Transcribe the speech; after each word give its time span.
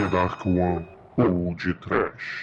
The 0.00 0.08
Dark 0.08 0.46
One 0.46 0.88
ou 1.18 1.54
de 1.56 1.74
Trash. 1.74 2.40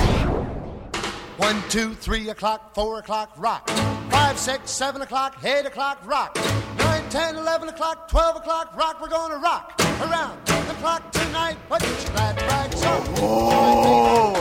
One, 1.38 1.64
two, 1.70 1.96
three 1.96 2.30
o'clock, 2.30 2.76
four 2.76 3.00
o'clock, 3.00 3.32
rock. 3.36 3.68
Five, 4.12 4.38
six, 4.38 4.70
seven 4.70 5.02
o'clock, 5.02 5.44
eight 5.44 5.66
o'clock, 5.66 6.06
rock. 6.06 6.38
Nine, 6.78 7.02
ten, 7.10 7.36
eleven 7.36 7.68
o'clock, 7.70 8.10
twelve 8.10 8.36
o'clock, 8.36 8.78
rock. 8.78 9.02
We're 9.02 9.10
gonna 9.10 9.38
rock 9.38 9.74
around 10.02 10.38
the 10.46 10.76
clock 10.76 11.12
tonight. 11.12 11.58
Put 11.68 11.82
your 11.82 11.96
glad 12.14 12.40
rags 12.44 12.84
on. 12.84 14.36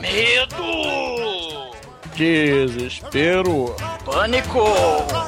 Medo! 0.00 1.72
Desespero. 2.14 3.76
Pânico! 4.04 5.21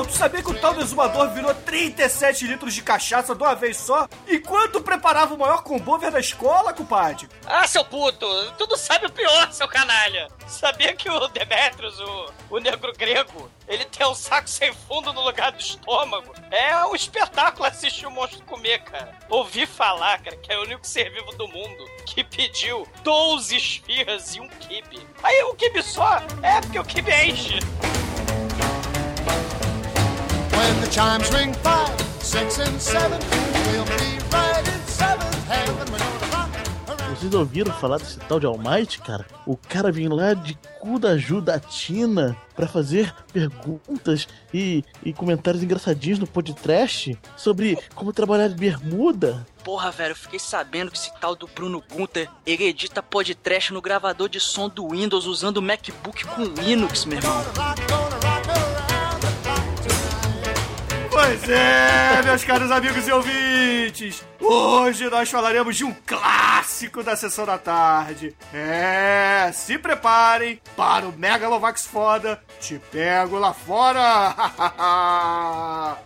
Irmão, 0.00 0.04
tu 0.04 0.16
sabia 0.16 0.42
que 0.42 0.50
o 0.50 0.58
tal 0.58 0.72
do 0.72 0.80
exumador 0.80 1.28
virou 1.30 1.54
37 1.54 2.46
litros 2.46 2.72
de 2.72 2.82
cachaça 2.82 3.34
de 3.34 3.42
uma 3.42 3.54
vez 3.54 3.76
só? 3.76 4.08
Enquanto 4.26 4.80
preparava 4.80 5.34
o 5.34 5.38
maior 5.38 5.62
combover 5.62 6.10
da 6.10 6.18
escola, 6.20 6.72
compadre? 6.72 7.28
Ah, 7.44 7.66
seu 7.66 7.84
puto! 7.84 8.26
Tu 8.56 8.66
não 8.66 8.76
sabe 8.76 9.06
o 9.06 9.12
pior, 9.12 9.52
seu 9.52 9.68
canalha! 9.68 10.28
Sabia 10.46 10.94
que 10.94 11.10
o 11.10 11.28
Demetrius, 11.28 12.00
o, 12.00 12.32
o 12.50 12.58
negro 12.58 12.92
grego, 12.96 13.50
ele 13.68 13.84
tem 13.84 14.06
um 14.06 14.14
saco 14.14 14.48
sem 14.48 14.72
fundo 14.72 15.12
no 15.12 15.20
lugar 15.20 15.52
do 15.52 15.60
estômago? 15.60 16.32
É 16.50 16.84
um 16.86 16.94
espetáculo 16.94 17.66
assistir 17.66 18.06
o 18.06 18.10
monstro 18.10 18.42
comer, 18.44 18.82
cara. 18.84 19.18
Ouvi 19.28 19.66
falar, 19.66 20.18
cara, 20.22 20.36
que 20.36 20.50
é 20.50 20.58
o 20.58 20.62
único 20.62 20.86
ser 20.86 21.10
vivo 21.12 21.32
do 21.36 21.46
mundo 21.46 21.84
que 22.06 22.24
pediu 22.24 22.88
12 23.02 23.54
esfirras 23.56 24.34
e 24.34 24.40
um 24.40 24.48
kibe. 24.48 25.06
Aí 25.22 25.42
o 25.44 25.54
kibe 25.54 25.82
só 25.82 26.16
é 26.42 26.60
porque 26.60 26.78
o 26.78 26.84
kibe 26.84 27.12
enche. 27.12 27.58
When 30.70 30.80
the 30.82 30.86
chimes 30.86 31.28
ring 31.32 31.52
five, 31.64 32.00
six, 32.22 32.60
and 32.60 32.80
seven, 32.80 33.18
we'll 33.72 33.84
be 33.86 34.18
right 34.30 34.62
in 34.68 34.80
seventh 34.86 35.48
heaven. 35.48 35.74
We're 35.90 35.98
gonna 35.98 36.30
rock 36.30 36.50
around. 36.96 37.18
Vocês 37.18 37.34
ouviram 37.34 37.72
falar 37.72 37.98
desse 37.98 38.20
tal 38.20 38.38
de 38.38 38.46
Almighty, 38.46 39.00
cara? 39.00 39.26
O 39.44 39.56
cara 39.56 39.90
vem 39.90 40.06
lá 40.06 40.32
de 40.32 40.56
cu 40.78 40.96
da 41.00 41.18
Judatina 41.18 42.36
pra 42.54 42.68
fazer 42.68 43.12
perguntas 43.32 44.28
e, 44.54 44.84
e 45.04 45.12
comentários 45.12 45.60
engraçadinhos 45.60 46.20
no 46.20 46.26
podcast 46.26 47.18
sobre 47.36 47.76
como 47.96 48.12
trabalhar 48.12 48.46
de 48.46 48.54
bermuda. 48.54 49.44
Porra, 49.64 49.90
velho, 49.90 50.12
eu 50.12 50.16
fiquei 50.16 50.38
sabendo 50.38 50.92
que 50.92 50.96
esse 50.96 51.12
tal 51.20 51.34
do 51.34 51.48
Bruno 51.48 51.82
Gunter, 51.90 52.30
ele 52.46 52.62
edita 52.62 53.02
podcast 53.02 53.72
no 53.72 53.82
gravador 53.82 54.28
de 54.28 54.38
som 54.38 54.68
do 54.68 54.90
Windows 54.90 55.26
usando 55.26 55.56
o 55.56 55.62
MacBook 55.62 56.24
com 56.26 56.44
Linux, 56.44 57.06
meu 57.06 57.18
irmão. 57.18 58.29
Pois 61.22 61.48
é, 61.50 62.22
meus 62.22 62.42
caros 62.44 62.70
amigos 62.70 63.06
e 63.06 63.12
ouvintes. 63.12 64.24
Hoje 64.40 65.06
nós 65.10 65.30
falaremos 65.30 65.76
de 65.76 65.84
um 65.84 65.92
clássico 66.06 67.02
da 67.02 67.14
sessão 67.14 67.44
da 67.44 67.58
tarde. 67.58 68.34
É, 68.54 69.50
se 69.52 69.76
preparem 69.76 70.58
para 70.74 71.06
o 71.06 71.12
Megalovax 71.12 71.84
foda. 71.84 72.42
Te 72.58 72.78
pego 72.90 73.38
lá 73.38 73.52
fora. 73.52 74.34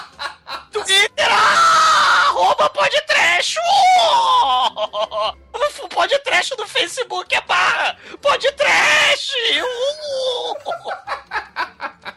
Twitter, 0.71 1.31
arroba 1.31 2.69
Podtrash! 2.71 3.55
O 5.81 5.87
Podtrash 5.87 6.49
do 6.57 6.67
Facebook 6.67 7.33
é 7.33 7.39
barra 7.41 7.95
Podtrash! 8.21 9.31
Uh! 9.61 10.57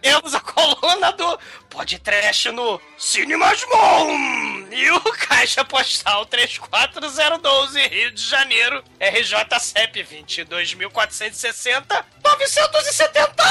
Temos 0.02 0.34
a 0.34 0.40
coluna 0.40 1.12
do 1.12 1.38
Podtrash 1.76 2.46
no 2.52 2.80
Cinemasmon! 2.96 4.66
E 4.72 4.90
o 4.92 5.00
Caixa 5.28 5.62
Postal 5.62 6.24
34012, 6.24 7.86
Rio 7.88 8.10
de 8.12 8.22
Janeiro, 8.22 8.82
RJCEP 8.98 10.02
22.460 10.02 12.02
970! 12.24 13.44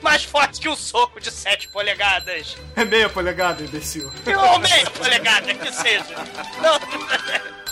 Mais 0.00 0.22
forte 0.22 0.60
que 0.60 0.68
um 0.68 0.76
soco 0.76 1.20
de 1.20 1.32
7 1.32 1.66
polegadas! 1.72 2.56
É 2.76 2.84
meia 2.84 3.08
polegada, 3.08 3.64
imbecil. 3.64 4.08
Ou 4.24 4.58
meia 4.60 4.88
polegada, 4.88 5.52
que 5.52 5.72
seja! 5.72 6.14
Não. 6.62 6.78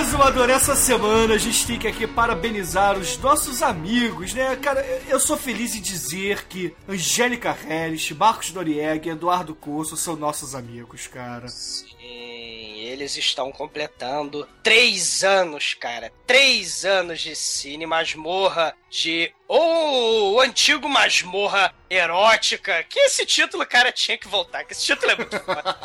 Exumador, 0.00 0.48
essa 0.48 0.76
semana 0.76 1.34
a 1.34 1.38
gente 1.38 1.66
tem 1.66 1.76
que 1.76 1.88
aqui 1.88 2.06
parabenizar 2.06 2.96
os 2.96 3.18
nossos 3.18 3.62
amigos, 3.62 4.32
né? 4.32 4.54
Cara, 4.54 4.80
eu 5.08 5.18
sou 5.18 5.36
feliz 5.36 5.74
em 5.74 5.80
dizer 5.80 6.44
que 6.44 6.72
Angélica 6.88 7.50
Harris, 7.50 8.08
Marcos 8.12 8.52
Noriega 8.52 9.08
e 9.08 9.10
Eduardo 9.10 9.56
Corso 9.56 9.96
são 9.96 10.14
nossos 10.14 10.54
amigos, 10.54 11.08
cara. 11.08 11.48
Sim, 11.48 12.76
eles 12.78 13.16
estão 13.16 13.50
completando 13.50 14.48
três 14.62 15.24
anos, 15.24 15.74
cara. 15.74 16.12
Três 16.24 16.84
anos 16.84 17.20
de 17.20 17.34
cine 17.34 17.84
masmorra, 17.84 18.76
de. 18.90 19.32
Ou 19.46 20.34
o 20.34 20.40
antigo 20.40 20.88
masmorra 20.88 21.72
erótica. 21.88 22.84
Que 22.84 22.98
esse 23.00 23.24
título, 23.24 23.64
cara, 23.66 23.92
tinha 23.92 24.18
que 24.18 24.28
voltar. 24.28 24.64
Que 24.64 24.72
esse 24.72 24.84
título 24.84 25.12
é 25.12 25.16
muito 25.16 25.40
foda. 25.40 25.76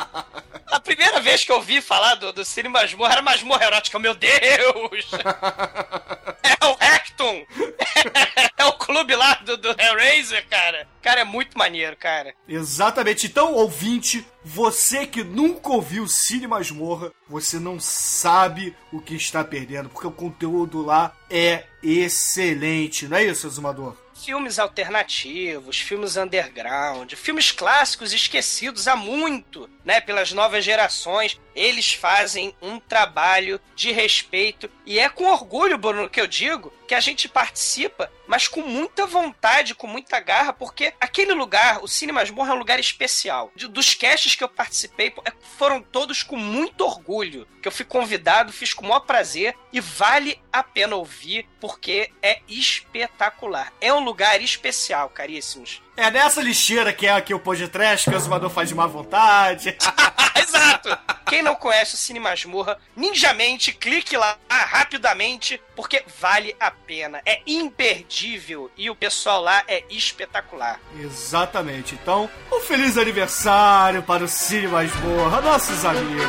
A 0.68 0.80
primeira 0.80 1.20
vez 1.20 1.46
que 1.46 1.52
eu 1.52 1.58
ouvi 1.58 1.82
falar 1.82 2.16
do, 2.16 2.34
do 2.34 2.44
cine 2.44 2.68
masmorra 2.68 3.14
era 3.14 3.22
masmorra 3.22 3.66
erótica. 3.66 4.00
Meu 4.00 4.14
Deus! 4.16 5.12
É 6.44 6.66
o 6.66 6.78
Hecton! 6.80 7.46
É 8.58 8.66
o 8.66 8.74
clube 8.74 8.94
clube 8.94 9.16
lá 9.16 9.34
do, 9.36 9.58
do 9.58 9.70
Hellraiser, 9.70 10.48
cara. 10.48 10.88
Cara, 11.02 11.22
é 11.22 11.24
muito 11.24 11.58
maneiro, 11.58 11.96
cara. 11.98 12.34
Exatamente. 12.48 13.26
Então, 13.26 13.54
ouvinte, 13.54 14.26
você 14.44 15.06
que 15.06 15.24
nunca 15.24 15.70
ouviu 15.70 16.08
Cine 16.08 16.48
Masmorra, 16.48 17.12
você 17.34 17.58
não 17.60 17.80
sabe 17.80 18.76
o 18.92 19.02
que 19.02 19.16
está 19.16 19.44
perdendo, 19.44 19.90
porque 19.90 20.06
o 20.06 20.12
conteúdo 20.12 20.84
lá 20.84 21.18
é 21.32 21.64
excelente, 21.82 23.08
não 23.08 23.18
é 23.18 23.24
isso, 23.24 23.48
Exumador? 23.48 23.98
Filmes 24.14 24.60
alternativos, 24.60 25.80
filmes 25.80 26.16
underground, 26.16 27.12
filmes 27.14 27.52
clássicos 27.52 28.14
esquecidos 28.14 28.88
há 28.88 28.96
muito, 28.96 29.68
né, 29.84 30.00
pelas 30.00 30.32
novas 30.32 30.64
gerações. 30.64 31.42
Eles 31.56 31.92
fazem 31.92 32.56
um 32.62 32.80
trabalho 32.80 33.60
de 33.76 33.92
respeito 33.92 34.70
e 34.86 35.00
é 35.00 35.10
com 35.10 35.26
orgulho, 35.26 35.78
Bruno, 35.78 36.08
que 36.08 36.22
eu 36.22 36.28
digo 36.28 36.72
que 36.88 36.96
a 36.96 37.00
gente 37.00 37.28
participa, 37.30 38.12
mas 38.28 38.48
com 38.48 38.62
muita 38.62 39.06
vontade, 39.06 39.76
com 39.76 39.88
muita 39.88 40.20
garra, 40.20 40.52
porque 40.54 40.94
aquele 41.00 41.34
lugar, 41.34 41.84
o 41.84 41.88
Cine 41.88 42.12
Masmorra 42.12 42.52
é 42.52 42.56
um 42.56 42.60
lugar 42.60 42.80
especial. 42.80 43.52
De- 43.56 43.68
dos 43.68 43.94
casts 43.94 44.36
que 44.36 44.44
eu 44.44 44.50
participei, 44.50 45.14
é- 45.26 45.34
foram 45.58 45.82
todos 45.82 46.24
com 46.24 46.38
muito 46.38 46.82
orgulho, 46.86 47.48
que 47.62 47.68
eu 47.68 47.72
fui 47.72 47.86
convidado, 47.86 48.52
fiz 48.52 48.74
com 48.74 48.86
o 48.86 48.90
maior 48.90 49.02
prazer 49.02 49.56
e 49.72 49.80
vale 49.80 50.42
a 50.52 50.64
pena 50.64 50.96
ouvir, 50.96 51.48
porque 51.60 52.12
é 52.22 52.42
espetacular. 52.48 53.72
É 53.80 53.94
um 53.94 54.00
lugar 54.04 54.42
especial, 54.42 55.10
caríssimos. 55.10 55.82
É 55.96 56.10
nessa 56.10 56.42
lixeira 56.42 56.92
que 56.92 57.06
é 57.06 57.12
aqui 57.12 57.34
o 57.34 57.40
podcast, 57.40 58.10
que 58.10 58.16
o 58.16 58.18
Exumador 58.18 58.50
faz 58.50 58.68
de 58.68 58.74
má 58.76 58.88
vontade. 58.88 59.78
Exato! 60.36 60.90
Quem 61.28 61.44
não 61.44 61.56
conhece 61.56 61.94
o 61.94 61.98
Cine 61.98 62.20
Masmorra, 62.20 62.80
ninjamente, 62.96 63.72
clique 63.72 64.18
lá 64.18 64.36
rapidamente, 64.50 65.62
porque 65.76 66.04
vale 66.20 66.56
a 66.60 66.72
pena. 66.72 67.22
É 67.26 67.42
imperdível 67.46 68.72
e 68.76 68.90
o 68.90 68.96
pessoal 68.96 69.42
lá 69.42 69.64
é 69.68 69.84
espetacular. 69.90 70.80
Exatamente. 71.00 71.94
Então, 71.94 72.30
um 72.52 72.60
feliz 72.60 72.98
aniversário 72.98 74.02
para 74.02 74.24
o 74.24 74.28
Cine 74.28 74.68
Masmorra, 74.68 75.42
nossos 75.42 75.86
amigos. 75.86 76.26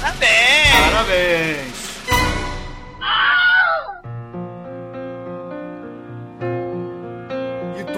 Parabéns! 0.00 0.92
Parabéns! 0.92 1.92
E 2.08 3.51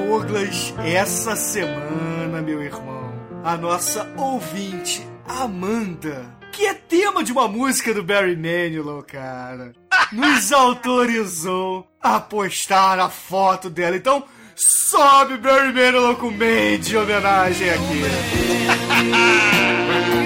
Douglas, 0.06 0.74
essa 0.84 1.34
semana, 1.34 2.42
meu 2.42 2.62
irmão, 2.62 3.10
a 3.42 3.56
nossa 3.56 4.06
ouvinte, 4.18 5.04
Amanda, 5.26 6.36
que 6.52 6.66
é 6.66 6.74
tema 6.74 7.24
de 7.24 7.32
uma 7.32 7.48
música 7.48 7.94
do 7.94 8.02
Barry 8.02 8.36
Manilow, 8.36 9.02
cara, 9.02 9.72
nos 10.12 10.52
autorizou 10.52 11.88
a 12.02 12.20
postar 12.20 12.98
a 12.98 13.08
foto 13.08 13.70
dela. 13.70 13.96
Então, 13.96 14.24
sobe 14.54 15.38
Barry 15.38 15.72
Manilow 15.72 16.16
com 16.16 16.30
Mandy 16.30 16.94
em 16.94 16.96
homenagem 16.98 17.70
aqui. 17.70 18.02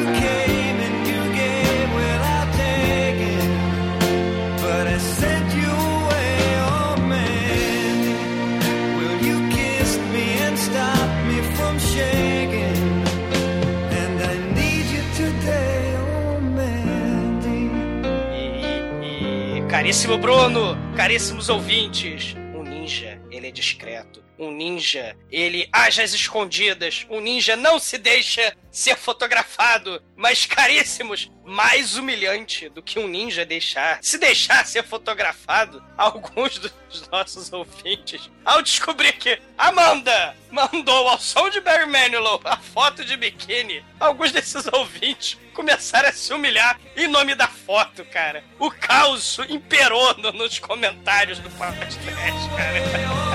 caríssimo 19.78 20.18
Bruno, 20.18 20.76
caríssimos 20.96 21.48
ouvintes, 21.48 22.34
um 22.52 22.64
ninja, 22.64 23.22
ele 23.30 23.46
é 23.46 23.50
discreto. 23.52 24.17
Um 24.38 24.52
ninja, 24.52 25.16
ele 25.30 25.68
age 25.72 26.00
às 26.00 26.12
escondidas. 26.12 27.04
Um 27.10 27.20
ninja 27.20 27.56
não 27.56 27.78
se 27.78 27.98
deixa 27.98 28.56
ser 28.70 28.96
fotografado. 28.96 30.00
Mas, 30.14 30.46
caríssimos, 30.46 31.30
mais 31.44 31.96
humilhante 31.96 32.68
do 32.68 32.82
que 32.82 32.98
um 32.98 33.08
ninja 33.08 33.44
deixar, 33.44 33.98
se 34.02 34.16
deixar 34.18 34.64
ser 34.66 34.84
fotografado, 34.84 35.82
alguns 35.98 36.58
dos 36.58 36.72
nossos 37.10 37.52
ouvintes, 37.52 38.30
ao 38.44 38.62
descobrir 38.62 39.12
que 39.14 39.40
Amanda 39.56 40.36
mandou 40.50 41.08
ao 41.08 41.18
som 41.18 41.48
de 41.50 41.60
Barry 41.60 41.86
Manilow 41.86 42.40
a 42.44 42.56
foto 42.56 43.04
de 43.04 43.16
biquíni, 43.16 43.84
alguns 43.98 44.30
desses 44.32 44.66
ouvintes 44.72 45.36
começaram 45.54 46.08
a 46.08 46.12
se 46.12 46.32
humilhar 46.32 46.78
em 46.96 47.08
nome 47.08 47.34
da 47.34 47.48
foto, 47.48 48.04
cara. 48.04 48.44
O 48.58 48.70
caos 48.70 49.38
imperou 49.48 50.16
no- 50.18 50.32
nos 50.32 50.58
comentários 50.60 51.38
do 51.40 51.50
podcast, 51.50 52.48
cara. 52.56 53.27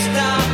stop. 0.00 0.49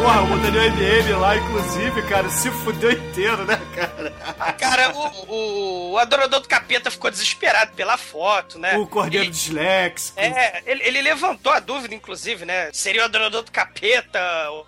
Porra, 0.00 0.22
o 0.22 0.38
Daniel 0.38 0.64
MM 0.64 1.12
lá, 1.12 1.36
inclusive, 1.36 2.02
cara, 2.08 2.30
se 2.30 2.50
fudeu 2.50 2.90
inteiro, 2.90 3.44
né, 3.44 3.60
cara? 3.74 4.52
Cara, 4.54 4.92
o, 5.28 5.90
o, 5.92 5.98
adorador 5.98 6.40
do 6.40 6.48
capeta 6.48 6.90
ficou 6.90 7.10
desesperado 7.10 7.72
pela 7.72 7.98
foto, 7.98 8.58
né? 8.58 8.78
O 8.78 8.86
Cordeiro 8.86 9.26
Ele- 9.26 9.30
Disléxico. 9.30 10.18
É, 10.18 10.62
ele, 10.64 10.82
ele 10.84 11.02
levantou 11.02 11.52
a 11.52 11.60
dúvida, 11.60 11.94
inclusive, 11.94 12.46
né? 12.46 12.70
Seria 12.72 13.02
o 13.02 13.04
adorador 13.04 13.42
do 13.42 13.52
capeta 13.52 14.20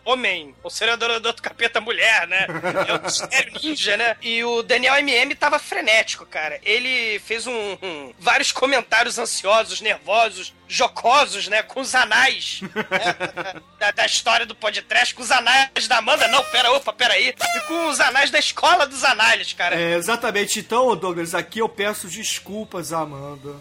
homem 0.04 0.54
ou 0.62 0.68
seria 0.68 0.92
o 0.92 0.96
adorador 0.96 1.32
do 1.32 1.40
capeta 1.42 1.80
mulher, 1.80 2.28
né? 2.28 2.46
É 2.86 2.92
o 2.94 3.02
mistério 3.02 3.52
ninja, 3.62 3.96
né? 3.96 4.16
E 4.20 4.44
o 4.44 4.62
Daniel 4.62 4.96
MM 4.98 5.34
tava 5.34 5.58
frenético, 5.58 6.26
cara. 6.26 6.60
Ele 6.62 7.18
fez 7.20 7.46
um, 7.46 7.78
um- 7.82 8.12
vários 8.18 8.52
comentários 8.52 9.18
ansiosos, 9.18 9.80
nervosos, 9.80 10.52
jocosos, 10.72 11.48
né? 11.48 11.62
Com 11.62 11.80
os 11.80 11.94
anais 11.94 12.60
né, 12.62 13.60
da, 13.78 13.90
da 13.90 14.06
história 14.06 14.46
do 14.46 14.54
podcast, 14.54 15.14
com 15.14 15.22
os 15.22 15.30
anais 15.30 15.86
da 15.86 15.98
Amanda. 15.98 16.26
Não, 16.28 16.42
pera, 16.44 16.72
opa, 16.72 16.92
pera 16.92 17.14
aí. 17.14 17.34
E 17.56 17.60
com 17.66 17.88
os 17.88 18.00
anais 18.00 18.30
da 18.30 18.38
escola 18.38 18.86
dos 18.86 19.04
anais, 19.04 19.52
cara. 19.52 19.78
É, 19.78 19.94
exatamente. 19.94 20.60
Então, 20.60 20.96
Douglas, 20.96 21.34
aqui 21.34 21.58
eu 21.58 21.68
peço 21.68 22.08
desculpas 22.08 22.92
à 22.92 23.00
Amanda 23.00 23.54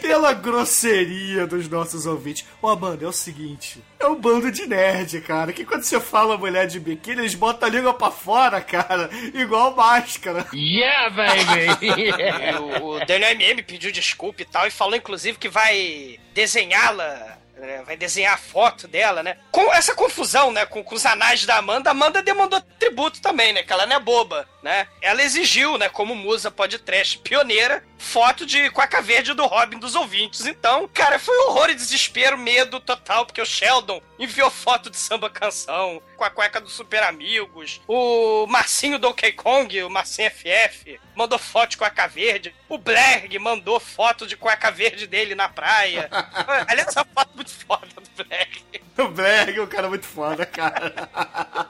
pela 0.00 0.32
grosseria 0.32 1.46
dos 1.46 1.68
nossos 1.68 2.06
ouvintes. 2.06 2.44
Ô, 2.60 2.68
Amanda, 2.68 3.04
é 3.04 3.08
o 3.08 3.12
seguinte: 3.12 3.82
é 3.98 4.06
um 4.06 4.14
bando 4.14 4.50
de 4.50 4.66
nerd, 4.66 5.20
cara. 5.20 5.52
Que 5.52 5.64
quando 5.64 5.82
você 5.84 6.00
fala 6.00 6.36
mulher 6.36 6.66
de 6.66 6.80
biquíni, 6.80 7.20
eles 7.22 7.34
botam 7.34 7.68
a 7.68 7.70
língua 7.72 7.94
pra 7.94 8.10
fora, 8.10 8.60
cara, 8.60 9.08
igual 9.34 9.74
máscara. 9.74 10.46
Yeah, 10.52 11.10
baby! 11.10 11.72
E 12.02 12.54
o, 12.80 12.86
o 12.96 13.04
Daniel 13.06 13.32
MM 13.32 13.62
pediu 13.62 13.92
desculpa 13.92 14.42
e 14.42 14.44
tal, 14.44 14.66
e 14.66 14.70
falou 14.70 14.96
inclusive 14.96 15.38
que 15.38 15.48
vai 15.48 16.18
desenhá-la. 16.34 17.38
né, 17.56 17.82
Vai 17.86 17.96
desenhar 17.96 18.34
a 18.34 18.38
foto 18.38 18.88
dela, 18.88 19.22
né? 19.22 19.36
Com 19.50 19.72
essa 19.72 19.94
confusão, 19.94 20.50
né? 20.52 20.66
Com, 20.66 20.82
com 20.82 20.94
os 20.94 21.06
anais 21.06 21.46
da 21.46 21.56
Amanda, 21.58 21.90
a 21.90 21.92
Amanda 21.92 22.22
demandou 22.22 22.60
tributo 22.78 23.20
também, 23.20 23.52
né? 23.52 23.62
Que 23.62 23.72
ela 23.72 23.86
não 23.86 23.96
é 23.96 24.00
boba, 24.00 24.48
né? 24.62 24.86
Ela 25.00 25.22
exigiu, 25.22 25.78
né? 25.78 25.88
Como 25.88 26.14
musa 26.14 26.50
podcast 26.50 27.18
pioneira, 27.18 27.84
foto 28.02 28.44
de 28.44 28.68
cueca 28.70 29.00
verde 29.00 29.32
do 29.32 29.46
Robin 29.46 29.78
dos 29.78 29.94
ouvintes. 29.94 30.44
Então, 30.44 30.88
cara, 30.92 31.18
foi 31.18 31.34
horror 31.46 31.70
e 31.70 31.74
desespero, 31.74 32.36
medo 32.36 32.80
total, 32.80 33.24
porque 33.24 33.40
o 33.40 33.46
Sheldon 33.46 34.02
enviou 34.18 34.50
foto 34.50 34.90
de 34.90 34.96
samba 34.96 35.30
canção 35.30 36.02
com 36.16 36.24
a 36.24 36.30
cueca 36.30 36.60
do 36.60 36.68
Super 36.68 37.04
Amigos. 37.04 37.80
O 37.86 38.46
Marcinho 38.48 38.98
Donkey 38.98 39.32
Kong, 39.32 39.82
o 39.84 39.88
Marcinho 39.88 40.30
FF, 40.30 41.00
mandou 41.14 41.38
foto 41.38 41.70
de 41.70 41.76
cueca 41.78 42.06
verde. 42.08 42.54
O 42.68 42.76
Blerg 42.76 43.38
mandou 43.38 43.78
foto 43.78 44.26
de 44.26 44.36
cueca 44.36 44.70
verde 44.70 45.06
dele 45.06 45.34
na 45.34 45.48
praia. 45.48 46.10
Aliás, 46.66 46.96
a 46.96 47.04
foto 47.04 47.30
é 47.32 47.36
muito 47.36 47.50
foda 47.50 47.86
do 47.86 48.24
Blerg. 48.24 48.62
O 48.98 49.08
Blerg 49.08 49.58
é 49.58 49.62
um 49.62 49.66
cara 49.66 49.88
muito 49.88 50.06
foda, 50.06 50.44
cara. 50.44 51.08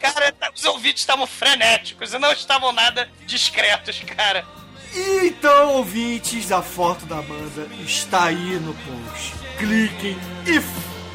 Cara, 0.00 0.34
os 0.54 0.64
ouvintes 0.64 1.02
estavam 1.02 1.26
frenéticos 1.26 2.12
e 2.12 2.18
não 2.18 2.32
estavam 2.32 2.72
nada 2.72 3.08
discretos, 3.26 4.00
cara. 4.00 4.44
Então, 4.94 5.70
ouvintes, 5.74 6.52
a 6.52 6.60
foto 6.60 7.06
da 7.06 7.18
Amanda 7.18 7.66
está 7.86 8.24
aí 8.24 8.60
no 8.60 8.74
post. 8.74 9.34
Cliquem 9.58 10.16
e. 10.46 10.60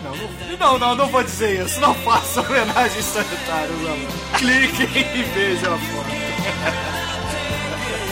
Não, 0.04 0.16
não, 0.16 0.58
não, 0.58 0.80
não, 0.80 0.96
não 0.96 1.08
vou 1.08 1.24
dizer 1.24 1.64
isso. 1.64 1.80
Não 1.80 1.94
façam 1.96 2.44
homenagens 2.44 3.06
sanitárias, 3.06 3.80
Amanda. 3.80 4.08
Cliquem 4.38 4.88
e 5.16 5.24
vejam 5.34 5.76
a 5.76 5.78
foto. 5.78 6.18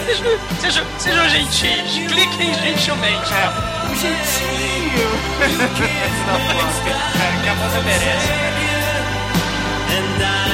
Sejam, 0.06 0.40
sejam, 0.62 0.86
sejam 1.00 1.30
gentis, 1.30 2.12
cliquem 2.12 2.54
gentilmente. 2.54 3.34
É. 3.34 3.50
Um 3.90 3.96
jeitinho. 3.96 5.10
Cara, 7.18 7.42
que 7.42 7.50
a 7.50 7.56
moça 7.56 7.82
merece. 7.82 8.30
E 9.90 10.45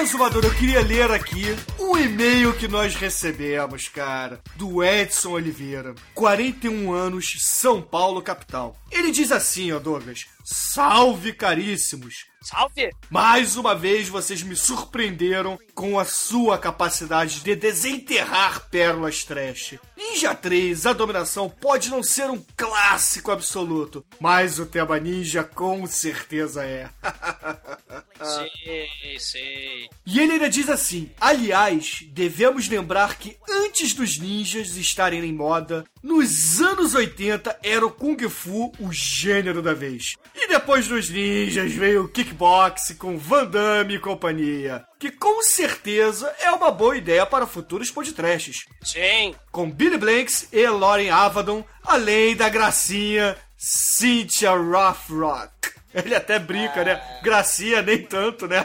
Exumador, 0.00 0.44
eu 0.44 0.54
queria 0.54 0.80
ler 0.80 1.10
aqui 1.10 1.44
um 1.78 1.98
e-mail 1.98 2.54
que 2.54 2.68
nós 2.68 2.94
recebemos, 2.94 3.88
cara, 3.88 4.40
do 4.54 4.82
Edson 4.82 5.30
Oliveira, 5.30 5.92
41 6.14 6.92
anos, 6.92 7.36
São 7.40 7.82
Paulo, 7.82 8.22
capital. 8.22 8.76
Ele 8.92 9.10
diz 9.10 9.32
assim, 9.32 9.72
ó, 9.72 9.80
Douglas: 9.80 10.26
Salve, 10.44 11.32
caríssimos! 11.32 12.26
Salve! 12.48 12.90
Mais 13.10 13.56
uma 13.56 13.74
vez 13.74 14.08
vocês 14.08 14.42
me 14.42 14.56
surpreenderam 14.56 15.58
com 15.74 15.98
a 15.98 16.04
sua 16.06 16.56
capacidade 16.56 17.40
de 17.40 17.54
desenterrar 17.54 18.70
pérolas 18.70 19.22
trash. 19.22 19.74
Ninja 19.94 20.34
3, 20.34 20.86
a 20.86 20.94
dominação 20.94 21.50
pode 21.50 21.90
não 21.90 22.02
ser 22.02 22.30
um 22.30 22.42
clássico 22.56 23.30
absoluto, 23.30 24.02
mas 24.18 24.58
o 24.58 24.64
tema 24.64 24.98
ninja 24.98 25.44
com 25.44 25.86
certeza 25.86 26.64
é. 26.64 26.88
Sei, 28.20 29.18
sei. 29.20 29.88
E 30.04 30.18
ele 30.18 30.32
ainda 30.32 30.50
diz 30.50 30.68
assim: 30.68 31.08
aliás, 31.20 32.04
devemos 32.10 32.68
lembrar 32.68 33.16
que 33.16 33.36
antes 33.48 33.94
dos 33.94 34.18
ninjas 34.18 34.76
estarem 34.76 35.24
em 35.24 35.32
moda, 35.32 35.84
nos 36.02 36.60
anos 36.60 36.94
80 36.94 37.58
era 37.62 37.84
o 37.84 37.90
Kung 37.90 38.16
Fu 38.28 38.72
o 38.78 38.92
gênero 38.92 39.60
da 39.60 39.74
vez. 39.74 40.14
E 40.34 40.48
depois 40.48 40.86
dos 40.86 41.10
ninjas 41.10 41.72
veio 41.72 42.04
o 42.04 42.08
kickbox 42.08 42.94
com 42.98 43.18
Van 43.18 43.46
Damme 43.46 43.94
e 43.94 43.98
companhia. 43.98 44.84
Que 44.98 45.10
com 45.10 45.42
certeza 45.42 46.34
é 46.40 46.50
uma 46.50 46.70
boa 46.70 46.96
ideia 46.96 47.26
para 47.26 47.46
futuros 47.46 47.90
podcasts. 47.90 48.66
Sim. 48.82 49.34
Com 49.50 49.70
Billy 49.70 49.98
Blanks 49.98 50.48
e 50.52 50.66
Lauren 50.68 51.10
Avadon, 51.10 51.64
além 51.84 52.36
da 52.36 52.48
gracinha 52.48 53.36
Cynthia 53.56 54.52
Rothrock. 54.52 55.50
Ele 55.94 56.14
até 56.14 56.38
brinca, 56.38 56.84
né? 56.84 57.00
Gracinha 57.22 57.80
nem 57.82 58.02
tanto, 58.02 58.46
né? 58.46 58.64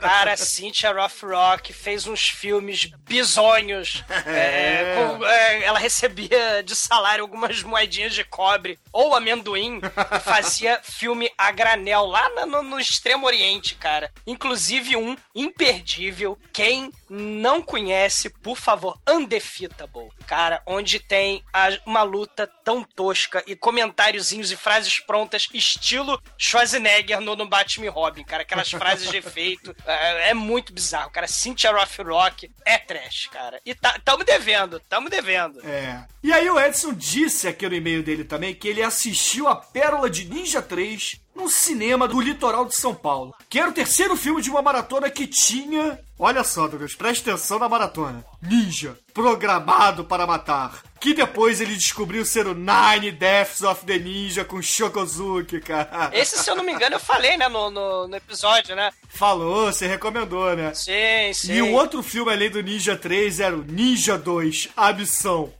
Cara, 0.00 0.36
Cynthia 0.36 0.92
Rothrock 0.92 1.72
fez 1.72 2.06
uns 2.06 2.28
filmes 2.28 2.90
bizonhos. 3.04 4.04
É, 4.26 4.94
com- 4.96 5.24
é, 5.24 5.64
ela 5.64 5.78
recebia 5.78 6.62
de 6.62 6.76
salário 6.76 7.22
algumas 7.22 7.62
moedinhas 7.62 8.14
de 8.14 8.22
cobre 8.24 8.78
ou 8.92 9.14
amendoim 9.16 9.80
e 10.14 10.20
fazia 10.20 10.78
filme 10.82 11.30
a 11.38 11.50
granel 11.50 12.04
lá 12.06 12.28
no, 12.46 12.62
no 12.62 12.78
Extremo 12.78 13.26
Oriente, 13.26 13.74
cara. 13.74 14.10
Inclusive 14.26 14.96
um 14.96 15.16
imperdível. 15.34 16.38
Quem 16.52 16.92
não 17.14 17.60
conhece, 17.60 18.30
por 18.30 18.56
favor, 18.56 18.98
Undefeatable. 19.08 20.08
Cara, 20.26 20.62
onde 20.66 20.98
tem 20.98 21.44
a- 21.52 21.68
uma 21.84 22.02
luta 22.02 22.46
tão 22.64 22.82
tosca 22.82 23.42
e 23.46 23.54
comentáriozinhos 23.54 24.50
e 24.50 24.56
frases 24.56 24.98
prontas, 25.00 25.46
estilo 25.52 26.18
Schwarzenegger 26.38 27.20
no, 27.20 27.36
no 27.36 27.46
Batman 27.48 27.90
Robin, 27.90 28.24
cara. 28.24 28.42
Aquelas 28.42 28.70
frases 28.70 29.10
de 29.10 29.16
efeito. 29.18 29.74
É, 29.84 30.30
é 30.30 30.34
muito 30.34 30.72
bizarro, 30.72 31.10
cara. 31.10 31.26
Cynthia 31.26 31.70
Rothrock 31.72 32.50
é 32.64 32.78
trash, 32.78 33.26
cara. 33.30 33.60
E 33.66 33.74
tá, 33.74 33.98
tamo 34.04 34.24
devendo, 34.24 34.80
tamo 34.80 35.10
devendo. 35.10 35.60
É. 35.66 36.04
E 36.22 36.32
aí 36.32 36.48
o 36.48 36.58
Edson 36.58 36.94
disse 36.94 37.46
aqui 37.48 37.68
no 37.68 37.74
e-mail 37.74 38.02
dele 38.02 38.24
também 38.24 38.54
que 38.54 38.68
ele 38.68 38.82
assistiu 38.82 39.48
a 39.48 39.56
Pérola 39.56 40.08
de 40.08 40.24
Ninja 40.24 40.62
3 40.62 41.20
num 41.42 41.48
cinema 41.48 42.06
do 42.06 42.20
litoral 42.20 42.64
de 42.66 42.76
São 42.76 42.94
Paulo. 42.94 43.34
Que 43.48 43.58
era 43.58 43.68
o 43.68 43.72
terceiro 43.72 44.16
filme 44.16 44.40
de 44.40 44.48
uma 44.48 44.62
maratona 44.62 45.10
que 45.10 45.26
tinha. 45.26 45.98
Olha 46.16 46.44
só, 46.44 46.68
Douglas, 46.68 46.94
preste 46.94 47.28
atenção 47.28 47.58
na 47.58 47.68
maratona. 47.68 48.24
Ninja, 48.40 48.96
programado 49.12 50.04
para 50.04 50.24
matar. 50.24 50.82
Que 51.00 51.12
depois 51.12 51.60
ele 51.60 51.74
descobriu 51.74 52.24
ser 52.24 52.46
o 52.46 52.54
Nine 52.54 53.10
Deaths 53.10 53.62
of 53.62 53.84
the 53.84 53.98
Ninja 53.98 54.44
com 54.44 54.62
Shokozuki, 54.62 55.60
cara. 55.60 56.10
Esse, 56.12 56.38
se 56.38 56.48
eu 56.48 56.54
não 56.54 56.62
me 56.62 56.72
engano, 56.72 56.94
eu 56.94 57.00
falei, 57.00 57.36
né, 57.36 57.48
no, 57.48 57.70
no, 57.70 58.06
no 58.06 58.16
episódio, 58.16 58.76
né? 58.76 58.92
Falou, 59.08 59.72
você 59.72 59.88
recomendou, 59.88 60.54
né? 60.54 60.72
Sim, 60.74 61.32
sim. 61.34 61.54
E 61.54 61.62
o 61.62 61.72
outro 61.72 62.04
filme 62.04 62.30
além 62.30 62.50
do 62.50 62.62
Ninja 62.62 62.96
3 62.96 63.40
era 63.40 63.56
o 63.56 63.64
Ninja 63.64 64.16
2, 64.16 64.68
A 64.76 64.92
Missão. 64.92 65.52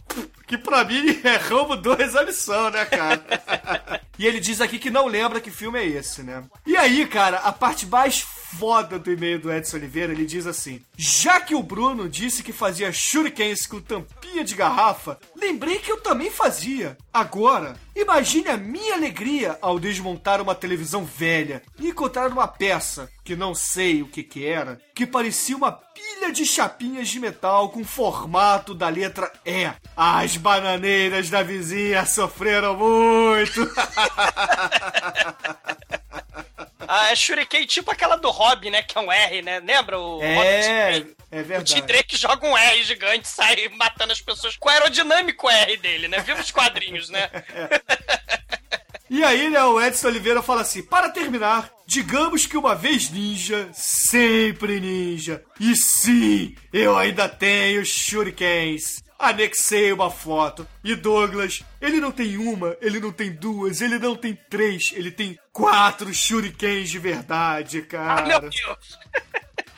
Que 0.53 0.59
pra 0.59 0.85
mim 0.85 1.19
é 1.25 1.37
Rambo 1.37 1.77
2, 1.77 2.15
A 2.15 2.25
Missão, 2.27 2.69
né, 2.69 2.85
cara? 2.85 3.25
e 4.19 4.27
ele 4.27 4.39
diz 4.39 4.61
aqui 4.61 4.79
que 4.79 4.91
não 4.91 5.07
lembra 5.07 5.41
que 5.41 5.51
filme 5.51 5.79
é 5.79 5.87
esse, 5.87 6.23
né? 6.23 6.45
E 6.67 6.77
aí, 6.77 7.07
cara, 7.07 7.39
a 7.39 7.51
parte 7.51 7.87
mais 7.87 8.27
foda 8.59 8.99
do 8.99 9.11
e-mail 9.11 9.39
do 9.39 9.53
Edson 9.53 9.77
Oliveira, 9.77 10.13
ele 10.13 10.27
diz 10.27 10.47
assim: 10.47 10.81
Já 10.97 11.41
que 11.41 11.55
o 11.55 11.63
Bruno 11.63 12.09
disse 12.09 12.43
que 12.43 12.53
fazia 12.53 12.93
shurikens 12.93 13.67
com 13.67 13.81
tampinha 13.81 14.45
de 14.45 14.55
garrafa, 14.55 15.19
lembrei 15.37 15.79
que 15.79 15.91
eu 15.91 16.01
também 16.01 16.31
fazia. 16.31 16.97
Agora, 17.13 17.77
imagine 17.95 18.49
a 18.49 18.57
minha 18.57 18.95
alegria 18.95 19.59
ao 19.61 19.79
desmontar 19.79 20.41
uma 20.41 20.55
televisão 20.55 21.05
velha 21.05 21.63
e 21.79 21.89
encontrar 21.89 22.31
uma 22.31 22.47
peça, 22.47 23.09
que 23.25 23.37
não 23.37 23.55
sei 23.55 24.03
o 24.03 24.09
que 24.09 24.23
que 24.23 24.47
era, 24.47 24.81
que 24.95 25.07
parecia 25.07 25.57
uma 25.57 25.73
pilha 25.73 26.33
de 26.33 26.45
chapinhas 26.45 27.09
de 27.09 27.21
metal 27.21 27.71
com 27.71 27.85
formato 27.85 28.75
da 28.75 28.89
letra 28.89 29.31
E. 29.45 29.71
As 29.97 30.37
bananeiras 30.37 31.31
da 31.31 31.43
vizinha 31.43 32.05
sofreram 32.07 32.77
muito. 32.77 33.61
Ah, 36.95 37.11
é 37.11 37.17
Shuriken 37.17 37.65
tipo 37.65 37.91
aquela 37.91 38.17
do 38.17 38.31
Robin, 38.31 38.69
né? 38.69 38.83
Que 38.83 38.99
é 38.99 39.01
um 39.01 39.11
R, 39.11 39.41
né? 39.41 39.61
Lembra 39.61 39.99
o 39.99 40.17
Robin 40.17 40.27
É, 40.27 40.93
T-Drake? 40.93 41.17
é 41.31 41.41
O 41.41 41.45
verdade. 41.45 41.75
T-Drake 41.75 42.17
joga 42.19 42.47
um 42.47 42.55
R 42.59 42.83
gigante 42.85 43.25
e 43.25 43.29
sai 43.29 43.69
matando 43.71 44.13
as 44.13 44.21
pessoas 44.21 44.57
com 44.59 44.69
o 44.69 44.73
aerodinâmico 44.73 45.49
R 45.49 45.77
dele, 45.79 46.07
né? 46.07 46.21
Viva 46.21 46.43
os 46.43 46.51
quadrinhos, 46.51 47.09
né? 47.09 47.31
E 49.09 49.23
aí, 49.25 49.51
né, 49.51 49.63
o 49.65 49.81
Edson 49.81 50.09
Oliveira 50.09 50.43
fala 50.43 50.63
assim: 50.63 50.83
para 50.83 51.09
terminar, 51.11 51.71
digamos 51.87 52.47
que 52.47 52.57
uma 52.57 52.75
vez 52.75 53.11
ninja, 53.11 53.69
sempre 53.73 54.81
ninja. 54.81 55.43
E 55.61 55.75
sim, 55.77 56.55
eu 56.73 56.97
ainda 56.97 57.29
tenho 57.29 57.85
shurikens. 57.85 59.03
Anexei 59.23 59.93
uma 59.93 60.11
foto. 60.11 60.67
E 60.83 60.97
Douglas, 60.97 61.63
ele 61.81 62.01
não 62.01 62.11
tem 62.11 62.37
uma, 62.37 62.77
ele 62.81 62.99
não 62.99 63.13
tem 63.13 63.31
duas, 63.33 63.81
ele 63.81 63.97
não 63.99 64.17
tem 64.17 64.37
três, 64.51 64.91
ele 64.95 65.13
tem 65.13 65.39
quatro 65.53 66.13
shurikens 66.13 66.91
de 66.91 66.99
verdade, 66.99 67.87
Ah, 67.93 68.23
meu 68.23 68.41
cara. 68.41 68.41
Deus! 68.41 68.99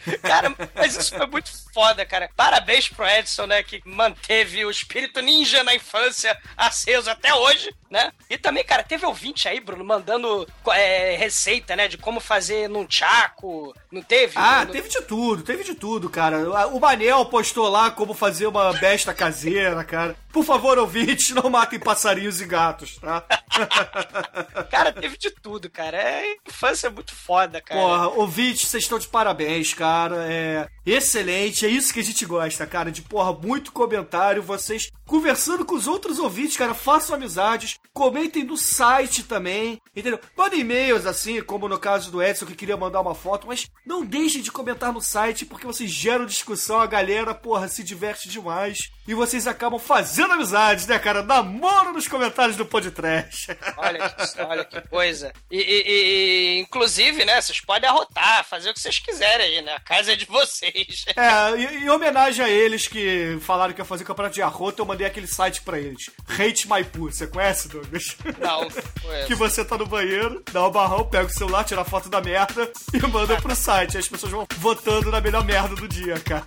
Cara, 0.20 0.54
mas 0.74 0.96
isso 0.96 1.16
foi 1.16 1.26
muito 1.26 1.50
foda, 1.72 2.04
cara. 2.04 2.28
Parabéns 2.36 2.90
pro 2.90 3.06
Edson, 3.06 3.46
né? 3.46 3.62
Que 3.62 3.80
manteve 3.86 4.62
o 4.62 4.70
espírito 4.70 5.20
ninja 5.22 5.64
na 5.64 5.74
infância 5.74 6.36
aceso 6.58 7.08
até 7.08 7.34
hoje, 7.34 7.74
né? 7.94 8.12
E 8.28 8.36
também, 8.36 8.64
cara, 8.64 8.82
teve 8.82 9.06
ouvinte 9.06 9.46
aí, 9.48 9.60
Bruno, 9.60 9.84
mandando 9.84 10.46
é, 10.72 11.16
receita, 11.16 11.76
né? 11.76 11.86
De 11.86 11.96
como 11.96 12.18
fazer 12.18 12.68
num 12.68 12.84
chaco. 12.90 13.72
Não 13.90 14.02
teve? 14.02 14.32
Ah, 14.36 14.64
No- 14.64 14.72
teve 14.72 14.88
de 14.88 15.00
tudo, 15.02 15.42
teve 15.44 15.62
de 15.62 15.74
tudo, 15.76 16.10
cara. 16.10 16.66
O 16.70 16.80
Manel 16.80 17.24
postou 17.26 17.68
lá 17.68 17.92
como 17.92 18.12
fazer 18.12 18.48
uma 18.48 18.72
besta 18.72 19.14
caseira, 19.14 19.84
cara. 19.84 20.16
Por 20.32 20.44
favor, 20.44 20.76
ouvintes, 20.78 21.30
não 21.30 21.48
matem 21.48 21.78
passarinhos 21.78 22.40
e 22.40 22.44
gatos, 22.44 22.96
tá? 22.98 23.24
Cara, 24.68 24.92
teve 24.92 25.16
de 25.16 25.30
tudo, 25.30 25.70
cara. 25.70 25.96
É 25.96 26.34
infância 26.48 26.90
muito 26.90 27.14
foda, 27.14 27.60
cara. 27.60 27.80
Porra, 27.80 28.08
ouvintes, 28.08 28.68
vocês 28.68 28.82
estão 28.82 28.98
de 28.98 29.06
parabéns, 29.06 29.72
cara. 29.72 30.26
É 30.28 30.66
excelente, 30.84 31.64
é 31.64 31.68
isso 31.68 31.94
que 31.94 32.00
a 32.00 32.04
gente 32.04 32.26
gosta, 32.26 32.66
cara. 32.66 32.90
De 32.90 33.00
porra, 33.02 33.32
muito 33.32 33.70
comentário. 33.70 34.42
Vocês 34.42 34.90
conversando 35.06 35.64
com 35.64 35.74
os 35.74 35.86
outros 35.86 36.18
ouvintes, 36.18 36.56
cara. 36.56 36.74
Façam 36.74 37.16
amizades, 37.16 37.78
comentem 37.92 38.44
no 38.44 38.56
site 38.56 39.22
também, 39.22 39.80
entendeu? 39.94 40.18
Mandem 40.36 40.60
e-mails, 40.60 41.06
assim, 41.06 41.42
como 41.42 41.68
no 41.68 41.78
caso 41.78 42.10
do 42.10 42.22
Edson 42.22 42.46
que 42.46 42.54
queria 42.54 42.76
mandar 42.76 43.00
uma 43.00 43.14
foto, 43.14 43.46
mas 43.46 43.70
não 43.86 44.04
deixem 44.04 44.42
de 44.42 44.52
comentar 44.52 44.92
no 44.92 45.00
site 45.00 45.46
porque 45.46 45.66
vocês 45.66 45.90
geram 45.90 46.26
discussão, 46.26 46.80
a 46.80 46.86
galera, 46.86 47.34
porra, 47.34 47.68
se 47.68 47.82
diverte 47.82 48.28
demais. 48.28 48.90
E 49.06 49.14
vocês 49.14 49.46
acabam 49.46 49.78
fazendo 49.78 50.32
amizades, 50.32 50.86
né, 50.86 50.98
cara? 50.98 51.22
Namoro 51.22 51.92
nos 51.92 52.08
comentários 52.08 52.56
do 52.56 52.64
Podtrash. 52.64 53.48
Olha, 53.76 54.08
que- 54.10 54.42
olha 54.42 54.64
que 54.64 54.80
coisa. 54.88 55.32
E, 55.50 55.58
e- 55.58 55.84
e- 55.86 56.60
inclusive, 56.60 57.24
né, 57.24 57.40
vocês 57.40 57.60
podem 57.60 57.88
arrotar, 57.88 58.44
fazer 58.44 58.70
o 58.70 58.74
que 58.74 58.80
vocês 58.80 58.98
quiserem 58.98 59.46
aí, 59.58 59.62
né? 59.62 59.74
A 59.74 59.80
casa 59.80 60.12
é 60.12 60.16
de 60.16 60.24
vocês. 60.26 61.04
É, 61.16 61.56
em, 61.56 61.84
em 61.84 61.90
homenagem 61.90 62.44
a 62.44 62.48
eles 62.48 62.86
que 62.86 63.38
falaram 63.40 63.72
que 63.72 63.80
ia 63.80 63.84
fazer 63.84 64.04
campeonato 64.04 64.34
de 64.34 64.42
arroto, 64.42 64.82
eu 64.82 64.86
mandei 64.86 65.06
aquele 65.06 65.26
site 65.26 65.60
pra 65.62 65.78
eles. 65.78 66.10
Hate 66.28 66.68
My 66.70 66.82
Poo. 66.84 67.10
Você 67.10 67.26
conhece, 67.26 67.68
Douglas? 67.68 68.16
Não, 68.40 68.62
ué. 69.08 69.24
que 69.26 69.34
você 69.34 69.64
tá 69.64 69.76
no 69.78 69.86
banheiro, 69.86 70.42
dá 70.52 70.66
o 70.66 70.70
barrão, 70.70 71.04
pega 71.06 71.26
o 71.26 71.30
celular, 71.30 71.64
tira 71.64 71.82
a 71.82 71.84
foto 71.84 72.08
da 72.08 72.20
merda 72.20 72.70
e 72.92 72.98
manda 73.06 73.36
pro 73.40 73.54
site. 73.54 73.96
Aí 73.96 74.00
as 74.00 74.08
pessoas 74.08 74.32
vão 74.32 74.46
votando 74.56 75.10
na 75.10 75.20
melhor 75.20 75.44
merda 75.44 75.74
do 75.76 75.86
dia, 75.88 76.18
cara. 76.20 76.46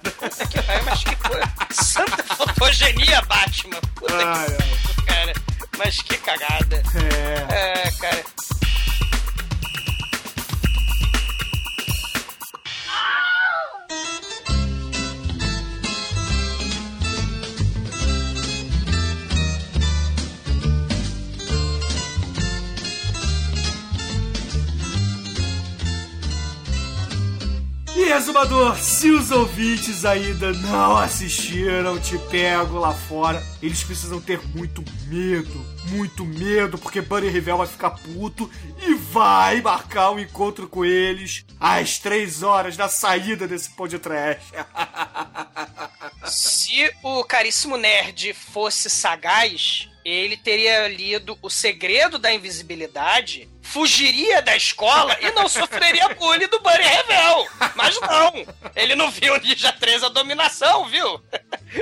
Ai, 0.68 0.82
mas 0.84 1.04
que 1.04 1.16
coisa. 1.16 1.54
Santa 1.72 2.24
fotogenia, 2.54 3.22
Batman. 3.24 3.80
Puta 3.96 4.14
Ai, 4.16 4.46
que 4.46 4.52
pariu, 4.52 5.06
cara. 5.06 5.34
Mas 5.78 6.02
que 6.02 6.18
cagada. 6.18 6.84
É. 6.96 7.88
É, 7.88 7.92
cara. 8.00 8.24
E 27.98 28.04
resumador, 28.04 28.78
se 28.78 29.10
os 29.10 29.32
ouvintes 29.32 30.06
ainda 30.06 30.54
não 30.54 30.96
assistiram 30.96 32.00
Te 32.00 32.16
Pego 32.30 32.78
Lá 32.78 32.94
Fora, 32.94 33.44
eles 33.60 33.84
precisam 33.84 34.22
ter 34.22 34.40
muito 34.56 34.84
medo, 35.08 35.66
muito 35.86 36.24
medo, 36.24 36.78
porque 36.78 37.02
Bunny 37.02 37.28
Rivel 37.28 37.58
vai 37.58 37.66
ficar 37.66 37.90
puto 37.90 38.52
e 38.86 38.94
vai 38.94 39.62
marcar 39.62 40.12
um 40.12 40.20
encontro 40.20 40.70
com 40.70 40.86
eles 40.86 41.44
às 41.60 41.98
três 41.98 42.44
horas 42.44 42.78
da 42.78 42.88
saída 42.88 43.48
desse 43.48 43.72
pão 43.72 43.88
de 43.88 43.98
trash. 43.98 44.44
Se 46.26 46.94
o 47.02 47.24
caríssimo 47.24 47.78
nerd 47.78 48.32
fosse 48.36 48.92
sagaz, 48.92 49.90
ele 50.06 50.38
teria 50.38 50.88
lido 50.88 51.36
O 51.42 51.50
Segredo 51.50 52.20
da 52.20 52.32
Invisibilidade, 52.32 53.50
fugiria 53.68 54.42
da 54.42 54.56
escola 54.56 55.18
e 55.20 55.32
não 55.32 55.48
sofreria 55.50 56.10
bullying 56.16 56.48
do 56.48 56.60
Bunny 56.60 56.84
Revel. 56.84 57.48
Mas 57.76 58.00
não, 58.00 58.46
ele 58.76 58.96
não 58.96 59.12
viu 59.12 59.38
Ninja 59.40 59.72
3 59.72 60.04
a 60.04 60.10
dominação, 60.10 60.86
viu? 60.86 61.22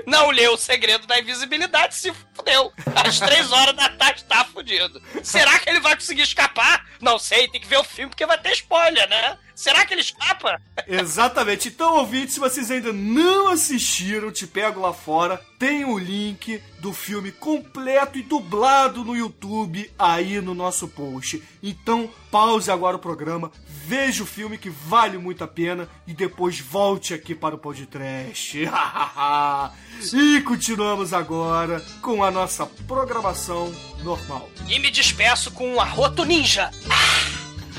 Não 0.06 0.32
leu 0.32 0.54
O 0.54 0.58
Segredo 0.58 1.06
da 1.06 1.20
Invisibilidade, 1.20 1.96
se 1.96 2.12
fudeu. 2.34 2.74
Às 2.96 3.20
três 3.20 3.52
horas 3.52 3.76
da 3.76 3.90
tarde 3.90 4.24
tá 4.26 4.44
fudido. 4.46 5.02
Será 5.24 5.60
que 5.60 5.70
ele 5.70 5.80
vai 5.80 5.96
conseguir 5.96 6.24
escapar? 6.24 6.86
Não 7.00 7.20
sei, 7.20 7.48
tem 7.48 7.62
que 7.62 7.68
ver 7.68 7.78
o 7.78 7.84
filme 7.84 8.10
porque 8.10 8.26
vai 8.26 8.38
ter 8.38 8.54
spoiler, 8.54 9.08
né? 9.08 9.38
Será 9.56 9.86
que 9.86 9.94
ele 9.94 10.02
escapa? 10.02 10.62
Exatamente. 10.86 11.70
Então, 11.70 11.96
ouvintes, 11.96 12.34
se 12.34 12.40
vocês 12.40 12.70
ainda 12.70 12.92
não 12.92 13.48
assistiram 13.48 14.32
Te 14.32 14.46
Pego 14.46 14.82
Lá 14.82 14.94
Fora, 14.94 15.42
tem 15.58 15.86
o 15.86 15.98
link 15.98 16.62
do 16.80 16.92
filme 16.92 17.32
completo 17.32 18.20
e 18.20 18.22
dublado 18.22 19.04
no 19.04 19.16
YouTube 19.16 19.90
aí 19.98 20.42
no 20.42 20.54
nosso 20.54 20.88
post. 20.90 21.42
Então, 21.64 22.10
pause 22.30 22.70
agora 22.70 22.98
o 22.98 23.00
programa, 23.00 23.52
veja 23.66 24.24
o 24.24 24.26
filme 24.28 24.58
que 24.58 24.70
vale 24.70 25.18
muito 25.18 25.44
a 25.44 25.48
pena 25.48 25.88
e 26.06 26.14
depois 26.14 26.60
volte 26.60 27.14
aqui 27.14 27.34
para 27.34 27.56
o 27.56 27.58
podcast. 27.58 28.60
e 30.14 30.42
continuamos 30.42 31.14
agora 31.14 31.84
com 32.02 32.24
a 32.24 32.30
nossa 32.30 32.66
programação 32.88 33.74
normal. 34.04 34.50
E 34.68 34.78
me 34.80 34.92
despeço 34.92 35.50
com 35.52 35.76
um 35.76 35.80
arroto 35.80 36.26
ninja. 36.26 36.70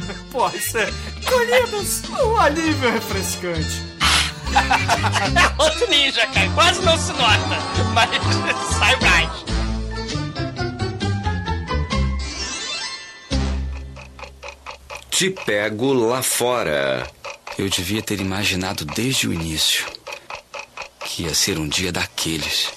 Pô, 0.31 0.49
isso 0.51 0.79
é. 0.79 0.87
Colhidos, 1.29 2.03
um 2.11 2.37
alívio 2.39 2.91
refrescante. 2.91 3.83
É 5.59 5.63
outro 5.63 5.89
ninja, 5.91 6.27
cara. 6.29 6.51
Quase 6.51 6.81
não 6.83 6.97
se 6.99 7.13
nota, 7.13 7.59
mas 7.93 8.11
sai 8.79 8.95
o 8.95 9.01
gás. 9.01 9.47
Te 15.11 15.31
pego 15.31 15.93
lá 15.93 16.23
fora. 16.23 17.07
Eu 17.59 17.71
devia 17.71 18.03
ter 18.03 18.21
imaginado 18.21 18.85
desde 18.85 19.27
o 19.27 19.33
início 19.33 19.87
que 21.01 21.23
ia 21.23 21.35
ser 21.35 21.59
um 21.59 21.67
dia 21.67 21.91
daqueles. 21.91 22.71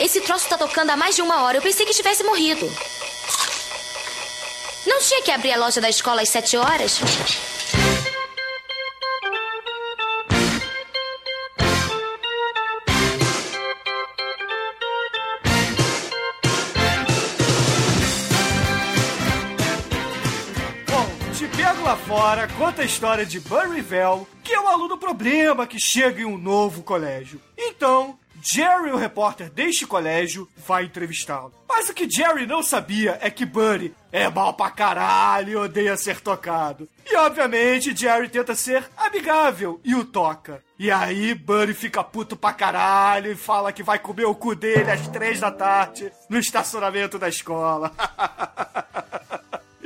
Esse 0.00 0.22
há 0.90 0.96
mais 0.96 1.14
de 1.14 1.22
uma 1.22 1.42
hora. 1.42 1.58
Eu 1.58 1.62
pensei 1.62 1.86
que 1.86 1.94
tivesse 1.94 2.22
morrido. 2.24 2.70
Não 4.86 4.98
tinha 5.00 5.22
que 5.22 5.30
abrir 5.30 5.52
a 5.52 5.58
loja 5.58 5.80
da 5.80 5.88
escola 5.88 6.22
às 6.22 6.28
sete 6.28 6.56
horas? 6.56 7.00
Fora 22.06 22.48
conta 22.58 22.82
a 22.82 22.84
história 22.84 23.24
de 23.24 23.38
Burry 23.38 23.80
Vell, 23.80 24.26
que 24.42 24.52
é 24.52 24.60
um 24.60 24.66
aluno 24.66 24.98
problema 24.98 25.64
que 25.64 25.78
chega 25.78 26.22
em 26.22 26.24
um 26.24 26.36
novo 26.36 26.82
colégio. 26.82 27.40
Então, 27.56 28.18
Jerry, 28.42 28.92
o 28.92 28.96
repórter 28.96 29.50
deste 29.50 29.86
colégio, 29.86 30.48
vai 30.66 30.84
entrevistá-lo. 30.84 31.52
Mas 31.68 31.88
o 31.88 31.94
que 31.94 32.08
Jerry 32.10 32.46
não 32.46 32.62
sabia 32.62 33.18
é 33.20 33.30
que 33.30 33.44
Buddy 33.44 33.94
é 34.10 34.28
mal 34.28 34.54
pra 34.54 34.70
caralho 34.70 35.50
e 35.50 35.56
odeia 35.56 35.96
ser 35.96 36.20
tocado. 36.20 36.88
E 37.06 37.16
obviamente 37.16 37.96
Jerry 37.96 38.28
tenta 38.28 38.54
ser 38.54 38.88
amigável 38.96 39.80
e 39.84 39.94
o 39.94 40.04
toca. 40.04 40.62
E 40.78 40.90
aí 40.90 41.34
Buddy 41.34 41.74
fica 41.74 42.02
puto 42.02 42.36
pra 42.36 42.52
caralho 42.52 43.32
e 43.32 43.36
fala 43.36 43.72
que 43.72 43.82
vai 43.82 43.98
comer 43.98 44.24
o 44.24 44.34
cu 44.34 44.54
dele 44.54 44.90
às 44.90 45.06
três 45.08 45.40
da 45.40 45.50
tarde 45.50 46.10
no 46.28 46.38
estacionamento 46.38 47.18
da 47.18 47.28
escola. 47.28 47.92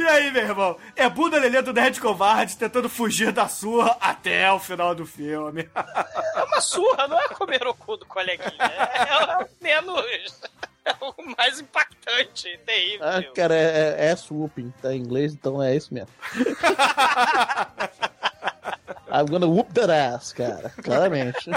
E 0.05 0.07
aí, 0.07 0.31
meu 0.31 0.43
irmão? 0.43 0.79
É 0.95 1.09
bunda 1.09 1.39
lelê 1.39 1.63
do 1.63 1.73
Nerd 1.73 1.99
Covarde 1.99 2.59
tentando 2.59 2.91
fugir 2.91 3.33
da 3.33 3.49
surra 3.49 3.97
até 3.99 4.53
o 4.53 4.61
final 4.61 4.95
do 4.95 5.07
filme. 5.07 5.67
É 5.75 6.43
uma 6.43 6.61
surra, 6.61 7.09
não 7.09 7.19
é 7.19 7.27
comer 7.29 7.67
o 7.67 7.73
cu 7.73 7.97
do 7.97 8.05
coleguinha. 8.05 8.53
É, 8.61 9.09
é 9.09 9.39
o 9.39 9.49
menos. 9.63 10.43
É 10.85 10.93
o 11.01 11.15
mais 11.39 11.59
impactante, 11.59 12.61
terrível. 12.67 13.09
Ah, 13.09 13.23
cara, 13.35 13.55
é, 13.55 13.97
é, 13.97 14.11
é 14.11 14.17
swooping, 14.17 14.75
tá 14.83 14.93
em 14.93 14.99
inglês, 14.99 15.33
então 15.33 15.63
é 15.63 15.75
isso 15.75 15.95
mesmo. 15.95 16.11
I'm 19.11 19.25
gonna 19.27 19.47
whoop 19.47 19.73
that 19.73 19.91
ass, 19.91 20.35
cara, 20.35 20.69
claramente. 20.83 21.49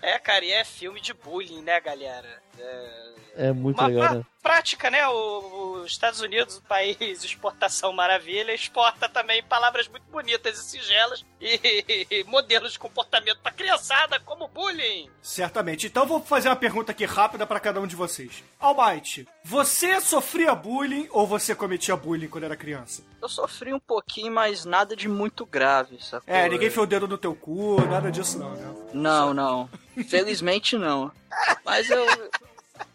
É, 0.00 0.18
cara, 0.18 0.44
e 0.44 0.50
é 0.50 0.64
filme 0.64 1.00
de 1.00 1.14
bullying, 1.14 1.62
né, 1.62 1.80
galera? 1.80 2.42
É, 2.58 3.02
É 3.48 3.52
muito 3.52 3.78
uma 3.78 3.86
legal, 3.88 4.08
pra- 4.08 4.14
né? 4.18 4.24
prática, 4.42 4.90
né? 4.90 5.06
O- 5.08 5.80
os 5.82 5.90
Estados 5.90 6.20
Unidos, 6.20 6.58
o 6.58 6.62
país 6.62 6.98
exportação 7.24 7.92
maravilha, 7.92 8.52
exporta 8.54 9.08
também 9.08 9.42
palavras 9.42 9.88
muito 9.88 10.04
bonitas 10.10 10.58
e 10.58 10.64
singelas 10.70 11.24
e 11.40 12.24
modelos 12.28 12.72
de 12.72 12.78
comportamento 12.78 13.38
pra 13.42 13.50
criançada, 13.50 14.20
como 14.20 14.48
bullying. 14.48 15.08
Certamente. 15.22 15.86
Então 15.86 16.06
vou 16.06 16.20
fazer 16.22 16.48
uma 16.48 16.56
pergunta 16.56 16.92
aqui 16.92 17.04
rápida 17.04 17.46
pra 17.46 17.58
cada 17.58 17.80
um 17.80 17.86
de 17.86 17.96
vocês. 17.96 18.44
Almighty, 18.60 19.26
você 19.42 20.00
sofria 20.00 20.54
bullying 20.54 21.08
ou 21.10 21.26
você 21.26 21.54
cometia 21.54 21.96
bullying 21.96 22.28
quando 22.28 22.44
era 22.44 22.56
criança? 22.56 23.02
Eu 23.20 23.28
sofri 23.28 23.72
um 23.72 23.80
pouquinho, 23.80 24.32
mas 24.32 24.64
nada 24.64 24.94
de 24.94 25.08
muito 25.08 25.46
grave, 25.46 25.98
sacou? 26.02 26.32
É, 26.32 26.48
ninguém 26.48 26.68
fez 26.70 26.82
o 26.82 26.86
dedo 26.86 27.08
no 27.08 27.16
teu 27.18 27.34
cu, 27.34 27.80
nada 27.88 28.10
disso 28.10 28.38
não, 28.38 28.50
né? 28.50 28.74
Não, 28.92 29.32
não. 29.32 29.70
Felizmente 30.08 30.76
não. 30.76 31.10
Mas 31.64 31.90
eu. 31.90 32.06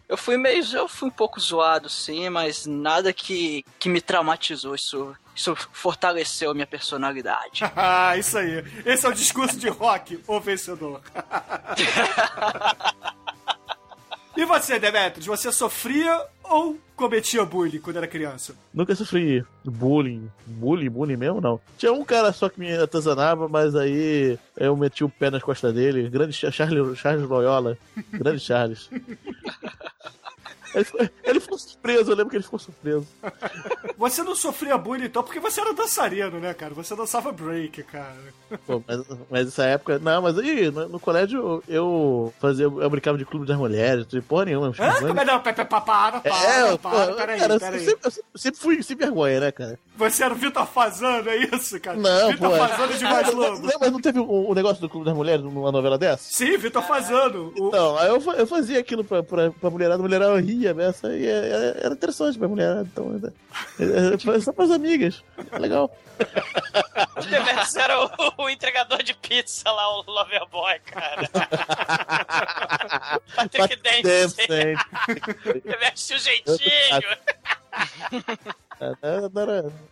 Eu 0.10 0.17
fui 0.17 0.38
meio. 0.38 0.63
Eu 0.73 0.88
fui 0.88 1.10
um 1.10 1.12
pouco 1.12 1.39
zoado, 1.39 1.89
sim, 1.89 2.30
mas 2.30 2.65
nada 2.65 3.12
que, 3.12 3.65
que 3.78 3.89
me 3.89 4.00
traumatizou. 4.00 4.73
Isso, 4.73 5.13
isso 5.36 5.54
fortaleceu 5.73 6.52
a 6.52 6.54
minha 6.54 6.67
personalidade. 6.67 7.63
Ah, 7.76 8.15
isso 8.17 8.38
aí. 8.38 8.63
Esse 8.86 9.06
é 9.06 9.10
o 9.10 9.13
discurso 9.13 9.58
de 9.58 9.67
rock, 9.67 10.23
o 10.26 10.39
vencedor. 10.39 11.02
e 14.38 14.45
você, 14.45 14.80
Demetrius, 14.80 15.26
você 15.26 15.52
sofria 15.52 16.26
ou 16.43 16.78
cometia 16.95 17.43
bullying 17.43 17.80
quando 17.80 17.97
era 17.97 18.08
criança? 18.08 18.56
Nunca 18.73 18.95
sofri 18.95 19.43
bullying. 19.65 20.30
Bullying, 20.45 20.89
bullying 20.89 21.17
mesmo, 21.17 21.41
não. 21.41 21.60
Tinha 21.78 21.91
um 21.91 22.06
cara 22.06 22.32
só 22.32 22.47
que 22.47 22.60
me 22.60 22.71
atazanava, 22.73 23.47
mas 23.50 23.76
aí 23.76 24.38
eu 24.56 24.76
meti 24.78 25.04
o 25.04 25.10
pé 25.10 25.30
nas 25.30 25.43
costas 25.43 25.73
dele. 25.73 26.10
Grande 26.10 26.34
Cha- 26.34 26.52
Charles, 26.52 26.97
Charles 26.97 27.28
Loyola. 27.28 27.78
Grande 28.13 28.39
Charles. 28.39 28.89
Ele 30.78 30.86
ficou, 30.86 31.10
ele 31.24 31.40
ficou 31.40 31.58
surpreso, 31.58 32.12
eu 32.12 32.16
lembro 32.16 32.30
que 32.30 32.36
ele 32.38 32.44
ficou 32.44 32.60
surpreso. 32.60 33.08
Você 33.98 34.24
não 34.24 34.36
sofria 34.36 34.78
bullying 34.78 35.06
então 35.06 35.24
porque 35.24 35.40
você 35.40 35.60
era 35.60 35.74
dançarino, 35.74 36.40
né, 36.40 36.54
cara? 36.54 36.74
Você 36.74 36.96
dançava 36.96 37.32
break, 37.32 37.84
cara. 37.84 38.16
Pô, 38.66 38.82
mas, 38.88 38.98
mas 39.30 39.46
nessa 39.46 39.66
época. 39.66 40.00
Não, 40.00 40.22
mas 40.22 40.38
aí, 40.38 40.70
no, 40.72 40.88
no 40.88 41.00
colégio 41.00 41.63
eu 41.68 42.34
fazia. 42.40 42.66
Eu 42.66 42.90
brincava 42.90 43.18
de 43.18 43.26
clube 43.26 43.46
das 43.46 43.58
mulheres, 43.58 44.00
não 44.00 44.06
tinha 44.06 44.22
porra 44.22 44.46
nenhuma. 44.46 44.68
Hã? 44.80 44.94
Como 45.08 45.20
é 45.20 45.26
não? 45.26 45.40
Para, 45.42 45.66
para, 45.66 46.22
É, 46.24 46.78
para, 46.78 47.08
pô, 47.08 47.16
peraí, 47.16 47.40
cara, 47.40 47.60
peraí. 47.60 47.80
eu 47.80 47.86
sempre, 47.86 48.08
eu 48.34 48.40
sempre 48.40 48.60
fui 48.60 48.84
sem 48.84 48.96
vergonha, 48.96 49.40
né, 49.40 49.52
cara? 49.52 49.80
Você 49.98 50.24
era 50.24 50.34
o 50.34 50.38
Vitor 50.38 50.66
Fazano, 50.68 51.28
é 51.30 51.38
isso, 51.38 51.80
cara? 51.80 51.98
Não, 51.98 52.32
Vitor 52.32 52.50
pô. 52.50 52.56
é. 52.56 52.68
Fazano 52.68 52.94
de 52.94 53.04
mais 53.04 53.34
lobo. 53.34 53.66
Lembra, 53.68 53.90
não 53.92 54.00
teve 54.02 54.20
o, 54.20 54.50
o 54.50 54.54
negócio 54.54 54.80
do 54.82 54.90
Clube 54.90 55.06
das 55.06 55.16
Mulheres 55.16 55.44
numa 55.44 55.72
novela 55.72 55.98
dessa? 55.98 56.24
Sim, 56.24 56.56
Vitor 56.58 56.84
Fazano. 56.84 57.52
O... 57.58 57.68
Então, 57.70 57.98
aí 57.98 58.08
eu, 58.10 58.22
eu 58.34 58.48
fazia 58.48 58.80
aquilo 58.80 59.04
pra, 59.04 59.24
pra, 59.24 59.52
pra 59.52 59.70
mulherada, 59.70 60.00
a 60.00 60.04
mulherada 60.04 60.40
ria, 60.40 60.66
essa, 60.80 61.13
e 61.13 61.25
é- 61.27 61.77
era 61.84 61.93
interessante 61.93 62.38
pra 62.38 62.47
mulherada, 62.47 62.88
então, 62.91 63.19
é, 63.80 63.84
é, 63.84 64.36
é, 64.36 64.39
só 64.41 64.51
pras 64.51 64.71
amigas, 64.71 65.23
legal. 65.60 65.95
O 67.15 67.21
Demetrius 67.21 67.75
era 67.75 67.99
o, 68.03 68.10
o 68.43 68.49
entregador 68.49 69.03
de 69.03 69.13
pizza 69.13 69.71
lá, 69.71 69.88
o 69.99 70.03
Loverboy, 70.08 70.80
cara. 70.80 71.30
Patrick 73.36 73.75
Dempsey. 73.77 74.75
Demetrius 75.63 76.08
tinha 76.08 76.17
o 76.17 76.21
jeitinho. 76.21 77.17
É, 78.80 78.93
era, 79.01 79.30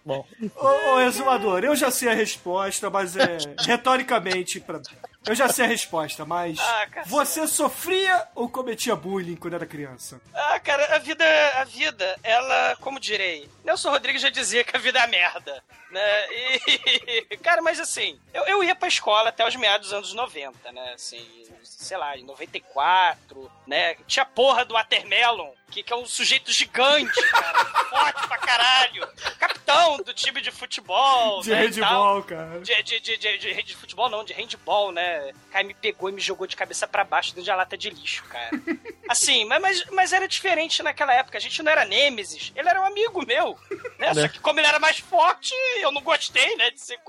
bom, 0.05 0.25
Ô, 0.55 0.67
ô, 0.95 0.99
exumador, 1.01 1.63
eu 1.63 1.75
já 1.75 1.89
sei 1.89 2.09
a 2.09 2.13
resposta, 2.13 2.89
mas 2.89 3.15
é 3.15 3.38
retoricamente 3.59 4.59
pra 4.59 4.79
Eu 5.27 5.33
já 5.33 5.49
sei 5.49 5.65
a 5.65 5.67
resposta, 5.67 6.23
mas 6.23 6.59
Ah, 6.59 6.88
você 7.05 7.47
sofria 7.47 8.27
ou 8.35 8.47
cometia 8.47 8.95
bullying 8.95 9.35
quando 9.35 9.55
era 9.55 9.65
criança? 9.65 10.21
Ah, 10.33 10.59
cara, 10.59 10.95
a 10.95 10.99
vida, 10.99 11.25
a 11.55 11.63
vida, 11.63 12.15
ela, 12.21 12.75
como 12.79 12.99
direi, 12.99 13.49
Nelson 13.63 13.89
Rodrigues 13.89 14.21
já 14.21 14.29
dizia 14.29 14.63
que 14.63 14.75
a 14.75 14.79
vida 14.79 14.99
é 14.99 15.07
merda, 15.07 15.63
né? 15.89 16.27
E, 16.31 17.38
cara, 17.41 17.61
mas 17.61 17.79
assim, 17.79 18.19
eu, 18.33 18.43
eu 18.45 18.63
ia 18.63 18.75
pra 18.75 18.88
escola 18.88 19.29
até 19.29 19.47
os 19.47 19.55
meados 19.55 19.88
dos 19.88 19.97
anos 19.97 20.13
90, 20.13 20.71
né? 20.71 20.93
Assim, 20.93 21.25
sei 21.63 21.97
lá, 21.97 22.15
em 22.15 22.23
94, 22.23 23.51
né? 23.65 23.95
Tinha 24.05 24.25
porra 24.25 24.63
do 24.63 24.75
Watermelon, 24.75 25.51
que, 25.71 25.84
que 25.84 25.91
é 25.93 25.95
um 25.95 26.06
sujeito 26.06 26.51
gigante, 26.51 27.21
cara, 27.32 27.65
forte 27.89 28.28
pra 28.28 28.38
caralho, 28.38 29.08
capitão 29.39 29.97
do 29.97 30.13
time 30.13 30.41
de 30.41 30.51
futebol, 30.51 31.41
De 31.41 31.49
né, 31.49 31.62
handball, 31.62 32.23
cara. 32.23 32.60
De, 32.62 32.84
de, 32.84 32.99
de, 32.99 33.17
de, 33.17 33.38
de, 33.38 33.63
de 33.63 33.75
futebol 33.75 34.10
não, 34.10 34.23
de 34.23 34.34
handball, 34.34 34.91
né? 34.91 35.32
O 35.47 35.51
cara 35.51 35.63
me 35.63 35.73
pegou 35.73 36.10
e 36.10 36.13
me 36.13 36.21
jogou 36.21 36.47
de 36.47 36.56
cabeça 36.56 36.88
pra 36.88 37.04
baixo 37.04 37.30
dentro 37.32 37.43
de 37.43 37.49
uma 37.49 37.58
lata 37.58 37.78
de 37.78 37.89
lixo, 37.89 38.23
cara. 38.25 38.49
Assim, 39.10 39.45
mas, 39.45 39.62
mas, 39.62 39.86
mas 39.91 40.13
era 40.13 40.28
diferente 40.28 40.82
naquela 40.82 41.13
época. 41.13 41.38
A 41.38 41.41
gente 41.41 41.62
não 41.62 41.71
era 41.71 41.86
Nêmesis, 41.86 42.51
ele 42.56 42.69
era 42.69 42.82
um 42.82 42.86
amigo 42.86 43.25
meu. 43.25 43.58
Né? 43.99 44.13
Só 44.13 44.21
Né? 44.21 44.30
que 44.30 44.39
como 44.39 44.60
ele 44.60 44.67
era 44.67 44.80
mais 44.80 44.99
forte, 44.99 45.54
eu 45.80 45.91
não 45.91 46.01
gostei, 46.01 46.56
né? 46.56 46.71
De 46.71 46.80
ser 46.80 46.99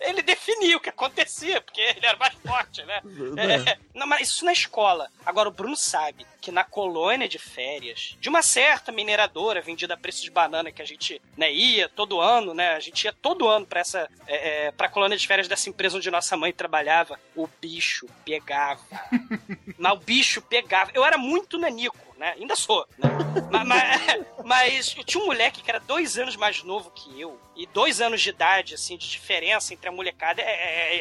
Ele 0.00 0.22
definia 0.22 0.76
o 0.76 0.80
que 0.80 0.88
acontecia, 0.88 1.60
porque 1.60 1.80
ele 1.80 2.04
era 2.06 2.16
mais 2.16 2.34
forte, 2.34 2.82
né? 2.84 3.00
É, 3.36 3.78
não, 3.94 4.06
mas 4.06 4.28
isso 4.28 4.44
na 4.44 4.52
escola. 4.52 5.10
Agora, 5.24 5.48
o 5.48 5.52
Bruno 5.52 5.76
sabe 5.76 6.26
que 6.44 6.52
na 6.52 6.62
colônia 6.62 7.26
de 7.26 7.38
férias, 7.38 8.18
de 8.20 8.28
uma 8.28 8.42
certa 8.42 8.92
mineradora 8.92 9.62
vendida 9.62 9.94
a 9.94 9.96
preço 9.96 10.22
de 10.22 10.30
banana 10.30 10.70
que 10.70 10.82
a 10.82 10.84
gente 10.84 11.18
né, 11.38 11.50
ia 11.50 11.88
todo 11.88 12.20
ano, 12.20 12.52
né? 12.52 12.74
A 12.74 12.80
gente 12.80 13.02
ia 13.04 13.14
todo 13.14 13.48
ano 13.48 13.64
pra 13.64 13.80
essa 13.80 14.10
é, 14.26 14.66
é, 14.66 14.70
pra 14.70 14.90
colônia 14.90 15.16
de 15.16 15.26
férias 15.26 15.48
dessa 15.48 15.70
empresa 15.70 15.96
onde 15.96 16.10
nossa 16.10 16.36
mãe 16.36 16.52
trabalhava. 16.52 17.18
O 17.34 17.48
bicho 17.62 18.06
pegava. 18.26 18.82
mas 19.78 19.92
o 19.94 19.96
bicho 19.96 20.42
pegava. 20.42 20.90
Eu 20.92 21.02
era 21.02 21.16
muito 21.16 21.56
nanico, 21.56 22.13
né? 22.24 22.34
Ainda 22.38 22.56
sou, 22.56 22.86
né? 22.98 23.08
mas, 23.50 23.66
mas, 23.66 24.26
mas 24.44 24.94
eu 24.96 25.04
tinha 25.04 25.22
um 25.22 25.26
moleque 25.26 25.62
que 25.62 25.70
era 25.70 25.78
dois 25.80 26.16
anos 26.16 26.36
mais 26.36 26.62
novo 26.62 26.90
que 26.90 27.20
eu. 27.20 27.38
E 27.54 27.66
dois 27.66 28.00
anos 28.00 28.20
de 28.22 28.30
idade, 28.30 28.74
assim, 28.74 28.96
de 28.96 29.08
diferença 29.08 29.74
entre 29.74 29.88
a 29.88 29.92
molecada 29.92 30.40
é, 30.40 30.44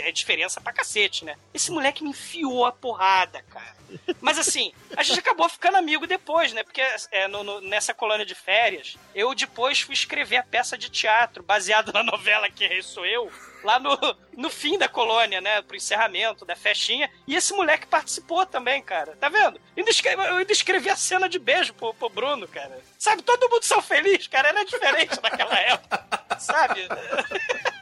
é- 0.03 0.09
é 0.09 0.11
diferença 0.11 0.59
pra 0.59 0.73
cacete, 0.73 1.23
né? 1.25 1.35
Esse 1.53 1.71
moleque 1.71 2.03
me 2.03 2.09
enfiou 2.09 2.65
a 2.65 2.71
porrada, 2.71 3.41
cara. 3.49 3.73
Mas 4.19 4.37
assim, 4.37 4.73
a 4.97 5.03
gente 5.03 5.19
acabou 5.19 5.47
ficando 5.47 5.77
amigo 5.77 6.05
depois, 6.05 6.51
né? 6.51 6.63
Porque 6.63 6.81
é, 7.11 7.27
no- 7.27 7.43
no- 7.43 7.61
nessa 7.61 7.93
colônia 7.93 8.25
de 8.25 8.35
férias, 8.35 8.97
eu 9.15 9.33
depois 9.33 9.79
fui 9.81 9.93
escrever 9.93 10.37
a 10.37 10.43
peça 10.43 10.77
de 10.77 10.89
teatro 10.89 11.41
baseada 11.41 11.91
na 11.93 12.03
novela 12.03 12.49
Que 12.49 12.67
Rei 12.67 12.81
Sou 12.81 13.05
Eu, 13.05 13.31
lá 13.63 13.79
no, 13.79 13.97
no 14.37 14.49
fim 14.49 14.77
da 14.77 14.87
colônia, 14.87 15.41
né? 15.41 15.61
Pro 15.61 15.75
encerramento 15.75 16.45
da 16.45 16.55
festinha. 16.55 17.09
E 17.27 17.35
esse 17.35 17.53
moleque 17.53 17.87
participou 17.87 18.45
também, 18.45 18.81
cara. 18.81 19.15
Tá 19.19 19.29
vendo? 19.29 19.59
Eu 19.75 20.35
ainda 20.37 20.51
escrevi 20.51 20.89
a 20.89 20.95
cena 20.95 21.27
de 21.27 21.39
beijo 21.39 21.73
pro, 21.73 21.93
pro 21.93 22.09
Bruno, 22.09 22.47
cara. 22.47 22.79
Sabe, 22.99 23.21
todo 23.21 23.49
mundo 23.49 23.63
são 23.63 23.81
feliz, 23.81 24.27
cara. 24.27 24.49
Era 24.49 24.63
diferente 24.63 25.19
naquela 25.21 25.59
época. 25.59 26.05
Sabe? 26.39 26.87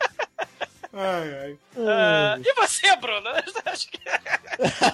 Ai, 0.93 1.33
ai. 1.43 1.57
Ah, 1.77 2.37
e 2.43 2.53
você, 2.53 2.93
Bruno? 2.97 3.29
Acho 3.65 3.89
que- 3.89 3.99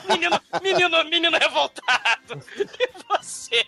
menino, 0.08 0.40
menino, 0.62 1.04
menino 1.06 1.38
revoltado. 1.38 2.40
E 2.56 2.90
você? 3.10 3.64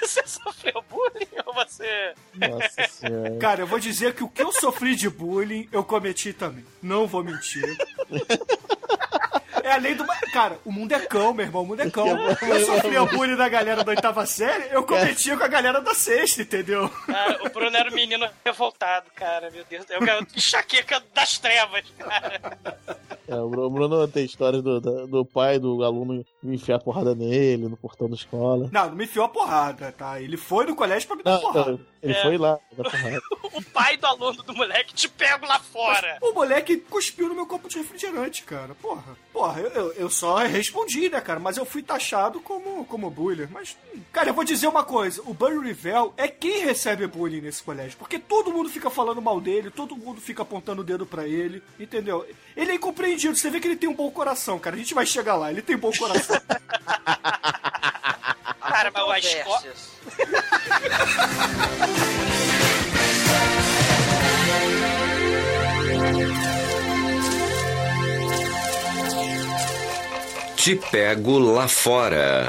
Você 0.00 0.26
sofreu 0.26 0.84
bullying 0.90 1.28
ou 1.46 1.54
você. 1.54 2.12
nossa 2.34 2.88
senhora. 2.88 3.38
Cara, 3.38 3.60
eu 3.62 3.66
vou 3.66 3.78
dizer 3.78 4.14
que 4.14 4.22
o 4.22 4.28
que 4.28 4.42
eu 4.42 4.52
sofri 4.52 4.94
de 4.94 5.08
bullying, 5.08 5.66
eu 5.72 5.82
cometi 5.82 6.32
também. 6.34 6.64
Não 6.82 7.06
vou 7.06 7.24
mentir. 7.24 7.64
É 9.62 9.72
a 9.72 9.76
lei 9.76 9.94
do. 9.94 10.04
Cara, 10.32 10.58
o 10.64 10.72
mundo 10.72 10.92
é 10.92 11.00
cão, 11.00 11.32
meu 11.32 11.46
irmão. 11.46 11.62
O 11.62 11.66
mundo 11.66 11.80
é 11.82 11.90
cão. 11.90 12.06
Eu 12.06 12.66
sofria 12.66 13.04
bullying 13.04 13.36
da 13.36 13.48
galera 13.48 13.82
da 13.84 13.90
oitava 13.90 14.24
série, 14.26 14.68
eu 14.74 14.82
cometia 14.84 15.36
com 15.36 15.44
a 15.44 15.48
galera 15.48 15.80
da 15.80 15.94
sexta, 15.94 16.42
entendeu? 16.42 16.88
Cara, 17.06 17.40
o 17.44 17.50
Bruno 17.50 17.76
era 17.76 17.90
um 17.90 17.94
menino 17.94 18.28
revoltado, 18.44 19.06
cara. 19.14 19.50
Meu 19.50 19.64
Deus. 19.68 19.84
É 19.90 19.98
o 19.98 20.00
garoto 20.04 20.32
enxaqueca 20.36 21.02
das 21.14 21.38
trevas, 21.38 21.84
cara. 21.98 22.58
É, 23.28 23.34
o 23.36 23.48
Bruno- 23.48 24.08
tem 24.08 24.24
histórias 24.24 24.62
do, 24.62 24.80
do 25.06 25.24
pai 25.24 25.58
do 25.58 25.82
aluno 25.84 26.24
me 26.42 26.56
enfiar 26.56 26.78
porrada 26.80 27.14
nele 27.14 27.68
no 27.68 27.76
portão 27.76 28.08
da 28.08 28.14
escola. 28.16 28.68
Não, 28.72 28.88
não 28.88 28.96
me 28.96 29.04
enfiou 29.04 29.24
a 29.24 29.28
porrada, 29.28 29.92
tá? 29.92 30.20
Ele 30.20 30.36
foi 30.36 30.66
no 30.66 30.74
colégio 30.74 31.06
pra 31.06 31.16
me 31.16 31.22
dar 31.22 31.32
Não, 31.34 31.40
porrada. 31.40 31.70
não, 31.72 31.80
ele 32.02 32.12
É. 32.12 32.22
foi 32.22 32.36
lá 32.36 32.58
dar 32.76 32.90
porrada. 32.90 33.20
O 33.54 33.62
pai 33.62 33.98
do 33.98 34.06
aluno 34.06 34.42
do 34.42 34.54
moleque 34.54 34.94
te 34.94 35.06
pego 35.08 35.44
lá 35.46 35.58
fora. 35.58 36.16
O 36.22 36.32
moleque 36.32 36.78
cuspiu 36.78 37.28
no 37.28 37.34
meu 37.34 37.46
copo 37.46 37.68
de 37.68 37.76
refrigerante, 37.78 38.42
cara. 38.44 38.74
Porra. 38.74 39.14
Porra, 39.30 39.51
eu, 39.58 39.68
eu, 39.70 39.92
eu 39.92 40.10
só 40.10 40.36
respondi, 40.38 41.08
né, 41.08 41.20
cara? 41.20 41.40
Mas 41.40 41.56
eu 41.56 41.64
fui 41.64 41.82
taxado 41.82 42.40
como, 42.40 42.84
como 42.84 43.10
bullying. 43.10 43.48
Mas, 43.50 43.76
cara, 44.12 44.30
eu 44.30 44.34
vou 44.34 44.44
dizer 44.44 44.66
uma 44.66 44.84
coisa. 44.84 45.22
O 45.26 45.34
Barry 45.34 45.58
Rivel 45.58 46.12
é 46.16 46.28
quem 46.28 46.64
recebe 46.64 47.06
bullying 47.06 47.40
nesse 47.40 47.62
colégio. 47.62 47.98
Porque 47.98 48.18
todo 48.18 48.52
mundo 48.52 48.68
fica 48.68 48.90
falando 48.90 49.22
mal 49.22 49.40
dele, 49.40 49.70
todo 49.70 49.96
mundo 49.96 50.20
fica 50.20 50.42
apontando 50.42 50.82
o 50.82 50.84
dedo 50.84 51.06
pra 51.06 51.26
ele, 51.26 51.62
entendeu? 51.78 52.26
Ele 52.56 52.72
é 52.72 52.74
incompreendido. 52.74 53.36
Você 53.36 53.50
vê 53.50 53.60
que 53.60 53.68
ele 53.68 53.76
tem 53.76 53.88
um 53.88 53.94
bom 53.94 54.10
coração, 54.10 54.58
cara. 54.58 54.76
A 54.76 54.78
gente 54.78 54.94
vai 54.94 55.06
chegar 55.06 55.36
lá. 55.36 55.50
Ele 55.50 55.62
tem 55.62 55.76
bom 55.76 55.92
coração. 55.92 56.40
Cara, 58.60 58.90
mas 58.94 59.06
a 59.06 59.18
escola. 59.18 59.62
Te 70.62 70.76
pego 70.76 71.40
lá 71.40 71.66
fora. 71.66 72.48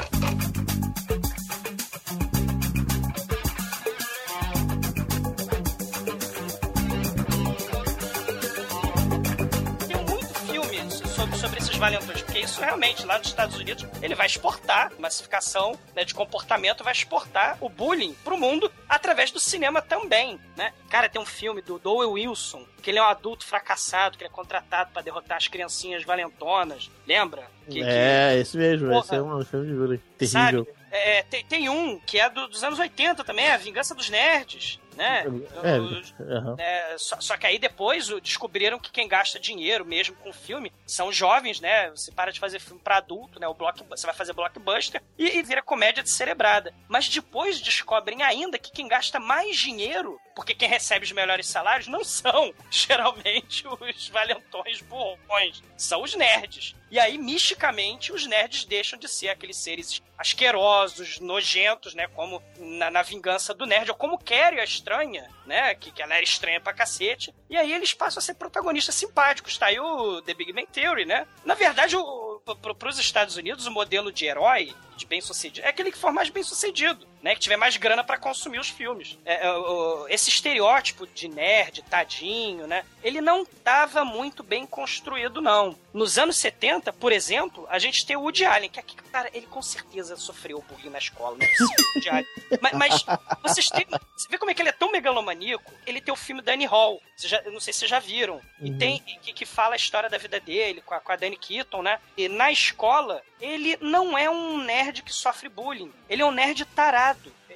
Valentões, 11.76 12.22
porque 12.22 12.40
isso 12.40 12.60
realmente, 12.60 13.04
lá 13.04 13.18
nos 13.18 13.28
Estados 13.28 13.56
Unidos, 13.56 13.86
ele 14.02 14.14
vai 14.14 14.26
exportar 14.26 14.92
massificação 14.98 15.78
né, 15.94 16.04
de 16.04 16.14
comportamento, 16.14 16.82
vai 16.84 16.92
exportar 16.92 17.56
o 17.60 17.68
bullying 17.68 18.14
pro 18.24 18.36
mundo 18.38 18.70
através 18.88 19.30
do 19.30 19.40
cinema 19.40 19.80
também, 19.82 20.38
né? 20.56 20.72
Cara, 20.90 21.08
tem 21.08 21.20
um 21.20 21.26
filme 21.26 21.60
do 21.62 21.78
Dowell 21.78 22.12
Wilson, 22.12 22.64
que 22.82 22.90
ele 22.90 22.98
é 22.98 23.02
um 23.02 23.06
adulto 23.06 23.44
fracassado, 23.46 24.16
que 24.16 24.24
ele 24.24 24.30
é 24.30 24.32
contratado 24.34 24.90
pra 24.92 25.02
derrotar 25.02 25.36
as 25.36 25.48
criancinhas 25.48 26.04
valentonas, 26.04 26.90
lembra? 27.06 27.44
Que- 27.66 27.74
que- 27.74 27.82
É, 27.82 28.36
esse 28.38 28.56
mesmo, 28.56 28.88
Porra. 28.88 29.00
esse 29.04 29.14
é 29.16 29.22
um 29.22 29.44
filme 29.44 29.66
de 29.66 29.74
bullying. 29.74 30.00
Sabe? 30.26 30.56
Terrível. 30.64 30.76
É, 30.96 31.22
tem, 31.24 31.44
tem 31.44 31.68
um 31.68 31.98
que 31.98 32.20
é 32.20 32.30
do- 32.30 32.46
dos 32.46 32.62
anos 32.62 32.78
80 32.78 33.24
também, 33.24 33.50
A 33.50 33.56
Vingança 33.56 33.96
dos 33.96 34.08
Nerds, 34.08 34.78
né? 34.94 35.24
É, 35.62 35.78
Os- 35.78 36.14
aham. 36.20 36.56
é, 36.58 36.96
só, 36.98 37.20
só 37.20 37.36
que 37.36 37.46
aí 37.46 37.58
depois 37.58 38.08
descobriram 38.20 38.78
que 38.78 38.90
quem 38.90 39.08
gasta 39.08 39.38
dinheiro 39.38 39.84
mesmo 39.84 40.14
com 40.16 40.32
filme 40.32 40.72
são 40.86 41.12
jovens, 41.12 41.60
né? 41.60 41.90
Você 41.90 42.10
para 42.12 42.30
de 42.32 42.40
fazer 42.40 42.58
filme 42.60 42.80
pra 42.82 42.98
adulto, 42.98 43.38
né? 43.40 43.46
O 43.48 43.54
block, 43.54 43.82
você 43.88 44.06
vai 44.06 44.14
fazer 44.14 44.32
blockbuster 44.32 45.02
e, 45.18 45.38
e 45.38 45.42
vira 45.42 45.62
comédia 45.62 46.02
descerebrada. 46.02 46.72
Mas 46.88 47.08
depois 47.08 47.60
descobrem 47.60 48.22
ainda 48.22 48.58
que 48.58 48.70
quem 48.72 48.88
gasta 48.88 49.18
mais 49.20 49.56
dinheiro, 49.56 50.18
porque 50.34 50.54
quem 50.54 50.68
recebe 50.68 51.04
os 51.04 51.12
melhores 51.12 51.46
salários 51.46 51.86
não 51.88 52.04
são 52.04 52.52
geralmente 52.70 53.66
os 53.68 54.08
valentões 54.08 54.80
burrões, 54.82 55.62
são 55.76 56.02
os 56.02 56.14
nerds. 56.14 56.74
E 56.90 56.98
aí, 56.98 57.18
misticamente, 57.18 58.12
os 58.12 58.24
nerds 58.26 58.64
deixam 58.64 58.96
de 58.98 59.08
ser 59.08 59.28
aqueles 59.28 59.56
seres 59.56 60.00
asquerosos, 60.16 61.18
nojentos, 61.18 61.94
né? 61.94 62.06
Como 62.08 62.42
na, 62.58 62.90
na 62.90 63.02
vingança 63.02 63.52
do 63.54 63.66
nerd, 63.66 63.90
ou 63.90 63.96
como 63.96 64.18
Carrie, 64.18 64.60
a 64.60 64.64
estranha, 64.84 65.30
né? 65.46 65.74
Que, 65.74 65.90
que 65.90 66.02
ela 66.02 66.14
era 66.14 66.22
estranha 66.22 66.60
pra 66.60 66.74
cacete. 66.74 67.34
E 67.48 67.56
aí 67.56 67.72
eles 67.72 67.94
passam 67.94 68.18
a 68.18 68.22
ser 68.22 68.34
protagonistas 68.34 68.94
simpáticos. 68.94 69.56
Tá 69.56 69.66
aí 69.66 69.80
o 69.80 70.20
The 70.20 70.34
Big 70.34 70.52
Bang 70.52 70.66
Theory, 70.66 71.06
né? 71.06 71.26
Na 71.44 71.54
verdade, 71.54 71.96
o, 71.96 72.40
pro, 72.60 72.74
pros 72.74 72.98
Estados 72.98 73.36
Unidos, 73.36 73.66
o 73.66 73.70
modelo 73.70 74.12
de 74.12 74.26
herói, 74.26 74.74
de 74.96 75.06
bem 75.06 75.20
sucedido, 75.20 75.66
é 75.66 75.70
aquele 75.70 75.90
que 75.90 75.98
for 75.98 76.12
mais 76.12 76.28
bem 76.28 76.42
sucedido. 76.42 77.06
Né, 77.24 77.34
que 77.34 77.40
tiver 77.40 77.56
mais 77.56 77.78
grana 77.78 78.04
para 78.04 78.18
consumir 78.18 78.58
os 78.58 78.68
filmes. 78.68 79.18
É, 79.24 79.46
é, 79.46 79.50
o, 79.50 80.06
esse 80.10 80.28
estereótipo 80.28 81.06
de 81.06 81.26
nerd, 81.26 81.82
tadinho, 81.88 82.66
né, 82.66 82.84
ele 83.02 83.22
não 83.22 83.44
estava 83.44 84.04
muito 84.04 84.42
bem 84.42 84.66
construído, 84.66 85.40
não. 85.40 85.74
Nos 85.94 86.18
anos 86.18 86.36
70, 86.36 86.92
por 86.92 87.12
exemplo, 87.12 87.66
a 87.70 87.78
gente 87.78 88.04
tem 88.04 88.14
o 88.14 88.20
Woody 88.20 88.44
Allen, 88.44 88.68
que 88.68 88.78
aqui, 88.78 88.94
cara, 89.10 89.30
ele 89.32 89.46
com 89.46 89.62
certeza 89.62 90.16
sofreu 90.16 90.62
bullying 90.68 90.90
na 90.90 90.98
escola, 90.98 91.38
não 91.38 91.46
é 91.46 91.48
possível, 91.48 91.84
Woody 91.94 92.08
Allen. 92.10 92.26
Mas, 92.60 92.72
mas 92.74 93.06
vocês 93.42 93.70
têm, 93.70 93.86
você 94.14 94.28
vê 94.28 94.36
como 94.36 94.50
é 94.50 94.54
que 94.54 94.60
ele 94.60 94.68
é 94.68 94.72
tão 94.72 94.92
megalomaníaco? 94.92 95.72
Ele 95.86 96.02
tem 96.02 96.12
o 96.12 96.16
filme 96.16 96.42
Danny 96.42 96.66
Hall, 96.66 97.00
você 97.16 97.26
já, 97.26 97.38
eu 97.38 97.52
não 97.52 97.60
sei 97.60 97.72
se 97.72 97.78
vocês 97.78 97.90
já 97.90 98.00
viram, 98.00 98.38
e 98.60 98.70
tem, 98.70 99.00
que, 99.22 99.32
que 99.32 99.46
fala 99.46 99.74
a 99.74 99.76
história 99.76 100.10
da 100.10 100.18
vida 100.18 100.38
dele 100.38 100.82
com 100.82 100.92
a, 100.92 101.00
com 101.00 101.12
a 101.12 101.16
Danny 101.16 101.38
Keaton, 101.38 101.80
né, 101.80 101.98
e 102.18 102.28
na 102.28 102.52
escola, 102.52 103.22
ele 103.40 103.78
não 103.80 104.18
é 104.18 104.28
um 104.28 104.58
nerd 104.58 105.02
que 105.02 105.12
sofre 105.12 105.48
bullying, 105.48 105.92
ele 106.06 106.20
é 106.20 106.26
um 106.26 106.30
nerd 106.30 106.66
tarado. 106.66 107.13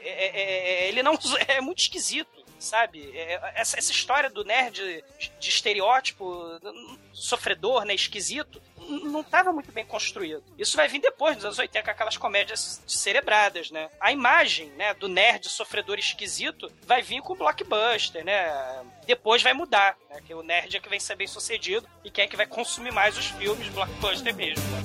É, 0.09 0.27
é, 0.27 0.85
é, 0.85 0.89
ele 0.89 1.03
não 1.03 1.19
é 1.47 1.61
muito 1.61 1.81
esquisito 1.81 2.39
sabe? 2.59 3.11
É, 3.15 3.53
essa, 3.55 3.79
essa 3.79 3.93
história 3.93 4.29
do 4.29 4.45
nerd 4.45 5.05
de 5.39 5.49
estereótipo 5.49 6.59
sofredor, 7.13 7.85
né, 7.85 7.95
esquisito, 7.95 8.61
não 8.89 9.21
estava 9.21 9.53
muito 9.53 9.71
bem 9.71 9.85
construído. 9.85 10.43
Isso 10.57 10.77
vai 10.77 10.89
vir 10.89 11.01
depois, 11.01 11.37
nos 11.37 11.45
anos 11.45 11.59
80, 11.59 11.85
com 11.85 11.91
aquelas 11.91 12.17
comédias 12.17 12.83
cerebradas, 12.87 13.71
né? 13.71 13.91
A 14.01 14.11
imagem, 14.13 14.69
né, 14.71 14.95
do 14.95 15.09
nerd 15.09 15.49
sofredor 15.49 15.99
esquisito 15.99 16.73
vai 16.87 17.03
vir 17.03 17.21
com 17.21 17.35
o 17.35 17.37
blockbuster, 17.37 18.25
né? 18.25 18.51
Depois 19.07 19.43
vai 19.43 19.53
mudar, 19.53 19.97
né? 20.09 20.23
Que 20.27 20.35
o 20.35 20.43
nerd 20.43 20.77
é 20.77 20.81
que 20.81 20.89
vem 20.89 21.01
ser 21.01 21.17
bem 21.17 21.27
sucedido 21.27 21.87
e 22.03 22.11
quem 22.11 22.25
é 22.25 22.29
que 22.29 22.37
vai 22.37 22.47
consumir 22.47 22.93
mais 22.93 23.19
os 23.19 23.27
filmes 23.27 23.69
blockbuster 23.69 24.35
mesmo, 24.35 24.65
né? 24.69 24.79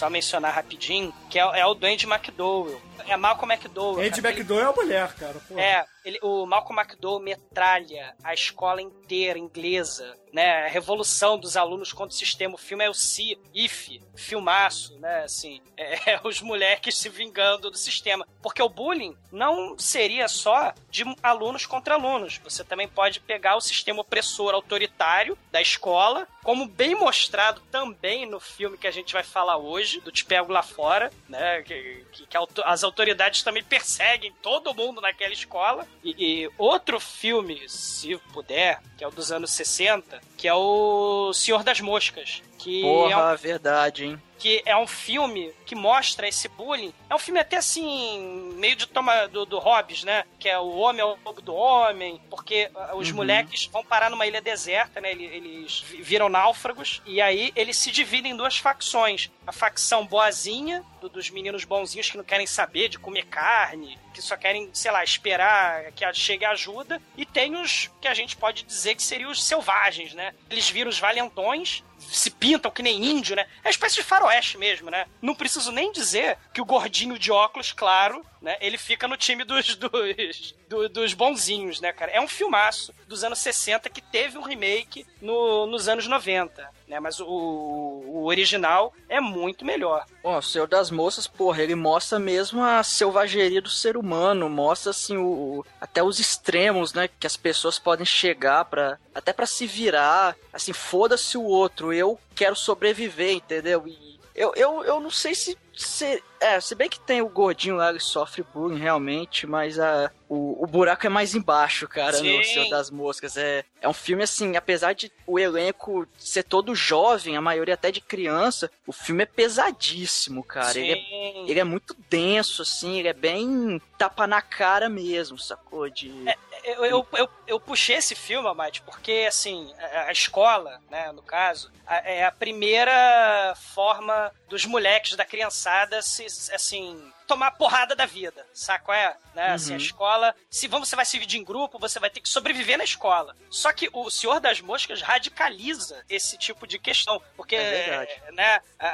Só 0.00 0.08
mencionar 0.08 0.54
rapidinho, 0.54 1.12
que 1.28 1.38
é, 1.38 1.42
é 1.42 1.66
o 1.66 1.74
do 1.74 1.86
Andy 1.86 2.06
McDowell. 2.06 2.80
É 3.10 3.16
Malcolm 3.16 3.52
McDowell. 3.52 4.06
Andy 4.06 4.20
McDowell 4.20 4.66
é 4.66 4.68
a 4.68 4.72
mulher, 4.72 5.12
cara. 5.14 5.40
Pô. 5.48 5.58
É, 5.58 5.84
ele, 6.04 6.18
o 6.22 6.46
Malcolm 6.46 6.80
McDowell 6.80 7.20
metralha 7.20 8.14
a 8.22 8.32
escola 8.32 8.80
inteira 8.80 9.38
inglesa, 9.38 10.16
né? 10.32 10.64
A 10.64 10.68
revolução 10.68 11.36
dos 11.36 11.56
alunos 11.56 11.92
contra 11.92 12.14
o 12.14 12.18
sistema. 12.18 12.54
O 12.54 12.58
filme 12.58 12.84
é 12.84 12.88
o 12.88 12.94
Si, 12.94 13.36
IF, 13.52 14.00
filmaço, 14.14 14.96
né? 14.98 15.24
Assim, 15.24 15.60
é, 15.76 16.12
é, 16.12 16.20
os 16.24 16.40
moleques 16.40 16.96
se 16.96 17.08
vingando 17.08 17.70
do 17.70 17.76
sistema. 17.76 18.26
Porque 18.40 18.62
o 18.62 18.68
bullying 18.68 19.16
não 19.32 19.76
seria 19.78 20.28
só 20.28 20.72
de 20.88 21.04
alunos 21.22 21.66
contra 21.66 21.94
alunos. 21.94 22.40
Você 22.44 22.62
também 22.62 22.86
pode 22.88 23.20
pegar 23.20 23.56
o 23.56 23.60
sistema 23.60 24.00
opressor 24.00 24.54
autoritário 24.54 25.36
da 25.50 25.60
escola, 25.60 26.26
como 26.44 26.66
bem 26.66 26.94
mostrado 26.94 27.60
também 27.70 28.24
no 28.24 28.40
filme 28.40 28.78
que 28.78 28.86
a 28.86 28.90
gente 28.90 29.12
vai 29.12 29.22
falar 29.22 29.56
hoje, 29.56 30.00
do 30.00 30.12
Te 30.12 30.24
Pego 30.24 30.52
Lá 30.52 30.62
Fora, 30.62 31.10
né? 31.28 31.62
Que, 31.62 32.06
que, 32.12 32.26
que 32.26 32.36
as 32.64 32.84
autoridades 32.84 32.99
também 33.42 33.62
perseguem 33.62 34.32
todo 34.42 34.74
mundo 34.74 35.00
naquela 35.00 35.32
escola. 35.32 35.86
E, 36.02 36.14
e, 36.18 36.50
outro 36.58 36.98
filme, 37.00 37.68
se 37.68 38.16
puder, 38.32 38.80
que 38.96 39.04
é 39.04 39.08
o 39.08 39.10
dos 39.10 39.32
anos 39.32 39.50
60, 39.52 40.20
que 40.36 40.48
é 40.48 40.54
o 40.54 41.32
Senhor 41.32 41.62
das 41.62 41.80
Moscas. 41.80 42.42
Que 42.58 42.82
Porra, 42.82 43.12
é 43.12 43.34
um... 43.34 43.36
verdade, 43.36 44.04
hein? 44.04 44.22
Que 44.40 44.62
é 44.64 44.74
um 44.74 44.86
filme 44.86 45.52
que 45.66 45.74
mostra 45.74 46.26
esse 46.26 46.48
bullying. 46.48 46.92
É 47.08 47.14
um 47.14 47.18
filme 47.18 47.38
até 47.38 47.58
assim, 47.58 48.54
meio 48.56 48.74
de 48.74 48.86
toma 48.86 49.28
do, 49.28 49.44
do 49.44 49.58
Hobbes, 49.58 50.02
né? 50.02 50.24
Que 50.38 50.48
é 50.48 50.58
o 50.58 50.78
homem 50.78 51.02
é 51.02 51.04
o 51.04 51.18
lobo 51.22 51.42
do 51.42 51.54
homem, 51.54 52.18
porque 52.30 52.70
uh, 52.74 52.96
os 52.96 53.10
uhum. 53.10 53.16
moleques 53.16 53.66
vão 53.66 53.84
parar 53.84 54.10
numa 54.10 54.26
ilha 54.26 54.40
deserta, 54.40 54.98
né? 54.98 55.12
Eles, 55.12 55.30
eles 55.32 55.84
viram 56.00 56.30
náufragos, 56.30 57.02
e 57.04 57.20
aí 57.20 57.52
eles 57.54 57.76
se 57.76 57.90
dividem 57.90 58.32
em 58.32 58.36
duas 58.36 58.56
facções. 58.56 59.30
A 59.46 59.52
facção 59.52 60.06
boazinha, 60.06 60.82
do, 61.02 61.08
dos 61.10 61.28
meninos 61.28 61.64
bonzinhos 61.64 62.10
que 62.10 62.16
não 62.16 62.24
querem 62.24 62.46
saber 62.46 62.88
de 62.88 62.98
comer 62.98 63.26
carne, 63.26 63.98
que 64.14 64.22
só 64.22 64.36
querem, 64.36 64.70
sei 64.72 64.90
lá, 64.90 65.04
esperar 65.04 65.92
que 65.92 66.10
chegue 66.14 66.46
ajuda, 66.46 67.00
e 67.16 67.26
tem 67.26 67.56
os 67.56 67.90
que 68.00 68.08
a 68.08 68.14
gente 68.14 68.36
pode 68.36 68.62
dizer 68.62 68.94
que 68.94 69.02
seriam 69.02 69.30
os 69.30 69.44
selvagens, 69.44 70.14
né? 70.14 70.34
Eles 70.48 70.70
viram 70.70 70.88
os 70.88 70.98
valentões, 70.98 71.84
se 72.10 72.30
pintam 72.30 72.70
que 72.70 72.82
nem 72.82 73.04
índio, 73.04 73.36
né? 73.36 73.46
É 73.62 73.68
uma 73.68 73.70
espécie 73.70 73.96
de 73.96 74.02
faroeste 74.02 74.58
mesmo, 74.58 74.90
né? 74.90 75.06
Não 75.22 75.34
preciso 75.34 75.70
nem 75.70 75.92
dizer 75.92 76.36
que 76.52 76.60
o 76.60 76.64
gordinho 76.64 77.18
de 77.18 77.30
óculos, 77.30 77.72
claro, 77.72 78.24
né? 78.40 78.56
Ele 78.60 78.76
fica 78.76 79.06
no 79.06 79.16
time 79.16 79.44
dos, 79.44 79.74
dos, 79.76 80.54
do, 80.68 80.88
dos 80.88 81.14
bonzinhos, 81.14 81.80
né, 81.80 81.92
cara? 81.92 82.10
É 82.12 82.20
um 82.20 82.28
filmaço 82.28 82.94
dos 83.06 83.22
anos 83.24 83.38
60 83.38 83.88
que 83.90 84.00
teve 84.00 84.38
um 84.38 84.42
remake 84.42 85.06
no, 85.20 85.66
nos 85.66 85.88
anos 85.88 86.06
90, 86.06 86.68
né? 86.90 87.00
Mas 87.00 87.20
o, 87.20 87.26
o 87.26 88.24
original 88.26 88.92
é 89.08 89.20
muito 89.20 89.64
melhor. 89.64 90.04
Bom, 90.22 90.36
o 90.36 90.42
Senhor 90.42 90.66
das 90.66 90.90
Moças, 90.90 91.26
porra, 91.26 91.62
ele 91.62 91.74
mostra 91.74 92.18
mesmo 92.18 92.62
a 92.62 92.82
selvageria 92.82 93.62
do 93.62 93.70
ser 93.70 93.96
humano, 93.96 94.50
mostra, 94.50 94.90
assim, 94.90 95.16
o, 95.16 95.64
até 95.80 96.02
os 96.02 96.18
extremos, 96.18 96.92
né, 96.92 97.08
que 97.08 97.26
as 97.26 97.36
pessoas 97.36 97.78
podem 97.78 98.04
chegar 98.04 98.64
para 98.66 98.98
até 99.14 99.32
para 99.32 99.46
se 99.46 99.66
virar, 99.66 100.36
assim, 100.52 100.72
foda-se 100.72 101.38
o 101.38 101.42
outro, 101.42 101.92
eu 101.92 102.18
quero 102.34 102.56
sobreviver, 102.56 103.34
entendeu? 103.34 103.86
E 103.86 104.19
eu, 104.40 104.54
eu, 104.56 104.84
eu 104.84 105.00
não 105.00 105.10
sei 105.10 105.34
se 105.34 105.56
se, 105.80 106.22
é, 106.40 106.60
se 106.60 106.74
bem 106.74 106.90
que 106.90 107.00
tem 107.00 107.22
o 107.22 107.28
gordinho 107.28 107.76
lá, 107.76 107.88
ele 107.90 108.00
sofre 108.00 108.44
bullying 108.52 108.78
realmente, 108.78 109.46
mas 109.46 109.78
a, 109.78 110.10
o, 110.28 110.62
o 110.62 110.66
buraco 110.66 111.06
é 111.06 111.08
mais 111.08 111.34
embaixo, 111.34 111.88
cara, 111.88 112.12
Sim. 112.12 112.36
no 112.36 112.44
Senhor 112.44 112.68
das 112.68 112.90
Moscas. 112.90 113.36
É, 113.36 113.64
é 113.80 113.88
um 113.88 113.92
filme 113.94 114.22
assim, 114.22 114.56
apesar 114.56 114.92
de 114.92 115.10
o 115.26 115.38
elenco 115.38 116.06
ser 116.18 116.42
todo 116.42 116.74
jovem, 116.74 117.36
a 117.36 117.40
maioria 117.40 117.74
até 117.74 117.90
de 117.90 118.00
criança, 118.00 118.70
o 118.86 118.92
filme 118.92 119.22
é 119.22 119.26
pesadíssimo, 119.26 120.44
cara. 120.44 120.78
Ele 120.78 120.92
é, 120.92 121.50
ele 121.50 121.60
é, 121.60 121.64
muito 121.64 121.96
denso, 122.10 122.62
assim, 122.62 122.98
ele 122.98 123.08
é 123.08 123.14
bem 123.14 123.80
tapa 123.96 124.26
na 124.26 124.42
cara 124.42 124.88
mesmo, 124.88 125.38
sacou? 125.38 125.88
De... 125.88 126.12
É, 126.28 126.36
eu, 126.64 126.84
eu, 126.84 127.06
eu, 127.12 127.28
eu, 127.46 127.60
puxei 127.60 127.96
esse 127.96 128.14
filme, 128.14 128.48
Amate, 128.48 128.82
porque, 128.82 129.26
assim, 129.28 129.72
a, 129.78 130.02
a, 130.04 130.12
escola, 130.12 130.80
né, 130.90 131.12
no 131.12 131.22
caso, 131.22 131.70
a, 131.86 131.96
é 131.98 132.24
a 132.24 132.32
primeira 132.32 133.54
forma 133.56 134.32
dos 134.48 134.64
moleques, 134.64 135.16
da 135.16 135.24
criançada, 135.24 136.02
se, 136.02 136.24
assim, 136.52 137.12
tomar 137.30 137.52
porrada 137.52 137.94
da 137.94 138.06
vida, 138.06 138.44
saco 138.52 138.92
é? 138.92 139.16
Né? 139.36 139.46
Uhum. 139.46 139.54
Assim, 139.54 139.74
a 139.74 139.76
escola, 139.76 140.34
se 140.50 140.66
vamos, 140.66 140.88
você 140.88 140.96
vai 140.96 141.04
se 141.04 141.12
dividir 141.12 141.38
em 141.38 141.44
grupo, 141.44 141.78
você 141.78 142.00
vai 142.00 142.10
ter 142.10 142.20
que 142.20 142.28
sobreviver 142.28 142.76
na 142.76 142.82
escola. 142.82 143.36
Só 143.48 143.72
que 143.72 143.88
o 143.92 144.10
Senhor 144.10 144.40
das 144.40 144.60
Moscas 144.60 145.00
radicaliza 145.00 146.04
esse 146.08 146.36
tipo 146.36 146.66
de 146.66 146.76
questão, 146.76 147.22
porque, 147.36 147.54
é 147.54 148.32
né, 148.32 148.60
a, 148.80 148.88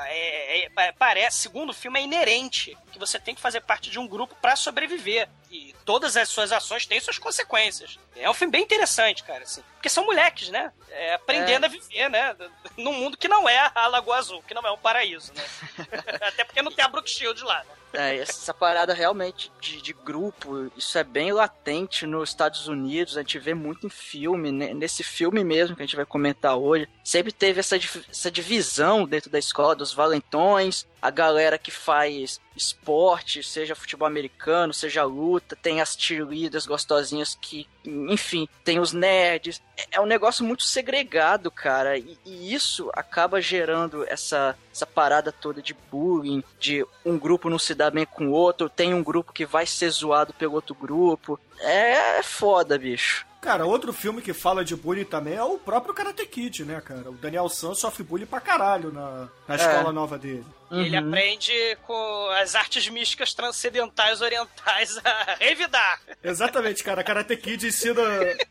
a, 0.00 0.08
é, 0.08 0.70
é, 0.74 0.92
parece, 0.92 1.40
segundo 1.40 1.70
o 1.70 1.74
filme, 1.74 2.00
é 2.00 2.04
inerente 2.04 2.74
que 2.90 2.98
você 2.98 3.18
tem 3.18 3.34
que 3.34 3.40
fazer 3.40 3.60
parte 3.60 3.90
de 3.90 3.98
um 3.98 4.06
grupo 4.06 4.34
para 4.36 4.56
sobreviver. 4.56 5.28
E 5.50 5.74
todas 5.84 6.16
as 6.16 6.28
suas 6.28 6.52
ações 6.52 6.86
têm 6.86 7.00
suas 7.00 7.18
consequências. 7.18 7.98
É 8.16 8.30
um 8.30 8.34
filme 8.34 8.52
bem 8.52 8.62
interessante, 8.62 9.22
cara, 9.22 9.42
assim. 9.42 9.62
Porque 9.74 9.88
são 9.88 10.06
moleques, 10.06 10.48
né? 10.48 10.72
É, 10.90 11.14
aprendendo 11.14 11.64
é. 11.64 11.66
a 11.66 11.70
viver, 11.70 12.08
né? 12.08 12.36
Num 12.76 12.92
mundo 12.92 13.16
que 13.16 13.28
não 13.28 13.48
é 13.48 13.70
a 13.74 13.86
Lagoa 13.88 14.16
Azul, 14.16 14.42
que 14.44 14.54
não 14.54 14.62
é 14.62 14.70
um 14.70 14.78
paraíso, 14.78 15.32
né? 15.34 15.44
Até 16.22 16.44
porque 16.44 16.62
não 16.62 16.72
tem 16.72 16.84
a 16.84 16.88
Brook 16.88 17.10
Shield 17.10 17.42
lá, 17.42 17.62
né? 17.64 17.73
É, 17.94 18.16
essa 18.18 18.52
parada 18.52 18.92
realmente 18.92 19.50
de, 19.60 19.80
de, 19.80 19.92
grupo, 19.92 20.70
isso 20.76 20.98
é 20.98 21.04
bem 21.04 21.32
latente 21.32 22.06
nos 22.06 22.30
Estados 22.30 22.66
Unidos, 22.66 23.16
a 23.16 23.20
gente 23.20 23.38
vê 23.38 23.54
muito 23.54 23.86
em 23.86 23.90
filme, 23.90 24.50
né? 24.50 24.74
nesse 24.74 25.02
filme 25.02 25.44
mesmo 25.44 25.76
que 25.76 25.82
a 25.82 25.86
gente 25.86 25.96
vai 25.96 26.04
comentar 26.04 26.56
hoje, 26.56 26.88
sempre 27.04 27.32
teve 27.32 27.60
essa, 27.60 27.76
essa 27.76 28.30
divisão 28.30 29.06
dentro 29.06 29.30
da 29.30 29.38
escola 29.38 29.76
dos 29.76 29.92
valentões, 29.92 30.86
a 31.00 31.10
galera 31.10 31.56
que 31.56 31.70
faz 31.70 32.40
esporte, 32.56 33.42
seja 33.42 33.74
futebol 33.74 34.06
americano, 34.06 34.72
seja 34.72 35.02
luta, 35.04 35.56
tem 35.56 35.80
as 35.80 35.96
cheerleaders 35.98 36.66
gostosinhas 36.66 37.36
que, 37.40 37.66
enfim, 37.84 38.48
tem 38.64 38.78
os 38.78 38.92
nerds. 38.92 39.60
É 39.90 40.00
um 40.00 40.06
negócio 40.06 40.44
muito 40.44 40.62
segregado, 40.64 41.50
cara, 41.50 41.98
e, 41.98 42.16
e 42.24 42.54
isso 42.54 42.90
acaba 42.94 43.40
gerando 43.40 44.04
essa, 44.08 44.56
essa 44.72 44.86
parada 44.86 45.32
toda 45.32 45.60
de 45.60 45.74
bullying, 45.90 46.42
de 46.60 46.84
um 47.04 47.18
grupo 47.18 47.50
não 47.50 47.58
se 47.58 47.74
dar 47.74 47.90
bem 47.90 48.06
com 48.06 48.28
o 48.28 48.32
outro, 48.32 48.68
tem 48.68 48.94
um 48.94 49.02
grupo 49.02 49.32
que 49.32 49.44
vai 49.46 49.66
ser 49.66 49.90
zoado 49.90 50.32
pelo 50.32 50.54
outro 50.54 50.74
grupo. 50.74 51.38
É 51.60 52.22
foda, 52.22 52.78
bicho. 52.78 53.26
Cara, 53.40 53.66
outro 53.66 53.92
filme 53.92 54.22
que 54.22 54.32
fala 54.32 54.64
de 54.64 54.74
bullying 54.74 55.04
também 55.04 55.34
é 55.34 55.42
o 55.44 55.58
próprio 55.58 55.92
Karate 55.92 56.24
Kid, 56.24 56.64
né, 56.64 56.80
cara? 56.80 57.10
O 57.10 57.14
Daniel 57.14 57.46
San 57.50 57.74
sofre 57.74 58.02
bullying 58.02 58.24
pra 58.24 58.40
caralho 58.40 58.90
na, 58.90 59.28
na 59.46 59.54
É. 59.54 59.56
escola 59.58 59.92
nova 59.92 60.16
dele. 60.16 60.46
E 60.74 60.86
ele 60.86 60.98
Uhum. 60.98 61.08
aprende 61.08 61.78
com 61.86 62.28
as 62.42 62.54
artes 62.54 62.88
místicas 62.88 63.32
transcendentais 63.34 64.20
orientais 64.20 64.98
a 65.04 65.36
revidar. 65.38 66.00
Exatamente, 66.22 66.82
cara. 66.82 67.02
Karate 67.04 67.36
Kid 67.36 67.66
ensina, 67.66 68.02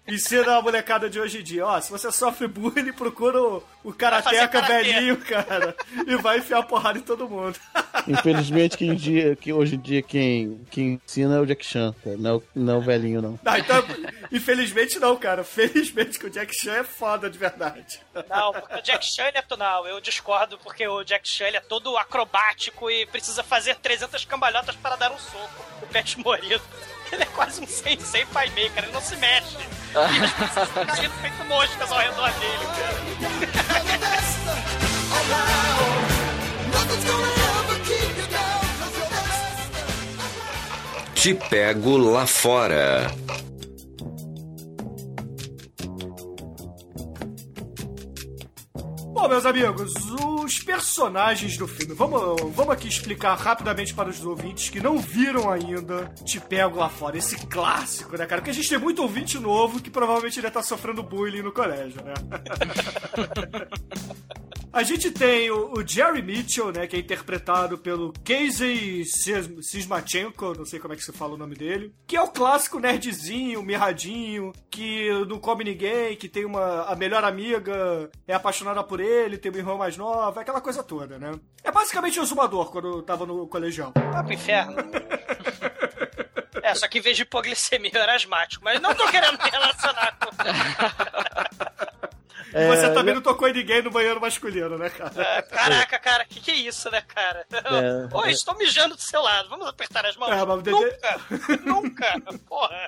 ensina 0.08 0.58
a 0.58 0.62
molecada 0.62 1.10
de 1.10 1.20
hoje 1.20 1.40
em 1.40 1.44
dia. 1.44 1.66
Ó, 1.66 1.80
se 1.82 1.92
você 1.92 2.12
sofre 2.12 2.48
bullying, 2.48 2.92
procura 2.94 3.42
o, 3.42 3.64
o 3.84 3.94
Karateca 3.94 4.48
karatê. 4.48 4.84
velhinho, 4.84 5.18
cara. 5.18 5.76
E 6.08 6.16
vai 6.18 6.38
enfiar 6.40 6.64
porrada 6.64 6.98
em 7.00 7.02
todo 7.02 7.28
mundo. 7.30 7.60
Infelizmente, 8.08 8.78
que, 8.78 8.86
em 8.86 8.96
dia, 8.96 9.36
que 9.36 9.52
hoje 9.54 9.76
em 9.76 9.80
dia 9.80 10.02
quem, 10.02 10.66
quem 10.70 11.02
ensina 11.06 11.36
é 11.36 11.40
o 11.40 11.46
Jack 11.46 11.66
Chan, 11.66 11.94
cara, 12.04 12.18
não, 12.18 12.30
é 12.30 12.34
o- 12.36 12.44
não 12.56 12.74
é 12.74 12.78
o 12.78 12.82
velhinho, 12.82 13.22
não. 13.22 13.40
Não, 13.42 13.58
então, 13.58 13.84
infelizmente 14.32 15.00
não, 15.00 15.16
cara. 15.16 15.44
Felizmente 15.44 16.20
que 16.20 16.26
o 16.26 16.30
Jack 16.30 16.54
Chan 16.56 16.74
é 16.74 16.84
foda 16.84 17.30
de 17.30 17.38
verdade. 17.38 18.00
Não, 18.30 18.52
porque 18.54 18.76
o 18.76 18.82
Jack 18.82 19.06
Chan 19.06 19.32
é 19.34 19.42
tonal. 19.42 19.86
Eu 19.88 20.00
discordo 20.02 20.58
porque 20.60 20.88
o 20.88 21.04
Jack 21.04 21.28
Chan 21.28 21.48
é 21.48 21.60
todo 21.60 21.98
acrobático 22.14 22.92
e 22.92 23.08
precisa 23.08 23.44
fazer 23.44 23.76
300 23.78 24.24
cambalhotas 24.26 24.76
para 24.76 24.96
dar 24.96 25.12
um 25.12 25.18
soco. 25.18 25.66
O 25.82 25.88
Pet 25.88 26.20
Morito. 26.20 26.62
Ele 27.12 27.24
é 27.24 27.26
quase 27.28 27.62
um 27.62 27.68
sensei 27.68 28.26
pai 28.28 28.50
meio, 28.50 28.72
cara. 28.72 28.86
Ele 28.86 28.94
não 28.94 29.02
se 29.02 29.16
mexe. 29.18 29.58
E 29.94 30.24
as 30.24 30.34
pessoas 30.34 30.70
ficam 30.70 30.86
caindo 30.88 31.14
feito 31.22 31.44
moscas 31.46 31.92
ao 31.92 32.00
redor 32.00 32.32
dele, 32.32 32.66
cara. 32.66 33.04
Te 41.14 41.36
pego 41.36 41.98
lá 41.98 42.26
fora. 42.26 43.12
Bom, 49.14 49.28
meus 49.28 49.46
amigos, 49.46 49.94
os 50.44 50.58
personagens 50.60 51.56
do 51.56 51.68
filme. 51.68 51.94
Vamos, 51.94 52.42
vamos 52.56 52.74
aqui 52.74 52.88
explicar 52.88 53.36
rapidamente 53.36 53.94
para 53.94 54.10
os 54.10 54.26
ouvintes 54.26 54.72
que 54.72 54.82
não 54.82 54.98
viram 54.98 55.52
ainda 55.52 56.06
Te 56.26 56.40
Pego 56.40 56.80
Lá 56.80 56.90
Fora, 56.90 57.16
esse 57.16 57.38
clássico, 57.46 58.18
né, 58.18 58.26
cara? 58.26 58.42
Porque 58.42 58.50
a 58.50 58.54
gente 58.54 58.68
tem 58.68 58.80
muito 58.80 59.04
ouvinte 59.04 59.38
novo 59.38 59.80
que 59.80 59.92
provavelmente 59.92 60.40
ainda 60.40 60.50
tá 60.50 60.64
sofrendo 60.64 61.04
bullying 61.04 61.44
no 61.44 61.52
colégio, 61.52 62.04
né? 62.04 62.14
A 64.74 64.82
gente 64.82 65.12
tem 65.12 65.52
o, 65.52 65.72
o 65.78 65.88
Jerry 65.88 66.24
Mitchell, 66.24 66.72
né, 66.72 66.88
que 66.88 66.96
é 66.96 67.00
interpretado 67.00 67.78
pelo 67.78 68.12
Casey 68.26 69.06
Sis- 69.06 69.50
Sismachenko, 69.62 70.56
não 70.58 70.66
sei 70.66 70.80
como 70.80 70.96
é 70.96 70.98
que 70.98 71.04
se 71.04 71.12
fala 71.14 71.36
o 71.36 71.38
nome 71.38 71.54
dele, 71.56 71.94
que 72.08 72.18
é 72.18 72.22
o 72.22 72.28
clássico 72.30 72.80
nerdzinho, 72.80 73.62
mirradinho, 73.62 74.52
que 74.72 75.10
não 75.28 75.38
come 75.40 75.64
ninguém, 75.64 76.16
que 76.18 76.28
tem 76.28 76.44
uma 76.44 76.86
a 76.86 76.96
melhor 76.96 77.24
amiga, 77.24 78.10
é 78.28 78.34
apaixonada 78.34 78.84
por 78.84 79.00
ele, 79.00 79.38
tem 79.38 79.52
uma 79.52 79.60
irmã 79.60 79.78
mais 79.78 79.96
nova, 79.96 80.42
aquela 80.42 80.60
coisa 80.60 80.82
toda, 80.84 81.20
né? 81.20 81.32
É 81.64 81.72
basicamente 81.72 82.20
o 82.20 82.26
Zumador 82.26 82.72
quando 82.72 82.88
eu 82.88 83.02
tava 83.04 83.28
no 83.28 83.48
colegial. 83.48 83.94
Vai 83.96 84.24
pro 84.24 84.34
inferno. 84.34 84.76
É, 86.64 86.74
só 86.74 86.88
que 86.88 86.98
em 86.98 87.02
vez 87.02 87.16
de 87.16 87.24
hipoglicemia 87.24 87.92
eu 87.94 88.02
era 88.02 88.16
asmático. 88.16 88.64
Mas 88.64 88.82
não 88.82 88.96
tô 88.96 89.06
querendo 89.10 89.38
me 89.38 89.50
relacionar 89.50 90.18
com. 90.18 90.32
E 92.54 92.68
você 92.68 92.86
É, 92.86 92.94
também 92.94 93.14
não 93.16 93.22
tocou 93.22 93.48
em 93.48 93.54
ninguém 93.54 93.82
no 93.82 93.90
banheiro 93.92 94.22
masculino, 94.22 94.78
né, 94.78 94.90
cara? 94.90 95.14
É, 95.22 95.42
Caraca, 95.42 96.00
cara, 96.00 96.26
que 96.26 96.40
que 96.40 96.52
é 96.52 96.56
isso, 96.56 96.90
né, 96.92 97.02
cara? 97.02 97.46
É. 97.52 98.16
Oi, 98.16 98.32
estou 98.32 98.56
mijando 98.58 98.96
do 98.96 99.02
seu 99.02 99.22
lado. 99.22 99.50
Vamos 99.50 99.68
apertar 99.68 100.06
as 100.06 100.16
mãos? 100.16 100.32
É, 100.32 100.46
mas 100.46 100.64
Nunca, 100.64 101.20
nunca. 101.66 102.22
Porra. 102.48 102.88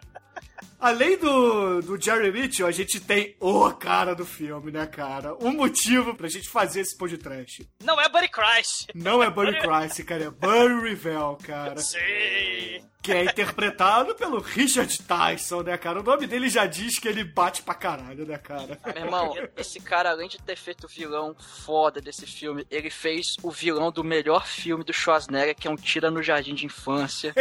Além 0.79 1.17
do, 1.17 1.81
do 1.81 1.99
Jerry 1.99 2.31
Mitchell, 2.31 2.67
a 2.67 2.71
gente 2.71 2.99
tem 2.99 3.35
o 3.39 3.71
cara 3.71 4.13
do 4.13 4.25
filme, 4.25 4.71
né, 4.71 4.85
cara? 4.85 5.33
O 5.35 5.49
motivo 5.51 6.13
pra 6.13 6.27
gente 6.27 6.47
fazer 6.49 6.81
esse 6.81 6.95
podcast. 6.97 7.67
Não 7.83 7.99
é 7.99 8.07
Buddy 8.09 8.27
Christ. 8.29 8.87
Não 8.93 9.23
é 9.23 9.29
Buddy 9.29 9.57
Christ, 9.61 10.03
cara, 10.03 10.25
é 10.25 10.29
Buddy 10.29 10.81
Revell, 10.89 11.37
cara. 11.43 11.77
Sim. 11.77 12.83
Que 13.05 13.11
é 13.11 13.23
interpretado 13.23 14.15
pelo 14.15 14.39
Richard 14.39 15.03
Tyson, 15.03 15.61
né, 15.61 15.77
cara? 15.77 15.99
O 15.99 16.03
nome 16.03 16.25
dele 16.25 16.49
já 16.49 16.65
diz 16.65 16.97
que 16.97 17.07
ele 17.07 17.23
bate 17.23 17.61
pra 17.61 17.75
caralho, 17.75 18.25
né, 18.25 18.35
cara? 18.39 18.79
Meu 18.83 18.95
irmão, 18.95 19.35
esse 19.55 19.79
cara, 19.79 20.09
além 20.09 20.27
de 20.27 20.41
ter 20.41 20.55
feito 20.55 20.85
o 20.85 20.87
vilão 20.87 21.35
foda 21.39 22.01
desse 22.01 22.25
filme, 22.25 22.65
ele 22.71 22.89
fez 22.89 23.37
o 23.43 23.51
vilão 23.51 23.91
do 23.91 24.03
melhor 24.03 24.47
filme 24.47 24.83
do 24.83 24.91
Schwarzenegger, 24.91 25.55
que 25.55 25.67
é 25.67 25.71
um 25.71 25.75
Tira 25.75 26.09
no 26.09 26.23
Jardim 26.23 26.55
de 26.55 26.65
Infância. 26.65 27.31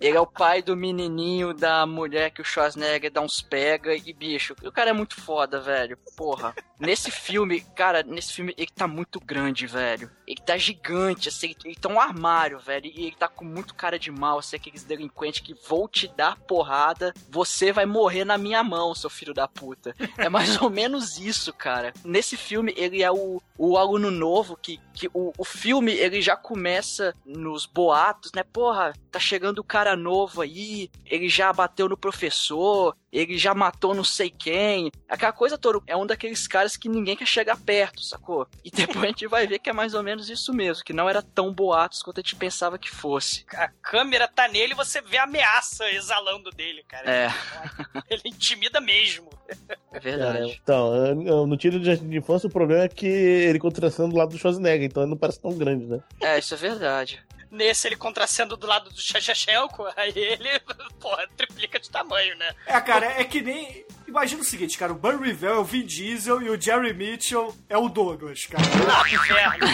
Ele 0.00 0.16
é 0.16 0.20
o 0.20 0.26
pai 0.26 0.62
do 0.62 0.76
menininho 0.76 1.54
da 1.54 1.86
mulher 1.86 2.30
que 2.30 2.40
o 2.40 2.44
Schwarzenegger 2.44 3.10
dá 3.10 3.20
uns 3.20 3.40
pega 3.40 3.94
e 3.94 4.12
bicho. 4.12 4.54
O 4.62 4.70
cara 4.70 4.90
é 4.90 4.92
muito 4.92 5.20
foda, 5.20 5.60
velho. 5.60 5.98
Porra. 6.16 6.54
Nesse 6.78 7.10
filme, 7.10 7.60
cara, 7.74 8.02
nesse 8.02 8.34
filme 8.34 8.54
ele 8.58 8.68
tá 8.74 8.86
muito 8.86 9.18
grande, 9.18 9.66
velho. 9.66 10.10
Ele 10.26 10.40
tá 10.44 10.56
gigante, 10.58 11.28
assim, 11.28 11.54
ele 11.64 11.74
tá 11.74 11.88
um 11.88 11.98
armário, 11.98 12.58
velho. 12.58 12.86
E 12.86 13.06
ele 13.06 13.16
tá 13.16 13.28
com 13.28 13.44
muito 13.44 13.74
cara 13.74 13.95
de 13.98 14.10
mal, 14.10 14.38
assim, 14.38 14.56
aqueles 14.56 14.84
delinquentes 14.84 15.40
que 15.40 15.54
vou 15.68 15.88
te 15.88 16.08
dar 16.08 16.36
porrada, 16.36 17.12
você 17.28 17.72
vai 17.72 17.86
morrer 17.86 18.24
na 18.24 18.38
minha 18.38 18.62
mão, 18.62 18.94
seu 18.94 19.10
filho 19.10 19.34
da 19.34 19.48
puta. 19.48 19.94
É 20.16 20.28
mais 20.28 20.60
ou 20.60 20.70
menos 20.70 21.18
isso, 21.18 21.52
cara. 21.52 21.92
Nesse 22.04 22.36
filme, 22.36 22.72
ele 22.76 23.02
é 23.02 23.10
o, 23.10 23.40
o 23.56 23.76
aluno 23.76 24.10
novo, 24.10 24.56
que, 24.56 24.80
que 24.92 25.08
o, 25.12 25.32
o 25.36 25.44
filme, 25.44 25.92
ele 25.92 26.20
já 26.20 26.36
começa 26.36 27.14
nos 27.24 27.66
boatos, 27.66 28.32
né? 28.34 28.42
Porra, 28.42 28.92
tá 29.10 29.18
chegando 29.18 29.58
o 29.58 29.64
cara 29.64 29.96
novo 29.96 30.40
aí, 30.40 30.90
ele 31.04 31.28
já 31.28 31.52
bateu 31.52 31.88
no 31.88 31.96
professor, 31.96 32.96
ele 33.18 33.38
já 33.38 33.54
matou 33.54 33.94
não 33.94 34.04
sei 34.04 34.30
quem. 34.30 34.90
Aquela 35.08 35.32
coisa 35.32 35.56
toda. 35.58 35.80
É 35.86 35.96
um 35.96 36.06
daqueles 36.06 36.46
caras 36.46 36.76
que 36.76 36.88
ninguém 36.88 37.16
quer 37.16 37.26
chegar 37.26 37.56
perto, 37.56 38.02
sacou? 38.02 38.46
E 38.64 38.70
depois 38.72 39.04
a 39.04 39.08
gente 39.08 39.26
vai 39.26 39.46
ver 39.46 39.58
que 39.58 39.70
é 39.70 39.72
mais 39.72 39.94
ou 39.94 40.02
menos 40.02 40.28
isso 40.28 40.52
mesmo, 40.52 40.84
que 40.84 40.92
não 40.92 41.08
era 41.08 41.22
tão 41.22 41.52
boatos 41.52 42.02
quanto 42.02 42.20
a 42.20 42.22
gente 42.22 42.36
pensava 42.36 42.78
que 42.78 42.90
fosse. 42.90 43.44
A 43.54 43.68
câmera 43.68 44.28
tá 44.28 44.48
nele 44.48 44.72
e 44.72 44.76
você 44.76 45.00
vê 45.00 45.18
a 45.18 45.24
ameaça 45.24 45.90
exalando 45.90 46.50
dele, 46.50 46.84
cara. 46.88 47.10
É, 47.10 47.28
Ele 48.10 48.22
intimida 48.26 48.80
mesmo. 48.80 49.28
é 49.48 49.54
Cara, 50.00 50.00
verdade. 50.00 50.60
então, 50.62 51.46
no 51.46 51.56
tiro 51.56 51.78
de 51.80 52.16
infância, 52.16 52.46
o 52.48 52.52
problema 52.52 52.84
é 52.84 52.88
que 52.88 53.06
ele 53.06 53.58
contrastando 53.58 54.10
do 54.10 54.16
lado 54.16 54.30
do 54.30 54.38
Schwarzenegger, 54.38 54.86
então 54.86 55.02
ele 55.02 55.10
não 55.10 55.16
parece 55.16 55.40
tão 55.40 55.56
grande, 55.56 55.86
né? 55.86 56.00
É, 56.20 56.38
isso 56.38 56.54
é 56.54 56.56
verdade. 56.56 57.24
Nesse, 57.50 57.86
ele 57.88 57.96
contracendo 57.96 58.56
do 58.56 58.66
lado 58.66 58.90
do 58.90 59.00
Chachachenko, 59.00 59.86
aí 59.96 60.12
ele, 60.14 60.60
porra, 61.00 61.26
triplica 61.36 61.78
de 61.78 61.88
tamanho, 61.90 62.36
né? 62.36 62.52
É, 62.66 62.80
cara, 62.80 63.06
é 63.20 63.24
que 63.24 63.40
nem. 63.40 63.84
Imagina 64.06 64.40
o 64.40 64.44
seguinte, 64.44 64.78
cara, 64.78 64.92
o 64.92 64.94
Buddy 64.96 65.22
Revell 65.24 65.54
é 65.54 65.58
o 65.58 65.64
Vin 65.64 65.84
Diesel 65.84 66.40
e 66.40 66.48
o 66.48 66.60
Jerry 66.60 66.92
Mitchell 66.94 67.54
é 67.68 67.76
o 67.76 67.88
Douglas, 67.88 68.46
cara. 68.46 68.62
Ah, 68.88 69.04
que 69.04 69.14
inferno. 69.16 69.66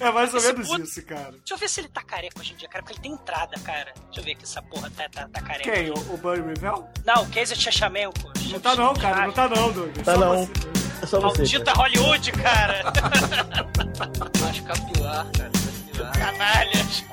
É 0.00 0.10
mais 0.12 0.32
ou 0.32 0.38
Esse 0.38 0.52
menos 0.52 0.68
puto- 0.68 0.82
isso, 0.82 1.04
cara. 1.04 1.32
Deixa 1.32 1.54
eu 1.54 1.58
ver 1.58 1.68
se 1.68 1.80
ele 1.80 1.88
tá 1.88 2.02
careca 2.02 2.38
hoje 2.40 2.52
em 2.52 2.56
dia, 2.56 2.68
cara, 2.68 2.82
porque 2.84 2.94
ele 2.94 3.02
tem 3.02 3.12
entrada, 3.12 3.58
cara. 3.60 3.92
Deixa 4.06 4.20
eu 4.20 4.24
ver 4.24 4.34
que 4.36 4.44
essa 4.44 4.62
porra 4.62 4.90
tá, 4.90 5.08
tá, 5.08 5.28
tá 5.28 5.40
careca. 5.40 5.70
Quem? 5.72 5.90
O, 5.90 5.94
o 5.94 6.46
Revell? 6.46 6.88
Não, 7.04 7.22
o 7.24 7.30
Casey 7.30 7.56
Chachamenko. 7.56 8.32
Não 8.50 8.60
tá 8.60 8.74
não, 8.76 8.94
cara, 8.94 9.26
não 9.26 9.32
tá 9.32 9.48
não, 9.48 9.72
Douglas. 9.72 10.04
Tá 10.04 10.14
Só 10.14 10.20
não. 10.20 10.36
você. 10.46 10.52
É 11.02 11.06
só 11.06 11.20
você. 11.20 11.38
Maldita 11.38 11.64
cara. 11.64 11.78
Hollywood, 11.78 12.32
cara. 12.32 12.82
Acho 14.48 14.62
capilar, 14.62 15.26
cara. 15.32 15.50
Canalhas. 16.12 17.04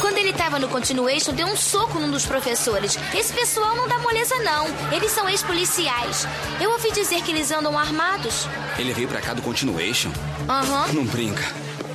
Quando 0.00 0.18
ele 0.18 0.32
tava 0.32 0.58
no 0.58 0.68
Continuation, 0.68 1.32
deu 1.32 1.46
um 1.46 1.56
soco 1.56 1.98
num 1.98 2.10
dos 2.10 2.24
professores. 2.26 2.98
Esse 3.14 3.32
pessoal 3.32 3.76
não 3.76 3.86
dá 3.86 3.98
moleza, 3.98 4.34
não. 4.36 4.66
Eles 4.92 5.12
são 5.12 5.28
ex-policiais. 5.28 6.26
Eu 6.60 6.70
ouvi 6.72 6.90
dizer 6.92 7.22
que 7.22 7.30
eles 7.30 7.50
andam 7.50 7.78
armados. 7.78 8.46
Ele 8.78 8.92
veio 8.92 9.08
pra 9.08 9.20
cá 9.20 9.34
do 9.34 9.42
Continuation? 9.42 10.10
Aham. 10.48 10.92
Não 10.92 11.04
brinca. 11.04 11.44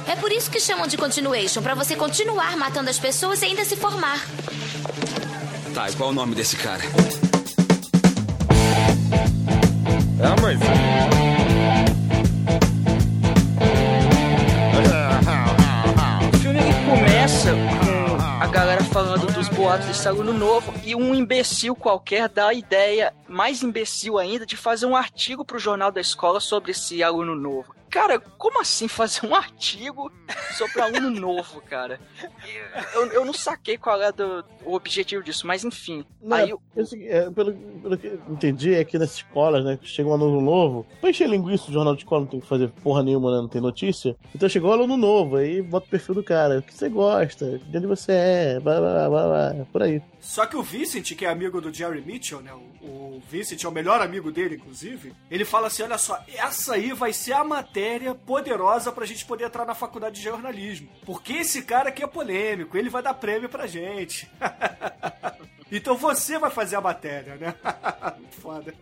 É 0.07 0.15
por 0.15 0.31
isso 0.31 0.51
que 0.51 0.59
chamam 0.59 0.87
de 0.87 0.97
Continuation, 0.97 1.61
pra 1.61 1.73
você 1.73 1.95
continuar 1.95 2.55
matando 2.55 2.89
as 2.89 2.99
pessoas 2.99 3.41
e 3.41 3.45
ainda 3.45 3.65
se 3.65 3.75
formar. 3.75 4.23
Tá, 5.73 5.89
e 5.89 5.93
qual 5.93 6.09
é 6.09 6.11
o 6.11 6.15
nome 6.15 6.35
desse 6.35 6.55
cara? 6.55 6.83
É, 10.17 10.41
mas. 10.41 10.59
O 16.33 16.37
filme 16.37 16.59
começa 16.89 17.51
com 17.51 18.15
a 18.41 18.47
galera 18.47 18.83
falando 18.85 19.27
dos 19.33 19.49
boatos 19.49 19.87
desse 19.87 20.07
aluno 20.07 20.31
novo 20.31 20.73
e 20.85 20.95
um 20.95 21.13
imbecil 21.13 21.75
qualquer 21.75 22.29
dá 22.29 22.47
a 22.47 22.53
ideia, 22.53 23.13
mais 23.27 23.61
imbecil 23.61 24.17
ainda, 24.17 24.45
de 24.45 24.55
fazer 24.55 24.85
um 24.85 24.95
artigo 24.95 25.43
pro 25.43 25.59
jornal 25.59 25.91
da 25.91 25.99
escola 25.99 26.39
sobre 26.39 26.71
esse 26.71 27.03
aluno 27.03 27.35
novo. 27.35 27.75
Cara, 27.95 28.19
como 28.19 28.59
assim 28.59 28.89
fazer 28.89 29.25
um 29.25 29.33
artigo 29.33 30.11
sobre 30.57 30.81
aluno 30.81 31.09
novo, 31.09 31.61
cara? 31.61 31.97
Eu, 32.93 33.05
eu 33.07 33.25
não 33.25 33.31
saquei 33.31 33.77
qual 33.77 34.01
é 34.01 34.11
do, 34.11 34.43
o 34.65 34.73
objetivo 34.73 35.23
disso, 35.23 35.47
mas 35.47 35.63
enfim. 35.63 36.03
Não, 36.21 36.35
aí, 36.35 36.51
é 36.51 36.81
o 36.81 36.85
seguinte, 36.85 37.09
é, 37.09 37.31
pelo, 37.31 37.53
pelo 37.53 37.97
que 37.97 38.07
eu 38.07 38.19
entendi, 38.29 38.73
é 38.73 38.83
que 38.83 38.97
nas 38.97 39.15
escolas, 39.15 39.63
né, 39.63 39.79
chega 39.81 40.09
um 40.09 40.13
aluno 40.13 40.41
novo, 40.41 40.85
pra 40.99 41.09
encher 41.09 41.29
linguiça, 41.29 41.69
o 41.69 41.73
jornal 41.73 41.95
de 41.95 42.01
escola 42.01 42.21
não 42.21 42.27
tem 42.27 42.41
que 42.41 42.47
fazer 42.47 42.69
porra 42.83 43.01
nenhuma, 43.01 43.31
né, 43.31 43.37
não 43.37 43.47
tem 43.47 43.61
notícia. 43.61 44.17
Então 44.35 44.49
chegou 44.49 44.71
um 44.71 44.73
aluno 44.73 44.97
novo, 44.97 45.37
aí 45.37 45.61
bota 45.61 45.87
o 45.87 45.89
perfil 45.89 46.15
do 46.15 46.23
cara, 46.23 46.59
o 46.59 46.61
que 46.61 46.73
você 46.73 46.89
gosta, 46.89 47.59
de 47.59 47.77
onde 47.77 47.87
você 47.87 48.11
é, 48.11 48.59
blá, 48.59 48.77
blá, 48.81 49.09
blá, 49.09 49.27
blá, 49.27 49.65
por 49.71 49.83
aí. 49.83 50.01
Só 50.19 50.45
que 50.45 50.57
o 50.57 50.63
Vincent, 50.63 51.15
que 51.15 51.25
é 51.25 51.29
amigo 51.29 51.61
do 51.61 51.73
Jerry 51.73 52.01
Mitchell, 52.01 52.41
né? 52.41 52.51
O, 52.81 52.87
o 52.87 53.23
Vincent 53.29 53.63
é 53.63 53.67
o 53.67 53.71
melhor 53.71 54.01
amigo 54.01 54.31
dele, 54.31 54.55
inclusive. 54.55 55.13
Ele 55.29 55.45
fala 55.45 55.67
assim: 55.67 55.83
olha 55.83 55.99
só, 55.99 56.19
essa 56.27 56.73
aí 56.73 56.91
vai 56.93 57.13
ser 57.13 57.33
a 57.33 57.43
matéria 57.43 57.84
poderosa 58.25 58.91
pra 58.91 59.05
gente 59.05 59.25
poder 59.25 59.45
entrar 59.45 59.65
na 59.65 59.75
faculdade 59.75 60.15
de 60.15 60.23
jornalismo. 60.23 60.89
Porque 61.05 61.33
esse 61.33 61.63
cara 61.63 61.89
aqui 61.89 62.03
é 62.03 62.07
polêmico, 62.07 62.77
ele 62.77 62.89
vai 62.89 63.01
dar 63.01 63.13
prêmio 63.13 63.49
pra 63.49 63.67
gente. 63.67 64.29
então 65.71 65.95
você 65.95 66.37
vai 66.37 66.49
fazer 66.49 66.75
a 66.75 66.81
matéria, 66.81 67.35
né? 67.35 67.55
Foda. 68.41 68.73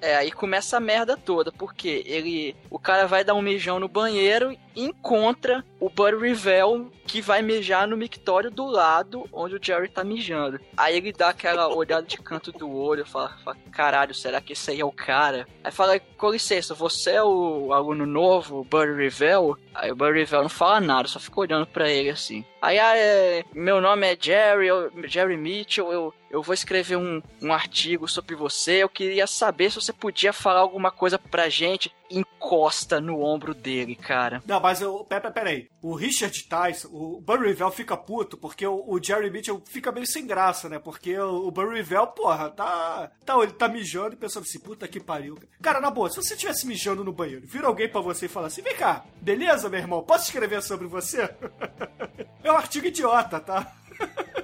É, 0.00 0.16
aí 0.16 0.30
começa 0.30 0.76
a 0.76 0.80
merda 0.80 1.16
toda, 1.16 1.50
porque 1.52 2.02
ele. 2.06 2.56
O 2.70 2.78
cara 2.78 3.06
vai 3.06 3.24
dar 3.24 3.34
um 3.34 3.42
mijão 3.42 3.80
no 3.80 3.88
banheiro 3.88 4.52
e 4.52 4.84
encontra 4.84 5.64
o 5.84 5.90
Buddy 5.90 6.16
Revell 6.16 6.90
que 7.06 7.20
vai 7.20 7.42
mijar 7.42 7.86
no 7.86 7.94
mictório 7.94 8.50
do 8.50 8.64
lado 8.64 9.28
onde 9.30 9.56
o 9.56 9.60
Jerry 9.62 9.86
tá 9.86 10.02
mijando. 10.02 10.58
Aí 10.74 10.96
ele 10.96 11.12
dá 11.12 11.28
aquela 11.28 11.68
olhada 11.68 12.06
de 12.06 12.16
canto 12.16 12.50
do 12.50 12.74
olho, 12.74 13.04
fala, 13.04 13.36
fala 13.44 13.56
caralho, 13.70 14.14
será 14.14 14.40
que 14.40 14.54
esse 14.54 14.70
aí 14.70 14.80
é 14.80 14.84
o 14.84 14.90
cara? 14.90 15.46
Aí 15.62 15.70
fala, 15.70 16.00
com 16.16 16.30
licença, 16.30 16.72
você 16.72 17.10
é 17.10 17.22
o 17.22 17.70
aluno 17.74 18.06
novo, 18.06 18.60
o 18.60 18.64
Buddy 18.64 18.94
Revell? 18.94 19.58
Aí 19.74 19.92
o 19.92 19.94
Buddy 19.94 20.20
Revell 20.20 20.42
não 20.42 20.48
fala 20.48 20.80
nada, 20.80 21.06
só 21.06 21.20
fica 21.20 21.40
olhando 21.40 21.66
pra 21.66 21.90
ele 21.90 22.08
assim. 22.08 22.42
Aí, 22.62 22.78
ah, 22.78 22.96
é, 22.96 23.44
meu 23.52 23.78
nome 23.78 24.10
é 24.10 24.16
Jerry, 24.18 24.68
eu, 24.68 24.90
Jerry 25.04 25.36
Mitchell, 25.36 25.92
eu, 25.92 26.14
eu 26.30 26.42
vou 26.42 26.54
escrever 26.54 26.96
um, 26.96 27.22
um 27.40 27.52
artigo 27.52 28.08
sobre 28.08 28.34
você, 28.34 28.82
eu 28.82 28.88
queria 28.88 29.26
saber 29.26 29.70
se 29.70 29.76
você 29.76 29.92
podia 29.92 30.32
falar 30.32 30.60
alguma 30.60 30.90
coisa 30.90 31.18
pra 31.18 31.48
gente. 31.48 31.94
Encosta 32.10 33.00
no 33.00 33.22
ombro 33.22 33.54
dele, 33.54 33.96
cara. 33.96 34.42
Não, 34.46 34.60
mas 34.60 34.80
eu. 34.80 35.04
Pera, 35.04 35.30
pera 35.30 35.50
aí. 35.50 35.68
O 35.80 35.94
Richard 35.94 36.44
Tyson, 36.44 36.88
o 36.92 37.20
Burry 37.20 37.48
Revell 37.48 37.70
fica 37.70 37.96
puto 37.96 38.36
porque 38.36 38.66
o, 38.66 38.84
o, 38.86 39.02
Jerry 39.02 39.30
Mitchell 39.30 39.62
fica 39.64 39.90
meio 39.90 40.06
sem 40.06 40.26
graça, 40.26 40.68
né? 40.68 40.78
Porque 40.78 41.16
o, 41.18 41.48
o 41.48 41.50
Burry 41.50 41.76
Revell, 41.76 42.06
porra, 42.08 42.50
tá. 42.50 43.10
Tá, 43.24 43.38
ele 43.42 43.52
tá 43.52 43.68
mijando 43.68 44.14
e 44.14 44.18
pensando 44.18 44.42
assim, 44.42 44.60
puta 44.60 44.86
que 44.86 45.00
pariu. 45.00 45.38
Cara, 45.62 45.80
na 45.80 45.90
boa, 45.90 46.10
se 46.10 46.16
você 46.16 46.34
estivesse 46.34 46.66
mijando 46.66 47.02
no 47.02 47.12
banheiro, 47.12 47.46
vira 47.46 47.66
alguém 47.66 47.88
pra 47.88 48.02
você 48.02 48.26
e 48.26 48.28
fala 48.28 48.48
assim: 48.48 48.62
vem 48.62 48.76
cá, 48.76 49.04
beleza, 49.20 49.70
meu 49.70 49.80
irmão? 49.80 50.02
Posso 50.02 50.24
escrever 50.24 50.62
sobre 50.62 50.86
você? 50.86 51.22
é 52.44 52.52
um 52.52 52.56
artigo 52.56 52.86
idiota, 52.86 53.40
tá? 53.40 53.72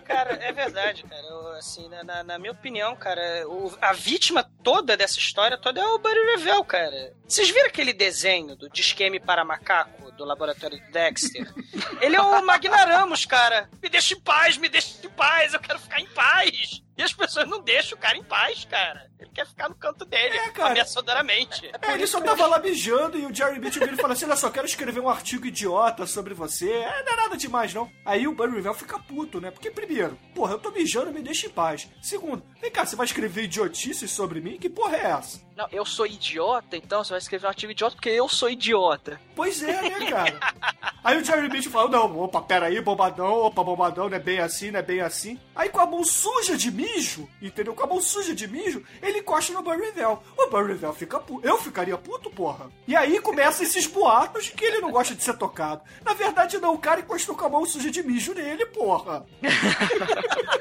Cara, 0.04 0.34
é 0.42 0.52
verdade, 0.52 1.04
cara. 1.04 1.22
Eu, 1.22 1.48
assim, 1.52 1.88
na, 1.88 2.02
na, 2.02 2.24
na, 2.24 2.38
minha 2.38 2.50
opinião, 2.50 2.96
cara, 2.96 3.48
o, 3.48 3.72
a 3.80 3.92
vítima 3.92 4.42
toda 4.62 4.96
dessa 4.96 5.18
história 5.18 5.56
toda 5.56 5.80
é 5.80 5.86
o 5.86 5.98
Barry 5.98 6.20
Revel, 6.36 6.64
cara. 6.64 7.14
Vocês 7.26 7.48
viram 7.48 7.68
aquele 7.68 7.92
desenho 7.92 8.56
do 8.56 8.68
Disqueme 8.68 9.20
para 9.20 9.44
Macaco, 9.44 10.10
do 10.12 10.24
laboratório 10.24 10.80
do 10.80 10.90
Dexter? 10.90 11.46
Ele 12.00 12.16
é 12.16 12.20
o 12.20 12.44
Magnaramos, 12.44 13.24
cara. 13.24 13.70
Me 13.80 13.88
deixa 13.88 14.14
em 14.14 14.20
paz, 14.20 14.56
me 14.56 14.68
deixa 14.68 15.06
em 15.06 15.10
paz, 15.10 15.54
eu 15.54 15.60
quero 15.60 15.78
ficar 15.78 16.00
em 16.00 16.06
paz. 16.06 16.82
E 17.00 17.02
as 17.02 17.14
pessoas 17.14 17.48
não 17.48 17.62
deixam 17.62 17.96
o 17.96 18.00
cara 18.00 18.18
em 18.18 18.22
paz, 18.22 18.66
cara. 18.66 19.10
Ele 19.18 19.30
quer 19.30 19.46
ficar 19.46 19.70
no 19.70 19.74
canto 19.74 20.04
dele, 20.04 20.36
é, 20.36 20.50
cara. 20.50 20.72
ameaçadoramente. 20.72 21.70
É, 21.80 21.94
ele 21.94 22.06
só 22.06 22.20
tava 22.20 22.46
lá 22.46 22.58
mijando 22.58 23.16
e 23.16 23.24
o 23.24 23.34
Jerry 23.34 23.58
Mitchell 23.58 23.84
ele 23.84 23.96
fala 23.96 24.12
assim: 24.12 24.26
Olha 24.26 24.36
só, 24.36 24.50
quero 24.50 24.66
escrever 24.66 25.00
um 25.00 25.08
artigo 25.08 25.46
idiota 25.46 26.06
sobre 26.06 26.34
você. 26.34 26.70
É, 26.70 27.02
não 27.02 27.12
é 27.14 27.16
nada 27.16 27.38
demais, 27.38 27.72
não. 27.72 27.90
Aí 28.04 28.28
o 28.28 28.34
Barry 28.34 28.56
Revell 28.56 28.74
fica 28.74 28.98
puto, 28.98 29.40
né? 29.40 29.50
Porque, 29.50 29.70
primeiro, 29.70 30.18
porra, 30.34 30.52
eu 30.52 30.58
tô 30.58 30.70
mijando, 30.70 31.10
me 31.10 31.22
deixa 31.22 31.46
em 31.46 31.50
paz. 31.50 31.88
Segundo, 32.02 32.44
vem 32.60 32.70
cá, 32.70 32.84
você 32.84 32.94
vai 32.96 33.06
escrever 33.06 33.44
idiotices 33.44 34.10
sobre 34.10 34.42
mim? 34.42 34.58
Que 34.58 34.68
porra 34.68 34.98
é 34.98 35.06
essa? 35.06 35.40
Não, 35.60 35.68
eu 35.70 35.84
sou 35.84 36.06
idiota, 36.06 36.74
então 36.74 37.04
você 37.04 37.10
vai 37.10 37.18
escrever 37.18 37.44
um 37.44 37.50
artigo 37.50 37.70
idiota 37.70 37.94
porque 37.94 38.08
eu 38.08 38.26
sou 38.30 38.48
idiota. 38.48 39.20
Pois 39.36 39.62
é, 39.62 39.82
né, 39.82 40.06
cara? 40.10 40.40
Aí 41.04 41.20
o 41.20 41.24
Jerry 41.24 41.50
Mitchell 41.50 41.70
fala: 41.70 41.90
Não, 41.90 42.18
opa, 42.18 42.40
peraí, 42.40 42.80
bombadão, 42.80 43.40
opa, 43.40 43.62
bombadão, 43.62 44.08
não 44.08 44.16
é 44.16 44.20
bem 44.20 44.38
assim, 44.38 44.70
não 44.70 44.80
é 44.80 44.82
bem 44.82 45.02
assim. 45.02 45.38
Aí 45.54 45.68
com 45.68 45.80
a 45.80 45.84
mão 45.84 46.02
suja 46.02 46.56
de 46.56 46.70
mijo, 46.70 47.28
entendeu? 47.42 47.74
Com 47.74 47.84
a 47.84 47.86
mão 47.86 48.00
suja 48.00 48.34
de 48.34 48.48
mijo, 48.48 48.82
ele 49.02 49.18
encosta 49.18 49.52
no 49.52 49.62
Barry 49.62 49.82
Revell. 49.82 50.22
O 50.34 50.46
Barry 50.48 50.68
Revell 50.68 50.94
fica 50.94 51.20
puto. 51.20 51.46
Eu 51.46 51.58
ficaria 51.58 51.98
puto, 51.98 52.30
porra. 52.30 52.70
E 52.88 52.96
aí 52.96 53.20
começam 53.20 53.62
esses 53.62 53.86
boatos 53.86 54.44
de 54.44 54.52
que 54.52 54.64
ele 54.64 54.80
não 54.80 54.90
gosta 54.90 55.14
de 55.14 55.22
ser 55.22 55.36
tocado. 55.36 55.82
Na 56.02 56.14
verdade, 56.14 56.58
não, 56.58 56.72
o 56.72 56.78
cara 56.78 57.00
encostou 57.00 57.34
com 57.34 57.44
a 57.44 57.50
mão 57.50 57.66
suja 57.66 57.90
de 57.90 58.02
mijo 58.02 58.32
nele, 58.32 58.64
porra. 58.64 59.26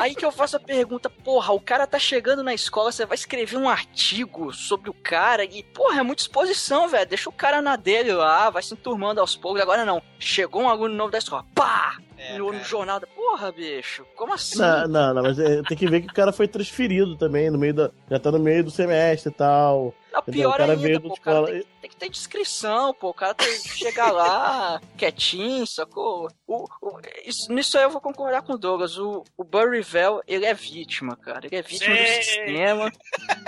Aí 0.00 0.14
que 0.14 0.24
eu 0.24 0.32
faço 0.32 0.56
a 0.56 0.60
pergunta, 0.60 1.10
porra, 1.10 1.52
o 1.52 1.60
cara 1.60 1.86
tá 1.86 1.98
chegando 1.98 2.42
na 2.42 2.54
escola, 2.54 2.90
você 2.90 3.04
vai 3.04 3.14
escrever 3.14 3.58
um 3.58 3.68
artigo 3.68 4.50
sobre 4.50 4.88
o 4.88 4.94
cara 4.94 5.44
e, 5.44 5.62
porra, 5.62 6.00
é 6.00 6.02
muita 6.02 6.22
exposição, 6.22 6.88
velho. 6.88 7.06
Deixa 7.06 7.28
o 7.28 7.32
cara 7.32 7.60
na 7.60 7.76
dele 7.76 8.12
lá, 8.14 8.48
vai 8.48 8.62
se 8.62 8.72
enturmando 8.72 9.20
aos 9.20 9.36
poucos. 9.36 9.60
Agora 9.60 9.84
não, 9.84 10.00
chegou 10.18 10.62
um 10.62 10.70
aluno 10.70 10.94
novo 10.94 11.10
da 11.10 11.18
escola, 11.18 11.44
pá! 11.54 11.98
É, 12.16 12.38
no, 12.38 12.50
no, 12.50 12.64
jornal. 12.64 13.00
Porra, 13.14 13.52
bicho, 13.52 14.06
como 14.16 14.32
assim? 14.32 14.58
Não, 14.58 14.88
não, 14.88 15.14
não 15.14 15.22
mas 15.22 15.38
é, 15.38 15.62
tem 15.62 15.76
que 15.76 15.86
ver 15.86 16.02
que 16.02 16.08
o 16.08 16.14
cara 16.14 16.32
foi 16.32 16.48
transferido 16.48 17.16
também, 17.16 17.50
no 17.50 17.58
meio 17.58 17.74
da. 17.74 17.90
Já 18.10 18.18
tá 18.18 18.30
no 18.30 18.38
meio 18.38 18.64
do 18.64 18.70
semestre 18.70 19.30
e 19.30 19.34
tal. 19.34 19.94
Não, 20.12 20.22
pior 20.22 20.54
o 20.54 20.58
cara 20.58 20.72
ainda, 20.72 20.82
veio 20.82 21.00
pô, 21.00 21.08
o 21.08 21.20
cara 21.20 21.46
tem, 21.46 21.64
tem, 21.80 21.90
que 21.90 21.96
ter 21.96 22.08
descrição, 22.08 22.92
pô. 22.94 23.10
O 23.10 23.14
cara 23.14 23.34
tem 23.34 23.60
que 23.62 23.68
chegar 23.68 24.10
lá 24.10 24.80
quietinho, 24.98 25.66
sacou? 25.66 26.28
O, 26.46 26.64
o, 26.82 27.00
isso, 27.24 27.52
nisso 27.52 27.78
aí 27.78 27.84
eu 27.84 27.90
vou 27.90 28.00
concordar 28.00 28.42
com 28.42 28.54
o 28.54 28.58
Douglas. 28.58 28.98
O, 28.98 29.24
o 29.36 29.44
Burry 29.44 29.82
Vell, 29.82 30.20
ele 30.26 30.46
é 30.46 30.54
vítima, 30.54 31.16
cara. 31.16 31.46
Ele 31.46 31.56
é 31.56 31.62
vítima 31.62 31.94
Sim. 31.94 32.02
do 32.02 32.08
sistema. 32.08 32.92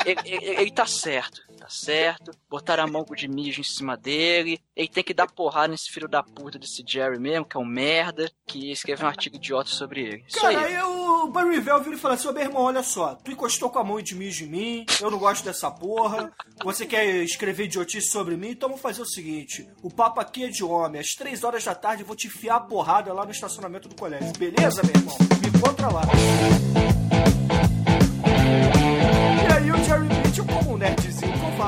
ele, 0.06 0.20
ele, 0.24 0.60
ele 0.60 0.70
tá 0.70 0.86
certo 0.86 1.51
tá 1.62 1.68
certo, 1.68 2.32
botaram 2.50 2.82
a 2.82 2.86
mão 2.86 3.04
de 3.14 3.28
mijo 3.28 3.60
em 3.60 3.64
cima 3.64 3.96
dele, 3.96 4.60
ele 4.74 4.88
tem 4.88 5.04
que 5.04 5.14
dar 5.14 5.30
porrada 5.30 5.68
nesse 5.68 5.90
filho 5.90 6.08
da 6.08 6.22
puta 6.22 6.58
desse 6.58 6.82
Jerry 6.84 7.20
mesmo, 7.20 7.44
que 7.44 7.56
é 7.56 7.60
um 7.60 7.64
merda, 7.64 8.30
que 8.46 8.72
escreveu 8.72 9.06
um 9.06 9.08
artigo 9.08 9.36
idiota 9.36 9.70
sobre 9.70 10.02
ele. 10.02 10.24
Isso 10.26 10.40
Cara, 10.40 10.60
aí, 10.60 10.82
o 10.82 11.28
Barry 11.28 11.60
Vel 11.60 11.80
vira 11.80 11.94
e 11.94 11.98
fala 11.98 12.14
assim, 12.14 12.26
ô 12.26 12.32
meu 12.32 12.42
irmão, 12.42 12.62
olha 12.62 12.82
só, 12.82 13.14
tu 13.14 13.30
encostou 13.30 13.70
com 13.70 13.78
a 13.78 13.84
mão 13.84 14.02
de 14.02 14.16
mijo 14.16 14.44
em 14.44 14.48
mim, 14.48 14.86
eu 15.00 15.10
não 15.10 15.18
gosto 15.18 15.44
dessa 15.44 15.70
porra, 15.70 16.32
você 16.64 16.84
quer 16.84 17.06
escrever 17.22 17.66
idiotice 17.66 18.08
sobre 18.08 18.36
mim, 18.36 18.50
então 18.50 18.68
vamos 18.68 18.82
fazer 18.82 19.02
o 19.02 19.06
seguinte, 19.06 19.68
o 19.82 19.90
papo 19.90 20.20
aqui 20.20 20.44
é 20.44 20.48
de 20.48 20.64
homem, 20.64 21.00
às 21.00 21.10
três 21.10 21.44
horas 21.44 21.64
da 21.64 21.74
tarde 21.74 22.02
eu 22.02 22.06
vou 22.06 22.16
te 22.16 22.26
enfiar 22.26 22.56
a 22.56 22.60
porrada 22.60 23.12
lá 23.12 23.24
no 23.24 23.30
estacionamento 23.30 23.88
do 23.88 23.94
colégio, 23.94 24.32
beleza, 24.36 24.82
meu 24.82 24.96
irmão? 24.96 25.16
Me 25.40 25.48
encontra 25.48 25.88
lá. 25.88 26.02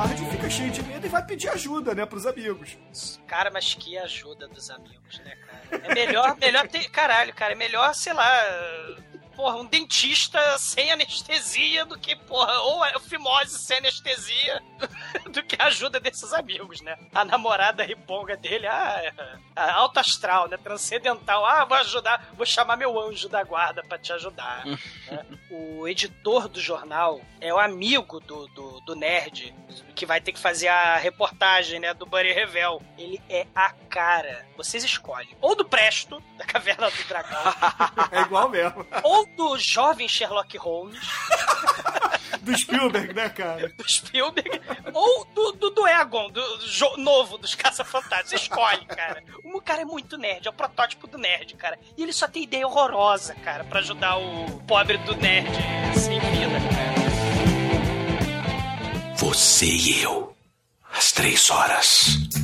Covarde, 0.05 0.25
fica 0.31 0.51
cheio 0.51 0.71
de 0.71 0.83
medo 0.83 1.07
e 1.07 1.09
vai 1.09 1.25
pedir 1.25 1.49
ajuda, 1.49 1.95
né, 1.95 2.05
pros 2.05 2.27
amigos. 2.27 2.77
Cara, 3.27 3.51
mas 3.51 3.75
que 3.75 3.97
ajuda 3.97 4.47
dos 4.49 4.71
amigos, 4.71 5.19
né, 5.21 5.37
cara? 5.37 5.83
É 5.85 5.95
melhor, 5.95 6.37
melhor 6.37 6.69
ter. 6.69 6.89
Caralho, 6.91 7.33
cara, 7.35 7.53
é 7.53 7.57
melhor, 7.57 7.95
sei 7.95 8.13
lá 8.13 8.45
porra, 9.37 9.57
um 9.57 9.67
dentista 9.67 10.59
sem 10.59 10.91
anestesia 10.91 11.85
do 11.85 11.99
que, 11.99 12.17
porra, 12.17 12.53
ou 12.61 12.83
a 12.83 13.01
fimose 13.01 13.59
sem 13.59 13.79
anestesia 13.79 14.63
do 15.31 15.43
que 15.43 15.57
a 15.61 15.67
ajuda 15.67 16.01
desses 16.01 16.33
amigos, 16.33 16.81
né? 16.81 16.97
A 17.15 17.25
namorada 17.25 17.83
riponga 17.83 18.37
dele, 18.37 18.67
ah, 18.67 19.13
é, 19.57 19.71
alto 19.71 19.99
astral, 20.01 20.49
né? 20.49 20.57
Transcendental, 20.57 21.45
ah, 21.45 21.65
vou 21.65 21.77
ajudar, 21.79 22.29
vou 22.35 22.47
chamar 22.47 22.77
meu 22.77 22.99
anjo 23.01 23.29
da 23.29 23.43
guarda 23.43 23.83
para 23.83 23.99
te 23.99 24.13
ajudar. 24.13 24.65
né? 24.67 25.27
O 25.51 25.87
editor 25.87 26.49
do 26.49 26.61
jornal 26.61 27.21
é 27.41 27.53
o 27.53 27.59
amigo 27.59 28.21
do, 28.21 28.47
do, 28.49 28.81
do, 28.81 28.97
nerd 28.97 29.55
que 29.95 30.07
vai 30.07 30.21
ter 30.21 30.33
que 30.33 30.39
fazer 30.39 30.69
a 30.69 30.97
reportagem, 30.97 31.79
né, 31.79 31.95
do 31.95 32.07
Buddy 32.07 32.33
Revel. 32.33 32.83
Ele 32.99 33.21
é 33.29 33.47
a 33.55 33.71
cara. 33.89 34.47
Vocês 34.57 34.83
escolhem. 34.83 35.37
Ou 35.41 35.55
do 35.55 35.65
Presto, 35.65 36.23
da 36.37 36.45
Caverna 36.45 36.91
do 36.91 37.05
Dragão. 37.05 37.43
é 38.11 38.23
igual 38.23 38.49
mesmo. 38.49 38.85
Ou 39.03 39.24
do 39.37 39.59
jovem 39.59 40.09
Sherlock 40.09 40.57
Holmes. 40.59 41.01
do 42.45 42.57
Spielberg, 42.57 43.15
né, 43.15 43.29
cara? 43.29 43.69
Do 43.69 43.89
Spielberg. 43.89 44.61
Ou 44.93 45.25
do, 45.35 45.53
do, 45.53 45.71
do 45.71 45.87
Egon, 45.87 46.31
do, 46.31 46.59
do 46.59 46.97
novo 46.99 47.39
dos 47.39 47.55
Caça-Fantasmas. 47.55 48.33
Escolhe, 48.33 48.85
cara. 48.87 49.23
O 49.45 49.61
cara 49.61 49.83
é 49.83 49.85
muito 49.85 50.17
nerd, 50.17 50.47
é 50.47 50.51
o 50.51 50.55
protótipo 50.55 51.07
do 51.07 51.19
nerd, 51.19 51.55
cara. 51.55 51.79
E 51.97 52.03
ele 52.03 52.13
só 52.13 52.29
tem 52.29 52.43
ideia 52.43 52.67
horrorosa, 52.67 53.35
cara, 53.37 53.65
para 53.65 53.81
ajudar 53.81 54.17
o 54.17 54.61
pobre 54.67 54.99
do 54.99 55.17
nerd 55.17 55.51
sem 55.97 56.21
vida, 56.21 56.61
cara. 56.71 56.95
Você 59.17 59.67
e 59.67 60.03
eu. 60.03 60.35
Às 60.93 61.13
três 61.13 61.51
horas. 61.51 62.44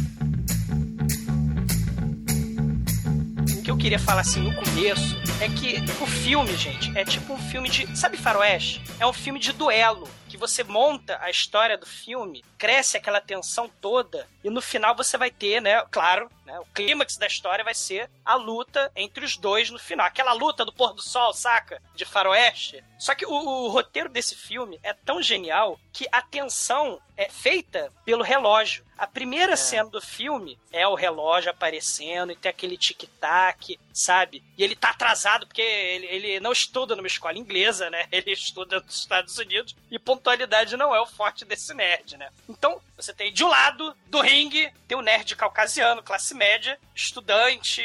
Queria 3.81 3.99
falar 3.99 4.21
assim 4.21 4.41
no 4.41 4.55
começo 4.55 5.17
é 5.41 5.49
que 5.49 5.81
o 6.03 6.07
filme, 6.07 6.55
gente, 6.55 6.97
é 6.97 7.03
tipo 7.03 7.33
um 7.33 7.39
filme 7.39 7.71
de. 7.71 7.97
Sabe 7.97 8.19
Faroeste? 8.19 8.83
É 9.01 9.07
um 9.07 9.13
filme 9.13 9.41
de 9.41 9.53
duelo. 9.55 10.07
que 10.29 10.37
você 10.37 10.63
monta 10.63 11.19
a 11.21 11.29
história 11.29 11.77
do 11.77 11.87
filme, 11.87 12.45
cresce 12.57 12.97
aquela 12.97 13.21
tensão 13.21 13.69
toda, 13.81 14.29
e 14.45 14.51
no 14.51 14.61
final 14.61 14.95
você 14.95 15.19
vai 15.19 15.29
ter, 15.29 15.61
né, 15.61 15.83
claro, 15.91 16.31
né, 16.51 16.59
o 16.59 16.65
clímax 16.75 17.17
da 17.17 17.29
história 17.29 17.65
vai 17.65 17.75
ser 17.75 18.11
a 18.25 18.35
luta 18.35 18.91
entre 18.97 19.25
os 19.25 19.37
dois 19.37 19.71
no 19.71 19.79
final. 19.79 20.07
Aquela 20.07 20.33
luta 20.33 20.65
do 20.65 20.73
pôr 20.73 20.93
do 20.93 21.01
sol, 21.03 21.33
saca? 21.33 21.81
De 21.95 22.05
faroeste. 22.05 22.83
Só 22.99 23.15
que 23.15 23.25
o, 23.25 23.31
o 23.33 23.69
roteiro 23.69 24.09
desse 24.09 24.35
filme 24.35 24.79
é 24.83 24.93
tão 24.93 25.23
genial 25.23 25.79
que 25.93 26.07
a 26.11 26.21
tensão 26.21 27.01
é 27.17 27.29
feita 27.29 27.93
pelo 28.05 28.23
relógio. 28.23 28.85
A 28.97 29.07
primeira 29.07 29.57
cena 29.57 29.89
do 29.89 30.01
filme 30.01 30.59
é 30.73 30.87
o 30.87 30.95
relógio 30.95 31.51
aparecendo 31.51 32.33
e 32.33 32.37
tem 32.37 32.51
aquele 32.51 32.77
tic-tac, 32.77 33.79
sabe? 33.93 34.43
E 34.57 34.63
ele 34.63 34.77
tá 34.77 34.91
atrasado 34.91 35.47
porque 35.47 35.63
ele, 35.63 36.07
ele 36.07 36.41
não 36.41 36.53
estuda 36.53 36.97
numa 36.97 37.07
escola 37.07 37.39
inglesa, 37.39 37.89
né? 37.89 38.07
Ele 38.13 38.33
estuda 38.33 38.81
nos 38.81 38.97
Estados 38.97 39.39
Unidos 39.39 39.75
e 39.91 39.99
pontualidade 39.99 40.77
não 40.77 40.95
é 40.95 41.01
o 41.01 41.07
forte 41.07 41.45
desse 41.45 41.73
nerd, 41.73 42.17
né? 42.17 42.31
Então, 42.49 42.81
você 42.97 43.13
tem 43.15 43.33
de 43.33 43.43
um 43.43 43.49
lado 43.49 43.97
do 44.07 44.21
ringue, 44.21 44.73
tem 44.87 44.97
o 44.97 45.03
nerd 45.03 45.35
caucasiano, 45.37 46.03
classe 46.03 46.35
média, 46.41 46.79
estudante, 46.95 47.83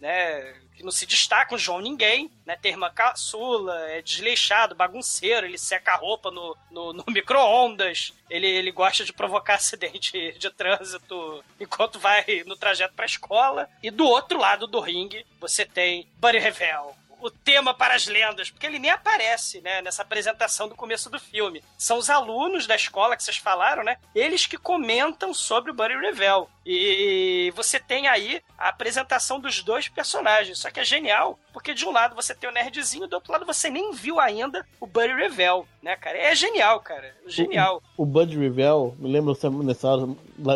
né? 0.00 0.54
Que 0.74 0.82
não 0.82 0.90
se 0.90 1.04
destaca, 1.04 1.54
um 1.54 1.58
João 1.58 1.80
Ninguém, 1.80 2.30
né? 2.46 2.56
Tem 2.56 2.72
irmã 2.72 2.90
caçula, 2.90 3.78
é 3.90 4.00
desleixado, 4.00 4.74
bagunceiro, 4.74 5.46
ele 5.46 5.58
seca 5.58 5.92
a 5.92 5.96
roupa 5.96 6.30
no, 6.30 6.56
no, 6.70 6.92
no 6.94 7.04
micro-ondas, 7.12 8.14
ele, 8.30 8.46
ele 8.46 8.72
gosta 8.72 9.04
de 9.04 9.12
provocar 9.12 9.56
acidente 9.56 10.32
de 10.38 10.50
trânsito 10.50 11.44
enquanto 11.60 11.98
vai 11.98 12.24
no 12.46 12.56
trajeto 12.56 12.94
pra 12.94 13.04
escola. 13.04 13.68
E 13.82 13.90
do 13.90 14.06
outro 14.06 14.38
lado 14.38 14.66
do 14.66 14.80
ringue, 14.80 15.26
você 15.38 15.66
tem 15.66 16.08
Buddy 16.18 16.38
Revel, 16.38 16.96
o 17.26 17.30
tema 17.30 17.74
para 17.74 17.94
as 17.94 18.06
lendas, 18.06 18.50
porque 18.50 18.66
ele 18.66 18.78
nem 18.78 18.90
aparece, 18.90 19.60
né, 19.60 19.82
nessa 19.82 20.02
apresentação 20.02 20.68
do 20.68 20.76
começo 20.76 21.10
do 21.10 21.18
filme. 21.18 21.62
São 21.76 21.98
os 21.98 22.08
alunos 22.08 22.66
da 22.66 22.76
escola 22.76 23.16
que 23.16 23.24
vocês 23.24 23.36
falaram, 23.36 23.82
né? 23.82 23.96
Eles 24.14 24.46
que 24.46 24.56
comentam 24.56 25.34
sobre 25.34 25.72
o 25.72 25.74
Buddy 25.74 25.96
Revel. 25.96 26.48
E 26.64 27.52
você 27.56 27.80
tem 27.80 28.06
aí 28.06 28.40
a 28.56 28.68
apresentação 28.68 29.40
dos 29.40 29.62
dois 29.62 29.88
personagens. 29.88 30.58
Só 30.58 30.70
que 30.70 30.80
é 30.80 30.84
genial, 30.84 31.38
porque 31.52 31.74
de 31.74 31.84
um 31.84 31.92
lado 31.92 32.14
você 32.14 32.34
tem 32.34 32.48
o 32.48 32.52
nerdzinho, 32.52 33.08
do 33.08 33.14
outro 33.14 33.32
lado 33.32 33.44
você 33.44 33.68
nem 33.68 33.92
viu 33.92 34.20
ainda 34.20 34.64
o 34.80 34.86
Buddy 34.86 35.12
Revel, 35.12 35.66
né, 35.82 35.96
cara? 35.96 36.16
É 36.16 36.34
genial, 36.34 36.80
cara. 36.80 37.12
Genial. 37.26 37.82
O, 37.96 38.04
o 38.04 38.06
Bud 38.06 38.38
Revell, 38.38 38.94
me 38.98 39.10
lembra 39.10 39.34
nessa 39.64 39.88
hora, 39.88 40.08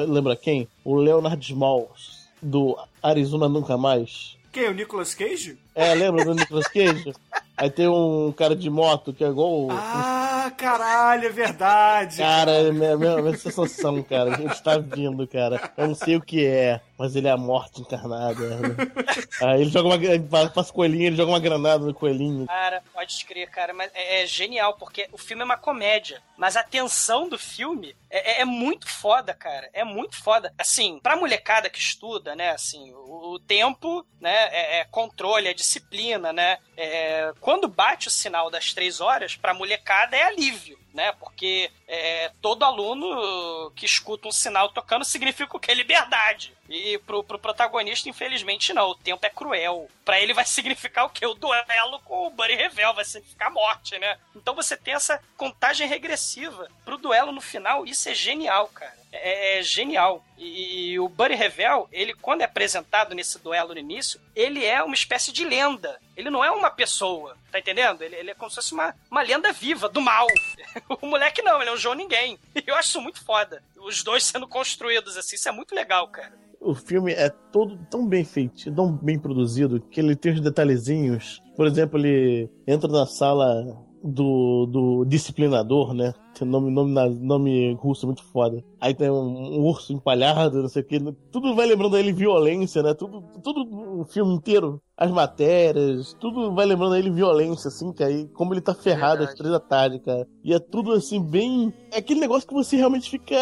lembra 0.07 0.37
quem? 0.37 0.69
O 0.85 0.95
Leonard 0.95 1.45
Smalls, 1.45 2.29
do 2.41 2.79
Arizona 3.03 3.49
Nunca 3.49 3.77
Mais. 3.77 4.39
Quem? 4.53 4.69
O 4.69 4.75
Nicolas 4.75 5.15
Cage? 5.15 5.59
É, 5.75 5.95
lembra 5.95 6.25
do 6.25 6.35
Nicolas 6.35 6.67
Cage? 6.67 7.13
Aí 7.57 7.71
tem 7.71 7.87
um 7.87 8.33
cara 8.33 8.57
de 8.57 8.71
moto 8.71 9.13
que 9.13 9.23
é 9.23 9.29
igual. 9.29 9.69
Ah, 9.71 10.51
caralho, 10.57 11.27
é 11.27 11.31
verdade. 11.31 12.17
Cara, 12.17 12.53
é 12.53 12.69
a 12.69 12.73
minha 12.73 13.37
sensação, 13.37 14.03
cara. 14.03 14.35
A 14.35 14.37
gente 14.37 14.63
tá 14.63 14.79
vindo, 14.79 15.27
cara. 15.29 15.71
Eu 15.77 15.89
não 15.89 15.95
sei 15.95 16.17
o 16.17 16.23
que 16.23 16.47
é, 16.47 16.81
mas 17.01 17.17
ele 17.17 17.29
é 17.29 17.31
a 17.31 17.37
morte 17.39 17.81
encarnada. 17.81 18.59
Né? 18.59 18.77
Aí 19.41 19.63
ele 19.63 19.71
joga 19.71 19.89
uma. 19.89 20.51
Passa 20.51 20.71
coelhinho, 20.71 21.07
ele 21.07 21.17
joga 21.17 21.33
uma 21.33 21.41
granada 21.41 21.83
no 21.83 21.95
coelhinho. 21.95 22.47
Cara, 22.47 22.83
pode 22.93 23.15
escrever, 23.15 23.47
cara, 23.51 23.73
mas 23.73 23.91
é, 23.95 24.23
é, 24.23 24.27
genial, 24.27 24.75
porque 24.75 25.09
o 25.11 25.17
filme 25.17 25.41
é 25.41 25.47
uma 25.47 25.57
comédia. 25.57 26.23
Mas 26.37 26.59
a 26.59 26.63
tensão 26.63 27.27
do 27.27 27.39
filme 27.39 27.97
é, 28.11 28.33
é, 28.33 28.41
é, 28.43 28.45
muito 28.45 28.87
foda, 28.87 29.33
cara. 29.33 29.71
É 29.73 29.83
muito 29.83 30.15
foda. 30.23 30.53
Assim, 30.59 31.01
pra 31.03 31.17
molecada 31.17 31.71
que 31.71 31.79
estuda, 31.79 32.37
né, 32.37 32.51
assim, 32.51 32.93
o, 32.93 33.33
o 33.33 33.39
tempo, 33.39 34.05
né, 34.21 34.49
é, 34.51 34.81
é 34.81 34.85
controle, 34.85 35.49
é 35.49 35.55
disciplina, 35.55 36.35
né? 36.35 36.59
É, 36.77 37.33
quando 37.41 37.67
bate 37.67 38.09
o 38.09 38.11
sinal 38.11 38.51
das 38.51 38.75
três 38.75 39.01
horas, 39.01 39.37
pra 39.37 39.55
molecada 39.55 40.17
é 40.17 40.25
alívio. 40.25 40.79
Né, 40.93 41.13
porque 41.13 41.71
é, 41.87 42.33
todo 42.43 42.65
aluno 42.65 43.71
que 43.77 43.87
escuta 43.87 44.27
um 44.27 44.33
sinal 44.33 44.71
tocando 44.71 45.05
significa 45.05 45.57
o 45.57 45.61
que? 45.61 45.73
Liberdade. 45.73 46.53
E 46.69 46.99
pro, 46.99 47.23
pro 47.23 47.39
protagonista, 47.39 48.09
infelizmente, 48.09 48.73
não. 48.73 48.91
O 48.91 48.95
tempo 48.97 49.25
é 49.25 49.31
cruel. 49.31 49.89
Para 50.05 50.21
ele 50.21 50.35
vai 50.35 50.45
significar 50.47 51.07
o 51.07 51.11
quê? 51.11 51.25
O 51.27 51.35
duelo 51.35 52.01
com 52.05 52.27
o 52.27 52.31
Buddy 52.31 52.55
Revel, 52.55 52.95
vai 52.95 53.05
significar 53.05 53.53
morte, 53.53 53.99
né? 53.99 54.19
Então 54.35 54.55
você 54.55 54.77
tem 54.77 54.95
essa 54.95 55.23
contagem 55.37 55.87
regressiva 55.87 56.69
pro 56.85 56.99
duelo 56.99 57.31
no 57.31 57.41
final. 57.41 57.87
Isso 57.87 58.09
é 58.09 58.15
genial, 58.15 58.67
cara. 58.69 59.00
É, 59.13 59.59
é 59.59 59.63
genial. 59.63 60.25
E, 60.39 60.93
e, 60.93 61.01
o 61.01 61.09
Buddy 61.09 61.35
Revel, 61.35 61.89
ele, 61.93 62.15
quando 62.15 62.43
é 62.43 62.45
apresentado 62.45 63.15
nesse 63.15 63.39
duelo 63.39 63.75
no 63.75 63.81
início, 63.81 64.21
ele 64.35 64.65
é 64.65 64.83
uma 64.83 64.95
espécie 64.95 65.33
de 65.33 65.45
lenda. 65.45 65.99
Ele 66.17 66.31
não 66.31 66.45
é 66.45 66.51
uma 66.51 66.71
pessoa, 66.71 67.37
tá 67.51 67.59
entendendo? 67.59 68.03
Ele, 68.03 68.17
ele 68.17 68.31
é 68.31 68.35
como 68.35 68.51
se 68.51 68.57
fosse 68.57 68.73
uma, 68.73 68.95
uma 69.11 69.23
lenda 69.23 69.53
viva 69.53 69.89
do 69.89 70.01
mal. 70.01 70.27
o 71.03 71.07
moleque 71.07 71.43
não, 71.43 71.61
ele 71.61 71.71
é 71.71 71.73
um 71.73 71.77
João 71.77 71.95
Ninguém. 71.95 72.39
E 72.55 72.63
eu 72.67 72.75
acho 72.75 72.89
isso 72.89 73.01
muito 73.01 73.25
foda. 73.25 73.63
Os 73.77 74.03
dois 74.03 74.25
sendo 74.25 74.47
construídos 74.47 75.17
assim, 75.17 75.37
isso 75.37 75.49
é 75.49 75.53
muito 75.53 75.75
legal, 75.75 76.07
cara 76.09 76.33
o 76.61 76.75
filme 76.75 77.13
é 77.13 77.31
todo 77.31 77.79
tão 77.91 78.07
bem 78.07 78.23
feito, 78.23 78.71
tão 78.73 78.93
bem 78.93 79.19
produzido, 79.19 79.81
que 79.81 79.99
ele 79.99 80.15
tem 80.15 80.35
os 80.35 80.41
detalhezinhos. 80.41 81.43
Por 81.57 81.67
exemplo, 81.67 81.99
ele 81.99 82.51
entra 82.67 82.87
na 82.87 83.07
sala 83.07 83.65
do, 84.05 84.67
do 84.67 85.05
disciplinador, 85.07 85.95
né? 85.95 86.13
Nome, 86.45 86.71
nome, 86.71 86.93
nome 87.21 87.75
russo 87.75 88.07
muito 88.07 88.23
foda. 88.25 88.63
Aí 88.81 88.95
tem 88.95 89.11
um, 89.11 89.59
um, 89.59 89.65
urso 89.67 89.93
empalhado, 89.93 90.63
não 90.63 90.69
sei 90.69 90.83
o 90.83 90.85
que. 90.85 90.99
Tudo 91.31 91.55
vai 91.55 91.67
lembrando 91.67 91.97
ele 91.97 92.13
violência, 92.13 92.83
né? 92.83 92.95
Tudo, 92.95 93.23
tudo 93.43 94.01
o 94.01 94.05
filme 94.05 94.35
inteiro. 94.35 94.81
As 94.97 95.11
matérias, 95.11 96.15
tudo 96.21 96.53
vai 96.55 96.67
lembrando 96.67 96.95
ele 96.95 97.11
violência, 97.11 97.69
assim, 97.69 97.93
cara. 97.93 98.11
E 98.11 98.29
como 98.29 98.53
ele 98.53 98.61
tá 98.61 98.75
ferrado 98.75 99.25
às 99.25 99.35
três 99.35 99.51
da 99.51 99.61
tarde, 99.61 99.99
cara. 99.99 100.27
E 100.45 100.53
é 100.53 100.59
tudo 100.59 100.93
assim, 100.93 101.23
bem. 101.23 101.73
É 101.91 101.99
aquele 101.99 102.21
negócio 102.21 102.47
que 102.47 102.55
você 102.55 102.77
realmente 102.77 103.09
fica. 103.09 103.37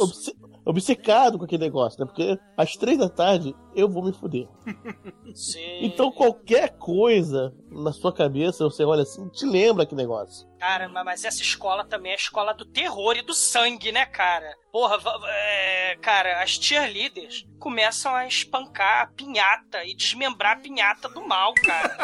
Obce 0.00 0.34
obcecado 0.66 1.38
com 1.38 1.44
aquele 1.44 1.64
negócio, 1.64 2.00
né? 2.00 2.06
Porque 2.06 2.36
às 2.56 2.72
três 2.76 2.98
da 2.98 3.08
tarde 3.08 3.54
eu 3.74 3.88
vou 3.88 4.04
me 4.04 4.12
fuder. 4.12 4.48
Sim. 5.34 5.84
Então 5.84 6.10
qualquer 6.10 6.76
coisa 6.76 7.54
na 7.70 7.92
sua 7.92 8.12
cabeça, 8.12 8.64
você 8.64 8.84
olha 8.84 9.02
assim, 9.02 9.28
te 9.28 9.46
lembra 9.46 9.86
que 9.86 9.94
negócio. 9.94 10.48
Cara, 10.58 10.88
mas 10.88 11.24
essa 11.24 11.42
escola 11.42 11.84
também 11.84 12.12
é 12.12 12.14
a 12.14 12.18
escola 12.18 12.54
do 12.54 12.64
terror 12.64 13.16
e 13.16 13.22
do 13.22 13.34
sangue, 13.34 13.92
né, 13.92 14.06
cara? 14.06 14.56
Porra, 14.72 14.98
é, 15.28 15.96
cara, 16.00 16.42
as 16.42 16.50
cheerleaders 16.50 17.46
começam 17.58 18.14
a 18.14 18.26
espancar 18.26 19.02
a 19.02 19.06
pinhata 19.06 19.84
e 19.84 19.94
desmembrar 19.94 20.56
a 20.56 20.60
pinhata 20.60 21.08
do 21.08 21.26
mal, 21.26 21.52
cara. 21.54 21.96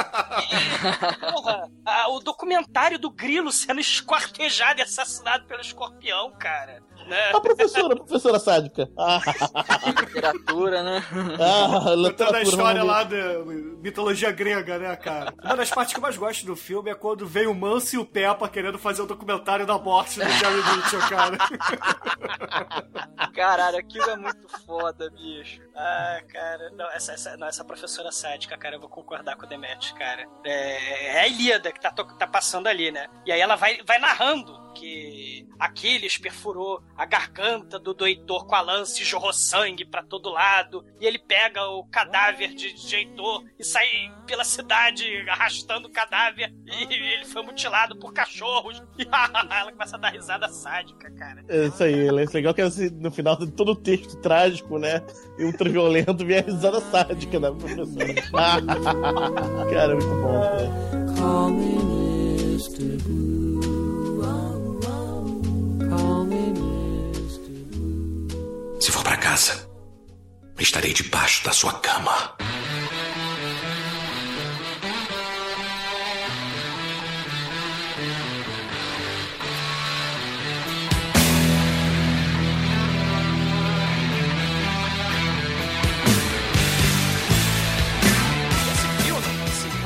E, 0.51 1.17
porra, 1.33 1.71
a, 1.85 2.09
o 2.11 2.21
documentário 2.21 2.99
do 2.99 3.11
grilo 3.11 3.51
sendo 3.51 3.81
esquartejado 3.81 4.81
e 4.81 4.83
assassinado 4.83 5.47
pelo 5.47 5.61
escorpião, 5.61 6.31
cara. 6.39 6.83
Né? 7.07 7.31
A 7.33 7.41
professora, 7.41 7.95
a 7.95 7.97
professora 7.97 8.39
sádica. 8.39 8.89
literatura, 10.07 10.83
né? 10.83 11.05
Ah, 11.41 11.95
Contando 11.95 12.35
a 12.37 12.43
história 12.43 12.83
lá 12.83 13.05
da 13.05 13.45
mitologia 13.81 14.31
grega, 14.31 14.79
né, 14.79 14.95
cara? 14.97 15.35
Uma 15.43 15.57
das 15.57 15.71
partes 15.71 15.93
que 15.93 15.99
eu 15.99 16.03
mais 16.03 16.17
gosto 16.17 16.47
do 16.47 16.57
filme 16.57 16.91
é 16.91 16.95
quando 16.95 17.27
vem 17.27 17.47
o 17.47 17.55
Manso 17.55 17.97
e 17.97 17.99
o 17.99 18.05
Peppa 18.05 18.49
querendo 18.49 18.79
fazer 18.79 19.03
o 19.03 19.07
documentário 19.07 19.67
da 19.67 19.79
morte 19.79 20.21
do 20.21 20.29
Jerry 20.29 20.77
Mitchell, 20.77 21.01
cara. 21.09 21.39
Caralho, 23.35 23.79
aquilo 23.79 24.11
é 24.11 24.17
muito 24.17 24.49
foda, 24.67 25.11
bicho. 25.11 25.61
Ah, 25.75 26.21
cara, 26.29 26.71
não, 26.71 26.91
essa, 26.91 27.13
essa, 27.13 27.37
não, 27.37 27.47
essa 27.47 27.65
professora 27.65 28.13
sádica, 28.13 28.57
cara, 28.57 28.77
eu 28.77 28.81
vou 28.81 28.89
concordar 28.89 29.37
com 29.37 29.47
o 29.47 29.49
Demet, 29.49 29.95
cara. 29.95 30.27
É, 30.45 31.17
é 31.17 31.21
a 31.21 31.29
Ilíada 31.29 31.73
que 31.73 31.81
tá, 31.81 31.91
tá 31.91 32.27
passando 32.27 32.67
ali, 32.67 32.91
né? 32.91 33.07
E 33.27 33.33
aí 33.33 33.41
ela 33.41 33.57
vai, 33.57 33.81
vai 33.85 33.99
narrando 33.99 34.72
que 34.75 35.47
Aquiles 35.59 36.18
perfurou 36.18 36.83
a 36.97 37.05
garganta 37.05 37.79
do, 37.79 37.95
Heitor 38.07 38.47
com 38.47 38.55
a 38.55 38.61
lança 38.61 39.01
e 39.01 39.05
jorrou 39.05 39.33
sangue 39.33 39.85
para 39.85 40.03
todo 40.03 40.31
lado. 40.31 40.85
E 41.01 41.07
ele 41.07 41.18
pega 41.18 41.64
o 41.68 41.85
cadáver 41.85 42.55
de, 42.55 42.73
de 42.73 42.97
Heitor 42.97 43.45
e 43.59 43.64
sai 43.64 43.87
pela 44.27 44.45
cidade 44.45 45.05
arrastando 45.29 45.89
o 45.89 45.93
cadáver. 45.93 46.53
E 46.66 46.95
ele 46.95 47.25
foi 47.27 47.43
mutilado 47.43 47.97
por 47.99 48.12
cachorros. 48.12 48.83
E 48.99 49.07
ela 49.07 49.73
começa 49.73 49.97
a 49.97 49.99
dar 49.99 50.11
risada 50.11 50.49
sádica, 50.49 51.11
cara. 51.12 51.45
É 51.49 51.66
isso 51.66 51.83
aí, 51.83 52.09
é 52.09 52.12
legal 52.12 52.55
que 52.55 52.62
assim, 52.62 52.91
no 52.91 53.11
final 53.11 53.37
de 53.37 53.51
todo 53.51 53.73
o 53.73 53.77
texto 53.77 54.16
trágico, 54.20 54.79
né? 54.79 55.03
E 55.39 55.45
ultraviolento, 55.45 56.25
vem 56.25 56.39
a 56.39 56.43
risada 56.43 56.81
sádica 56.81 57.39
da 57.39 57.53
professora. 57.53 58.14
cara, 59.73 59.95
muito 59.95 60.14
bom. 60.20 60.33
Cara. 60.33 61.12
Call 61.16 61.51
me 61.51 63.32
Se 68.83 68.91
for 68.91 69.05
para 69.05 69.16
casa, 69.16 69.70
estarei 70.59 70.93
debaixo 70.93 71.45
da 71.45 71.53
sua 71.53 71.72
cama. 71.74 72.37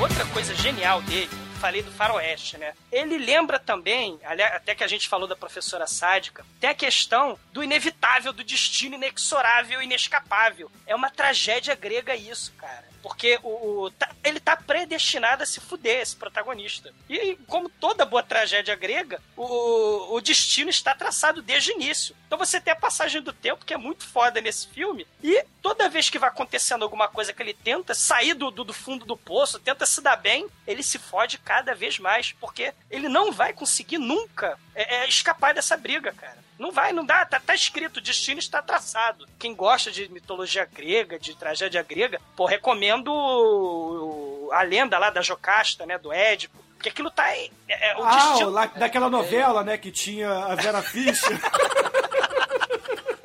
Outra 0.01 0.25
coisa 0.25 0.55
genial 0.55 1.03
dele 1.03 1.46
falei 1.57 1.81
do 1.81 1.91
faroeste, 1.91 2.57
né? 2.57 2.73
Ele 2.91 3.17
lembra 3.17 3.59
também, 3.59 4.19
até 4.23 4.75
que 4.75 4.83
a 4.83 4.87
gente 4.87 5.09
falou 5.09 5.27
da 5.27 5.35
professora 5.35 5.87
sádica, 5.87 6.45
tem 6.59 6.69
a 6.69 6.75
questão 6.75 7.37
do 7.51 7.63
inevitável, 7.63 8.31
do 8.31 8.43
destino 8.43 8.95
inexorável, 8.95 9.81
inescapável. 9.81 10.71
É 10.85 10.95
uma 10.95 11.09
tragédia 11.09 11.75
grega 11.75 12.15
isso, 12.15 12.53
cara. 12.57 12.85
Porque 13.07 13.39
o, 13.41 13.83
o- 13.85 13.91
tá- 13.91 14.11
ele 14.21 14.39
tá 14.39 14.57
predestinado 14.57 15.41
a 15.41 15.45
se 15.45 15.61
fuder, 15.61 16.01
esse 16.01 16.15
protagonista. 16.15 16.93
E 17.09 17.37
como 17.47 17.69
toda 17.69 18.03
boa 18.05 18.21
tragédia 18.21 18.75
grega, 18.75 19.21
o, 19.35 20.15
o 20.15 20.19
destino 20.21 20.69
está 20.69 20.93
traçado 20.93 21.41
desde 21.41 21.71
o 21.71 21.75
início. 21.75 22.13
Então 22.25 22.37
você 22.37 22.59
tem 22.59 22.73
a 22.73 22.75
passagem 22.75 23.21
do 23.21 23.31
tempo, 23.31 23.63
que 23.65 23.73
é 23.73 23.77
muito 23.77 24.05
foda 24.05 24.41
nesse 24.41 24.67
filme, 24.67 25.07
e 25.23 25.45
toda 25.61 25.87
vez 25.89 26.09
que 26.09 26.19
vai 26.19 26.29
acontecendo 26.29 26.83
alguma 26.83 27.07
coisa 27.07 27.31
que 27.31 27.41
ele 27.41 27.53
tenta 27.53 27.93
sair 27.95 28.33
do, 28.33 28.51
do, 28.51 28.65
do 28.65 28.73
fundo 28.73 29.05
do 29.05 29.15
poço, 29.15 29.57
tenta 29.59 29.85
se 29.85 30.01
dar 30.01 30.17
bem, 30.17 30.47
ele 30.67 30.83
se 30.83 30.99
fode 30.99 31.37
cada 31.37 31.73
vez 31.73 31.97
mais, 31.97 32.33
porque 32.33 32.73
ele 32.91 33.07
não 33.07 33.31
vai 33.31 33.53
conseguir 33.53 33.97
nunca 33.97 34.59
é, 34.75 34.97
é, 34.97 35.07
escapar 35.07 35.53
dessa 35.53 35.77
briga, 35.77 36.11
cara. 36.11 36.45
Não 36.59 36.71
vai, 36.71 36.91
não 36.91 37.05
dá, 37.05 37.23
tá, 37.25 37.39
tá 37.39 37.53
escrito, 37.53 37.97
o 37.97 38.01
destino 38.01 38.39
está 38.39 38.61
traçado. 38.61 39.27
Quem 39.37 39.53
gosta 39.53 39.91
de 39.91 40.11
mitologia 40.11 40.65
grega, 40.65 41.19
de 41.19 41.35
tragédia 41.35 41.83
grega, 41.83 42.19
pô, 42.35 42.45
recomendo 42.45 43.13
o- 43.13 44.47
o- 44.47 44.49
a 44.51 44.63
lenda 44.63 44.97
lá 44.97 45.09
da 45.11 45.21
Jocasta, 45.21 45.85
né, 45.85 45.97
do 45.99 46.11
Édipo, 46.11 46.57
porque 46.73 46.89
aquilo 46.89 47.11
tá... 47.11 47.29
É, 47.35 47.49
é, 47.69 47.95
o 47.97 48.03
Ah, 48.03 48.15
destino... 48.29 48.49
lá- 48.49 48.65
daquela 48.67 49.09
novela, 49.09 49.63
né, 49.63 49.77
que 49.77 49.91
tinha 49.91 50.29
a 50.31 50.55
Vera 50.55 50.81
Fischer. 50.81 51.37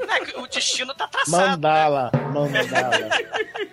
é, 0.08 0.38
o 0.38 0.46
destino 0.46 0.94
tá 0.94 1.08
traçado. 1.08 1.48
Mandala, 1.50 2.10
mandala. 2.32 3.08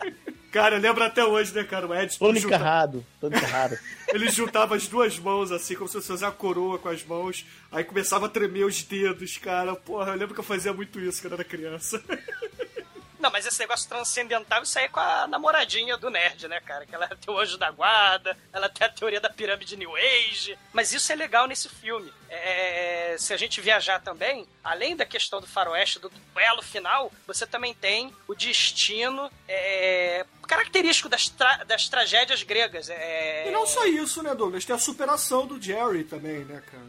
Cara, 0.52 0.76
eu 0.78 0.82
lembro 0.82 1.04
até 1.04 1.24
hoje, 1.24 1.54
né, 1.54 1.64
cara? 1.64 1.86
O 1.88 1.94
Ed 1.94 2.18
Tônica 2.18 2.42
junta- 2.42 2.56
errado, 2.56 3.06
tônica 3.22 3.46
errado. 3.46 3.78
ele 4.10 4.30
juntava 4.30 4.76
as 4.76 4.88
duas 4.88 5.20
mãos, 5.20 5.52
assim, 5.52 5.76
como 5.76 5.88
se 5.88 5.94
fosse 5.94 6.08
fazer 6.08 6.26
a 6.26 6.32
coroa 6.32 6.80
com 6.80 6.90
as 6.90 7.04
mãos. 7.04 7.46
Aí 7.72 7.84
começava 7.84 8.26
a 8.26 8.30
tremer 8.30 8.66
os 8.66 8.82
dedos, 8.82 9.38
cara. 9.38 9.76
Porra, 9.76 10.12
eu 10.14 10.18
lembro 10.18 10.34
que 10.34 10.40
eu 10.40 10.44
fazia 10.44 10.74
muito 10.74 11.00
isso 11.00 11.22
quando 11.22 11.34
era 11.34 11.44
criança. 11.44 12.02
Não, 13.20 13.30
mas 13.30 13.46
esse 13.46 13.60
negócio 13.60 13.88
transcendental, 13.90 14.64
isso 14.64 14.80
aí 14.80 14.86
é 14.86 14.88
com 14.90 15.00
a 15.00 15.28
namoradinha 15.28 15.98
do 15.98 16.10
nerd, 16.10 16.48
né, 16.48 16.60
cara? 16.62 16.86
Que 16.86 16.96
ela 16.96 17.08
tem 17.16 17.34
o 17.34 17.38
anjo 17.38 17.58
da 17.58 17.70
guarda, 17.70 18.38
ela 18.54 18.70
tem 18.70 18.88
a 18.88 18.90
teoria 18.90 19.20
da 19.20 19.30
pirâmide 19.30 19.76
New 19.76 19.96
Age. 19.96 20.58
Mas 20.72 20.94
isso 20.94 21.12
é 21.12 21.16
legal 21.16 21.46
nesse 21.48 21.68
filme. 21.68 22.12
É, 22.30 23.16
se 23.20 23.34
a 23.34 23.38
gente 23.38 23.60
viajar 23.60 24.00
também, 24.00 24.48
além 24.64 24.96
da 24.96 25.06
questão 25.06 25.42
do 25.42 25.48
faroeste, 25.48 26.00
do 26.00 26.10
duelo 26.34 26.62
final, 26.62 27.12
você 27.28 27.46
também 27.46 27.74
tem 27.74 28.14
o 28.28 28.34
destino 28.36 29.30
é, 29.48 30.26
característico 30.48 31.10
das, 31.10 31.28
tra- 31.30 31.64
das 31.66 31.90
tragédias 31.90 32.42
gregas. 32.44 32.90
É, 32.90 33.48
E 33.48 33.52
não 33.52 33.66
só 33.68 33.86
isso, 33.86 34.22
né, 34.24 34.34
Douglas? 34.34 34.64
Tem 34.66 34.76
a 34.76 34.80
superação 34.80 35.46
do 35.46 35.62
Jerry 35.62 36.04
também, 36.04 36.46
né, 36.46 36.62
cara? 36.72 36.84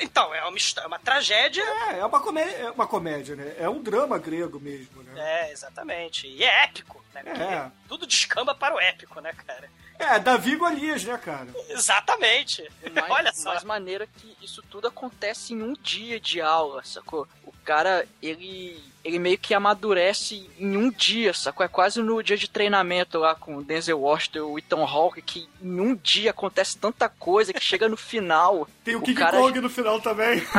Então, 0.00 0.34
é 0.34 0.42
uma, 0.44 0.56
histó- 0.56 0.86
uma 0.86 0.98
tragédia. 0.98 1.62
É, 1.62 1.98
é 2.00 2.04
uma, 2.04 2.20
comédia, 2.20 2.56
é 2.56 2.70
uma 2.70 2.86
comédia, 2.86 3.36
né? 3.36 3.54
É 3.58 3.68
um 3.68 3.82
drama 3.82 4.18
grego 4.18 4.58
mesmo, 4.60 5.02
né? 5.02 5.12
É, 5.46 5.52
exatamente. 5.52 6.26
E 6.26 6.42
é 6.42 6.64
épico, 6.64 7.04
né? 7.14 7.22
Porque 7.22 7.42
É. 7.42 7.70
Tudo 7.88 8.06
descamba 8.06 8.54
para 8.54 8.74
o 8.74 8.80
épico, 8.80 9.20
né, 9.20 9.32
cara? 9.46 9.68
É, 9.98 10.18
Davi 10.18 10.52
e 10.52 10.56
Golias, 10.56 11.04
né, 11.04 11.16
cara? 11.16 11.48
Exatamente. 11.68 12.68
Mais, 12.92 13.08
Olha 13.10 13.32
só. 13.32 13.50
mais 13.50 13.64
maneira 13.64 14.06
que 14.06 14.36
isso 14.42 14.62
tudo 14.64 14.88
acontece 14.88 15.54
em 15.54 15.62
um 15.62 15.72
dia 15.72 16.20
de 16.20 16.40
aula, 16.40 16.82
sacou? 16.84 17.26
O 17.44 17.52
cara, 17.64 18.06
ele, 18.20 18.82
ele 19.06 19.18
meio 19.18 19.38
que 19.38 19.54
amadurece 19.54 20.50
em 20.58 20.76
um 20.76 20.90
dia, 20.90 21.32
sacou? 21.32 21.64
É 21.64 21.68
quase 21.68 22.02
no 22.02 22.22
dia 22.22 22.36
de 22.36 22.48
treinamento 22.50 23.18
lá 23.18 23.34
com 23.34 23.56
o 23.56 23.62
Denzel 23.64 24.00
Washington 24.00 24.38
e 24.38 24.40
o 24.42 24.58
Ethan 24.58 24.84
Hawke, 24.84 25.22
que 25.22 25.48
em 25.62 25.80
um 25.80 25.94
dia 25.94 26.30
acontece 26.30 26.76
tanta 26.76 27.08
coisa 27.08 27.52
que 27.52 27.60
chega 27.62 27.88
no 27.88 27.96
final. 27.96 28.68
Tem 28.84 28.96
o, 28.96 29.00
King 29.02 29.18
cara- 29.18 29.38
Kong 29.38 29.60
no 29.60 29.70
final 29.70 30.00
também. 30.00 30.42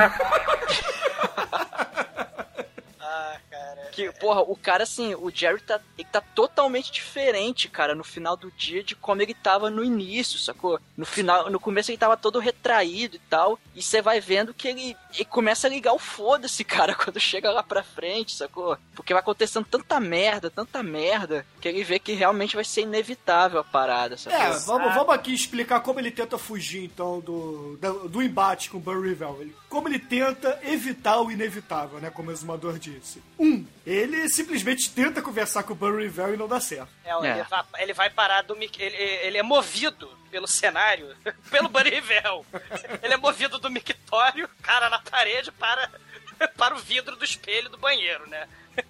Ah, 3.00 3.38
cara. 3.50 3.90
Que, 3.92 4.12
porra, 4.14 4.42
o 4.42 4.56
cara, 4.56 4.84
assim, 4.84 5.16
o 5.16 5.32
Jerry 5.34 5.62
tá, 5.62 5.80
ele 5.98 6.08
tá 6.12 6.20
totalmente 6.22 6.92
diferente, 6.92 7.70
cara, 7.70 7.96
no 7.96 8.04
final 8.04 8.36
do 8.36 8.52
dia 8.52 8.84
de 8.84 8.96
como 8.96 9.22
ele 9.22 9.34
tava 9.34 9.70
no 9.70 9.84
início, 9.84 10.38
sacou? 10.38 10.80
No 10.96 11.06
final, 11.06 11.50
no 11.50 11.60
começo 11.60 11.90
ele 11.90 11.98
tava 11.98 12.18
todo 12.18 12.38
retraído 12.40 13.16
e 13.16 13.20
tal, 13.30 13.58
e 13.74 13.82
você 13.82 14.02
vai 14.02 14.20
vendo 14.20 14.54
que 14.54 14.68
ele, 14.68 14.98
ele 15.18 15.26
começa 15.26 15.68
a 15.68 15.70
ligar 15.70 15.94
o 15.94 16.00
foda-se, 16.00 16.64
cara, 16.66 16.96
quando 16.96 17.20
chega 17.20 17.52
lá 17.52 17.62
pra 17.64 17.84
frente, 17.84 18.36
sacou? 18.36 18.78
Porque 18.96 19.14
vai 19.14 19.22
acontecendo 19.22 19.66
tanta 19.70 20.00
merda, 20.00 20.50
tanta 20.50 20.82
merda, 20.82 21.46
que 21.62 21.68
ele 21.68 21.84
vê 21.84 22.00
que 22.00 22.14
realmente 22.14 22.56
vai 22.56 22.64
ser 22.66 22.82
inevitável 22.82 23.60
a 23.60 23.64
parada, 23.64 24.18
sacou? 24.18 24.40
É, 24.40 24.50
vamos, 24.60 24.94
vamos 24.94 25.14
aqui 25.14 25.34
explicar 25.34 25.80
como 25.82 26.00
ele 26.00 26.12
tenta 26.12 26.38
fugir, 26.38 26.84
então, 26.84 27.20
do, 27.20 27.78
do, 27.78 28.10
do 28.10 28.22
embate 28.24 28.70
com 28.70 28.78
o 28.78 28.82
Burry 28.82 29.10
Rivel. 29.10 29.38
Ele- 29.42 29.56
Como 29.70 29.88
ele 29.88 30.00
tenta 30.00 30.60
evitar 30.64 31.20
o 31.20 31.32
inevitável, 31.32 32.00
né? 32.00 32.10
Como 32.10 32.30
o 32.30 32.32
exumador 32.34 32.80
disse. 32.80 33.22
Um, 33.40 33.66
ele 33.86 34.28
simplesmente 34.30 34.90
tenta 34.92 35.22
conversar 35.22 35.64
com 35.64 35.74
o 35.74 35.76
Burry 35.76 36.04
Rivel 36.04 36.34
e 36.34 36.38
não 36.38 36.48
dá 36.48 36.60
certo. 36.60 36.90
É, 37.04 37.12
Ele, 37.32 37.44
vai, 37.44 37.64
ele 37.80 37.94
vai 37.94 38.10
parar 38.10 38.42
do. 38.44 38.56
mic- 38.56 38.80
Ele, 38.80 38.96
ele 38.96 39.38
é 39.38 39.44
movido 39.44 40.10
pelo 40.30 40.48
cenário, 40.48 41.16
pelo 41.50 41.70
Banivel. 41.70 42.46
Ele 43.02 43.14
é 43.14 43.18
movido 43.18 43.60
do 43.60 43.70
mictório, 43.70 44.50
cara 44.62 44.90
na 44.90 45.00
parede, 45.00 45.52
para, 45.52 45.90
para 46.58 46.76
o 46.76 46.80
vidro 46.80 47.16
do 47.16 47.26
espelho 47.26 47.70
do 47.70 47.78
banheiro, 47.78 48.28
né? 48.30 48.48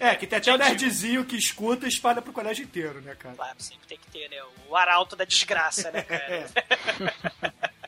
É, 0.00 0.14
que 0.14 0.26
tem 0.26 0.38
até 0.38 0.50
o 0.50 0.56
nerdzinho 0.56 1.22
que 1.22 1.36
escuta 1.36 1.84
e 1.84 1.88
espalha 1.88 2.22
pro 2.22 2.32
colégio 2.32 2.64
inteiro, 2.64 3.02
né, 3.02 3.14
cara? 3.14 3.34
Claro, 3.34 3.60
sempre 3.60 3.86
tem 3.86 3.98
que 3.98 4.10
ter, 4.10 4.26
né? 4.30 4.36
O 4.66 4.74
arauto 4.74 5.14
da 5.14 5.24
desgraça, 5.24 5.90
né, 5.90 6.02
cara? 6.02 6.50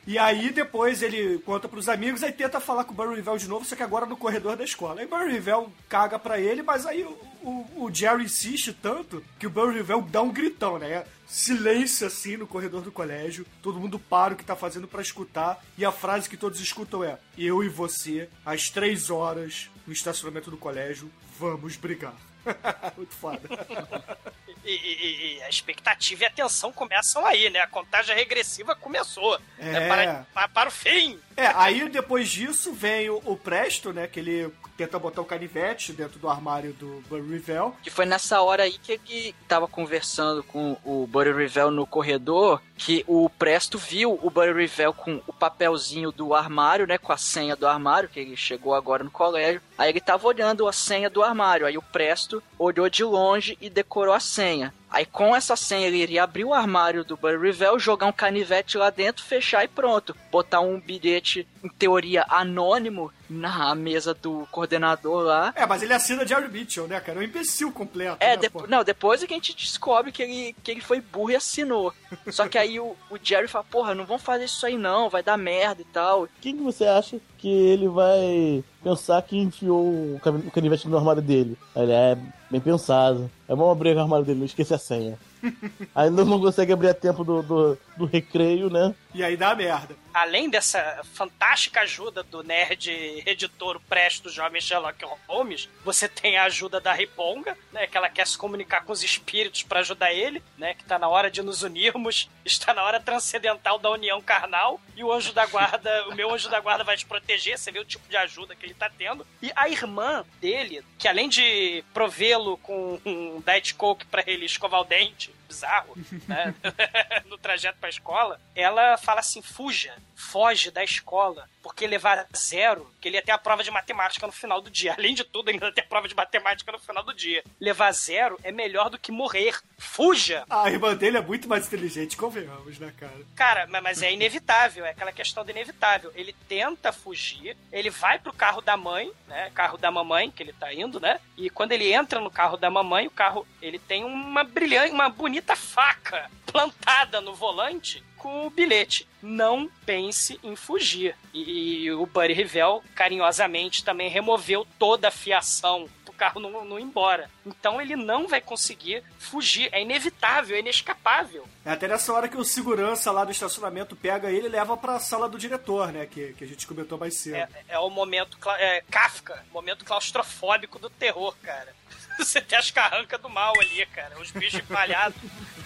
E 0.07 0.17
aí 0.17 0.49
depois 0.51 1.03
ele 1.03 1.37
conta 1.39 1.69
pros 1.69 1.87
amigos, 1.87 2.23
aí 2.23 2.31
tenta 2.31 2.59
falar 2.59 2.83
com 2.85 2.91
o 2.91 2.95
Barry 2.95 3.15
Rivel 3.15 3.37
de 3.37 3.47
novo, 3.47 3.63
só 3.65 3.75
que 3.75 3.83
agora 3.83 4.05
no 4.05 4.17
corredor 4.17 4.55
da 4.55 4.63
escola. 4.63 4.99
Aí 4.99 5.05
o 5.05 5.09
Barry 5.09 5.31
Rivel 5.31 5.71
caga 5.87 6.17
pra 6.17 6.39
ele, 6.39 6.63
mas 6.63 6.85
aí 6.87 7.03
o, 7.03 7.09
o- 7.43 7.83
o 7.85 7.93
Jerry 7.93 8.23
insiste 8.25 8.73
tanto 8.73 9.23
que 9.37 9.45
o 9.45 9.49
Barry 9.49 9.75
Rivel 9.77 10.01
dá 10.01 10.21
um 10.23 10.31
gritão, 10.31 10.79
né? 10.79 11.05
Silêncio 11.27 12.07
assim 12.07 12.35
no 12.35 12.47
corredor 12.47 12.81
do 12.81 12.91
colégio, 12.91 13.45
todo 13.61 13.79
mundo 13.79 13.99
para 13.99 14.33
o 14.33 14.37
que 14.37 14.43
tá 14.43 14.55
fazendo 14.55 14.87
pra 14.87 15.01
escutar, 15.03 15.63
e 15.77 15.85
a 15.85 15.91
frase 15.91 16.27
que 16.27 16.35
todos 16.35 16.59
escutam 16.59 17.03
é: 17.03 17.17
Eu 17.37 17.63
e 17.63 17.69
você, 17.69 18.27
às 18.45 18.69
três 18.69 19.09
horas, 19.11 19.69
no 19.85 19.93
estacionamento 19.93 20.49
do 20.49 20.57
colégio, 20.57 21.11
vamos 21.39 21.75
brigar. 21.77 22.15
Muito 22.97 23.13
foda. 23.15 23.39
E, 24.63 24.69
e- 24.71 25.37
e 25.37 25.43
a 25.43 25.49
expectativa 25.49 26.23
e 26.23 26.25
a 26.27 26.29
tensão 26.29 26.71
começam 26.71 27.25
aí, 27.25 27.49
né? 27.49 27.59
A 27.61 27.67
contagem 27.67 28.15
regressiva 28.15 28.75
começou. 28.75 29.39
É. 29.57 29.63
né? 29.71 29.87
Para, 29.87 30.25
para, 30.33 30.47
para 30.49 30.69
o 30.69 30.71
fim. 30.71 31.19
É, 31.35 31.47
aí 31.55 31.87
depois 31.89 32.29
disso 32.29 32.71
vem 32.73 33.09
o, 33.09 33.21
o 33.25 33.35
Presto, 33.35 33.91
né? 33.91 34.07
Que 34.07 34.19
ele 34.19 34.53
tenta 34.81 34.97
botar 34.97 35.21
o 35.21 35.25
canivete 35.25 35.93
dentro 35.93 36.17
do 36.17 36.27
armário 36.27 36.73
do 36.73 37.03
Barry 37.07 37.21
Rivel. 37.21 37.75
Que 37.83 37.91
foi 37.91 38.03
nessa 38.03 38.41
hora 38.41 38.63
aí 38.63 38.79
que 38.79 38.93
ele 38.93 39.35
tava 39.47 39.67
conversando 39.67 40.41
com 40.41 40.75
o 40.83 41.05
Buddy 41.05 41.31
Revell 41.31 41.69
no 41.69 41.85
corredor, 41.85 42.59
que 42.75 43.03
o 43.07 43.29
Presto 43.29 43.77
viu 43.77 44.19
o 44.23 44.29
Buddy 44.31 44.53
Revell 44.53 44.91
com 44.91 45.21
o 45.27 45.33
papelzinho 45.33 46.11
do 46.11 46.33
armário, 46.33 46.87
né, 46.87 46.97
com 46.97 47.13
a 47.13 47.17
senha 47.17 47.55
do 47.55 47.67
armário, 47.67 48.09
que 48.09 48.19
ele 48.19 48.35
chegou 48.35 48.73
agora 48.73 49.03
no 49.03 49.11
colégio. 49.11 49.61
Aí 49.77 49.91
ele 49.91 50.01
tava 50.01 50.27
olhando 50.27 50.67
a 50.67 50.73
senha 50.73 51.11
do 51.11 51.21
armário, 51.21 51.67
aí 51.67 51.77
o 51.77 51.81
Presto 51.83 52.41
olhou 52.57 52.89
de 52.89 53.03
longe 53.03 53.55
e 53.61 53.69
decorou 53.69 54.15
a 54.15 54.19
senha. 54.19 54.73
Aí 54.89 55.05
com 55.05 55.35
essa 55.35 55.55
senha 55.55 55.87
ele 55.87 55.97
iria 55.97 56.23
abrir 56.23 56.43
o 56.43 56.53
armário 56.53 57.05
do 57.05 57.15
Buddy 57.15 57.37
Revell, 57.37 57.77
jogar 57.77 58.07
um 58.07 58.11
canivete 58.11 58.79
lá 58.79 58.89
dentro, 58.89 59.23
fechar 59.23 59.63
e 59.63 59.67
pronto. 59.67 60.15
Botar 60.31 60.59
um 60.59 60.79
bilhete, 60.79 61.47
em 61.63 61.69
teoria, 61.69 62.25
anônimo 62.27 63.13
na 63.31 63.73
mesa 63.73 64.13
do 64.13 64.45
coordenador 64.51 65.23
lá. 65.23 65.53
É, 65.55 65.65
mas 65.65 65.81
ele 65.81 65.93
assina 65.93 66.27
Jerry 66.27 66.49
Mitchell, 66.49 66.87
né, 66.87 66.99
cara? 66.99 67.17
É 67.17 67.21
um 67.21 67.23
imbecil 67.23 67.71
completo. 67.71 68.17
É, 68.19 68.35
né, 68.35 68.49
pô? 68.49 68.65
não, 68.67 68.83
depois 68.83 69.23
é 69.23 69.27
que 69.27 69.33
a 69.33 69.37
gente 69.37 69.55
descobre 69.55 70.11
que 70.11 70.21
ele, 70.21 70.55
que 70.61 70.71
ele 70.71 70.81
foi 70.81 70.99
burro 70.99 71.31
e 71.31 71.35
assinou. 71.35 71.93
Só 72.29 72.47
que 72.47 72.57
aí 72.57 72.79
o, 72.79 72.95
o 73.09 73.17
Jerry 73.21 73.47
fala, 73.47 73.63
porra, 73.63 73.95
não 73.95 74.05
vamos 74.05 74.21
fazer 74.21 74.45
isso 74.45 74.65
aí 74.65 74.77
não, 74.77 75.09
vai 75.09 75.23
dar 75.23 75.37
merda 75.37 75.81
e 75.81 75.85
tal. 75.85 76.27
Quem 76.41 76.57
que 76.57 76.63
você 76.63 76.85
acha 76.85 77.17
que 77.37 77.49
ele 77.49 77.87
vai 77.87 78.63
pensar 78.83 79.21
que 79.21 79.37
enfiou 79.37 79.85
o 79.85 80.21
canivete 80.53 80.87
no 80.87 80.97
armário 80.97 81.21
dele? 81.21 81.57
Ele 81.75 81.91
é 81.91 82.17
bem 82.49 82.59
pensado. 82.59 83.31
É 83.47 83.55
bom 83.55 83.71
abrir 83.71 83.95
o 83.95 83.99
armário 83.99 84.25
dele, 84.25 84.39
não 84.39 84.45
esqueci 84.45 84.73
a 84.73 84.77
senha. 84.77 85.17
Ainda 85.95 86.25
não 86.25 86.39
consegue 86.39 86.73
abrir 86.73 86.89
a 86.89 86.93
tempo 86.93 87.23
do, 87.23 87.41
do, 87.41 87.77
do 87.97 88.05
recreio, 88.05 88.69
né? 88.69 88.93
E 89.13 89.23
aí 89.23 89.35
dá 89.35 89.53
merda. 89.53 89.95
Além 90.13 90.49
dessa 90.49 91.01
fantástica 91.13 91.81
ajuda 91.81 92.23
do 92.23 92.43
nerd 92.43 92.89
editor 93.25 93.79
Presto 93.87 94.29
jovem 94.29 94.61
Sherlock 94.61 95.05
Holmes, 95.27 95.69
você 95.83 96.07
tem 96.07 96.37
a 96.37 96.43
ajuda 96.43 96.79
da 96.79 96.93
Riponga, 96.93 97.57
né? 97.71 97.87
Que 97.87 97.97
ela 97.97 98.09
quer 98.09 98.27
se 98.27 98.37
comunicar 98.37 98.83
com 98.83 98.91
os 98.91 99.03
espíritos 99.03 99.63
para 99.63 99.79
ajudar 99.79 100.13
ele, 100.13 100.43
né? 100.57 100.73
Que 100.73 100.83
tá 100.83 100.99
na 100.99 101.07
hora 101.07 101.31
de 101.31 101.41
nos 101.41 101.63
unirmos, 101.63 102.29
está 102.45 102.73
na 102.73 102.83
hora 102.83 102.99
transcendental 102.99 103.79
da 103.79 103.89
união 103.89 104.21
carnal. 104.21 104.79
E 104.95 105.03
o 105.03 105.11
anjo 105.11 105.33
da 105.33 105.45
guarda, 105.45 106.07
o 106.09 106.15
meu 106.15 106.33
anjo 106.33 106.49
da 106.49 106.59
guarda 106.59 106.83
vai 106.83 106.97
te 106.97 107.05
proteger, 107.05 107.57
você 107.57 107.71
vê 107.71 107.79
o 107.79 107.85
tipo 107.85 108.07
de 108.09 108.17
ajuda 108.17 108.55
que 108.55 108.65
ele 108.65 108.73
tá 108.73 108.89
tendo. 108.89 109.25
E 109.41 109.51
a 109.55 109.69
irmã 109.69 110.25
dele, 110.39 110.83
que 110.97 111.07
além 111.07 111.29
de 111.29 111.83
provê-lo 111.93 112.57
com 112.57 112.99
um 113.05 113.41
Diet 113.41 113.75
Coke 113.75 114.05
pra 114.05 114.23
ele 114.27 114.45
escovar 114.45 114.81
o 114.81 114.85
dente, 114.85 115.33
bizarro, 115.51 115.95
né? 116.27 116.53
no 117.27 117.37
trajeto 117.37 117.77
pra 117.79 117.89
escola, 117.89 118.39
ela 118.55 118.97
fala 118.97 119.19
assim: 119.19 119.41
fuja, 119.41 119.93
foge 120.15 120.71
da 120.71 120.83
escola, 120.83 121.47
porque 121.61 121.85
levar 121.85 122.25
zero, 122.35 122.89
que 123.01 123.07
ele 123.09 123.17
ia 123.17 123.21
ter 123.21 123.31
a 123.31 123.37
prova 123.37 123.63
de 123.63 123.69
matemática 123.71 124.25
no 124.25 124.31
final 124.33 124.61
do 124.61 124.69
dia. 124.69 124.93
Além 124.97 125.13
de 125.13 125.23
tudo, 125.23 125.49
ele 125.49 125.57
ainda 125.61 125.73
tem 125.73 125.83
a 125.83 125.87
prova 125.87 126.07
de 126.07 126.15
matemática 126.15 126.71
no 126.71 126.79
final 126.79 127.03
do 127.03 127.13
dia. 127.13 127.43
Levar 127.59 127.91
zero 127.91 128.39
é 128.43 128.51
melhor 128.51 128.89
do 128.89 128.97
que 128.97 129.11
morrer. 129.11 129.59
Fuja! 129.77 130.45
A 130.49 130.69
irmã 130.69 130.95
dele 130.95 131.17
é 131.17 131.21
muito 131.21 131.47
mais 131.49 131.67
inteligente, 131.67 132.15
convenhamos, 132.15 132.79
né, 132.79 132.93
cara? 132.99 133.13
Cara, 133.35 133.67
ma- 133.67 133.81
mas 133.81 134.01
é 134.01 134.11
inevitável, 134.13 134.85
é 134.85 134.91
aquela 134.91 135.11
questão 135.11 135.43
do 135.43 135.51
inevitável. 135.51 136.11
Ele 136.15 136.33
tenta 136.47 136.91
fugir, 136.93 137.57
ele 137.71 137.89
vai 137.89 138.19
pro 138.19 138.31
carro 138.33 138.61
da 138.61 138.77
mãe, 138.77 139.11
né? 139.27 139.51
Carro 139.53 139.77
da 139.77 139.91
mamãe, 139.91 140.29
que 140.31 140.41
ele 140.43 140.53
tá 140.53 140.73
indo, 140.73 140.99
né? 140.99 141.19
E 141.35 141.49
quando 141.49 141.71
ele 141.71 141.91
entra 141.91 142.19
no 142.19 142.29
carro 142.31 142.57
da 142.57 142.69
mamãe, 142.69 143.07
o 143.07 143.11
carro, 143.11 143.45
ele 143.61 143.79
tem 143.79 144.03
uma 144.03 144.43
brilhante, 144.43 144.91
uma 144.93 145.09
bonita 145.09 145.40
faca 145.55 146.29
plantada 146.45 147.21
no 147.21 147.33
volante 147.33 148.03
com 148.17 148.45
o 148.45 148.49
bilhete. 148.49 149.07
Não 149.21 149.69
pense 149.85 150.39
em 150.43 150.55
fugir. 150.55 151.15
E, 151.33 151.89
o 151.91 152.05
Buddy 152.05 152.33
Revell, 152.33 152.83
carinhosamente, 152.95 153.83
também 153.83 154.09
removeu 154.09 154.65
toda 154.77 155.07
a 155.07 155.11
fiação 155.11 155.87
carro 156.21 156.39
não, 156.39 156.63
não 156.63 156.77
ir 156.77 156.83
embora. 156.83 157.31
Então 157.43 157.81
ele 157.81 157.95
não 157.95 158.27
vai 158.27 158.39
conseguir 158.39 159.03
fugir. 159.17 159.69
É 159.71 159.81
inevitável, 159.81 160.55
é 160.55 160.59
inescapável. 160.59 161.47
É 161.65 161.71
até 161.71 161.87
nessa 161.87 162.13
hora 162.13 162.27
que 162.27 162.37
o 162.37 162.45
segurança 162.45 163.11
lá 163.11 163.25
do 163.25 163.31
estacionamento 163.31 163.95
pega 163.95 164.29
ele 164.29 164.45
e 164.45 164.51
leva 164.51 164.77
pra 164.77 164.99
sala 164.99 165.27
do 165.27 165.39
diretor, 165.39 165.91
né? 165.91 166.05
Que, 166.05 166.33
que 166.33 166.43
a 166.43 166.47
gente 166.47 166.67
comentou 166.67 166.99
mais 166.99 167.15
cedo. 167.17 167.37
É, 167.37 167.49
é 167.69 167.79
o 167.79 167.89
momento 167.89 168.37
é, 168.59 168.83
Kafka, 168.91 169.43
momento 169.51 169.83
claustrofóbico 169.83 170.77
do 170.77 170.91
terror, 170.91 171.35
cara. 171.41 171.73
Você 172.19 172.39
tem 172.39 172.59
as 172.59 172.69
carrancas 172.69 173.19
do 173.19 173.27
mal 173.27 173.53
ali, 173.59 173.83
cara. 173.87 174.19
Os 174.19 174.29
bichos 174.29 174.59
empalhados. 174.59 175.17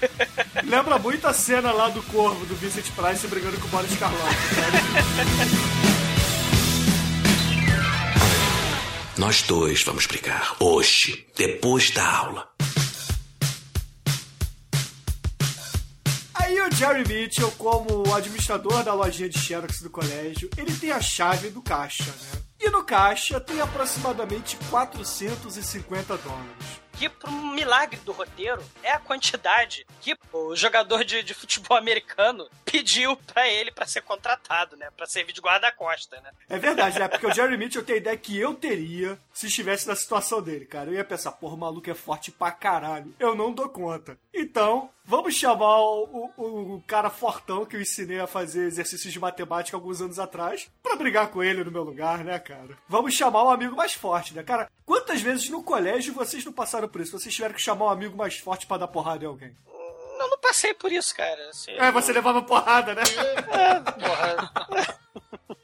Lembra 0.64 0.97
muito 0.97 1.28
a 1.28 1.34
cena 1.34 1.74
lá 1.74 1.89
do 1.89 2.01
Corvo, 2.03 2.45
do 2.45 2.56
Vincent 2.56 2.89
Price 2.91 3.28
brigando 3.28 3.60
com 3.60 3.68
o 3.68 3.70
Boris 3.70 3.97
Karloff. 3.97 4.36
Nós 9.18 9.43
dois 9.43 9.82
vamos 9.82 10.05
brigar 10.05 10.57
hoje, 10.59 11.26
depois 11.38 11.89
da 11.91 12.05
aula. 12.05 12.49
Aí 16.34 16.59
o 16.59 16.70
Jerry 16.70 17.07
Mitchell, 17.07 17.49
como 17.51 18.13
administrador 18.13 18.84
da 18.84 18.93
lojinha 18.93 19.30
de 19.30 19.39
Xerox 19.39 19.80
do 19.80 19.89
colégio, 19.89 20.49
ele 20.57 20.76
tem 20.76 20.91
a 20.91 20.99
chave 20.99 21.49
do 21.49 21.61
caixa, 21.61 22.03
né? 22.03 22.41
E 22.59 22.70
no 22.70 22.84
caixa 22.84 23.39
tem 23.39 23.61
aproximadamente 23.61 24.57
450 24.70 26.18
dólares. 26.18 26.85
Que, 26.98 27.12
um 27.28 27.54
milagre 27.54 28.00
do 28.02 28.12
roteiro, 28.12 28.64
é 28.82 28.91
a 28.91 29.00
quantidade 29.00 29.86
que 30.02 30.18
o 30.32 30.56
jogador 30.56 31.04
de, 31.04 31.24
de 31.24 31.34
futebol 31.34 31.78
americano 31.78 32.48
pediu 32.64 33.16
pra 33.18 33.48
ele 33.48 33.72
pra 33.72 33.86
ser 33.86 34.02
contratado, 34.02 34.78
né? 34.78 34.89
Pra 34.96 35.06
servir 35.06 35.34
de 35.34 35.41
guarda-costa, 35.41 36.20
né? 36.22 36.32
É 36.50 36.58
verdade, 36.58 37.00
né? 37.00 37.08
Porque 37.08 37.26
o 37.28 37.34
Jerry 37.34 37.58
Mitchell 37.58 37.84
tem 37.84 37.96
a 37.96 37.98
ideia 38.00 38.18
que 38.18 38.38
eu 38.39 38.54
teria 38.54 39.18
se 39.34 39.48
estivesse 39.48 39.88
na 39.88 39.96
situação 39.96 40.41
dele, 40.41 40.66
cara. 40.66 40.89
Eu 40.89 40.93
ia 40.96 41.04
pensar, 41.04 41.32
porra, 41.34 41.56
o 41.56 41.58
maluco 41.58 41.89
é 41.89 41.93
forte 41.93 42.32
pra 42.32 42.52
caralho. 42.52 43.14
Eu 43.20 43.36
não 43.36 43.54
dou 43.54 43.70
conta. 43.70 44.18
Então, 44.38 44.90
vamos 45.06 45.34
chamar 45.34 45.80
o, 45.80 46.30
o, 46.36 46.76
o 46.76 46.84
cara 46.86 47.10
fortão 47.10 47.66
que 47.66 47.76
eu 47.78 47.82
ensinei 47.82 48.20
a 48.20 48.28
fazer 48.28 48.66
exercícios 48.66 49.14
de 49.14 49.20
matemática 49.20 49.78
alguns 49.78 50.02
anos 50.02 50.20
atrás 50.20 50.70
pra 50.84 50.98
brigar 50.98 51.30
com 51.30 51.42
ele 51.42 51.64
no 51.64 51.72
meu 51.72 51.84
lugar, 51.84 52.24
né, 52.24 52.38
cara? 52.38 52.78
Vamos 52.90 53.14
chamar 53.14 53.44
um 53.46 53.50
amigo 53.50 53.76
mais 53.76 53.94
forte, 53.94 54.34
né, 54.36 54.44
cara? 54.44 54.70
Quantas 54.86 55.22
vezes 55.22 55.50
no 55.50 55.64
colégio 55.64 56.14
vocês 56.14 56.44
não 56.44 56.52
passaram 56.52 56.88
por 56.90 57.00
isso? 57.00 57.18
Vocês 57.18 57.34
tiveram 57.34 57.54
que 57.56 57.62
chamar 57.62 57.86
um 57.86 57.90
amigo 57.90 58.18
mais 58.18 58.38
forte 58.38 58.68
pra 58.68 58.78
dar 58.78 58.88
porrada 58.90 59.24
em 59.24 59.28
alguém? 59.28 59.56
Eu 60.20 60.30
não 60.30 60.38
passei 60.40 60.74
por 60.74 60.92
isso, 60.92 61.16
cara. 61.16 61.50
Assim, 61.50 61.72
É, 61.72 61.90
você 61.92 62.12
levava 62.12 62.42
porrada, 62.42 62.94
né? 62.94 63.04
porra. 64.00 64.52
Ma- 64.70 65.55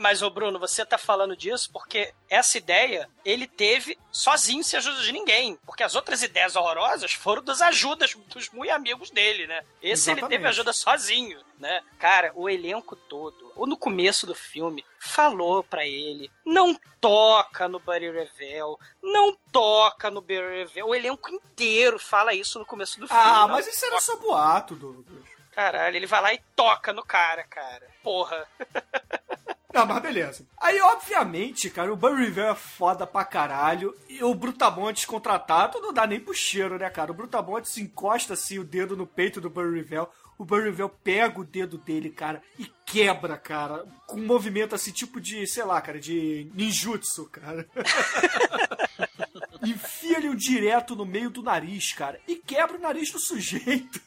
Mas, 0.00 0.22
ô 0.22 0.30
Bruno, 0.30 0.58
você 0.58 0.84
tá 0.84 0.96
falando 0.96 1.36
disso 1.36 1.70
porque 1.72 2.12
essa 2.28 2.56
ideia 2.56 3.08
ele 3.24 3.46
teve 3.46 3.98
sozinho, 4.10 4.62
sem 4.62 4.78
ajuda 4.78 5.02
de 5.02 5.12
ninguém. 5.12 5.58
Porque 5.66 5.82
as 5.82 5.94
outras 5.94 6.22
ideias 6.22 6.56
horrorosas 6.56 7.12
foram 7.12 7.42
das 7.42 7.60
ajudas 7.60 8.14
dos 8.28 8.48
muito 8.50 8.70
amigos 8.70 9.10
dele, 9.10 9.46
né? 9.46 9.62
Esse 9.82 10.10
ele 10.10 10.20
Exatamente. 10.20 10.28
teve 10.28 10.46
ajuda 10.48 10.72
sozinho, 10.72 11.40
né? 11.58 11.82
Cara, 11.98 12.32
o 12.34 12.48
elenco 12.48 12.94
todo, 12.94 13.52
ou 13.56 13.66
no 13.66 13.76
começo 13.76 14.26
do 14.26 14.34
filme, 14.34 14.84
falou 14.98 15.62
pra 15.64 15.86
ele: 15.86 16.30
não 16.44 16.78
toca 17.00 17.68
no 17.68 17.78
Buddy 17.78 18.10
Revel, 18.10 18.78
não 19.02 19.36
toca 19.50 20.10
no 20.10 20.20
Buddy 20.20 20.40
Revel. 20.40 20.88
O 20.88 20.94
elenco 20.94 21.30
inteiro 21.30 21.98
fala 21.98 22.34
isso 22.34 22.58
no 22.58 22.66
começo 22.66 23.00
do 23.00 23.08
filme. 23.08 23.22
Ah, 23.22 23.48
mas 23.48 23.66
isso 23.66 23.84
era 23.84 24.00
só 24.00 24.16
boato, 24.16 24.74
Douglas. 24.74 25.32
Caralho, 25.52 25.96
ele 25.96 26.06
vai 26.06 26.22
lá 26.22 26.32
e 26.32 26.42
toca 26.56 26.92
no 26.92 27.04
cara, 27.04 27.44
cara. 27.44 27.86
Porra. 28.02 28.48
Não, 29.72 29.86
mas 29.86 30.02
beleza. 30.02 30.46
Aí, 30.60 30.80
obviamente, 30.80 31.70
cara, 31.70 31.92
o 31.92 31.96
Barry 31.96 32.24
Revell 32.24 32.50
é 32.50 32.54
foda 32.54 33.06
pra 33.06 33.24
caralho. 33.24 33.94
E 34.08 34.22
o 34.22 34.34
Brutamontes 34.34 35.04
contratado 35.04 35.80
não 35.80 35.92
dá 35.92 36.06
nem 36.06 36.20
pro 36.20 36.34
cheiro, 36.34 36.78
né, 36.78 36.90
cara? 36.90 37.10
O 37.10 37.14
Brutamontes 37.14 37.76
encosta 37.78 38.34
assim 38.34 38.58
o 38.58 38.64
dedo 38.64 38.96
no 38.96 39.06
peito 39.06 39.40
do 39.40 39.48
Barry 39.50 39.76
Revell. 39.76 40.08
O 40.38 40.44
Barry 40.44 40.64
Revell 40.64 40.88
pega 40.88 41.40
o 41.40 41.44
dedo 41.44 41.78
dele, 41.78 42.10
cara, 42.10 42.42
e 42.58 42.66
quebra, 42.84 43.36
cara. 43.36 43.84
Com 44.06 44.18
um 44.18 44.26
movimento 44.26 44.74
assim, 44.74 44.90
tipo 44.90 45.20
de, 45.20 45.46
sei 45.46 45.64
lá, 45.64 45.80
cara, 45.80 46.00
de 46.00 46.50
ninjutsu, 46.54 47.26
cara. 47.30 47.66
Enfia-lhe 49.64 50.34
direto 50.36 50.96
no 50.96 51.06
meio 51.06 51.30
do 51.30 51.42
nariz, 51.42 51.92
cara. 51.92 52.18
E 52.26 52.36
quebra 52.36 52.76
o 52.76 52.80
nariz 52.80 53.10
do 53.12 53.18
sujeito. 53.18 54.00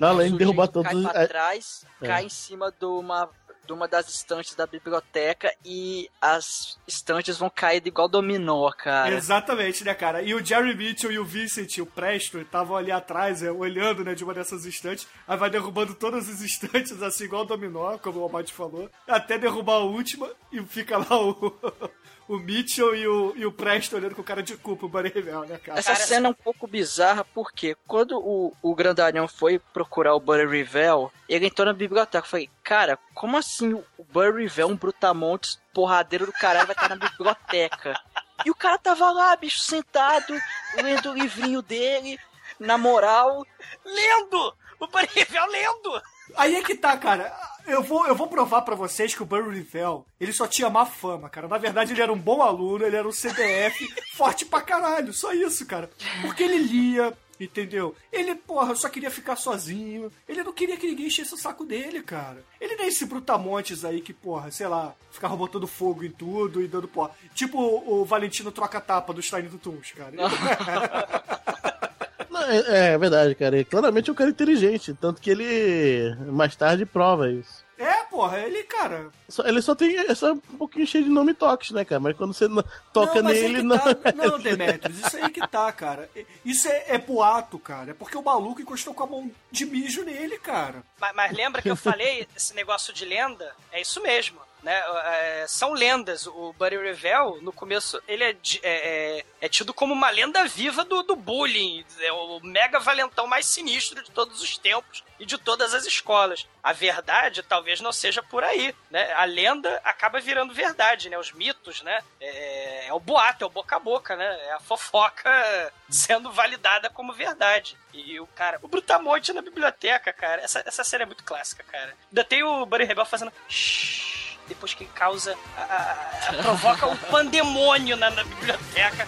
Além 0.00 0.32
de 0.32 0.38
derrubar 0.38 0.68
Cai 0.68 0.72
todos. 0.72 1.10
pra 1.10 1.22
é, 1.22 1.26
trás, 1.26 1.84
É. 2.00 2.06
cai 2.06 2.24
em 2.24 2.28
cima 2.28 2.72
de 2.72 2.84
uma, 2.84 3.28
uma 3.72 3.88
das 3.88 4.08
estantes 4.08 4.54
da 4.54 4.66
biblioteca 4.66 5.52
e 5.64 6.08
as 6.20 6.78
estantes 6.86 7.38
vão 7.38 7.50
cair 7.50 7.82
igual 7.86 8.08
dominó, 8.08 8.70
cara. 8.70 9.14
Exatamente, 9.14 9.84
né, 9.84 9.94
cara? 9.94 10.22
E 10.22 10.34
o 10.34 10.44
Jerry 10.44 10.74
Mitchell 10.74 11.12
e 11.12 11.18
o 11.18 11.24
Vincent, 11.24 11.78
o 11.78 11.86
Preston, 11.86 12.40
estavam 12.40 12.76
ali 12.76 12.90
atrás, 12.90 13.42
é, 13.42 13.50
olhando, 13.50 14.04
né, 14.04 14.14
de 14.14 14.24
uma 14.24 14.34
dessas 14.34 14.64
estantes. 14.64 15.06
Aí 15.26 15.36
vai 15.36 15.50
derrubando 15.50 15.94
todas 15.94 16.28
as 16.28 16.40
estantes, 16.40 17.02
assim, 17.02 17.24
igual 17.24 17.44
dominó, 17.44 17.98
como 17.98 18.20
o 18.20 18.22
Almighty 18.22 18.52
falou. 18.52 18.90
Até 19.06 19.38
derrubar 19.38 19.76
a 19.76 19.84
última 19.84 20.30
e 20.50 20.62
fica 20.64 20.98
lá 20.98 21.20
o, 21.20 21.54
o 22.28 22.38
Mitchell 22.38 22.94
e 22.94 23.06
o, 23.06 23.32
e 23.36 23.46
o 23.46 23.52
Preston 23.52 23.96
olhando 23.96 24.14
com 24.14 24.22
cara 24.22 24.42
de 24.42 24.56
culpa, 24.56 24.86
o 24.86 24.88
Buddy 24.88 25.08
Revell, 25.08 25.44
né, 25.44 25.58
cara? 25.58 25.78
Essa 25.78 25.94
cena 25.94 26.28
é 26.28 26.30
um 26.30 26.34
pouco 26.34 26.66
bizarra 26.66 27.24
porque 27.24 27.76
quando 27.86 28.18
o, 28.18 28.54
o 28.62 28.74
grandalhão 28.74 29.26
foi 29.28 29.58
procurar 29.58 30.14
o 30.14 30.20
Buddy 30.20 30.46
Revell, 30.46 31.12
ele 31.34 31.46
entrou 31.46 31.66
na 31.66 31.72
biblioteca. 31.72 32.26
Eu 32.26 32.30
falei, 32.30 32.50
cara, 32.62 32.98
como 33.14 33.36
assim 33.36 33.72
o 33.74 34.04
Buddy 34.04 34.42
Revell, 34.42 34.68
um 34.68 34.76
brutamontes 34.76 35.60
porradeiro 35.72 36.26
do 36.26 36.32
caralho, 36.32 36.66
vai 36.66 36.74
estar 36.74 36.88
na 36.88 36.96
biblioteca? 36.96 38.00
E 38.44 38.50
o 38.50 38.54
cara 38.54 38.78
tava 38.78 39.10
lá, 39.10 39.34
bicho, 39.36 39.60
sentado, 39.60 40.34
lendo 40.76 41.10
o 41.10 41.14
livrinho 41.14 41.62
dele, 41.62 42.18
na 42.58 42.76
moral. 42.76 43.46
Lendo! 43.84 44.54
O 44.80 44.86
Barivel 44.88 45.46
lendo! 45.46 46.02
Aí 46.36 46.56
é 46.56 46.62
que 46.62 46.74
tá, 46.74 46.96
cara. 46.96 47.32
Eu 47.66 47.82
vou, 47.82 48.06
eu 48.06 48.14
vou 48.14 48.26
provar 48.26 48.62
pra 48.62 48.74
vocês 48.74 49.14
que 49.14 49.22
o 49.22 49.26
Barry 49.26 49.58
Revell, 49.58 50.04
ele 50.20 50.32
só 50.32 50.46
tinha 50.46 50.68
má 50.68 50.84
fama, 50.84 51.28
cara. 51.28 51.46
Na 51.46 51.58
verdade, 51.58 51.92
ele 51.92 52.02
era 52.02 52.12
um 52.12 52.18
bom 52.18 52.42
aluno, 52.42 52.84
ele 52.84 52.96
era 52.96 53.06
um 53.06 53.12
CDF 53.12 53.86
forte 54.14 54.44
pra 54.44 54.60
caralho. 54.60 55.12
Só 55.12 55.32
isso, 55.32 55.64
cara. 55.66 55.88
Porque 56.20 56.42
ele 56.42 56.58
lia, 56.58 57.16
entendeu? 57.38 57.94
Ele, 58.12 58.34
porra, 58.34 58.74
só 58.74 58.88
queria 58.88 59.10
ficar 59.10 59.36
sozinho. 59.36 60.10
Ele 60.28 60.42
não 60.42 60.52
queria 60.52 60.76
que 60.76 60.86
ninguém 60.86 61.06
enchesse 61.06 61.34
o 61.34 61.38
saco 61.38 61.64
dele, 61.64 62.02
cara. 62.02 62.44
Ele 62.60 62.76
nem 62.76 62.88
esse 62.88 63.06
brutamontes 63.06 63.84
aí 63.84 64.00
que, 64.00 64.12
porra, 64.12 64.50
sei 64.50 64.68
lá, 64.68 64.94
ficava 65.10 65.36
botando 65.36 65.66
fogo 65.66 66.04
em 66.04 66.10
tudo 66.10 66.62
e 66.62 66.68
dando 66.68 66.88
porra. 66.88 67.10
Tipo 67.34 67.58
o, 67.58 68.02
o 68.02 68.04
Valentino 68.04 68.52
troca-tapa 68.52 69.12
do 69.12 69.22
Stein 69.22 69.44
do 69.44 69.58
Tunes, 69.58 69.92
cara. 69.92 70.12
não, 72.30 72.42
é, 72.42 72.94
é 72.94 72.98
verdade, 72.98 73.34
cara. 73.34 73.58
E 73.58 73.64
claramente 73.64 74.10
é 74.10 74.12
um 74.12 74.16
cara 74.16 74.30
inteligente. 74.30 74.94
Tanto 74.94 75.20
que 75.20 75.30
ele 75.30 76.14
mais 76.30 76.54
tarde 76.56 76.86
prova 76.86 77.30
isso. 77.30 77.64
É, 78.12 78.16
porra, 78.16 78.38
ele, 78.40 78.62
cara. 78.64 79.10
Só- 79.28 79.44
ele 79.44 79.62
só 79.62 79.74
tem. 79.74 79.96
É 79.96 80.14
só 80.14 80.32
um 80.32 80.38
pouquinho 80.38 80.86
cheio 80.86 81.04
de 81.04 81.10
nome 81.10 81.32
toques, 81.32 81.70
né, 81.70 81.84
cara? 81.84 82.00
Mas 82.00 82.16
quando 82.16 82.34
você 82.34 82.46
não- 82.46 82.62
toca 82.92 83.22
não, 83.22 83.30
é 83.30 83.34
nele, 83.34 83.56
que 83.56 83.62
não. 83.62 83.78
Tá... 83.78 84.12
Não, 84.14 84.38
Demetrius, 84.40 84.98
isso 84.98 85.16
aí 85.16 85.30
que 85.30 85.46
tá, 85.48 85.72
cara. 85.72 86.08
Isso 86.44 86.68
é, 86.68 86.84
é 86.88 86.98
boato, 86.98 87.58
cara. 87.58 87.92
É 87.92 87.94
porque 87.94 88.16
o 88.16 88.22
maluco 88.22 88.60
encostou 88.60 88.92
com 88.92 89.04
a 89.04 89.06
mão 89.06 89.30
de 89.50 89.64
mijo 89.64 90.04
nele, 90.04 90.38
cara. 90.38 90.82
Mas, 91.00 91.14
mas 91.14 91.32
lembra 91.32 91.62
que 91.62 91.70
eu 91.70 91.76
falei 91.76 92.26
esse 92.36 92.54
negócio 92.54 92.92
de 92.92 93.04
lenda? 93.04 93.54
É 93.72 93.80
isso 93.80 94.00
mesmo. 94.02 94.38
Né? 94.62 94.82
É, 95.04 95.44
são 95.48 95.72
lendas. 95.72 96.26
O 96.26 96.52
Buddy 96.58 96.76
Revell, 96.76 97.38
no 97.42 97.52
começo, 97.52 98.02
ele 98.06 98.24
é, 98.24 98.30
é, 98.30 98.38
é- 98.62 99.24
é 99.40 99.48
tido 99.48 99.74
como 99.74 99.92
uma 99.92 100.10
lenda 100.10 100.44
viva 100.46 100.84
do, 100.84 101.02
do 101.02 101.16
bullying. 101.16 101.84
É 102.00 102.12
o 102.12 102.40
mega 102.40 102.78
valentão 102.78 103.26
mais 103.26 103.46
sinistro 103.46 104.02
de 104.02 104.10
todos 104.10 104.40
os 104.40 104.56
tempos 104.56 105.02
e 105.18 105.26
de 105.26 105.36
todas 105.38 105.74
as 105.74 105.84
escolas. 105.86 106.46
A 106.62 106.72
verdade 106.72 107.42
talvez 107.42 107.80
não 107.80 107.92
seja 107.92 108.22
por 108.22 108.44
aí, 108.44 108.74
né? 108.90 109.12
A 109.14 109.24
lenda 109.24 109.80
acaba 109.84 110.20
virando 110.20 110.54
verdade, 110.54 111.08
né? 111.10 111.18
Os 111.18 111.32
mitos, 111.32 111.82
né? 111.82 112.00
É, 112.20 112.86
é 112.86 112.92
o 112.92 113.00
boato, 113.00 113.44
é 113.44 113.46
o 113.46 113.50
boca 113.50 113.76
a 113.76 113.80
boca, 113.80 114.16
né? 114.16 114.24
É 114.46 114.52
a 114.52 114.60
fofoca 114.60 115.72
sendo 115.90 116.30
validada 116.30 116.88
como 116.88 117.12
verdade. 117.12 117.76
E 117.92 118.18
o 118.20 118.26
cara, 118.28 118.58
o 118.62 118.68
Brutamonte 118.68 119.32
na 119.32 119.42
biblioteca, 119.42 120.12
cara, 120.12 120.40
essa, 120.42 120.62
essa 120.64 120.84
série 120.84 121.02
é 121.02 121.06
muito 121.06 121.24
clássica, 121.24 121.62
cara. 121.64 121.94
Ainda 122.08 122.24
tem 122.24 122.42
o 122.42 122.64
Buddy 122.64 122.84
Rebel 122.84 123.04
fazendo 123.04 123.32
shhh, 123.48 124.21
depois 124.48 124.74
que 124.74 124.84
causa, 124.86 125.36
a- 125.56 125.60
a- 125.60 126.28
a- 126.28 126.32
provoca 126.42 126.86
um 126.86 126.96
pandemônio 126.96 127.96
na, 127.96 128.10
na 128.10 128.24
biblioteca. 128.24 129.06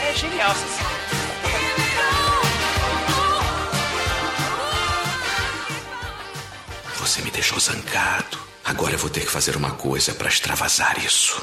É, 0.00 0.10
é 0.10 0.14
genial. 0.14 0.54
Você 6.98 7.22
me 7.22 7.30
deixou 7.30 7.58
zangado. 7.58 8.38
Agora 8.64 8.94
eu 8.94 8.98
vou 8.98 9.10
ter 9.10 9.20
que 9.20 9.30
fazer 9.30 9.56
uma 9.56 9.72
coisa 9.72 10.14
pra 10.14 10.28
extravasar 10.28 11.02
isso. 11.04 11.40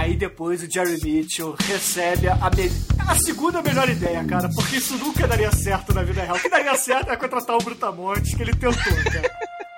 Aí 0.00 0.16
depois 0.16 0.62
o 0.62 0.70
Jerry 0.70 0.98
Mitchell 1.04 1.54
recebe 1.58 2.26
a, 2.26 2.38
a 3.06 3.14
segunda 3.16 3.60
melhor 3.60 3.86
ideia, 3.86 4.24
cara, 4.24 4.48
porque 4.48 4.76
isso 4.76 4.96
nunca 4.96 5.28
daria 5.28 5.52
certo 5.52 5.92
na 5.92 6.02
vida 6.02 6.22
real. 6.22 6.36
O 6.36 6.40
que 6.40 6.48
daria 6.48 6.74
certo 6.74 7.10
é 7.10 7.16
contratar 7.16 7.54
o 7.54 7.62
Brutamontes, 7.62 8.34
que 8.34 8.40
ele 8.42 8.52
tentou, 8.52 8.72
cara. 9.12 9.30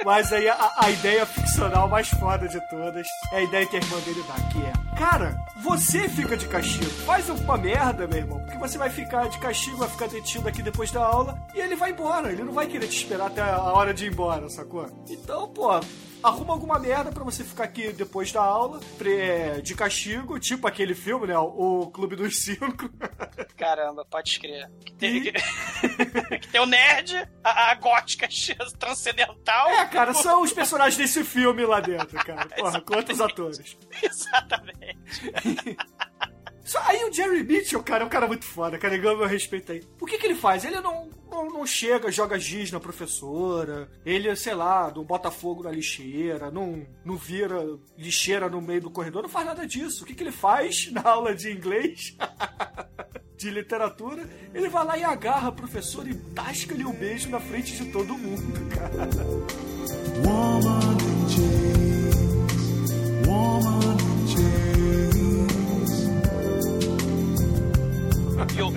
Mas 0.04 0.32
aí 0.32 0.48
a, 0.48 0.74
a 0.76 0.90
ideia 0.90 1.26
ficcional 1.26 1.88
mais 1.88 2.08
foda 2.08 2.46
de 2.46 2.60
todas 2.70 3.04
é 3.32 3.38
a 3.38 3.42
ideia 3.42 3.66
que 3.66 3.74
a 3.74 3.80
irmã 3.80 3.98
dele 3.98 4.24
dá, 4.28 4.34
que 4.48 4.64
é: 4.64 4.96
Cara, 4.96 5.36
você 5.60 6.08
fica 6.08 6.36
de 6.36 6.46
castigo. 6.46 6.90
Faz 7.04 7.28
uma 7.28 7.58
merda, 7.58 8.06
meu 8.06 8.18
irmão, 8.18 8.38
porque 8.44 8.58
você 8.58 8.78
vai 8.78 8.90
ficar 8.90 9.28
de 9.28 9.38
castigo, 9.38 9.78
vai 9.78 9.88
ficar 9.88 10.06
detido 10.06 10.48
aqui 10.48 10.62
depois 10.62 10.92
da 10.92 11.04
aula 11.04 11.36
e 11.52 11.58
ele 11.58 11.74
vai 11.74 11.90
embora. 11.90 12.30
Ele 12.30 12.44
não 12.44 12.52
vai 12.52 12.68
querer 12.68 12.86
te 12.86 12.96
esperar 12.96 13.26
até 13.26 13.42
a 13.42 13.58
hora 13.58 13.92
de 13.92 14.06
ir 14.06 14.12
embora, 14.12 14.48
sacou? 14.48 14.86
Então, 15.08 15.48
pô, 15.52 15.80
arruma 16.22 16.52
alguma 16.54 16.78
merda 16.78 17.10
pra 17.12 17.24
você 17.24 17.42
ficar 17.44 17.64
aqui 17.64 17.92
depois 17.92 18.30
da 18.32 18.42
aula, 18.42 18.80
pre- 18.98 19.60
de 19.62 19.74
castigo, 19.74 20.38
tipo 20.38 20.66
aquele 20.66 20.94
filme, 20.94 21.26
né? 21.26 21.36
O 21.38 21.90
Clube 21.92 22.16
dos 22.16 22.38
Cinco. 22.38 22.88
Caramba, 23.56 24.04
pode 24.04 24.38
crer. 24.40 24.70
Que 24.84 24.92
tem, 24.94 25.22
que, 25.22 25.32
que 26.40 26.48
tem 26.48 26.60
o 26.60 26.66
nerd, 26.66 27.16
a, 27.42 27.70
a 27.70 27.74
gótica 27.74 28.28
transcendental. 28.78 29.68
É, 29.68 29.86
cara, 29.86 30.14
são 30.14 30.42
os 30.42 30.52
personagens 30.52 30.96
desse 30.96 31.24
filme 31.24 31.64
lá 31.64 31.80
dentro, 31.80 32.18
cara. 32.24 32.46
Porra, 32.48 32.80
quantos 32.80 33.20
atores. 33.20 33.76
Exatamente. 34.02 34.98
Só 36.72 36.80
aí 36.86 37.04
o 37.04 37.12
Jerry 37.12 37.44
Mitchell, 37.44 37.82
cara, 37.82 38.02
é 38.02 38.06
um 38.06 38.08
cara 38.08 38.26
muito 38.26 38.46
foda, 38.46 38.78
cara, 38.78 38.96
ganha 38.96 39.14
meu 39.14 39.26
respeito 39.26 39.72
aí. 39.72 39.82
O 40.00 40.06
que 40.06 40.16
que 40.16 40.24
ele 40.24 40.34
faz? 40.34 40.64
Ele 40.64 40.80
não, 40.80 41.10
não, 41.30 41.46
não 41.50 41.66
chega, 41.66 42.10
joga 42.10 42.38
giz 42.38 42.72
na 42.72 42.80
professora, 42.80 43.90
ele, 44.06 44.34
sei 44.36 44.54
lá, 44.54 44.90
não 44.96 45.04
bota 45.04 45.30
fogo 45.30 45.62
na 45.62 45.70
lixeira, 45.70 46.50
não, 46.50 46.86
não 47.04 47.14
vira 47.14 47.78
lixeira 47.98 48.48
no 48.48 48.62
meio 48.62 48.80
do 48.80 48.90
corredor, 48.90 49.20
não 49.20 49.28
faz 49.28 49.44
nada 49.44 49.66
disso. 49.66 50.02
O 50.02 50.06
que 50.06 50.14
que 50.14 50.22
ele 50.22 50.32
faz 50.32 50.90
na 50.96 51.02
aula 51.02 51.34
de 51.34 51.52
inglês? 51.52 52.16
de 53.36 53.50
literatura, 53.50 54.26
ele 54.54 54.70
vai 54.70 54.86
lá 54.86 54.96
e 54.96 55.04
agarra 55.04 55.48
a 55.48 55.52
professora 55.52 56.08
e 56.08 56.14
tasca-lhe 56.14 56.86
um 56.86 56.92
beijo 56.94 57.28
na 57.28 57.38
frente 57.38 57.76
de 57.76 57.92
todo 57.92 58.16
mundo, 58.16 58.50
cara. 58.74 59.10
E, 61.36 63.28
o- 63.28 63.81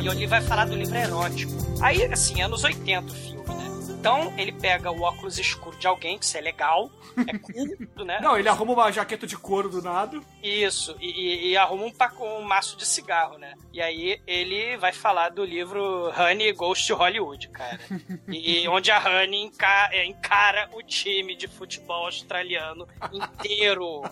e 0.03 0.07
ele 0.07 0.27
vai 0.27 0.41
falar 0.41 0.65
do 0.65 0.75
livro 0.75 0.95
erótico. 0.97 1.51
Aí, 1.81 2.03
assim, 2.05 2.41
anos 2.41 2.63
80 2.63 3.11
o 3.11 3.15
filme, 3.15 3.55
né? 3.55 3.64
Então, 4.05 4.31
ele 4.37 4.51
pega 4.51 4.91
o 4.91 5.01
óculos 5.01 5.39
escuro 5.39 5.75
de 5.77 5.87
alguém, 5.87 6.19
que 6.19 6.25
isso 6.25 6.37
é 6.37 6.41
legal, 6.41 6.91
é 7.25 7.37
cool, 7.39 8.05
né? 8.05 8.19
Não, 8.21 8.37
ele 8.37 8.47
arruma 8.47 8.73
uma 8.73 8.91
jaqueta 8.91 9.25
de 9.25 9.35
couro 9.35 9.67
do 9.67 9.81
nada. 9.81 10.21
Isso, 10.43 10.95
e, 11.01 11.09
e- 11.09 11.47
e 11.49 11.57
arruma 11.57 11.85
um, 11.85 11.91
paco, 11.91 12.23
um 12.23 12.43
maço 12.43 12.77
de 12.77 12.85
cigarro, 12.85 13.39
né? 13.39 13.53
E 13.73 13.81
aí 13.81 14.21
ele 14.27 14.77
vai 14.77 14.93
falar 14.93 15.29
do 15.29 15.43
livro 15.43 16.11
Honey 16.15 16.51
Goes 16.53 16.85
to 16.85 16.93
Hollywood, 16.93 17.47
cara. 17.49 17.79
E, 18.27 18.61
e 18.61 18.67
onde 18.67 18.91
a 18.91 18.99
Honey 18.99 19.41
enca- 19.45 19.89
é, 19.91 20.05
encara 20.05 20.69
o 20.73 20.83
time 20.83 21.35
de 21.35 21.47
futebol 21.47 22.05
australiano 22.05 22.87
inteiro. 23.11 24.03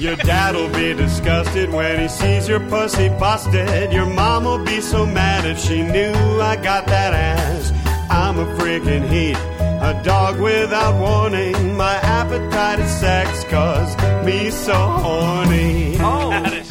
Your 0.00 0.16
dad'll 0.16 0.68
be 0.70 0.94
disgusted 0.94 1.70
when 1.72 2.02
he 2.02 2.08
sees 2.08 2.48
your 2.48 2.60
pussy 2.68 3.08
busted. 3.10 3.92
Your 3.92 4.06
mom'll 4.06 4.64
be 4.64 4.82
so 4.82 5.06
mad 5.06 5.44
if 5.48 5.60
she 5.60 5.80
knew 5.84 6.12
I 6.42 6.56
got 6.56 6.86
that 6.86 7.14
ass. 7.14 7.72
I'm 8.10 8.38
a 8.38 8.46
freaking 8.56 9.06
heat, 9.08 9.36
a 9.80 9.92
dog 10.04 10.40
without 10.40 10.94
warning. 11.00 11.76
My 11.76 11.96
appetite 12.02 12.80
is 12.82 12.90
sex, 12.90 13.44
cause 13.44 13.96
me 14.24 14.50
so 14.50 14.72
horny. 14.74 15.92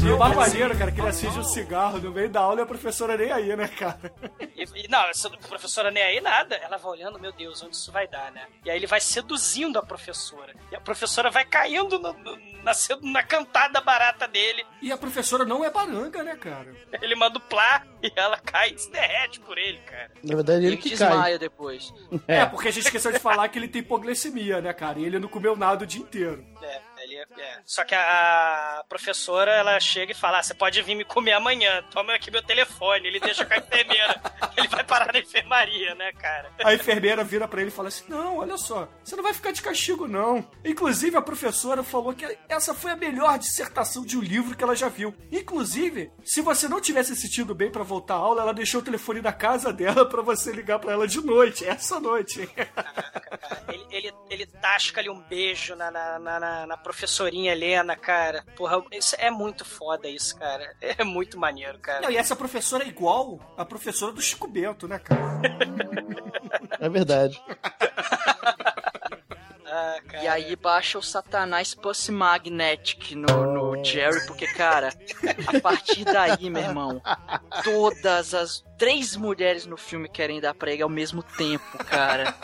E 0.04 0.10
o 0.12 0.18
mais 0.18 0.36
maneiro, 0.36 0.76
cara, 0.78 0.92
que 0.92 1.00
ele 1.00 1.10
acende 1.10 1.40
um 1.40 1.44
cigarro 1.44 2.00
no 2.00 2.12
meio 2.12 2.30
da 2.30 2.42
aula 2.42 2.62
e 2.62 2.64
a 2.64 2.66
professora 2.66 3.16
nem 3.16 3.32
aí, 3.32 3.56
né, 3.56 3.68
cara? 3.68 4.12
E, 4.56 4.64
e 4.64 4.88
não, 4.90 5.04
essa 5.10 5.30
professora 5.30 5.92
nem 5.92 6.02
aí 6.02 6.20
nada. 6.20 6.56
Ela 6.56 6.78
vai 6.78 6.92
olhando, 6.92 7.20
meu 7.20 7.32
Deus, 7.32 7.62
onde 7.64 7.76
isso 7.76 7.92
vai 7.92 8.08
dar, 8.08 8.32
né? 8.32 8.42
E 8.66 8.72
aí 8.72 8.78
ele 8.78 8.88
vai 8.88 9.00
seduzindo 9.00 9.78
a 9.78 9.84
professora. 9.84 10.54
E 10.72 10.76
a 10.76 10.82
professora 10.82 11.30
vai 11.30 11.46
caindo 11.46 12.00
no- 12.00 12.14
no- 12.14 12.38
na, 12.64 12.74
sedu- 12.74 13.06
na 13.08 13.24
cantada 13.24 13.80
barata 13.82 14.28
dele. 14.28 14.64
E 14.82 14.92
a 14.92 14.98
professora 14.98 15.44
não 15.46 15.64
é 15.64 15.70
baranga, 15.70 16.24
né, 16.24 16.36
cara? 16.36 16.76
Ele 17.02 17.16
manda 17.16 17.38
o 17.38 17.42
plá 17.42 17.84
e 18.04 18.12
ela 18.16 18.38
cai 18.38 18.72
e 18.72 18.78
se 18.80 18.92
derrete 18.92 19.40
por 19.40 19.58
ele, 19.58 19.80
cara. 19.80 20.12
Na 20.24 20.36
verdade, 20.36 20.60
ele 20.66 20.68
Ele 20.76 20.78
que 20.78 20.90
desmaia 20.90 21.22
cai. 21.22 21.38
depois. 21.40 21.94
É. 22.28 22.46
porque 22.46 22.68
a 22.68 22.72
gente 22.72 22.86
esqueceu 22.86 23.12
de 23.12 23.20
falar 23.20 23.48
que 23.50 23.58
ele 23.60 23.68
tem 23.68 23.82
hipoglicemia, 23.82 24.62
né, 24.62 24.74
cara? 24.74 25.00
E 25.00 25.06
ele 25.06 25.20
não 25.20 25.28
comeu 25.28 25.56
nada 25.56 25.84
o 25.84 25.88
dia 25.88 26.02
inteiro. 26.02 26.46
É, 26.62 26.82
é. 27.38 27.60
Só 27.66 27.84
que 27.84 27.96
a, 27.96 28.84
professora, 28.90 29.52
ela 29.52 29.80
chega 29.80 30.12
e 30.12 30.16
fala: 30.16 30.40
ah, 30.40 30.44
você 30.44 30.54
pode 30.54 30.82
vir 30.82 30.96
me 30.96 31.04
comer 31.06 31.34
amanhã, 31.34 31.84
toma 31.92 32.14
aqui 32.14 32.30
meu 32.32 32.44
telefone. 32.44 33.08
Ele 33.08 33.20
deixa 33.20 33.46
com 33.46 33.54
a 33.54 33.58
enfermeira. 33.58 34.22
ele 34.58 34.68
vai 34.68 34.84
parar 34.84 35.14
na 35.14 35.20
enfermaria, 35.20 35.96
né, 35.96 36.12
cara? 36.14 36.52
A 36.64 36.74
enfermeira 36.74 37.24
vira 37.24 37.48
pra 37.48 37.62
ele 37.62 37.70
e 37.70 37.74
fala 37.74 37.88
assim: 37.90 38.06
Não, 38.10 38.38
olha 38.38 38.58
só, 38.58 38.88
você 39.04 39.16
não 39.16 39.24
vai 39.24 39.34
ficar 39.34 39.52
de 39.52 39.62
castigo, 39.62 40.08
não. 40.08 40.48
Inclusive, 40.66 41.16
a 41.18 41.22
professora 41.22 41.84
falou 41.84 42.14
que 42.14 42.38
essa 42.50 42.74
foi 42.74 42.92
a 42.92 42.96
melhor 42.96 43.38
dissertação 43.40 44.06
de 44.06 44.18
um 44.18 44.22
livro 44.22 44.56
que 44.56 44.64
ela 44.64 44.76
já 44.76 44.90
viu. 44.90 45.16
Inclusive, 45.32 46.12
se 46.24 46.42
você 46.42 46.68
não 46.68 46.82
tivesse 46.82 47.16
sentido 47.16 47.54
bem 47.56 47.72
pra 47.72 47.84
voltar 47.84 48.16
à 48.16 48.18
aula, 48.18 48.42
ela 48.42 48.54
deixou 48.54 48.82
o 48.82 48.84
telefone 48.84 49.22
da 49.22 49.32
casa 49.34 49.72
dela 49.74 50.08
pra 50.08 50.22
você 50.22 50.52
ligar 50.52 50.80
pra 50.80 50.92
ela 50.94 51.08
de 51.08 51.22
noite, 51.22 51.66
essa 51.66 52.00
noite. 52.00 52.50
Ele, 53.68 53.86
ele, 53.90 54.14
ele 54.30 54.46
tasca 54.46 55.00
ali 55.00 55.10
um 55.10 55.20
beijo 55.22 55.76
na, 55.76 55.90
na, 55.92 56.20
na- 56.20 56.40
na- 56.40 56.68
na 56.68 56.78
professorinha 57.12 57.52
Helena, 57.52 57.96
cara. 57.96 58.46
Porra, 58.56 58.82
isso 58.92 59.16
é 59.20 59.30
muito 59.30 59.66
foda 59.66 60.08
isso, 60.08 60.38
cara. 60.38 60.74
É 60.82 61.04
muito 61.04 61.40
maneiro, 61.40 61.80
cara. 61.80 62.02
Não, 62.02 62.12
e 62.12 62.18
essa 62.18 62.36
professora 62.36 62.84
é 62.84 62.88
igual 62.88 63.40
a 63.58 63.66
professora 63.66 64.12
do 64.12 64.22
Chico 64.22 64.48
Bento, 64.48 64.88
né, 64.88 65.00
cara? 65.00 65.42
É 66.80 66.90
verdade. 66.90 67.42
Ah. 69.74 69.96
E 70.22 70.28
aí 70.28 70.56
baixa 70.58 71.00
o 71.00 71.02
Satanás 71.02 71.74
Pussy 71.74 72.12
Magnetic 72.12 73.16
no, 73.16 73.54
no 73.54 73.86
Jerry, 73.86 74.28
porque, 74.28 74.46
cara, 74.48 74.90
a 75.48 75.62
partir 75.62 76.04
daí, 76.04 76.50
meu 76.50 76.62
irmão, 76.62 77.02
todas 77.64 78.34
as 78.34 78.66
três 78.78 79.16
mulheres 79.16 79.66
no 79.66 79.78
filme 79.78 80.10
querem 80.10 80.42
dar 80.42 80.54
pra 80.54 80.72
ele 80.74 80.84
ao 80.84 80.90
mesmo 80.90 81.24
tempo, 81.24 81.78
cara. 81.86 82.36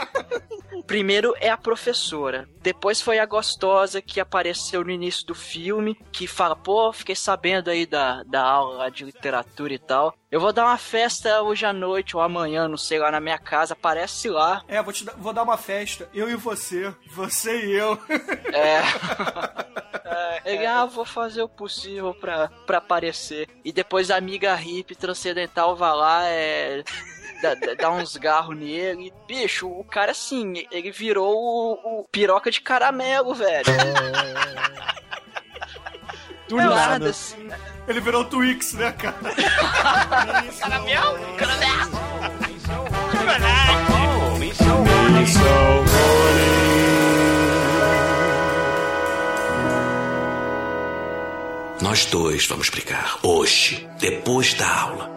Primeiro 0.88 1.36
é 1.42 1.50
a 1.50 1.58
professora, 1.58 2.48
depois 2.62 3.02
foi 3.02 3.20
a 3.20 3.26
gostosa 3.26 4.02
que 4.02 4.22
apareceu 4.22 4.86
no 4.86 4.90
início 4.90 5.28
do 5.28 5.36
filme, 5.36 6.00
que 6.14 6.26
fala, 6.28 6.56
pô, 6.56 6.94
fiquei 6.94 7.16
sabendo 7.16 7.70
aí 7.70 7.86
da, 7.86 8.24
da 8.24 8.42
aula 8.42 8.90
de 8.90 9.04
literatura 9.04 9.74
e 9.74 9.80
tal. 9.80 10.14
Eu 10.32 10.40
vou 10.40 10.54
dar 10.54 10.66
uma 10.66 10.78
festa 10.78 11.42
hoje 11.42 11.66
à 11.66 11.74
noite 11.74 12.16
ou 12.16 12.22
amanhã, 12.22 12.70
não 12.70 12.78
sei, 12.78 13.00
lá 13.00 13.12
na 13.12 13.20
minha 13.20 13.38
casa, 13.38 13.74
aparece 13.74 14.30
lá. 14.30 14.64
É, 14.68 14.82
vou, 14.82 14.94
te 14.94 15.04
dar, 15.04 15.14
vou 15.18 15.34
dar 15.34 15.44
uma 15.44 15.58
festa, 15.58 16.10
eu 16.14 16.30
e 16.30 16.36
você, 16.36 16.94
você 17.12 17.66
e 17.66 17.72
eu. 17.74 18.00
É. 18.54 18.82
Ele, 20.46 20.66
ah, 20.66 20.86
vou 20.86 21.04
fazer 21.06 21.42
o 21.42 21.50
possível 21.50 22.14
pra, 22.14 22.48
pra 22.66 22.78
aparecer. 22.78 23.50
E 23.66 23.72
depois 23.72 24.10
a 24.10 24.16
amiga 24.16 24.56
hippie 24.56 24.96
transcendental 24.96 25.76
vai 25.76 25.94
lá, 25.94 26.24
é 26.26 26.84
dá, 27.42 27.56
dá 27.78 27.92
uns 27.92 28.16
garros 28.18 28.58
nele. 28.58 29.14
Bicho, 29.28 29.68
o 29.68 29.84
cara 29.84 30.12
assim, 30.12 30.66
ele 30.72 30.92
virou 30.92 31.36
o, 31.36 32.02
o 32.02 32.04
piroca 32.06 32.50
de 32.52 32.62
caramelo, 32.62 33.34
velho. 33.34 33.66
Do 36.48 36.60
é 36.60 36.64
nada. 36.64 36.76
nada. 36.76 37.10
assim. 37.10 37.44
Né? 37.44 37.60
Ele 37.88 38.00
virou 38.00 38.22
o 38.22 38.26
Twix, 38.26 38.74
né, 38.74 38.92
cara? 38.94 39.18
caramelo? 40.60 41.20
Caramelo? 41.38 41.92
Nós 51.82 52.06
dois 52.06 52.46
vamos 52.46 52.70
brigar 52.70 53.18
hoje, 53.24 53.88
depois 54.00 54.54
da 54.54 54.82
aula. 54.82 55.17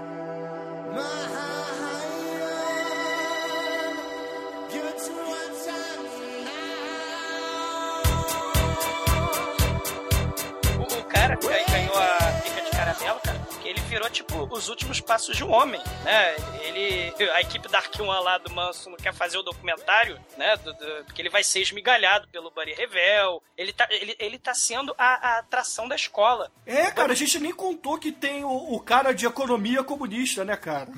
Virou, 13.90 14.08
tipo, 14.08 14.48
os 14.54 14.68
últimos 14.68 15.00
passos 15.00 15.36
de 15.36 15.44
um 15.44 15.50
homem, 15.52 15.82
né? 16.04 16.36
Ele... 16.62 17.12
A 17.32 17.40
equipe 17.40 17.68
Dark 17.68 17.92
One 17.98 18.24
lá 18.24 18.38
do 18.38 18.50
Manso 18.50 18.90
quer 18.96 19.12
fazer 19.12 19.36
o 19.36 19.42
documentário, 19.42 20.18
né? 20.38 20.56
Do, 20.58 20.72
do- 20.72 21.04
porque 21.04 21.20
ele 21.20 21.28
vai 21.28 21.42
ser 21.42 21.60
esmigalhado 21.60 22.28
pelo 22.28 22.50
Buddy 22.50 22.72
Revel. 22.72 23.42
Ele 23.56 23.72
tá, 23.72 23.86
ele, 23.90 24.14
ele 24.18 24.38
tá 24.38 24.54
sendo 24.54 24.94
a, 24.96 25.34
a 25.34 25.38
atração 25.40 25.88
da 25.88 25.96
escola. 25.96 26.50
É, 26.64 26.90
cara, 26.90 27.12
a 27.12 27.16
gente 27.16 27.38
nem 27.40 27.52
contou 27.52 27.98
que 27.98 28.12
tem 28.12 28.44
o, 28.44 28.48
o 28.74 28.80
cara 28.80 29.12
de 29.12 29.26
economia 29.26 29.82
comunista, 29.82 30.44
né, 30.44 30.56
cara? 30.56 30.88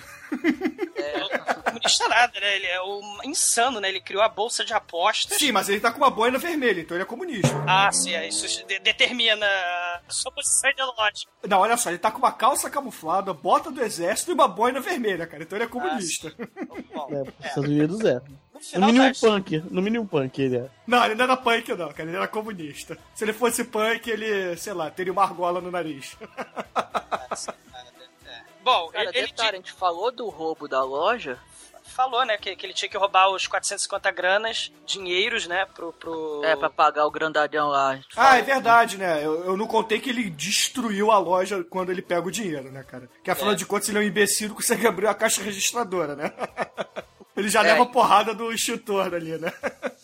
Comunista 1.65 2.09
nada, 2.09 2.41
né? 2.41 2.57
Ele 2.57 2.67
é 2.67 2.81
o 2.81 3.01
insano, 3.25 3.81
né? 3.81 3.89
Ele 3.89 4.01
criou 4.01 4.23
a 4.23 4.29
bolsa 4.29 4.65
de 4.65 4.73
apostas. 4.73 5.39
Sim, 5.39 5.53
mas 5.53 5.69
ele 5.69 5.81
tá 5.81 5.91
com 5.91 5.99
uma 5.99 6.11
boina 6.11 6.39
vermelha, 6.39 6.81
então 6.81 6.97
ele 6.97 7.03
é 7.03 7.07
comunista. 7.07 7.49
Ah, 7.67 7.91
sim, 7.93 8.13
é, 8.15 8.29
isso 8.29 8.47
de- 8.67 8.79
determina 8.81 9.47
a 9.47 10.01
sua 10.09 10.31
posição 10.33 10.71
ideológica. 10.71 11.31
Não, 11.47 11.61
olha 11.61 11.77
só, 11.77 11.91
ele 11.91 11.99
tá 11.99 12.11
com 12.11 12.19
uma 12.19 12.33
calça 12.33 12.69
camuflada, 12.71 13.33
bota 13.33 13.71
do 13.71 13.83
exército 13.83 14.31
e 14.31 14.35
uma 14.35 14.49
boina 14.49 14.81
vermelha, 14.81 15.27
cara. 15.27 15.43
Então 15.43 15.57
ele 15.57 15.65
é 15.65 15.69
comunista. 15.69 16.29
É, 16.39 17.25
pros 17.25 17.35
Estados 17.45 17.65
Unidos 17.69 18.01
é. 18.05 18.21
No 18.79 18.87
mínimo 18.87 19.13
tá- 19.13 19.21
punk, 19.21 19.63
no 19.71 19.83
mínimo 19.83 20.07
punk 20.07 20.41
ele 20.41 20.57
é. 20.59 20.69
Não, 20.87 21.05
ele 21.05 21.15
não 21.17 21.25
era 21.25 21.37
punk, 21.37 21.69
não, 21.75 21.89
cara. 21.93 22.09
Ele 22.09 22.17
era 22.17 22.29
comunista. 22.29 22.97
Se 23.15 23.25
ele 23.25 23.33
fosse 23.33 23.65
punk, 23.65 24.09
ele, 24.09 24.57
sei 24.57 24.73
lá, 24.73 24.89
teria 24.91 25.13
uma 25.13 25.23
argola 25.23 25.61
no 25.61 25.71
nariz. 25.71 26.17
Bom, 28.63 28.89
Cara, 28.89 29.05
ele, 29.09 29.19
ele 29.19 29.27
detalhe, 29.29 29.51
a 29.51 29.57
gente 29.57 29.73
falou 29.73 30.11
do 30.13 30.29
roubo 30.29 30.69
da 30.69 30.83
loja. 30.85 31.39
falou, 31.85 32.25
né, 32.25 32.39
que, 32.39 32.55
que 32.57 32.65
ele 32.65 32.73
tinha 32.73 32.89
que 32.89 32.97
roubar 32.97 33.29
os 33.31 33.47
450 33.47 34.11
granas, 34.13 34.73
dinheiros, 34.87 35.47
né, 35.47 35.67
pro... 35.75 35.93
pro... 35.93 36.41
É, 36.45 36.57
pra 36.57 36.71
pagar 36.71 37.05
o 37.07 37.11
grandalhão 37.11 37.69
lá. 37.69 37.99
Ah, 38.17 38.39
é 38.39 38.43
verdade, 38.43 38.97
né? 38.97 39.23
Eu, 39.23 39.45
eu 39.45 39.57
não 39.57 39.67
contei 39.67 40.01
que 40.01 40.09
ele 40.09 40.31
destruiu 40.31 41.11
a 41.11 41.19
loja 41.19 41.63
quando 41.65 41.91
ele 41.93 42.01
pega 42.01 42.27
o 42.27 42.31
dinheiro, 42.31 42.71
né, 42.71 42.83
cara? 42.83 43.11
Que 43.23 43.31
afinal 43.31 43.53
É. 43.53 43.57
de 43.57 43.67
contas 43.67 43.89
ele 43.91 43.99
é 43.99 44.01
um 44.01 44.05
imbecil 44.05 44.49
que 44.51 44.55
consegue 44.57 44.87
abrir 44.87 45.07
a 45.09 45.15
caixa 45.15 45.43
registradora, 45.43 46.15
né? 46.17 46.33
Ele 47.35 47.49
já 47.49 47.61
É. 47.61 47.73
leva 47.73 47.87
porrada 47.87 48.35
do 48.35 48.53
extintor 48.53 49.15
ali, 49.15 49.39
né? 49.39 49.51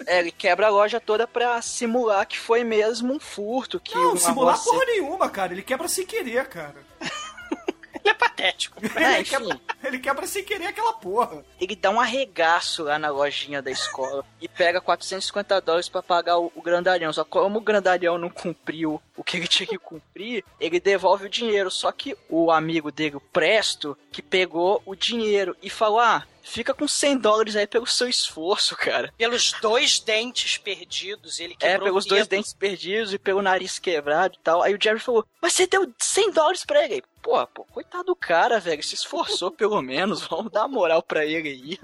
É, 0.07 0.19
ele 0.21 0.33
quebra 0.33 0.69
a 0.69 0.71
loja 0.71 0.99
toda 0.99 1.27
pra 1.27 1.61
simular 1.61 2.27
que 2.27 2.39
foi 2.39 2.65
mesmo 2.65 3.13
um 3.13 3.21
furto. 3.21 3.79
Que 3.79 3.95
Não, 3.95 4.17
simular 4.17 4.59
porra 4.65 4.83
nenhuma, 4.87 5.29
cara. 5.29 5.53
Ele 5.53 5.61
quebra 5.63 5.87
sem 5.89 6.07
querer, 6.07 6.49
cara. 6.49 6.77
Ele 8.09 8.11
é 8.11 8.15
patético. 8.15 8.79
É, 8.99 9.17
ele, 9.17 9.25
quebra, 9.25 9.61
ele 9.85 9.99
quebra 9.99 10.27
sem 10.27 10.43
querer 10.45 10.67
aquela 10.67 10.93
porra. 10.95 11.45
Ele 11.61 11.77
dá 11.77 11.91
um 11.91 12.01
arregaço 12.01 12.85
lá 12.85 12.99
na 12.99 13.11
lojinha 13.11 13.63
da 13.63 13.71
escola 13.71 14.25
e 14.41 14.49
pega 14.49 14.81
450 14.81 15.61
dólares 15.61 15.89
pra 15.89 16.03
pagar 16.03 16.39
o, 16.39 16.51
o 16.55 16.63
grandalhão. 16.63 17.13
Só 17.13 17.23
que 17.23 17.31
como 17.31 17.59
o 17.59 17.63
grandalhão 17.63 18.19
não 18.19 18.29
cumpriu 18.29 19.01
o 19.17 19.23
que 19.23 19.37
ele 19.37 19.47
tinha 19.49 19.67
que 19.67 19.79
cumprir, 19.79 20.45
ele 20.59 20.81
devolve 20.81 21.27
o 21.27 21.31
dinheiro. 21.31 21.71
Só 21.71 21.93
que 21.93 22.17
o 22.29 22.51
amigo 22.51 22.91
dele, 22.91 23.17
o 23.17 23.21
Presto, 23.21 23.97
que 24.11 24.23
pegou 24.23 24.83
o 24.85 24.95
dinheiro 24.97 25.57
e 25.63 25.71
falou: 25.71 26.01
Ah, 26.01 26.27
fica 26.43 26.75
com 26.75 26.89
100 26.89 27.19
dólares 27.19 27.55
aí 27.57 27.67
pelo 27.67 27.87
seu 27.87 28.09
esforço, 28.09 28.77
cara. 28.77 29.13
Pelos 29.17 29.53
dois 29.61 30.01
dentes 30.01 30.57
perdidos, 30.59 31.39
ele 31.39 31.55
É, 31.61 31.73
quebrou 31.73 31.85
pelos 31.89 32.07
o 32.07 32.09
dois 32.09 32.27
dentes 32.27 32.53
perdidos 32.53 33.13
e 33.13 33.19
pelo 33.19 33.43
nariz 33.43 33.79
quebrado 33.79 34.35
e 34.35 34.43
tal. 34.43 34.63
Aí 34.63 34.75
o 34.75 34.83
Jerry 34.83 34.99
falou: 34.99 35.25
Mas 35.41 35.53
você 35.53 35.67
deu 35.67 35.93
100 35.99 36.33
dólares 36.33 36.65
pra 36.65 36.85
ele? 36.85 37.05
Pô, 37.29 37.47
pô, 37.49 37.65
coitado 37.65 38.05
do 38.05 38.17
cara, 38.17 38.59
velho. 38.59 38.83
Se 38.83 38.95
esforçou 38.95 39.51
pelo 39.51 39.83
menos. 39.83 40.23
Vamos 40.27 40.51
dar 40.51 40.67
moral 40.67 41.03
pra 41.03 41.27
ele 41.27 41.51
aí. 41.51 41.77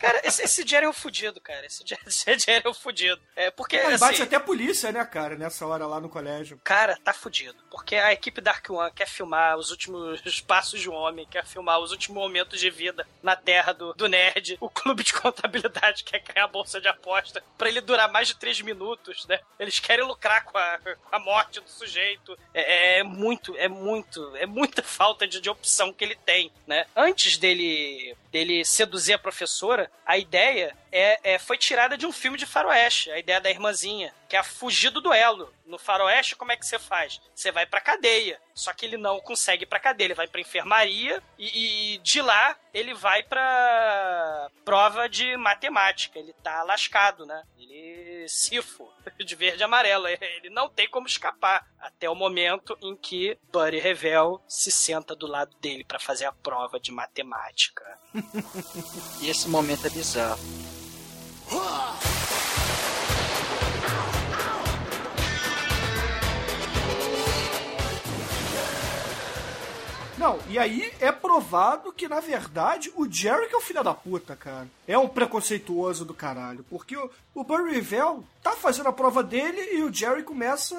Cara, 0.00 0.20
esse, 0.24 0.42
esse 0.42 0.66
Jerry 0.66 0.86
é 0.86 0.88
o 0.88 0.92
fudido, 0.92 1.40
cara. 1.40 1.64
Esse 1.64 1.84
Jerry, 1.86 2.02
esse 2.08 2.38
Jerry 2.40 2.66
é 2.66 2.68
o 2.68 2.74
fudido. 2.74 3.22
É, 3.36 3.48
porque, 3.52 3.76
Ele 3.76 3.94
assim, 3.94 4.04
bate 4.04 4.22
até 4.22 4.34
a 4.34 4.40
polícia, 4.40 4.90
né, 4.90 5.04
cara, 5.04 5.36
nessa 5.36 5.64
hora 5.64 5.86
lá 5.86 6.00
no 6.00 6.08
colégio. 6.08 6.60
cara, 6.64 6.98
tá 7.04 7.12
fudido. 7.12 7.62
Porque 7.70 7.94
a 7.94 8.12
equipe 8.12 8.40
Dark 8.40 8.68
One 8.70 8.90
quer 8.90 9.06
filmar 9.06 9.56
os 9.56 9.70
últimos 9.70 10.40
passos 10.42 10.80
de 10.80 10.90
um 10.90 10.94
homem, 10.94 11.28
quer 11.30 11.46
filmar 11.46 11.78
os 11.78 11.92
últimos 11.92 12.20
momentos 12.20 12.58
de 12.58 12.68
vida 12.68 13.06
na 13.22 13.36
terra 13.36 13.72
do, 13.72 13.94
do 13.94 14.08
nerd. 14.08 14.56
O 14.60 14.68
clube 14.68 15.04
de 15.04 15.12
contabilidade 15.14 16.02
quer 16.02 16.18
criar 16.18 16.44
a 16.44 16.48
bolsa 16.48 16.80
de 16.80 16.88
aposta 16.88 17.40
pra 17.56 17.68
ele 17.68 17.80
durar 17.80 18.10
mais 18.10 18.26
de 18.26 18.34
três 18.34 18.60
minutos, 18.60 19.26
né? 19.28 19.38
Eles 19.60 19.78
querem 19.78 20.04
lucrar 20.04 20.42
com 20.42 20.58
a, 20.58 20.78
com 20.78 21.16
a 21.16 21.20
morte 21.20 21.60
do 21.60 21.70
sujeito. 21.70 22.36
É, 22.52 22.98
é 22.98 23.02
muito, 23.04 23.56
é 23.56 23.68
muito, 23.68 24.34
é 24.36 24.44
muita 24.72 24.82
falta 24.82 25.28
de, 25.28 25.40
de 25.40 25.50
opção 25.50 25.92
que 25.92 26.02
ele 26.02 26.16
tem, 26.16 26.50
né? 26.66 26.86
Antes 26.96 27.36
dele, 27.36 28.16
dele 28.30 28.64
seduzir 28.64 29.12
a 29.12 29.18
professora, 29.18 29.90
a 30.06 30.16
ideia 30.16 30.74
é, 30.90 31.34
é- 31.34 31.38
foi 31.38 31.58
tirada 31.58 31.96
de 31.96 32.06
um 32.06 32.12
filme 32.12 32.38
de 32.38 32.46
faroeste, 32.46 33.10
a 33.10 33.18
ideia 33.18 33.40
da 33.40 33.50
irmãzinha, 33.50 34.14
que 34.32 34.36
é 34.38 34.42
fugir 34.42 34.88
do 34.88 35.02
duelo. 35.02 35.52
No 35.66 35.78
faroeste, 35.78 36.34
como 36.34 36.52
é 36.52 36.56
que 36.56 36.64
você 36.64 36.78
faz? 36.78 37.20
Você 37.34 37.52
vai 37.52 37.66
pra 37.66 37.82
cadeia. 37.82 38.40
Só 38.54 38.72
que 38.72 38.86
ele 38.86 38.96
não 38.96 39.20
consegue 39.20 39.64
ir 39.64 39.66
pra 39.66 39.78
cadeia, 39.78 40.06
ele 40.06 40.14
vai 40.14 40.26
pra 40.26 40.40
enfermaria 40.40 41.22
e, 41.38 41.96
e 41.96 41.98
de 41.98 42.22
lá 42.22 42.56
ele 42.72 42.94
vai 42.94 43.22
pra 43.22 44.48
prova 44.64 45.06
de 45.06 45.36
matemática. 45.36 46.18
Ele 46.18 46.32
tá 46.42 46.62
lascado, 46.62 47.26
né? 47.26 47.42
Ele 47.58 48.26
sifo 48.26 48.90
de 49.22 49.34
verde 49.34 49.60
e 49.60 49.64
amarelo. 49.64 50.06
Ele 50.08 50.48
não 50.48 50.66
tem 50.66 50.88
como 50.88 51.06
escapar 51.06 51.68
até 51.78 52.08
o 52.08 52.14
momento 52.14 52.74
em 52.80 52.96
que 52.96 53.38
Buddy 53.52 53.80
Revel 53.80 54.42
se 54.48 54.70
senta 54.70 55.14
do 55.14 55.26
lado 55.26 55.54
dele 55.58 55.84
pra 55.84 55.98
fazer 55.98 56.24
a 56.24 56.32
prova 56.32 56.80
de 56.80 56.90
matemática. 56.90 57.84
E 59.20 59.28
esse 59.28 59.48
momento 59.48 59.86
é 59.86 59.90
bizarro. 59.90 60.40
Não, 70.22 70.38
e 70.48 70.56
aí 70.56 70.92
é 71.00 71.10
provado 71.10 71.92
que, 71.92 72.06
na 72.06 72.20
verdade, 72.20 72.92
o 72.94 73.10
Jerry 73.10 73.48
que 73.48 73.56
é 73.56 73.58
o 73.58 73.60
filho 73.60 73.82
da 73.82 73.92
puta, 73.92 74.36
cara. 74.36 74.68
É 74.86 74.96
um 74.96 75.08
preconceituoso 75.08 76.04
do 76.04 76.14
caralho. 76.14 76.64
Porque 76.70 76.96
o, 76.96 77.10
o 77.34 77.64
Revel 77.64 78.22
tá 78.40 78.52
fazendo 78.52 78.88
a 78.88 78.92
prova 78.92 79.20
dele 79.20 79.60
e 79.72 79.82
o 79.82 79.92
Jerry 79.92 80.22
começa 80.22 80.76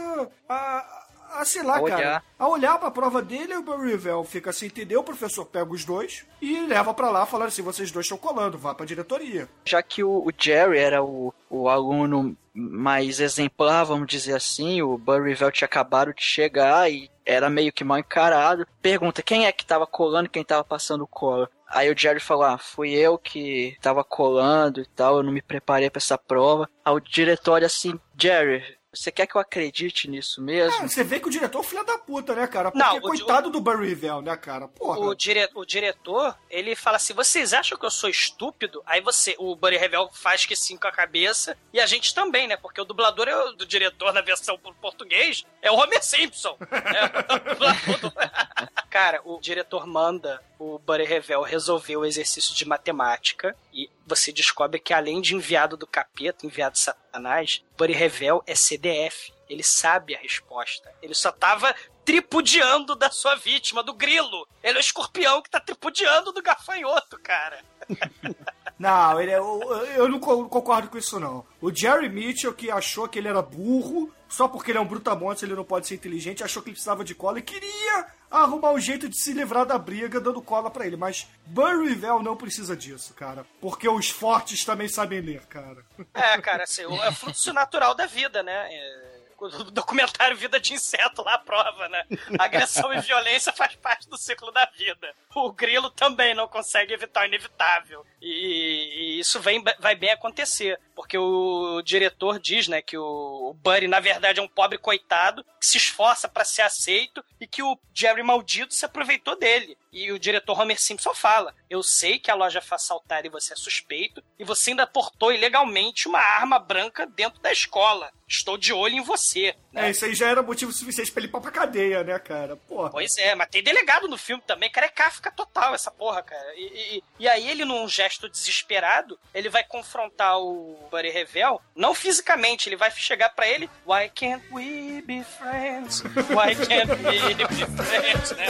a. 0.47 1.02
a 1.33 1.45
sei 1.45 1.63
lá, 1.63 1.77
A 1.77 1.83
cara. 1.83 2.23
A 2.37 2.47
olhar 2.47 2.77
pra 2.79 2.91
prova 2.91 3.21
dele 3.21 3.55
o 3.55 3.63
Barry 3.63 3.91
Revel 3.91 4.23
fica 4.23 4.49
assim, 4.49 4.67
entendeu? 4.67 5.01
O 5.01 5.03
professor 5.03 5.45
pega 5.45 5.71
os 5.71 5.85
dois 5.85 6.25
e 6.41 6.59
leva 6.61 6.93
pra 6.93 7.09
lá 7.09 7.25
falando 7.25 7.47
assim: 7.47 7.61
vocês 7.61 7.91
dois 7.91 8.05
estão 8.05 8.17
colando, 8.17 8.57
vá 8.57 8.73
pra 8.73 8.85
diretoria. 8.85 9.47
Já 9.65 9.81
que 9.81 10.03
o, 10.03 10.09
o 10.09 10.31
Jerry 10.37 10.77
era 10.77 11.03
o, 11.03 11.33
o 11.49 11.69
aluno 11.69 12.35
mais 12.53 13.19
exemplar, 13.19 13.83
vamos 13.83 14.07
dizer 14.07 14.35
assim, 14.35 14.81
o 14.81 14.97
Burryville 14.97 15.51
tinha 15.51 15.65
acabado 15.65 16.13
de 16.13 16.21
chegar 16.23 16.91
e 16.91 17.09
era 17.25 17.49
meio 17.49 17.73
que 17.73 17.83
mal 17.83 17.97
encarado. 17.97 18.67
Pergunta 18.81 19.23
quem 19.23 19.45
é 19.45 19.51
que 19.51 19.65
tava 19.65 19.87
colando, 19.87 20.29
quem 20.29 20.43
tava 20.43 20.63
passando 20.63 21.07
cola. 21.07 21.49
Aí 21.67 21.91
o 21.91 21.97
Jerry 21.97 22.19
falou: 22.19 22.43
Ah, 22.43 22.57
fui 22.57 22.91
eu 22.91 23.17
que 23.17 23.75
tava 23.81 24.03
colando 24.03 24.81
e 24.81 24.85
tal, 24.85 25.17
eu 25.17 25.23
não 25.23 25.31
me 25.31 25.41
preparei 25.41 25.89
pra 25.89 25.99
essa 25.99 26.17
prova. 26.17 26.69
Aí 26.85 26.93
o 26.93 26.99
diretor 26.99 27.63
assim, 27.63 27.99
Jerry, 28.17 28.63
você 28.93 29.11
quer 29.11 29.25
que 29.27 29.35
eu 29.35 29.41
acredite 29.41 30.09
nisso 30.09 30.41
mesmo? 30.41 30.83
Ah, 30.83 30.87
você 30.87 31.03
vê 31.03 31.19
que 31.19 31.27
o 31.27 31.31
diretor 31.31 31.57
é 31.57 31.61
um 31.61 31.63
filho 31.63 31.83
da 31.83 31.97
puta, 31.97 32.35
né, 32.35 32.45
cara? 32.47 32.71
Porque 32.71 32.85
Não, 32.85 32.97
o- 32.97 33.01
coitado 33.01 33.49
do 33.49 33.59
Barry 33.59 33.87
Revel, 33.89 34.21
né, 34.21 34.35
cara? 34.37 34.67
Porra. 34.67 34.99
O, 34.99 35.15
dire, 35.15 35.49
o 35.55 35.65
diretor, 35.65 36.37
ele 36.49 36.75
fala 36.75 36.97
assim: 36.97 37.13
vocês 37.13 37.53
acham 37.53 37.77
que 37.77 37.85
eu 37.85 37.91
sou 37.91 38.09
estúpido? 38.09 38.81
Aí 38.85 39.01
você, 39.01 39.35
o 39.39 39.55
Buddy 39.55 39.77
Revel 39.77 40.09
faz 40.13 40.45
que 40.45 40.55
sim 40.55 40.77
com 40.77 40.87
a 40.87 40.91
cabeça, 40.91 41.57
e 41.73 41.79
a 41.79 41.85
gente 41.85 42.13
também, 42.13 42.47
né? 42.47 42.55
Porque 42.57 42.79
o 42.79 42.85
dublador 42.85 43.27
é 43.27 43.35
o- 43.35 43.53
do 43.53 43.65
diretor 43.65 44.13
na 44.13 44.21
versão 44.21 44.57
por 44.57 44.73
português 44.75 45.45
é 45.61 45.71
o 45.71 45.75
Homer 45.75 46.03
Simpson. 46.03 46.57
É 46.69 47.33
o 47.35 47.39
dublador 47.55 47.99
do- 47.99 48.13
Cara, 48.93 49.21
o 49.25 49.39
diretor 49.39 49.87
manda 49.87 50.39
o 50.59 50.77
Buddy 50.77 51.03
Revel 51.05 51.41
resolver 51.41 51.97
o 51.97 52.05
exercício 52.05 52.53
de 52.53 52.63
matemática 52.63 53.55
e 53.73 53.89
você 54.05 54.31
descobre 54.31 54.79
que 54.79 54.93
além 54.93 55.19
de 55.19 55.33
enviado 55.33 55.75
do 55.75 55.87
capeta, 55.87 56.45
enviado 56.45 56.73
de 56.73 56.79
Satanás, 56.81 57.63
Buddy 57.75 57.91
Revel 57.93 58.43
é 58.45 58.53
CDF. 58.53 59.33
Ele 59.49 59.63
sabe 59.63 60.15
a 60.15 60.19
resposta. 60.19 60.93
Ele 61.01 61.15
só 61.15 61.31
tava 61.31 61.73
tripudiando 62.05 62.95
da 62.95 63.09
sua 63.09 63.33
vítima, 63.33 63.81
do 63.81 63.95
grilo. 63.95 64.47
Ele 64.61 64.77
é 64.77 64.79
o 64.79 64.79
escorpião 64.79 65.41
que 65.41 65.49
tá 65.49 65.59
tripudiando 65.59 66.31
do 66.31 66.43
gafanhoto, 66.43 67.17
cara. 67.17 67.63
Não, 68.77 69.19
ele 69.19 69.31
é, 69.31 69.37
eu, 69.37 69.59
eu 69.95 70.09
não 70.09 70.19
co- 70.19 70.47
concordo 70.49 70.89
com 70.89 70.97
isso, 70.97 71.19
não. 71.19 71.45
O 71.61 71.73
Jerry 71.73 72.09
Mitchell, 72.09 72.53
que 72.53 72.69
achou 72.69 73.07
que 73.07 73.17
ele 73.19 73.27
era 73.29 73.41
burro, 73.41 74.11
só 74.35 74.47
porque 74.47 74.71
ele 74.71 74.77
é 74.79 74.81
um 74.81 74.85
brutamontes, 74.87 75.43
ele 75.43 75.53
não 75.53 75.63
pode 75.63 75.85
ser 75.87 75.93
inteligente, 75.95 76.43
achou 76.43 76.63
que 76.63 76.69
ele 76.69 76.73
precisava 76.75 77.03
de 77.03 77.13
cola 77.13 77.37
e 77.37 77.43
queria 77.43 78.07
arrumar 78.31 78.71
um 78.71 78.79
jeito 78.79 79.07
de 79.07 79.15
se 79.15 79.31
livrar 79.31 79.63
da 79.65 79.77
briga 79.77 80.19
dando 80.19 80.41
cola 80.41 80.71
pra 80.71 80.87
ele. 80.87 80.97
Mas 80.97 81.27
Burryville 81.45 82.23
não 82.23 82.35
precisa 82.35 82.75
disso, 82.75 83.13
cara. 83.13 83.45
Porque 83.61 83.87
os 83.87 84.09
fortes 84.09 84.65
também 84.65 84.87
sabem 84.87 85.21
ler, 85.21 85.45
cara. 85.45 85.85
É, 86.15 86.41
cara, 86.41 86.63
assim, 86.63 86.83
o- 86.85 87.03
é 87.03 87.11
fluxo 87.11 87.53
natural 87.53 87.93
da 87.93 88.07
vida, 88.07 88.41
né? 88.41 88.67
É, 88.73 89.13
O 89.39 89.49
documentário 89.65 90.37
Vida 90.37 90.57
de 90.57 90.73
Inseto 90.73 91.21
lá 91.21 91.37
prova, 91.37 91.89
né? 91.89 92.05
Agressão 92.39 92.93
e 92.93 93.01
violência 93.01 93.51
faz 93.51 93.75
parte 93.75 94.07
do 94.07 94.17
ciclo 94.17 94.51
da 94.53 94.65
vida. 94.77 95.13
O 95.35 95.51
grilo 95.51 95.89
também 95.91 96.33
não 96.33 96.47
consegue 96.47 96.93
evitar 96.93 97.23
o 97.23 97.25
inevitável. 97.25 98.05
E, 98.21 99.17
e 99.17 99.19
isso 99.19 99.41
vem, 99.41 99.61
vai 99.79 99.95
bem 99.95 100.11
acontecer. 100.11 100.79
Porque 100.95 101.17
o 101.17 101.81
diretor 101.81 102.39
diz, 102.39 102.67
né, 102.67 102.81
que 102.81 102.97
o, 102.97 103.55
Buddy, 103.63 103.87
na 103.87 103.99
verdade, 103.99 104.39
é 104.39 104.43
um 104.43 104.47
pobre 104.47 104.77
coitado 104.77 105.43
que 105.59 105.65
se 105.65 105.77
esforça 105.77 106.27
para 106.27 106.45
ser 106.45 106.61
aceito 106.61 107.23
e 107.39 107.47
que 107.47 107.63
o 107.63 107.77
Jerry 107.93 108.23
maldito 108.23 108.73
se 108.73 108.85
aproveitou 108.85 109.37
dele. 109.37 109.77
E 109.91 110.11
o 110.11 110.17
diretor 110.17 110.59
Homer 110.59 110.79
Simpson 110.79 111.13
fala: 111.13 111.53
Eu 111.69 111.83
sei 111.83 112.17
que 112.17 112.31
a 112.31 112.35
loja 112.35 112.61
foi 112.61 112.75
assaltada 112.75 113.27
e 113.27 113.29
você 113.29 113.53
é 113.53 113.55
suspeito, 113.55 114.23
e 114.39 114.43
você 114.43 114.71
ainda 114.71 114.87
portou 114.87 115.31
ilegalmente 115.31 116.07
uma 116.07 116.19
arma 116.19 116.57
branca 116.57 117.05
dentro 117.05 117.39
da 117.39 117.51
escola. 117.51 118.11
Estou 118.27 118.57
de 118.57 118.73
olho 118.73 118.95
em 118.95 119.03
você. 119.03 119.55
É, 119.75 119.91
isso 119.91 120.05
aí 120.05 120.15
já 120.15 120.27
era 120.27 120.41
motivo 120.41 120.71
suficiente 120.71 121.11
pra 121.11 121.21
ele 121.21 121.27
ir 121.27 121.39
pra 121.39 121.51
cadeia, 121.51 122.03
né, 122.03 122.17
cara? 122.17 122.55
Porra. 122.55 122.89
Pois 122.89 123.15
é, 123.17 123.35
mas 123.35 123.49
tem 123.49 123.61
delegado 123.61 124.07
no 124.07 124.17
filme 124.17 124.41
também, 124.47 124.71
cara, 124.71 124.87
é 124.87 124.89
Kafka 124.89 125.31
total 125.31 125.75
essa 125.75 125.91
porra, 125.91 126.23
cara. 126.23 126.55
E, 126.55 126.97
e, 126.97 127.03
e 127.19 127.27
aí 127.27 127.47
ele, 127.47 127.63
num 127.63 127.87
gesto 127.87 128.27
desesperado, 128.27 129.19
ele 129.33 129.49
vai 129.49 129.63
confrontar 129.63 130.39
o 130.39 130.82
Buddy 130.83 131.09
Revel, 131.09 131.61
não 131.75 131.93
fisicamente, 131.93 132.69
ele 132.69 132.75
vai 132.75 132.91
chegar 132.91 133.29
pra 133.29 133.47
ele, 133.47 133.69
Why 133.85 134.09
can't 134.13 134.43
we 134.51 135.01
be 135.01 135.23
friends? 135.23 136.01
Why 136.29 136.55
can't 136.55 136.91
we 136.91 137.33
be 137.33 137.83
friends, 137.83 138.31
né? 138.31 138.47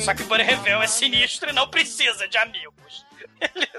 Só 0.00 0.14
que 0.14 0.22
o 0.22 0.26
Buddy 0.26 0.42
Revel 0.42 0.80
é 0.80 0.86
sinistro 0.86 1.50
e 1.50 1.52
não 1.52 1.68
precisa 1.68 2.26
de 2.28 2.38
amigos. 2.38 3.04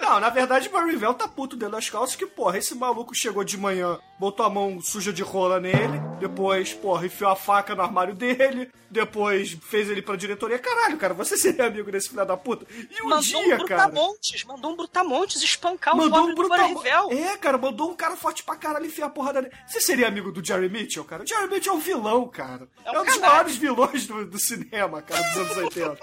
Não, 0.01 0.20
na 0.20 0.30
verdade, 0.30 0.67
o 0.67 0.72
Barryvel 0.72 1.13
tá 1.13 1.28
puto 1.28 1.55
dentro 1.55 1.76
das 1.76 1.89
calças 1.89 2.15
que, 2.15 2.26
porra, 2.26 2.57
esse 2.57 2.74
maluco 2.76 3.13
chegou 3.13 3.43
de 3.43 3.57
manhã, 3.57 3.99
botou 4.20 4.45
a 4.45 4.49
mão 4.49 4.82
suja 4.82 5.13
de 5.13 5.24
rola 5.24 5.59
nele, 5.59 5.99
depois, 6.20 6.74
porra, 6.74 7.05
enfiou 7.05 7.32
a 7.32 7.36
faca 7.36 7.74
no 7.74 7.82
armário 7.82 8.13
dele, 8.13 8.70
depois 8.89 9.57
fez 9.63 9.89
ele 9.89 10.01
pra 10.01 10.15
diretoria. 10.15 10.59
Caralho, 10.59 10.97
cara, 10.97 11.13
você 11.13 11.38
seria 11.38 11.67
amigo 11.67 11.91
desse 11.91 12.09
filho 12.09 12.26
da 12.26 12.36
puta? 12.36 12.65
E 12.70 13.01
um 13.01 13.09
mandou 13.09 13.22
dia, 13.22 13.55
um 13.55 13.65
cara... 13.65 13.88
brutamontes, 13.88 14.43
mandou 14.43 14.72
um 14.72 14.76
brutamontes 14.76 15.41
espancar 15.41 15.95
Mandou 15.95 16.26
o 16.26 16.30
um. 16.32 16.36
Buddy 16.36 17.17
É, 17.17 17.38
cara, 17.38 17.57
mandou 17.57 17.91
um 17.91 17.95
cara 17.95 18.15
forte 18.15 18.43
pra 18.43 18.55
caralho 18.55 18.86
enfiar 18.86 19.05
a 19.05 19.09
porrada 19.09 19.41
nele. 19.41 19.53
Você 19.65 19.80
seria 19.80 20.07
amigo 20.07 20.32
do 20.32 20.45
Jerry 20.45 20.70
Mitchell, 20.70 21.05
cara? 21.05 21.24
O 21.24 21.28
Jerry 21.28 21.47
Mitchell 21.47 21.74
é 21.74 21.76
um 21.78 21.80
vilão, 21.80 22.28
cara. 22.28 22.67
É 22.84 22.91
um, 22.91 23.05
dos 23.05 23.13
canalha. 23.13 23.34
maiores 23.34 23.55
vilões 23.55 24.05
do, 24.05 24.26
do 24.26 24.39
cinema, 24.39 25.01
cara, 25.01 25.22
dos 25.22 25.38
anos 25.38 25.57
80. 25.57 25.99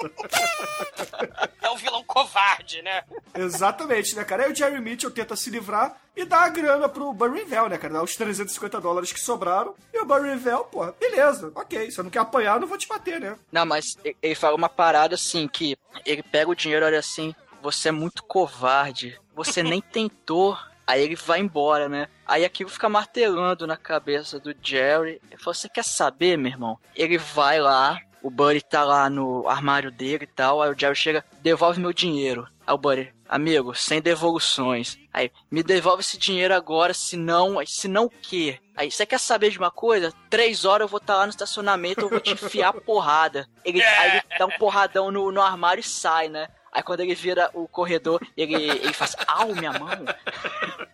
É 1.60 1.70
um 1.70 1.76
vilão 1.76 2.02
covarde, 2.04 2.80
né? 2.82 3.02
Exatamente, 3.34 4.16
né, 4.16 4.24
cara? 4.24 4.44
Aí 4.44 4.52
o 4.52 4.54
Jerry 4.54 4.80
Mitchell 4.80 5.10
tenta 5.10 5.36
se 5.36 5.50
livrar 5.50 6.00
e 6.16 6.24
dá 6.24 6.44
a 6.44 6.48
grana 6.48 6.88
pro 6.88 7.12
Burryville, 7.12 7.68
né, 7.68 7.76
cara? 7.76 7.92
Os 8.06 8.14
350 8.14 8.80
dólares 8.80 9.12
que 9.12 9.18
sobraram. 9.18 9.74
E 9.92 9.98
o 9.98 10.06
Burryville, 10.06 10.64
pô, 10.70 10.86
beleza, 10.92 11.50
ok. 11.56 11.90
Se 11.90 11.98
eu 11.98 12.04
não 12.04 12.10
quer 12.10 12.20
apanhar, 12.20 12.60
não 12.60 12.68
vou 12.68 12.78
te 12.78 12.86
bater, 12.86 13.20
né? 13.20 13.36
Não, 13.50 13.66
mas 13.66 13.96
ele 14.22 14.34
fala 14.36 14.54
uma 14.54 14.68
parada 14.68 15.16
assim, 15.16 15.48
que 15.48 15.76
ele 16.04 16.22
pega 16.22 16.48
o 16.48 16.54
dinheiro, 16.54 16.86
olha 16.86 17.00
assim, 17.00 17.34
você 17.60 17.88
é 17.88 17.92
muito 17.92 18.22
covarde, 18.22 19.20
você 19.34 19.60
nem 19.60 19.80
tentou. 19.92 20.56
Aí 20.86 21.02
ele 21.02 21.16
vai 21.16 21.40
embora, 21.40 21.88
né? 21.88 22.06
Aí 22.24 22.44
aquilo 22.44 22.70
fica 22.70 22.88
martelando 22.88 23.66
na 23.66 23.76
cabeça 23.76 24.38
do 24.38 24.54
Jerry. 24.62 25.20
Ele 25.28 25.42
fala, 25.42 25.54
você 25.54 25.68
quer 25.68 25.84
saber, 25.84 26.38
meu 26.38 26.52
irmão? 26.52 26.78
Ele 26.94 27.18
vai 27.18 27.60
lá, 27.60 27.98
o 28.22 28.30
Buddy 28.30 28.60
tá 28.60 28.84
lá 28.84 29.10
no 29.10 29.48
armário 29.48 29.90
dele 29.90 30.22
e 30.22 30.28
tal, 30.28 30.62
aí 30.62 30.70
o 30.70 30.78
Jerry 30.78 30.94
chega, 30.94 31.24
devolve 31.42 31.80
meu 31.80 31.92
dinheiro. 31.92 32.46
Aí 32.64 32.72
o 32.72 32.78
Buddy, 32.78 33.12
amigo, 33.28 33.74
sem 33.74 34.00
devoluções. 34.00 34.98
Aí, 35.12 35.30
me 35.50 35.62
devolve 35.62 36.00
esse 36.00 36.18
dinheiro 36.18 36.54
agora, 36.54 36.94
senão, 36.94 37.56
senão 37.66 38.04
o 38.04 38.10
quê? 38.10 38.58
Aí, 38.76 38.90
você 38.90 39.06
quer 39.06 39.18
saber 39.18 39.50
de 39.50 39.58
uma 39.58 39.70
coisa? 39.70 40.12
Três 40.28 40.64
horas 40.64 40.84
eu 40.84 40.88
vou 40.88 40.98
estar 40.98 41.16
lá 41.16 41.24
no 41.24 41.30
estacionamento, 41.30 42.02
eu 42.02 42.08
vou 42.08 42.20
te 42.20 42.32
enfiar 42.32 42.72
porrada. 42.82 43.48
Ele, 43.64 43.82
aí 43.82 44.10
ele 44.12 44.38
dá 44.38 44.46
um 44.46 44.58
porradão 44.58 45.10
no, 45.10 45.32
no 45.32 45.40
armário 45.40 45.80
e 45.80 45.84
sai, 45.84 46.28
né? 46.28 46.48
Aí 46.72 46.82
quando 46.82 47.00
ele 47.00 47.14
vira 47.14 47.50
o 47.54 47.66
corredor, 47.66 48.20
ele, 48.36 48.54
ele 48.54 48.92
faz, 48.92 49.16
au, 49.26 49.54
minha 49.54 49.72
mão. 49.72 49.88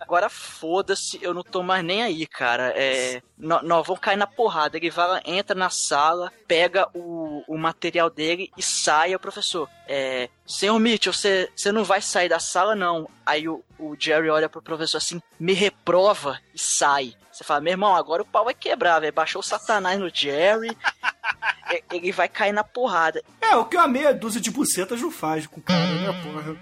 Agora 0.00 0.28
foda-se, 0.28 1.18
eu 1.20 1.34
não 1.34 1.42
tô 1.42 1.64
mais 1.64 1.84
nem 1.84 2.00
aí, 2.02 2.26
cara. 2.28 2.72
É, 2.76 3.20
nó- 3.36 3.60
nós 3.62 3.84
vamos 3.84 4.00
cair 4.00 4.16
na 4.16 4.26
porrada. 4.26 4.76
Ele 4.76 4.88
vai, 4.88 5.08
lá, 5.08 5.20
entra 5.24 5.52
na 5.56 5.68
sala, 5.68 6.32
pega 6.46 6.88
o, 6.94 7.42
o 7.48 7.58
material 7.58 8.08
dele 8.08 8.50
e 8.56 8.62
sai. 8.62 9.08
Aí 9.08 9.16
O 9.16 9.20
professor, 9.20 9.68
é, 9.88 10.28
senhor 10.46 10.78
Mitchell, 10.78 11.12
você 11.12 11.50
você 11.56 11.72
não 11.72 11.82
vai 11.82 12.00
sair 12.00 12.28
da 12.28 12.38
sala, 12.38 12.76
não. 12.76 13.08
Aí 13.26 13.48
o, 13.48 13.64
o 13.80 13.96
Jerry 13.98 14.30
olha 14.30 14.48
pro 14.48 14.62
professor 14.62 14.98
assim, 14.98 15.20
me 15.40 15.52
reprova 15.54 16.38
e 16.54 16.58
sai. 16.58 17.14
Você 17.32 17.42
fala, 17.42 17.60
meu 17.60 17.72
irmão, 17.72 17.94
agora 17.96 18.22
o 18.22 18.26
pau 18.26 18.44
vai 18.44 18.54
quebrar, 18.54 19.00
velho. 19.00 19.12
Baixou 19.12 19.40
o 19.40 19.44
satanás 19.44 19.98
no 19.98 20.08
Jerry. 20.08 20.70
Ele 21.92 22.12
vai 22.12 22.28
cair 22.28 22.52
na 22.52 22.62
porrada. 22.62 23.22
É, 23.40 23.56
o 23.56 23.64
que 23.64 23.76
uma 23.76 23.88
meia 23.88 24.14
dúzia 24.14 24.40
de 24.40 24.50
bucetas 24.52 25.00
não 25.00 25.10
faz 25.10 25.46
com 25.48 25.58
o 25.58 25.62
cara, 25.62 25.84
né, 25.84 26.12
porra? 26.22 26.56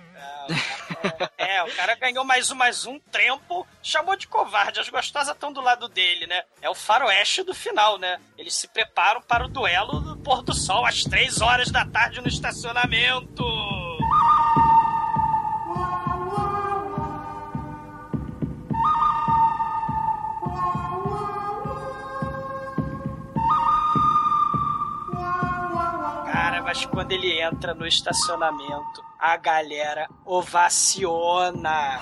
É, 0.48 0.52
o 0.55 0.84
cara 0.84 0.84
ganhou 2.05 2.24
mais 2.24 2.50
um, 2.50 2.55
mais 2.55 2.86
um, 2.86 2.98
trempo, 2.98 3.66
chamou 3.82 4.16
de 4.16 4.26
covarde. 4.26 4.80
As 4.80 4.88
gostosas 4.88 5.34
estão 5.34 5.52
do 5.52 5.61
lado 5.61 5.88
dele, 5.88 6.26
né? 6.26 6.42
É 6.61 6.68
o 6.68 6.74
faroeste 6.74 7.42
do 7.42 7.55
final, 7.55 7.98
né? 7.98 8.20
Eles 8.36 8.55
se 8.55 8.68
preparam 8.68 9.22
para 9.22 9.44
o 9.44 9.48
duelo 9.48 10.00
do 10.00 10.16
pôr 10.18 10.42
do 10.42 10.55
sol 10.55 10.84
às 10.86 11.02
três 11.02 11.40
horas 11.40 11.70
da 11.70 11.84
tarde 11.84 12.20
no 12.20 12.28
estacionamento. 12.28 13.44
Mas 26.75 26.85
quando 26.87 27.12
ele 27.12 27.41
entra 27.41 27.72
no 27.72 27.87
estacionamento, 27.87 29.01
a 29.20 29.37
galera 29.37 30.09
ovaciona. 30.25 32.01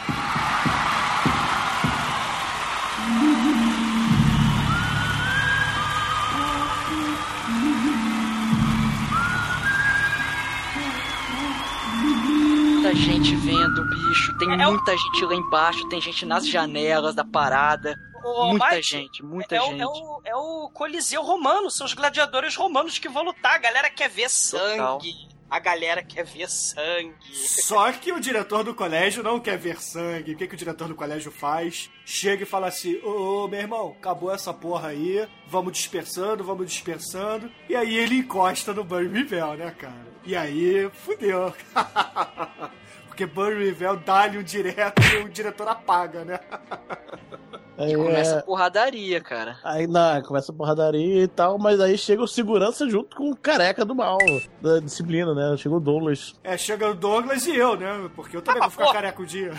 Muita 12.03 12.95
gente 12.95 13.35
vendo, 13.37 13.85
bicho. 13.89 14.37
Tem 14.39 14.61
É 14.61 14.67
o- 14.69 14.73
muita 14.73 14.97
gente 14.97 15.25
lá 15.25 15.35
embaixo, 15.35 15.89
tem 15.89 16.01
gente 16.01 16.27
nas 16.27 16.47
janelas 16.49 17.15
da 17.15 17.25
parada. 17.25 17.95
Ô, 18.25 18.49
muita 18.49 18.71
Mike, 18.71 18.83
gente, 18.83 19.25
muita 19.25 19.57
é, 19.57 19.61
gente. 19.61 19.83
O, 19.83 19.83
é, 19.83 19.87
o, 19.87 20.23
é 20.25 20.37
o 20.37 20.71
Coliseu 20.71 21.23
Romano, 21.23 21.71
são 21.71 21.85
os 21.87 21.95
gladiadores 21.95 22.55
romanos 22.55 22.99
que 22.99 23.09
vão 23.09 23.25
lutar. 23.25 23.55
A 23.55 23.59
galera 23.59 23.91
quer 23.91 24.09
ver 24.09 24.31
sangue. 24.31 25.33
A 25.53 25.59
galera 25.59 26.03
quer 26.03 26.25
ver 26.25 26.49
sangue. 26.49 27.15
Só 27.31 27.93
que 27.93 28.11
o 28.11 28.19
diretor 28.19 28.65
do 28.65 28.75
colégio 28.75 29.23
não 29.23 29.39
quer 29.39 29.59
ver 29.59 29.79
sangue. 29.83 30.33
O 30.33 30.37
que, 30.37 30.47
que 30.47 30.55
o 30.55 30.57
diretor 30.57 30.89
do 30.89 30.95
colégio 30.95 31.31
faz? 31.31 31.91
Chega 32.07 32.45
e 32.45 32.47
fala 32.47 32.69
assim: 32.69 32.99
Ô, 33.03 33.47
meu 33.49 33.61
irmão, 33.61 33.95
acabou 33.99 34.33
essa 34.33 34.55
porra 34.55 34.89
aí. 34.89 35.29
Vamos 35.47 35.75
dispersando, 35.75 36.43
vamos 36.43 36.67
dispersando. 36.67 37.53
E 37.69 37.77
aí 37.77 37.95
ele 37.95 38.17
encosta 38.17 38.73
no 38.73 38.83
Burry 38.83 39.09
Rivel, 39.09 39.55
né, 39.55 39.71
cara? 39.79 40.13
E 40.25 40.35
aí, 40.35 40.89
fudeu. 40.95 41.53
Porque 43.07 43.27
Burry 43.27 43.67
Rivel 43.67 43.99
dá-lhe 43.99 44.39
um 44.39 44.43
direto 44.43 45.03
e 45.03 45.17
o 45.19 45.29
diretor 45.29 45.69
apaga, 45.69 46.25
né? 46.25 46.41
Aí, 47.79 47.97
Começa 47.97 48.35
é, 48.37 48.39
a 48.39 48.43
porradaria, 48.43 49.21
cara. 49.21 49.59
aí 49.65 49.87
na, 49.87 50.23
começa 50.23 50.53
a 50.53 50.55
porradaria 50.55 51.23
e 51.25 51.29
tal, 51.29 51.59
mas 51.59 51.81
aí 51.81 51.97
chega 51.97 52.23
o 52.23 52.29
segurança 52.29 52.89
junto 52.89 53.17
com 53.17 53.31
o 53.31 53.37
careca 53.37 53.85
do 53.85 53.95
mal, 53.95 54.19
da 54.61 54.79
disciplina, 54.79 55.35
né? 55.35 55.57
Chegou 55.57 55.79
o 55.79 55.81
Douglas. 55.81 56.35
É, 56.45 56.57
chega 56.57 56.91
o 56.91 56.95
Douglas 56.95 57.47
e 57.47 57.57
eu, 57.57 57.75
né? 57.77 58.11
Porque 58.15 58.37
eu 58.37 58.43
também 58.43 58.61
vou 58.61 58.71
ficar 58.71 58.93
careca 58.93 59.23
um 59.23 59.25
dia. 59.25 59.53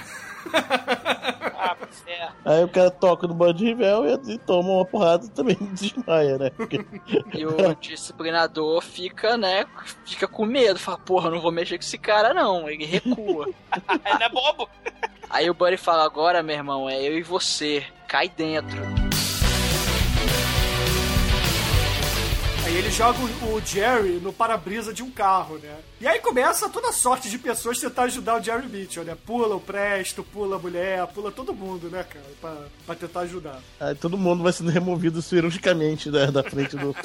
Ah, 1.55 1.75
é. 2.07 2.29
Aí 2.45 2.63
o 2.63 2.67
cara 2.69 2.91
toca 2.91 3.27
no 3.27 3.33
bando 3.33 3.53
de 3.55 3.65
rivel 3.65 4.05
e, 4.05 4.33
e 4.33 4.37
toma 4.37 4.69
uma 4.69 4.85
porrada 4.85 5.25
e 5.25 5.29
também 5.29 5.57
desmaia, 5.73 6.37
né? 6.37 6.49
Porque- 6.55 6.85
E 7.33 7.45
o 7.45 7.73
disciplinador 7.75 8.81
fica, 8.81 9.37
né? 9.37 9.65
Fica 10.05 10.27
com 10.27 10.45
medo. 10.45 10.77
Fala, 10.79 10.97
porra, 10.99 11.29
não 11.29 11.41
vou 11.41 11.51
mexer 11.51 11.77
com 11.77 11.83
esse 11.83 11.97
cara, 11.97 12.33
não. 12.33 12.69
Ele 12.69 12.85
recua. 12.85 13.47
Não 13.49 14.25
é 14.25 14.29
bobo? 14.29 14.69
Aí 15.29 15.49
o 15.49 15.53
Buddy 15.53 15.77
fala, 15.77 16.05
agora, 16.05 16.43
meu 16.43 16.55
irmão, 16.55 16.87
é 16.89 17.01
eu 17.01 17.17
e 17.17 17.23
você. 17.23 17.83
Cai 18.13 18.29
dentro. 18.29 18.79
Aí 22.63 22.77
ele 22.77 22.91
joga 22.91 23.17
o, 23.17 23.59
Jerry 23.65 24.19
no 24.21 24.31
para-brisa 24.31 24.93
de 24.93 25.01
um 25.01 25.09
carro, 25.09 25.57
né? 25.57 25.79
E 25.99 26.05
aí 26.05 26.19
começa 26.19 26.69
toda 26.69 26.91
sorte 26.91 27.27
de 27.27 27.39
pessoas 27.39 27.79
tentar 27.79 28.03
ajudar 28.03 28.39
o 28.39 28.43
Jerry 28.43 28.67
Mitchell, 28.67 29.03
né? 29.03 29.17
Pula 29.25 29.55
o 29.55 29.59
Presto, 29.59 30.21
pula 30.23 30.57
a 30.57 30.59
mulher, 30.59 31.07
pula 31.07 31.31
todo 31.31 31.55
mundo, 31.55 31.89
né, 31.89 32.03
cara? 32.03 32.25
Pra, 32.39 32.55
pra 32.85 32.93
tentar 32.93 33.21
ajudar. 33.21 33.59
Aí 33.79 33.95
todo 33.95 34.15
mundo 34.15 34.43
vai 34.43 34.53
sendo 34.53 34.69
removido 34.69 35.19
cirurgicamente 35.19 36.11
da, 36.11 36.27
da 36.27 36.43
frente 36.43 36.77
do, 36.77 36.95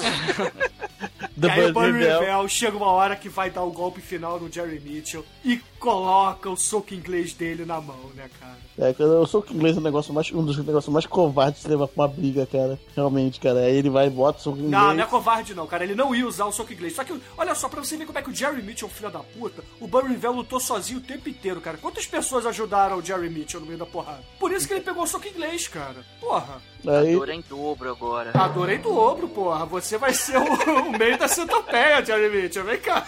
E 1.39 1.41
Do 1.41 1.51
aí 1.51 1.71
o 1.71 1.81
Revell. 1.81 2.21
Revell 2.21 2.49
chega 2.49 2.77
uma 2.77 2.91
hora 2.91 3.17
que 3.17 3.31
vai 3.31 3.49
dar 3.49 3.63
o 3.63 3.71
golpe 3.71 4.03
final 4.03 4.39
no 4.39 4.53
Jerry 4.53 4.79
Mitchell 4.79 5.25
e 5.43 5.57
coloca 5.79 6.51
o 6.51 6.57
soco 6.57 6.93
inglês 6.93 7.33
dele 7.33 7.65
na 7.65 7.81
mão, 7.81 8.11
né, 8.15 8.29
cara? 8.39 8.68
É, 8.81 8.95
cara, 8.95 9.11
eu 9.11 9.26
sou 9.26 9.43
que 9.43 9.53
inglês 9.53 9.76
é 9.76 9.81
um 9.81 9.83
negócio 9.83 10.14
mais, 10.14 10.31
um 10.31 10.45
dos 10.45 10.57
negócios 10.57 10.93
mais 10.93 11.05
covardes 11.05 11.57
de 11.57 11.62
se 11.62 11.68
levar 11.68 11.89
pra 11.89 12.05
uma 12.05 12.09
briga, 12.09 12.47
cara. 12.47 12.79
Realmente, 12.95 13.41
cara. 13.41 13.59
Aí 13.59 13.76
ele 13.76 13.91
vai 13.91 14.07
e 14.07 14.11
bota 14.11 14.39
o 14.39 14.43
soco 14.43 14.57
inglês. 14.57 14.70
Não, 14.70 14.95
não 14.95 15.03
é 15.03 15.07
covarde 15.07 15.53
não, 15.53 15.66
cara. 15.66 15.83
Ele 15.83 15.97
não 15.97 16.14
ia 16.14 16.24
usar 16.24 16.45
o 16.45 16.53
soco 16.53 16.72
inglês. 16.72 16.95
Só 16.95 17.03
que, 17.03 17.12
olha 17.37 17.57
só, 17.57 17.68
pra 17.68 17.83
você 17.83 17.97
ver 17.97 18.07
como 18.07 18.20
é 18.20 18.22
que 18.22 18.31
o 18.31 18.35
Jerry 18.35 18.62
Mitchell 18.62 18.87
é 18.87 18.91
um 18.91 18.95
filho 18.95 19.11
da 19.11 19.18
puta, 19.18 19.64
o 19.81 19.89
Buddy 19.89 20.11
Revell 20.11 20.30
lutou 20.33 20.61
sozinho 20.61 21.00
o 21.00 21.03
tempo 21.03 21.29
inteiro, 21.29 21.61
cara. 21.61 21.76
Quantas 21.76 22.07
pessoas 22.07 22.46
ajudaram 22.46 22.99
o 22.99 23.03
Jerry 23.03 23.29
Mitchell 23.29 23.59
no 23.61 23.67
meio 23.67 23.80
da 23.80 23.87
porrada? 23.87 24.22
Por 24.38 24.53
isso 24.53 24.68
que 24.68 24.75
ele 24.75 24.80
pegou 24.83 25.03
o 25.03 25.07
soco 25.09 25.26
inglês, 25.26 25.67
cara. 25.67 25.96
Porra. 26.21 26.63
Aí, 26.87 27.13
A 27.13 27.18
dor 27.18 27.29
é 27.30 27.34
em 27.34 27.45
dobro 27.49 27.91
agora. 27.91 28.30
A 28.33 28.46
dor 28.46 28.68
é 28.71 28.76
em 28.76 28.80
dobro, 28.80 29.29
porra. 29.29 29.67
Você 29.67 29.99
vai 29.99 30.13
ser 30.13 30.38
o, 30.38 30.45
o 30.87 30.92
meio 30.96 31.18
da 31.18 31.26
centopeia, 31.26 32.05
Jerry 32.05 32.42
Mitchell. 32.42 32.64
Vem 32.64 32.79
cá. 32.79 33.05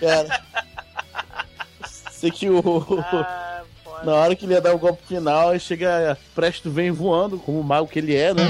cara. 0.00 0.42
Sei 2.20 2.30
que 2.30 2.50
o. 2.50 2.62
Ah. 3.00 3.62
Na 4.04 4.14
hora 4.14 4.36
que 4.36 4.44
ele 4.44 4.52
ia 4.52 4.60
dar 4.60 4.74
o 4.74 4.78
golpe 4.78 5.06
final, 5.06 5.50
aí 5.50 5.58
chega 5.58 6.16
Presto 6.34 6.70
vem 6.70 6.90
voando, 6.90 7.38
como 7.38 7.58
o 7.58 7.64
mago 7.64 7.88
que 7.88 7.98
ele 7.98 8.14
é, 8.14 8.34
né? 8.34 8.42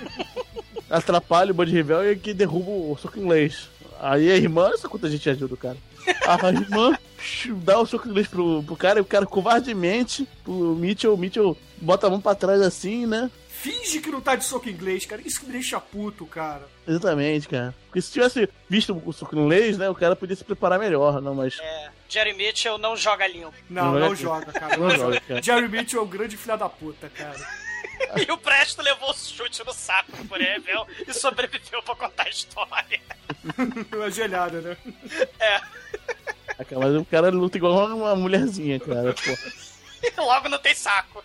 Atrapalha 0.90 1.50
o 1.50 1.54
Buddy 1.54 1.72
Revell 1.72 2.12
e 2.12 2.16
que 2.16 2.34
derruba 2.34 2.70
o 2.70 2.96
soco 3.00 3.18
inglês. 3.18 3.68
Aí 4.00 4.30
a 4.30 4.36
irmã, 4.36 4.66
olha 4.66 4.76
só 4.76 4.86
quanta 4.86 5.10
gente 5.10 5.28
ajuda 5.30 5.54
o 5.54 5.56
cara. 5.56 5.78
A 6.26 6.50
irmã 6.50 6.96
dá 7.62 7.78
o 7.78 7.86
soco 7.86 8.06
inglês 8.06 8.28
pro, 8.28 8.62
pro 8.62 8.76
cara 8.76 8.98
e 8.98 9.02
o 9.02 9.06
cara 9.06 9.24
covardemente, 9.24 10.28
o 10.46 10.74
Mitchell, 10.74 11.14
o 11.14 11.18
Mitchell 11.18 11.56
bota 11.78 12.06
a 12.06 12.10
mão 12.10 12.20
pra 12.20 12.34
trás 12.34 12.60
assim, 12.60 13.06
né? 13.06 13.30
Finge 13.48 13.98
que 13.98 14.10
não 14.10 14.20
tá 14.20 14.36
de 14.36 14.44
soco 14.44 14.68
inglês, 14.68 15.06
cara. 15.06 15.22
Isso 15.24 15.40
que 15.40 15.46
me 15.46 15.52
deixa 15.52 15.80
puto, 15.80 16.26
cara. 16.26 16.68
Exatamente, 16.86 17.48
cara. 17.48 17.74
Porque 17.86 18.02
se 18.02 18.12
tivesse 18.12 18.48
visto 18.68 18.94
o 19.04 19.12
soco 19.12 19.36
inglês, 19.36 19.78
né, 19.78 19.88
o 19.88 19.94
cara 19.94 20.14
podia 20.14 20.36
se 20.36 20.44
preparar 20.44 20.78
melhor, 20.78 21.22
não, 21.22 21.34
mas. 21.34 21.58
É, 21.62 21.88
Jerry 22.08 22.32
Mitchell 22.34 22.78
não 22.78 22.96
joga 22.96 23.26
limpo. 23.26 23.54
Não, 23.68 23.92
Não 23.92 24.00
não, 24.00 24.12
é? 24.12 24.16
joga, 24.16 24.52
cara. 24.52 24.76
Não 24.76 24.90
joga, 24.90 25.20
cara. 25.20 25.42
Jerry 25.42 25.68
Mitchell 25.68 26.00
é 26.00 26.02
um 26.02 26.08
grande 26.08 26.36
filho 26.36 26.56
da 26.56 26.68
puta, 26.68 27.08
cara. 27.10 27.38
E 28.16 28.30
o 28.30 28.36
Presto 28.38 28.82
levou 28.82 29.10
o 29.10 29.14
chute 29.14 29.64
no 29.64 29.72
saco 29.72 30.12
do 30.16 30.24
Buddy 30.24 30.44
Revell 30.44 30.86
e 31.06 31.12
sobreviveu 31.12 31.82
pra 31.82 31.94
contar 31.94 32.24
a 32.24 32.28
história. 32.28 33.00
Uma 33.94 34.10
gelhada, 34.10 34.60
né? 34.60 34.76
É, 35.38 35.60
cara, 36.64 36.80
Mas 36.80 36.96
o 36.96 37.04
cara 37.04 37.30
luta 37.30 37.56
igual 37.56 37.88
uma 37.96 38.14
mulherzinha, 38.16 38.78
cara. 38.80 39.14
Pô. 39.14 39.30
e 40.06 40.20
logo 40.20 40.48
não 40.48 40.58
tem 40.58 40.74
saco. 40.74 41.24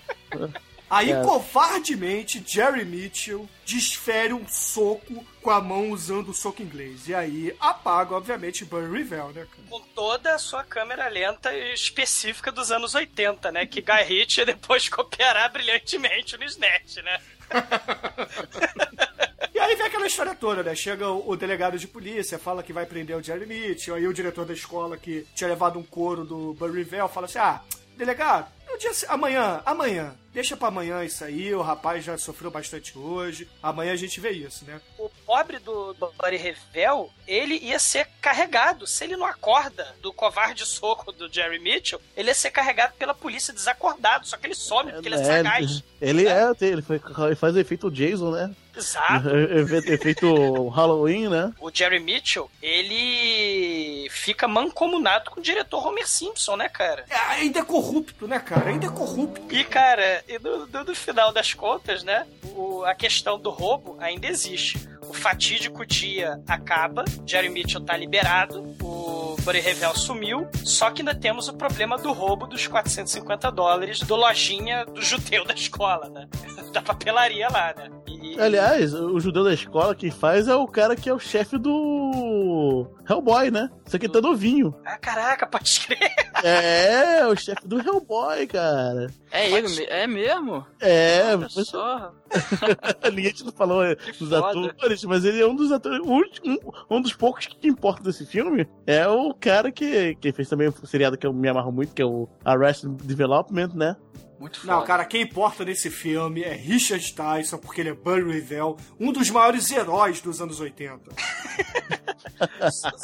Aí, 0.89 1.09
Cara. 1.09 1.23
covardemente, 1.23 2.43
Jerry 2.45 2.83
Mitchell 2.83 3.47
desfere 3.63 4.33
um 4.33 4.47
soco 4.47 5.23
com 5.41 5.51
a 5.51 5.61
mão 5.61 5.91
usando 5.91 6.29
o 6.29 6.33
soco 6.33 6.63
inglês. 6.63 7.07
E 7.07 7.13
aí 7.13 7.55
apaga, 7.59 8.15
obviamente, 8.15 8.65
Burry 8.65 8.91
Revell, 8.91 9.27
né, 9.29 9.45
cara? 9.45 9.67
Com 9.69 9.79
toda 9.93 10.33
a 10.33 10.39
sua 10.39 10.63
câmera 10.63 11.07
lenta 11.07 11.53
específica 11.73 12.51
dos 12.51 12.71
anos 12.71 12.95
80, 12.95 13.51
né? 13.51 13.65
Que 13.67 13.81
Guy 13.81 14.03
Ritchie 14.03 14.41
ia 14.41 14.45
depois 14.47 14.89
copiará 14.89 15.47
brilhantemente 15.49 16.35
no 16.37 16.43
Snatch, 16.45 16.97
né? 16.97 17.21
E 19.53 19.61
aí 19.61 19.75
vem 19.75 19.87
aquela 19.87 20.07
história 20.07 20.33
toda, 20.33 20.63
né? 20.63 20.73
Chega 20.73 21.09
o, 21.09 21.31
o 21.31 21.35
delegado 21.35 21.77
de 21.77 21.85
polícia, 21.85 22.39
fala 22.39 22.63
que 22.63 22.71
vai 22.71 22.85
prender 22.85 23.17
o 23.17 23.21
Jerry 23.21 23.45
Mitchell, 23.45 23.93
aí 23.95 24.07
o 24.07 24.13
diretor 24.13 24.45
da 24.45 24.53
escola 24.53 24.95
que 24.95 25.27
tinha 25.35 25.49
levado 25.49 25.77
um 25.77 25.83
couro 25.83 26.23
do 26.23 26.53
Burry 26.53 26.83
Revell 26.83 27.09
fala 27.09 27.25
assim, 27.25 27.39
ah, 27.39 27.61
delegado, 27.97 28.49
no 28.79 28.81
dia, 28.81 28.93
se- 28.93 29.05
amanhã, 29.09 29.61
amanhã, 29.65 30.15
deixa 30.33 30.55
pra 30.55 30.69
amanhã 30.69 31.03
isso 31.03 31.23
aí, 31.25 31.53
o 31.53 31.61
rapaz 31.61 32.03
já 32.05 32.17
sofreu 32.17 32.49
bastante 32.49 32.97
hoje, 32.97 33.49
amanhã 33.61 33.91
a 33.91 33.95
gente 33.97 34.21
vê 34.21 34.29
isso, 34.31 34.63
né? 34.63 34.79
O 34.97 35.08
pobre 35.29 35.59
do 35.59 35.93
Buddy 36.17 36.37
Revell, 36.37 37.11
ele 37.27 37.53
ia 37.59 37.77
ser 37.77 38.07
carregado. 38.19 38.87
Se 38.87 39.03
ele 39.03 39.15
não 39.15 39.27
acorda 39.27 39.95
do 40.01 40.11
covarde 40.11 40.65
soco 40.65 41.11
do 41.11 41.31
Jerry 41.31 41.59
Mitchell, 41.59 42.01
ele 42.17 42.29
ia 42.29 42.33
ser 42.33 42.49
carregado 42.49 42.93
pela 42.97 43.13
polícia 43.13 43.53
desacordado. 43.53 44.25
Só 44.27 44.37
que 44.37 44.47
ele 44.47 44.55
some, 44.55 44.91
porque 44.91 45.07
ele 45.07 45.15
é 45.17 45.23
sagaz. 45.23 45.83
ele 46.01 46.27
é, 46.27 46.41
ele, 46.61 47.35
faz 47.35 47.53
o 47.55 47.59
efeito 47.59 47.91
Jason, 47.91 48.31
né? 48.31 48.51
Exato. 48.75 49.29
Efe- 49.37 49.93
efeito 49.93 50.67
Halloween, 50.69 51.27
né? 51.29 51.53
O 51.59 51.69
Jerry 51.71 51.99
Mitchell, 51.99 52.49
ele 52.61 54.07
fica 54.09 54.47
mancomunado 54.47 55.29
com 55.29 55.39
o 55.39 55.43
diretor 55.43 55.85
Homer 55.85 56.07
Simpson, 56.07 56.55
né, 56.55 56.69
cara? 56.69 57.05
É, 57.07 57.15
ainda 57.33 57.59
é 57.59 57.63
corrupto, 57.63 58.27
né, 58.27 58.39
cara? 58.39 58.69
Ainda 58.69 58.87
é 58.87 58.89
corrupto. 58.89 59.53
E, 59.53 59.63
cara, 59.63 60.23
e 60.27 60.39
no, 60.39 60.65
no- 60.65 60.83
no 60.85 60.95
final 60.95 61.31
das 61.31 61.53
contas, 61.53 62.03
né, 62.03 62.25
o- 62.55 62.83
a 62.85 62.95
questão 62.95 63.39
do 63.39 63.49
roubo 63.49 63.95
ainda 63.99 64.25
existe. 64.27 64.79
O 65.09 65.13
fatídico 65.13 65.83
dia 65.85 66.39
acaba, 66.47 67.03
Jerry 67.25 67.49
Mitchell 67.49 67.81
tá 67.81 67.97
liberado, 67.97 68.75
o 68.79 69.35
Buddy 69.41 69.59
Revell 69.59 69.95
sumiu, 69.95 70.47
só 70.63 70.91
que 70.91 71.01
ainda 71.01 71.15
temos 71.15 71.47
o 71.47 71.53
problema 71.53 71.97
do 71.97 72.13
roubo 72.13 72.45
dos 72.45 72.67
450 72.67 73.51
dólares 73.51 74.01
do 74.01 74.15
lojinha 74.15 74.85
do 74.85 75.01
judeu 75.01 75.43
da 75.43 75.55
escola, 75.55 76.09
né? 76.09 76.27
Da 76.71 76.83
papelaria 76.83 77.47
lá, 77.49 77.73
né? 77.75 77.89
E, 78.21 78.39
Aliás, 78.39 78.93
o 78.93 79.19
judeu 79.19 79.43
da 79.43 79.53
escola 79.53 79.95
que 79.95 80.09
faz 80.11 80.47
é 80.47 80.55
o 80.55 80.67
cara 80.67 80.95
que 80.95 81.09
é 81.09 81.13
o 81.13 81.19
chefe 81.19 81.57
do 81.57 82.87
Hellboy, 83.09 83.49
né? 83.51 83.69
Isso 83.85 83.95
aqui 83.95 84.07
tá 84.09 84.19
novinho. 84.21 84.73
Ah, 84.85 84.97
caraca, 84.97 85.45
pode 85.47 85.79
crer. 85.81 86.11
É, 86.43 87.25
o 87.27 87.35
chefe 87.35 87.67
do 87.67 87.79
Hellboy, 87.79 88.47
cara. 88.47 89.07
É 89.31 89.49
ele, 89.51 89.67
me- 89.69 89.85
é 89.85 90.07
mesmo? 90.07 90.65
É, 90.81 91.27
Olha 91.35 91.37
você- 91.49 91.63
só. 91.65 92.13
ninguém 93.13 93.31
te 93.33 93.49
falou 93.51 93.83
é, 93.83 93.95
dos 93.95 94.29
foda. 94.29 94.67
atores, 94.69 95.03
mas 95.03 95.25
ele 95.25 95.41
é 95.41 95.47
um 95.47 95.55
dos 95.55 95.71
atores. 95.71 95.99
o 95.99 96.09
último- 96.11 96.59
Um, 96.89 96.97
um 96.97 97.01
dos 97.01 97.13
poucos 97.13 97.45
que 97.47 97.67
importa 97.67 98.03
desse 98.03 98.25
filme 98.25 98.67
é 98.87 99.07
o 99.07 99.33
cara 99.33 99.71
que, 99.71 100.15
que 100.15 100.31
fez 100.31 100.47
também 100.49 100.67
um 100.69 100.85
seriado 100.85 101.17
que 101.17 101.25
eu 101.27 101.33
me 101.33 101.47
amarro 101.49 101.71
muito, 101.71 101.93
que 101.93 102.01
é 102.01 102.05
o 102.05 102.27
Arrested 102.45 102.91
Development, 103.03 103.69
né? 103.75 103.95
Muito 104.39 104.61
foda. 104.61 104.73
Não, 104.73 104.83
cara, 104.85 105.03
quem 105.03 105.21
importa 105.21 105.65
nesse 105.65 105.89
filme 105.89 106.43
é 106.43 106.53
Richard 106.53 107.13
Tyson, 107.13 107.57
porque 107.57 107.81
ele 107.81 107.89
é 107.89 107.93
Burry 107.93 108.31
Revell, 108.31 108.77
um 108.99 109.11
dos 109.11 109.29
maiores 109.29 109.69
heróis 109.69 110.21
dos 110.21 110.41
anos 110.41 110.59
80. 110.61 111.11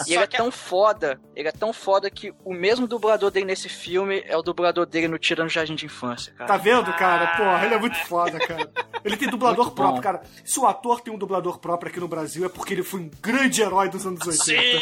E 0.07 0.13
ele 0.13 0.23
é 0.23 0.27
tão 0.27 0.49
foda, 0.49 1.19
ele 1.35 1.49
é 1.49 1.51
tão 1.51 1.73
foda 1.73 2.09
que 2.09 2.33
o 2.43 2.53
mesmo 2.53 2.87
dublador 2.87 3.31
dele 3.31 3.45
nesse 3.45 3.67
filme 3.67 4.23
é 4.25 4.37
o 4.37 4.41
dublador 4.41 4.85
dele 4.85 5.07
no 5.09 5.19
Tirando 5.19 5.49
Jardim 5.49 5.75
de 5.75 5.85
Infância, 5.85 6.33
cara. 6.33 6.47
Tá 6.47 6.57
vendo, 6.57 6.93
cara? 6.93 7.35
Porra, 7.37 7.65
ele 7.65 7.75
é 7.75 7.79
muito 7.79 7.97
foda, 8.05 8.39
cara. 8.39 8.69
Ele 9.03 9.17
tem 9.17 9.29
dublador 9.29 9.65
Muito 9.65 9.75
próprio, 9.75 9.95
bom. 9.97 10.01
cara. 10.01 10.21
Se 10.43 10.59
o 10.59 10.65
ator 10.65 11.01
tem 11.01 11.13
um 11.13 11.17
dublador 11.17 11.59
próprio 11.59 11.91
aqui 11.91 11.99
no 11.99 12.07
Brasil, 12.07 12.45
é 12.45 12.49
porque 12.49 12.73
ele 12.73 12.83
foi 12.83 13.01
um 13.01 13.11
grande 13.21 13.61
herói 13.61 13.89
dos 13.89 14.05
anos 14.05 14.25
80. 14.25 14.43
Sim! 14.43 14.77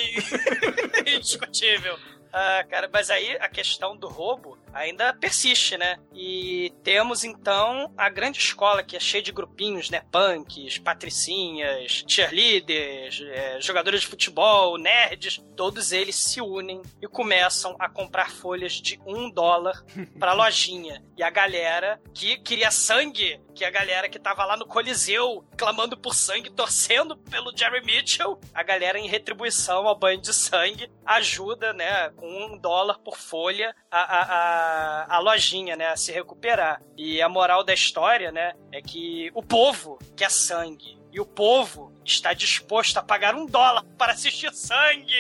Indiscutível. 1.16 1.98
Ah, 2.32 2.64
cara, 2.70 2.90
mas 2.92 3.10
aí 3.10 3.38
a 3.40 3.50
questão 3.50 3.96
do 3.96 4.08
roubo 4.08 4.58
ainda 4.74 5.14
persiste, 5.14 5.78
né? 5.78 5.98
E 6.14 6.74
temos 6.84 7.24
então 7.24 7.94
a 7.98 8.10
grande 8.10 8.40
escola 8.40 8.84
que 8.84 8.95
é 8.95 9.00
cheia 9.00 9.24
de 9.24 9.32
grupinhos, 9.32 9.90
né? 9.90 10.02
Punks, 10.12 10.80
patricinhas, 10.80 12.04
cheerleaders, 12.08 13.22
eh, 13.22 13.58
jogadores 13.62 14.02
de 14.02 14.08
futebol, 14.08 14.78
nerds. 14.78 15.41
Todos 15.56 15.91
eles 15.91 16.16
se 16.16 16.41
unem 16.41 16.82
e 17.02 17.08
começam 17.08 17.76
a 17.80 17.88
comprar 17.88 18.32
folhas 18.32 18.74
de 18.74 19.00
um 19.06 19.30
dólar 19.30 19.84
pra 20.20 20.34
lojinha. 20.34 21.04
E 21.18 21.24
a 21.24 21.30
galera 21.30 22.02
que 22.14 22.38
queria 22.38 22.72
sangue, 22.72 23.40
que 23.54 23.64
a 23.64 23.70
galera 23.70 24.10
que 24.10 24.20
tava 24.20 24.45
lá 24.45 24.58
no 24.58 24.66
Coliseu 24.66 25.45
clamando 25.58 25.98
por 25.98 26.16
sangue, 26.16 26.50
torcendo 26.50 27.16
pelo 27.18 27.56
Jerry 27.56 27.86
Mitchell, 27.86 28.40
a 28.54 28.64
galera 28.64 29.00
em 29.00 29.08
retribuição 29.08 29.88
ao 29.88 29.98
banho 29.98 30.20
de 30.20 30.34
sangue 30.34 30.91
ajuda, 31.06 31.74
né, 31.74 32.10
com 32.12 32.28
um 32.28 32.58
dólar 32.58 33.00
por 33.00 33.18
folha 33.18 33.76
a, 33.91 34.00
a, 34.00 34.22
a, 34.24 34.62
a 35.10 35.19
lojinha, 35.19 35.76
né, 35.76 35.88
a 35.88 35.98
se 35.98 36.11
recuperar. 36.11 36.81
E 36.98 37.22
a 37.22 37.30
moral 37.30 37.64
da 37.64 37.73
história, 37.73 38.31
né, 38.31 38.53
é 38.72 38.81
que 38.81 39.31
o 39.34 39.41
povo 39.44 39.98
quer 40.15 40.31
sangue. 40.31 41.02
E 41.11 41.19
o 41.19 41.26
povo 41.27 41.94
está 42.03 42.34
disposto 42.34 42.98
a 42.98 43.03
pagar 43.03 43.35
um 43.35 43.45
dólar 43.45 43.85
para 43.99 44.14
assistir 44.14 44.52
sangue. 44.52 45.14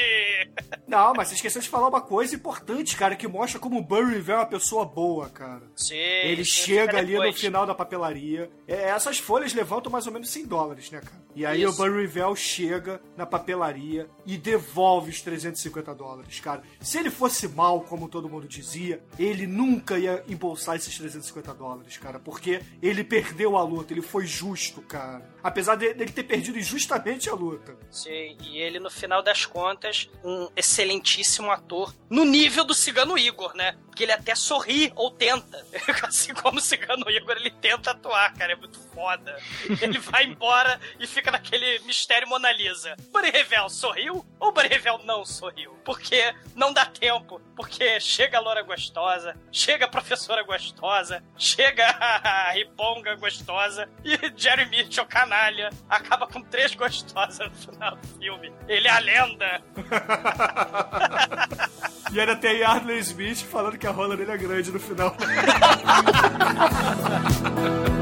Não, 0.87 1.13
mas 1.13 1.27
você 1.27 1.35
esqueceu 1.35 1.61
de 1.61 1.69
falar 1.69 1.87
uma 1.87 2.01
coisa 2.01 2.35
importante, 2.35 2.95
cara, 2.97 3.15
que 3.15 3.27
mostra 3.27 3.59
como 3.59 3.77
o 3.77 3.81
Burry 3.83 4.15
Revell 4.15 4.37
é 4.37 4.39
uma 4.39 4.45
pessoa 4.47 4.85
boa, 4.85 5.29
cara. 5.29 5.61
Sim, 5.75 5.95
Ele 5.95 6.43
chega 6.43 6.97
ali 6.97 7.13
no 7.13 7.21
depois. 7.21 7.39
final 7.39 7.65
da 7.67 7.75
papelaria. 7.75 8.49
É, 8.67 8.89
essas 8.89 9.19
folhas 9.19 9.53
levantam 9.53 9.91
mais 9.91 10.07
ou 10.07 10.13
menos 10.13 10.29
100 10.29 10.47
dólares, 10.47 10.89
né, 10.89 10.99
cara? 10.99 11.23
E 11.35 11.45
aí 11.45 11.63
Isso. 11.63 11.73
o 11.73 11.75
Burry 11.77 12.01
Revell 12.01 12.35
chega 12.35 13.01
na 13.17 13.25
papelaria 13.25 14.07
e 14.25 14.37
devolve 14.37 15.09
os 15.11 15.21
350 15.21 15.93
dólares, 15.95 16.39
cara. 16.39 16.61
Se 16.79 16.97
ele 16.99 17.09
fosse 17.09 17.47
mal, 17.47 17.81
como 17.81 18.07
todo 18.07 18.29
mundo 18.29 18.47
dizia, 18.47 19.03
ele 19.17 19.47
nunca 19.47 19.97
ia 19.97 20.23
embolsar 20.27 20.75
esses 20.75 20.95
350 20.97 21.53
dólares, 21.53 21.97
cara. 21.97 22.19
Porque 22.19 22.61
ele 22.81 23.03
perdeu 23.03 23.57
a 23.57 23.63
luta, 23.63 23.93
ele 23.93 24.01
foi 24.01 24.25
justo, 24.25 24.81
cara. 24.81 25.27
Apesar 25.43 25.75
de- 25.75 25.93
dele 25.93 26.11
ter 26.11 26.23
perdido 26.23 26.59
justamente 26.61 27.29
a 27.29 27.33
luta. 27.33 27.75
Sim, 27.91 28.37
e 28.41 28.57
ele, 28.57 28.79
no 28.79 28.89
final 28.89 29.21
das 29.21 29.45
contas, 29.45 30.09
um 30.23 30.47
excelentíssimo 30.55 31.49
ator, 31.51 31.93
no 32.09 32.23
nível 32.25 32.63
do 32.65 32.73
Cigano 32.73 33.17
Igor, 33.17 33.53
né? 33.55 33.75
Que 33.95 34.03
ele 34.03 34.11
até 34.11 34.33
sorri 34.35 34.91
ou 34.95 35.11
tenta. 35.11 35.65
Assim 36.07 36.33
como 36.33 36.57
o 36.57 36.61
Cigano 36.61 37.09
Igor, 37.09 37.35
ele 37.37 37.51
tenta 37.51 37.91
atuar, 37.91 38.33
cara, 38.33 38.53
é 38.53 38.55
muito 38.55 38.79
foda. 38.93 39.37
Ele 39.81 39.99
vai 39.99 40.25
embora 40.25 40.79
e 40.99 41.05
fica 41.07 41.22
naquele 41.31 41.79
mistério 41.79 42.27
Mona 42.27 42.51
Lisa. 42.51 42.95
Buddy 43.11 43.29
Revel 43.29 43.69
sorriu 43.69 44.25
ou 44.39 44.51
Buddy 44.51 44.67
Revel 44.67 44.99
não 45.05 45.25
sorriu? 45.25 45.71
Porque 45.83 46.33
não 46.55 46.73
dá 46.73 46.85
tempo. 46.85 47.41
Porque 47.55 47.99
chega 47.99 48.37
a 48.37 48.41
loura 48.41 48.63
gostosa, 48.63 49.35
chega 49.51 49.85
a 49.85 49.87
professora 49.87 50.43
gostosa, 50.43 51.23
chega 51.37 51.85
a 51.87 52.51
riponga 52.51 53.15
gostosa 53.15 53.89
e 54.03 54.17
Jerry 54.35 54.65
Mitchell, 54.65 55.05
canalha, 55.05 55.69
acaba 55.89 56.27
com 56.27 56.41
três 56.41 56.75
gostosas 56.75 57.49
no 57.49 57.55
final 57.55 57.95
do 57.95 58.07
filme. 58.19 58.51
Ele 58.67 58.87
é 58.87 58.91
a 58.91 58.99
lenda. 58.99 59.61
E 62.13 62.19
ainda 62.19 62.35
tem 62.35 62.59
Yardley 62.59 62.99
Smith 62.99 63.43
falando 63.43 63.75
que 63.75 63.87
a 63.87 63.91
rola 63.91 64.15
dele 64.15 64.31
é 64.31 64.37
grande 64.37 64.71
no 64.71 64.79
final. 64.79 65.17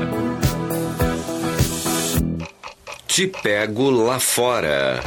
Te 3.12 3.28
pego 3.28 3.90
lá 3.90 4.22
fora. 4.22 5.02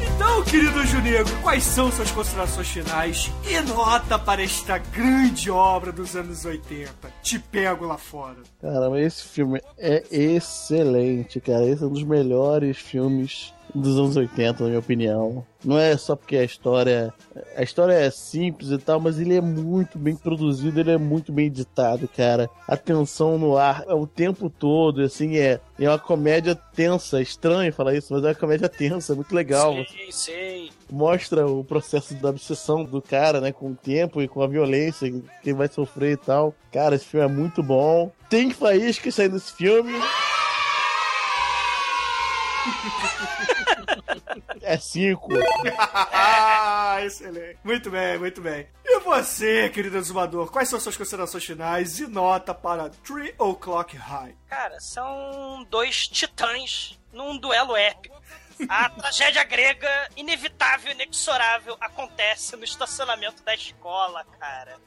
Então, 0.00 0.42
querido 0.44 0.86
Junegro, 0.86 1.36
quais 1.42 1.64
são 1.64 1.92
suas 1.92 2.10
considerações 2.10 2.68
finais 2.68 3.30
e 3.46 3.60
nota 3.60 4.18
para 4.18 4.42
esta 4.42 4.78
grande 4.78 5.50
obra 5.50 5.92
dos 5.92 6.16
anos 6.16 6.46
80? 6.46 6.90
Te 7.22 7.38
pego 7.38 7.84
lá 7.84 7.98
fora. 7.98 8.38
Caramba, 8.58 8.98
esse 8.98 9.22
filme 9.22 9.60
é 9.76 10.02
excelente, 10.10 11.42
cara. 11.42 11.66
Esse 11.66 11.84
é 11.84 11.86
um 11.86 11.92
dos 11.92 12.04
melhores 12.04 12.78
filmes 12.78 13.52
dos 13.80 13.98
anos 13.98 14.16
80, 14.16 14.62
na 14.62 14.68
minha 14.68 14.78
opinião. 14.78 15.44
Não 15.64 15.78
é 15.78 15.96
só 15.96 16.14
porque 16.14 16.36
a 16.36 16.44
história. 16.44 17.12
A 17.56 17.62
história 17.62 17.92
é 17.92 18.10
simples 18.10 18.70
e 18.70 18.78
tal, 18.78 19.00
mas 19.00 19.18
ele 19.18 19.34
é 19.34 19.40
muito 19.40 19.98
bem 19.98 20.14
produzido, 20.14 20.78
ele 20.78 20.92
é 20.92 20.98
muito 20.98 21.32
bem 21.32 21.46
editado, 21.46 22.08
cara. 22.08 22.48
A 22.68 22.76
tensão 22.76 23.38
no 23.38 23.56
ar 23.56 23.84
é 23.86 23.94
o 23.94 24.06
tempo 24.06 24.48
todo, 24.48 25.02
assim, 25.02 25.36
é, 25.36 25.60
é 25.78 25.88
uma 25.88 25.98
comédia 25.98 26.54
tensa. 26.54 27.18
É 27.18 27.22
estranho 27.22 27.72
falar 27.72 27.94
isso, 27.94 28.12
mas 28.12 28.24
é 28.24 28.28
uma 28.28 28.34
comédia 28.34 28.68
tensa, 28.68 29.12
é 29.12 29.16
muito 29.16 29.34
legal. 29.34 29.74
Sim, 29.74 30.10
sim. 30.10 30.70
Mostra 30.90 31.46
o 31.46 31.64
processo 31.64 32.14
da 32.14 32.30
obsessão 32.30 32.84
do 32.84 33.02
cara, 33.02 33.40
né, 33.40 33.52
com 33.52 33.70
o 33.70 33.74
tempo 33.74 34.22
e 34.22 34.28
com 34.28 34.42
a 34.42 34.46
violência 34.46 35.10
que 35.10 35.50
ele 35.50 35.56
vai 35.56 35.68
sofrer 35.68 36.12
e 36.12 36.16
tal. 36.16 36.54
Cara, 36.72 36.94
esse 36.94 37.06
filme 37.06 37.26
é 37.26 37.28
muito 37.28 37.62
bom. 37.62 38.12
Tem 38.30 38.50
faísca 38.50 39.10
saindo 39.10 39.32
desse 39.32 39.52
filme. 39.52 39.92
É 44.66 44.78
cinco. 44.78 45.28
ah, 45.78 46.98
excelente. 47.06 47.56
Muito 47.62 47.88
bem, 47.88 48.18
muito 48.18 48.40
bem. 48.40 48.66
E 48.84 48.98
você, 48.98 49.68
querido 49.68 49.96
exumador, 49.96 50.50
quais 50.50 50.68
são 50.68 50.80
suas 50.80 50.96
considerações 50.96 51.44
finais 51.44 52.00
e 52.00 52.08
nota 52.08 52.52
para 52.52 52.88
3 52.88 53.32
O'Clock 53.38 53.96
High? 53.96 54.34
Cara, 54.48 54.80
são 54.80 55.64
dois 55.70 56.08
titãs 56.08 56.98
num 57.12 57.38
duelo 57.38 57.76
épico. 57.76 58.20
A 58.68 58.88
tragédia 58.90 59.42
grega, 59.44 59.88
inevitável, 60.16 60.90
inexorável, 60.92 61.76
acontece 61.80 62.56
no 62.56 62.64
estacionamento 62.64 63.42
da 63.42 63.54
escola, 63.54 64.24
cara. 64.38 64.78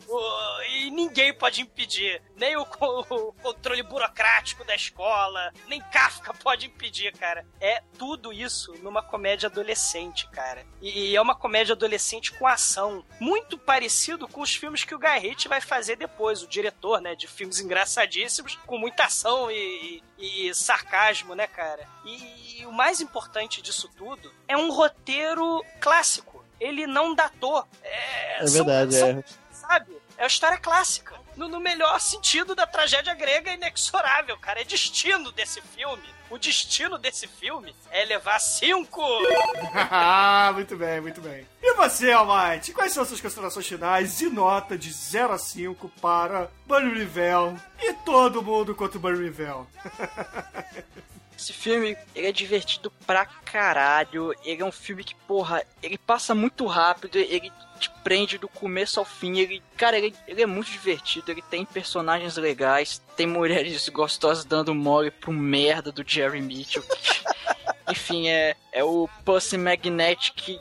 E 0.70 0.90
ninguém 0.92 1.34
pode 1.34 1.62
impedir. 1.62 2.22
Nem 2.36 2.56
o, 2.58 2.66
co- 2.66 3.06
o 3.10 3.34
controle 3.34 3.84
burocrático 3.84 4.64
da 4.64 4.76
escola, 4.76 5.52
nem 5.68 5.82
Kafka 5.82 6.34
pode 6.34 6.66
impedir, 6.68 7.12
cara. 7.18 7.46
É 7.62 7.82
tudo 7.98 8.34
isso 8.34 8.74
numa 8.84 9.02
comédia 9.04 9.48
adolescente, 9.48 10.28
cara. 10.30 10.66
E, 10.82 11.16
é 11.16 11.22
uma 11.22 11.36
comédia 11.36 11.74
adolescente 11.74 12.32
com 12.34 12.48
ação. 12.48 13.06
Muito 13.20 13.58
parecido 13.58 14.28
com 14.28 14.42
os 14.42 14.56
filmes 14.56 14.84
que 14.84 14.96
o 14.96 15.00
Guy 15.00 15.36
vai 15.48 15.62
fazer 15.62 15.96
depois. 15.96 16.42
O 16.42 16.48
diretor, 16.48 17.02
né, 17.02 17.16
de 17.16 17.28
filmes 17.28 17.60
engraçadíssimos, 17.60 18.56
com 18.66 18.78
muita 18.78 19.06
ação 19.06 19.50
e, 19.52 20.02
e- 20.18 20.48
e 20.50 20.56
sarcasmo, 20.56 21.36
né, 21.36 21.48
cara? 21.48 21.88
E, 22.06 22.66
o 22.66 22.72
mais 22.72 23.00
importante 23.02 23.59
disso 23.62 23.90
tudo 23.98 24.32
é 24.48 24.56
um 24.58 24.72
roteiro 24.72 25.64
clássico. 25.80 26.44
Ele 26.60 26.86
não 26.88 27.16
datou. 27.16 27.66
É, 27.84 28.44
É 28.44 28.48
são- 28.48 28.66
verdade, 28.66 28.96
são- 28.96 29.10
é. 29.10 29.24
Sabe? 29.52 29.98
É 30.18 30.24
uma 30.24 30.28
história 30.28 30.58
clássica. 30.58 31.18
No, 31.38 31.48
no 31.48 31.62
melhor 31.62 31.98
sentido 32.02 32.54
da 32.54 32.68
tragédia 32.68 33.14
grega 33.14 33.54
inexorável, 33.54 34.38
cara. 34.38 34.60
É 34.60 34.66
destino 34.66 35.32
desse 35.32 35.62
filme. 35.62 36.04
O 36.30 36.38
destino 36.38 36.98
desse 36.98 37.28
filme 37.28 37.74
é 37.92 38.04
levar 38.04 38.40
cinco. 38.40 39.02
Ah, 39.92 40.52
muito 40.54 40.76
bem, 40.76 41.00
muito 41.00 41.22
bem. 41.22 41.48
E 41.62 41.74
você, 41.76 42.12
Almighty, 42.12 42.74
quais 42.74 42.92
são 42.92 43.06
suas 43.06 43.22
considerações 43.22 43.66
finais 43.68 44.20
e 44.20 44.30
nota 44.30 44.78
de 44.78 44.92
0 44.92 45.32
a 45.34 45.38
5 45.38 45.88
para 46.02 46.50
Bunny 46.66 46.94
Rivel 46.94 47.58
e 47.82 47.94
todo 47.94 48.42
mundo 48.44 48.76
contra 48.76 48.98
o 48.98 49.02
Bunny 49.02 49.24
Rivel? 49.24 49.66
Esse 51.40 51.54
filme, 51.54 51.96
ele 52.14 52.28
é 52.28 52.34
divertido 52.34 52.92
pra 53.08 53.26
caralho. 53.26 54.36
Ele 54.44 54.62
é 54.62 54.66
um 54.66 54.74
filme 54.74 55.06
que, 55.06 55.16
porra, 55.16 55.64
ele 55.82 55.98
passa 55.98 56.36
muito 56.36 56.66
rápido, 56.66 57.18
ele 57.18 57.50
te 57.80 57.90
prende 58.04 58.38
do 58.38 58.50
começo 58.50 59.00
ao 59.00 59.06
fim. 59.06 59.38
Ele, 59.38 59.64
cara, 59.78 59.98
ele, 59.98 60.14
ele 60.28 60.42
é 60.42 60.46
muito 60.46 60.70
divertido, 60.70 61.32
ele 61.32 61.42
tem 61.42 61.64
personagens 61.64 62.36
legais, 62.36 63.02
tem 63.16 63.26
mulheres 63.26 63.88
gostosas 63.90 64.44
dando 64.44 64.76
mole 64.76 65.12
pro 65.12 65.32
merda 65.32 65.94
do 65.94 66.04
Jerry 66.06 66.42
Mitchell. 66.42 66.84
enfim, 67.90 68.28
é, 68.30 68.56
é 68.72 68.84
o 68.84 69.10
Pussy 69.26 69.58
Magnetic 69.58 70.34
que, 70.36 70.60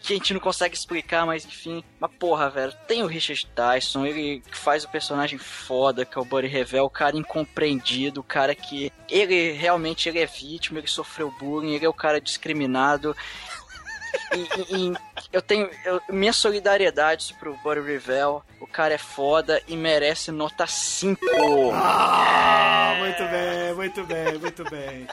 que 0.00 0.12
a 0.12 0.16
gente 0.16 0.32
não 0.34 0.40
consegue 0.40 0.74
explicar, 0.74 1.24
mas 1.26 1.44
enfim. 1.44 1.84
Mas 2.00 2.10
porra, 2.18 2.50
velho, 2.50 2.72
tem 2.86 3.02
o 3.02 3.06
Richard 3.06 3.48
Dyson, 3.54 4.04
ele 4.06 4.42
faz 4.50 4.84
o 4.84 4.88
personagem 4.88 5.38
foda, 5.38 6.04
que 6.04 6.18
é 6.18 6.20
o 6.20 6.24
Buddy 6.24 6.48
Revel, 6.48 6.84
o 6.84 6.90
cara 6.90 7.16
incompreendido, 7.16 8.20
o 8.20 8.24
cara 8.24 8.54
que 8.54 8.92
ele 9.08 9.52
realmente 9.52 10.08
ele 10.08 10.18
é 10.18 10.26
vítima, 10.26 10.78
ele 10.78 10.88
sofreu 10.88 11.30
bullying, 11.38 11.74
ele 11.74 11.84
é 11.86 11.88
o 11.88 11.92
cara 11.94 12.20
discriminado. 12.20 13.16
E, 14.32 14.74
e- 14.74 14.90
e 14.90 14.94
eu 15.32 15.42
tenho 15.42 15.68
eu- 15.84 16.00
minha 16.08 16.32
solidariedade 16.32 17.34
pro 17.38 17.54
Buddy 17.58 17.80
Revel. 17.82 18.42
O 18.60 18.66
cara 18.66 18.94
é 18.94 18.98
foda 18.98 19.62
e 19.68 19.76
merece 19.76 20.32
nota 20.32 20.66
5. 20.66 21.20
Ah, 21.74 22.94
muito 22.98 23.22
bem, 23.30 23.74
muito 23.74 24.04
bem, 24.04 24.38
muito 24.38 24.64
bem. 24.70 25.06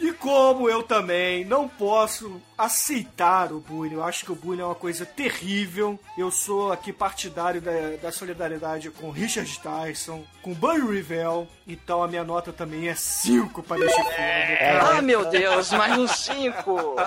E 0.00 0.12
como 0.12 0.68
eu 0.68 0.82
também 0.82 1.44
não 1.44 1.68
posso 1.68 2.40
aceitar 2.56 3.52
o 3.52 3.60
bullying, 3.60 3.94
eu 3.94 4.02
acho 4.02 4.24
que 4.24 4.32
o 4.32 4.34
bullying 4.34 4.62
é 4.62 4.64
uma 4.64 4.74
coisa 4.74 5.04
terrível. 5.04 6.00
Eu 6.16 6.30
sou 6.30 6.72
aqui 6.72 6.90
partidário 6.92 7.60
da, 7.60 7.70
da 8.02 8.10
solidariedade 8.10 8.90
com 8.90 9.10
Richard 9.10 9.60
Tyson, 9.60 10.24
com 10.42 10.54
Bunny 10.54 10.90
Rivel, 10.90 11.46
então 11.66 12.02
a 12.02 12.08
minha 12.08 12.24
nota 12.24 12.50
também 12.50 12.88
é 12.88 12.94
5 12.94 13.62
para 13.62 13.84
este 13.84 13.94
filme. 13.94 14.56
cara. 14.58 14.98
Ah, 14.98 15.02
meu 15.02 15.26
Deus, 15.26 15.70
mais 15.72 15.98
um 15.98 16.08
5. 16.08 16.96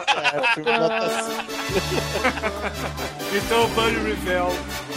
Então, 3.36 3.68
Bunny 3.70 3.98
Rivel, 4.12 4.48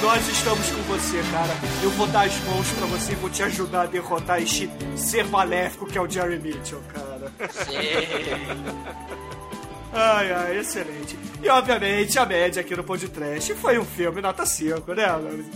nós 0.03 0.29
estamos 0.29 0.69
com 0.71 0.83
você, 0.83 1.23
cara. 1.33 1.55
Eu 1.83 1.91
vou 1.91 2.07
dar 2.09 2.27
as 2.27 2.37
mãos 2.41 2.69
pra 2.73 2.87
você 2.87 3.13
e 3.13 3.15
vou 3.15 3.31
te 3.31 3.43
ajudar 3.43 3.83
a 3.83 3.87
derrotar 3.87 4.43
este 4.43 4.71
ser 4.95 5.25
maléfico 5.25 5.87
que 5.87 5.97
é 5.97 6.01
o 6.03 6.09
Jerry 6.09 6.39
Mitchell, 6.39 6.83
cara. 6.93 7.16
Ai, 9.99 10.31
ai, 10.31 10.59
excelente. 10.59 11.19
E 11.43 11.49
obviamente 11.49 12.19
a 12.19 12.27
média 12.27 12.61
aqui 12.61 12.77
no 12.77 12.85
podcast 12.85 13.55
foi 13.55 13.79
um 13.79 13.85
filme 13.85 14.21
nota 14.21 14.45
5, 14.45 14.93
né, 14.93 15.07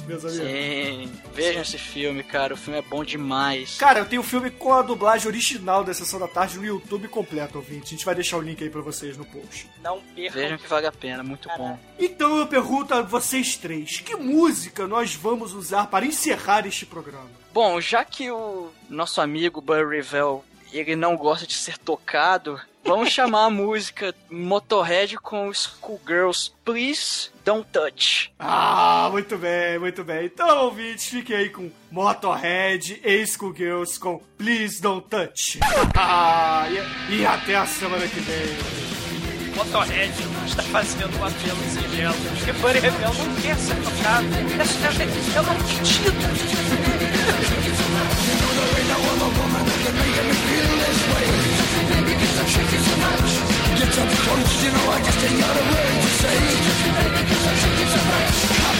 meus 0.06 0.24
amigos? 0.24 0.46
Sim, 0.46 1.12
vejam 1.34 1.60
esse 1.60 1.76
filme, 1.76 2.22
cara. 2.22 2.54
O 2.54 2.56
filme 2.56 2.78
é 2.78 2.82
bom 2.82 3.04
demais. 3.04 3.76
Cara, 3.76 3.98
eu 3.98 4.06
tenho 4.06 4.22
o 4.22 4.24
filme 4.24 4.50
com 4.50 4.72
a 4.72 4.80
dublagem 4.80 5.28
original 5.28 5.84
da 5.84 5.92
Sessão 5.92 6.18
da 6.18 6.26
Tarde 6.26 6.56
no 6.56 6.64
YouTube 6.64 7.08
completo, 7.08 7.58
ouvinte. 7.58 7.86
A 7.86 7.90
gente 7.90 8.04
vai 8.04 8.14
deixar 8.14 8.38
o 8.38 8.40
link 8.40 8.62
aí 8.62 8.70
pra 8.70 8.80
vocês 8.80 9.16
no 9.16 9.26
post. 9.26 9.68
Não 9.82 10.00
percam. 10.14 10.40
Vejam 10.40 10.58
que 10.58 10.68
vale 10.68 10.86
a 10.86 10.92
pena, 10.92 11.22
muito 11.22 11.48
bom. 11.58 11.78
Então 11.98 12.38
eu 12.38 12.46
pergunto 12.46 12.94
a 12.94 13.02
vocês 13.02 13.56
três, 13.56 14.00
que 14.00 14.16
música 14.16 14.86
nós 14.86 15.14
vamos 15.14 15.52
usar 15.52 15.88
para 15.88 16.06
encerrar 16.06 16.66
este 16.66 16.86
programa? 16.86 17.28
Bom, 17.52 17.80
já 17.80 18.04
que 18.04 18.30
o 18.30 18.70
nosso 18.88 19.20
amigo 19.20 19.60
Burry 19.60 19.96
Revel 19.96 20.44
ele 20.72 20.96
não 20.96 21.16
gosta 21.16 21.46
de 21.46 21.54
ser 21.54 21.78
tocado, 21.78 22.60
vamos 22.84 23.10
chamar 23.12 23.46
a 23.46 23.50
música 23.50 24.14
Motorhead 24.30 25.16
com 25.18 25.52
Schoolgirls 25.52 26.52
Please 26.64 27.30
Don't 27.44 27.66
Touch. 27.72 28.32
Ah, 28.38 29.08
muito 29.10 29.36
bem, 29.36 29.78
muito 29.78 30.04
bem. 30.04 30.26
Então, 30.26 30.64
ouvintes, 30.64 31.06
fiquem 31.06 31.36
aí 31.36 31.50
com 31.50 31.70
Motorhead 31.90 33.00
e 33.04 33.26
Schoolgirls 33.26 33.98
com 33.98 34.18
Please 34.36 34.80
Don't 34.80 35.08
Touch. 35.08 35.58
e, 37.10 37.14
e 37.16 37.26
até 37.26 37.56
a 37.56 37.66
semana 37.66 38.06
que 38.06 38.20
vem. 38.20 38.99
Motorhead 39.60 40.10
está 40.46 40.62
fazendo 40.62 41.20
um 41.20 41.24
apelo 41.26 41.58
singelo. 41.68 42.14
Porque 42.34 42.52
Buddy 42.54 42.78
Rebel 42.78 43.12
não 43.12 43.34
quer 43.42 43.56
ser 43.56 43.76
tocado. 43.76 44.26
Essa 44.58 45.02
é, 45.02 45.36
é 45.36 45.40
uma 45.42 45.52
mentira. 45.52 46.14
Get 53.76 53.98
up 53.98 54.08
close, 54.24 54.64
you 54.64 54.70
know 54.72 54.90
I 54.90 55.02
just 55.04 55.24
ain't 55.24 55.36
got 55.40 55.52
a 55.52 55.62
word 55.68 55.96
to 56.00 56.08
say. 56.20 56.40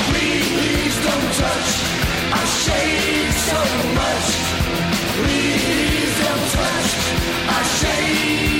Please 0.09 0.97
don't 1.05 1.29
touch. 1.37 1.69
I 2.33 2.45
so 3.37 3.61
much. 4.01 4.29
Please 5.21 6.15
don't 6.25 6.47
touch. 6.57 6.89
I 7.49 8.60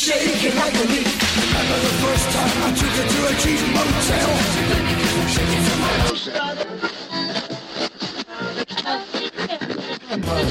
shaking 0.00 0.56
like 0.56 0.72
a 0.72 0.86
leaf. 0.88 1.12
Remember 1.36 1.78
the 1.84 1.94
first 2.00 2.26
time 2.32 2.56
I 2.64 2.72
took 2.72 2.94
her 2.98 3.06
to 3.12 3.20
a 3.28 3.34
cheap 3.42 3.60
motel. 3.76 4.30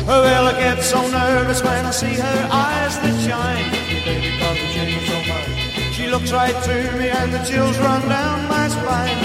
Well, 0.05 0.45
I 0.47 0.53
get 0.53 0.83
so 0.83 1.01
nervous 1.09 1.63
when 1.63 1.83
I 1.83 1.91
see 1.91 2.13
her 2.13 2.47
eyes 2.51 2.99
that 3.01 3.15
shine. 3.25 3.69
She 5.93 6.07
looks 6.09 6.31
right 6.31 6.55
through 6.63 6.91
me 6.99 7.09
and 7.09 7.33
the 7.33 7.39
chills 7.39 7.77
run 7.79 8.07
down 8.07 8.47
my 8.49 8.67
spine. 8.67 9.17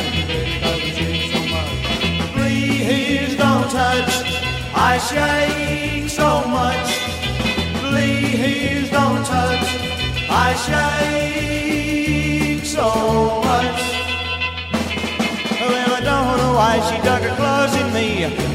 Please 2.33 3.37
don't 3.37 3.71
touch. 3.71 4.13
I 4.75 4.99
shake 5.09 6.09
so 6.09 6.45
much. 6.49 6.89
Please 7.91 8.91
don't 8.91 9.23
touch. 9.27 9.85
I 10.37 10.55
shake 11.47 12.65
so 12.65 12.89
much. 13.47 13.83
Well, 15.63 15.93
I 15.95 16.01
don't 16.03 16.37
know 16.39 16.53
why 16.59 16.75
she 16.91 16.97
dug 17.07 17.23
her 17.23 17.35
claws 17.37 17.75
in 17.81 17.93
me. 17.95 18.09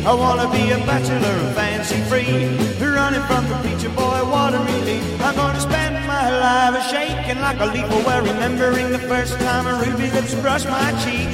I 0.06 0.14
wanna 0.14 0.50
be 0.52 0.72
a 0.72 0.78
bachelor 0.86 1.36
and 1.44 1.56
fancy 1.56 2.02
free. 2.10 2.48
Running 2.84 3.24
from 3.30 3.48
the 3.48 3.56
preacher 3.64 3.90
boy, 3.96 4.20
a 4.20 4.60
relief. 4.60 5.04
I'm 5.24 5.36
gonna 5.36 5.62
spend 5.62 5.96
my 6.06 6.30
life 6.44 6.76
a 6.76 6.82
shaking 6.92 7.40
like 7.40 7.60
a 7.62 7.68
leaf. 7.68 7.88
Well, 8.06 8.22
remembering 8.24 8.92
the 8.92 9.00
first 9.00 9.40
time 9.40 9.66
a 9.66 9.74
ruby 9.80 10.12
lips 10.12 10.36
brushed 10.36 10.68
my 10.68 10.92
cheek. 11.04 11.30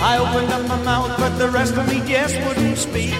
I 0.00 0.18
opened 0.22 0.52
up 0.52 0.62
my 0.68 0.80
mouth, 0.84 1.12
but 1.18 1.38
the 1.38 1.48
rest 1.50 1.76
of 1.76 1.88
me 1.88 2.00
just 2.06 2.36
wouldn't 2.46 2.78
speak. 2.78 3.14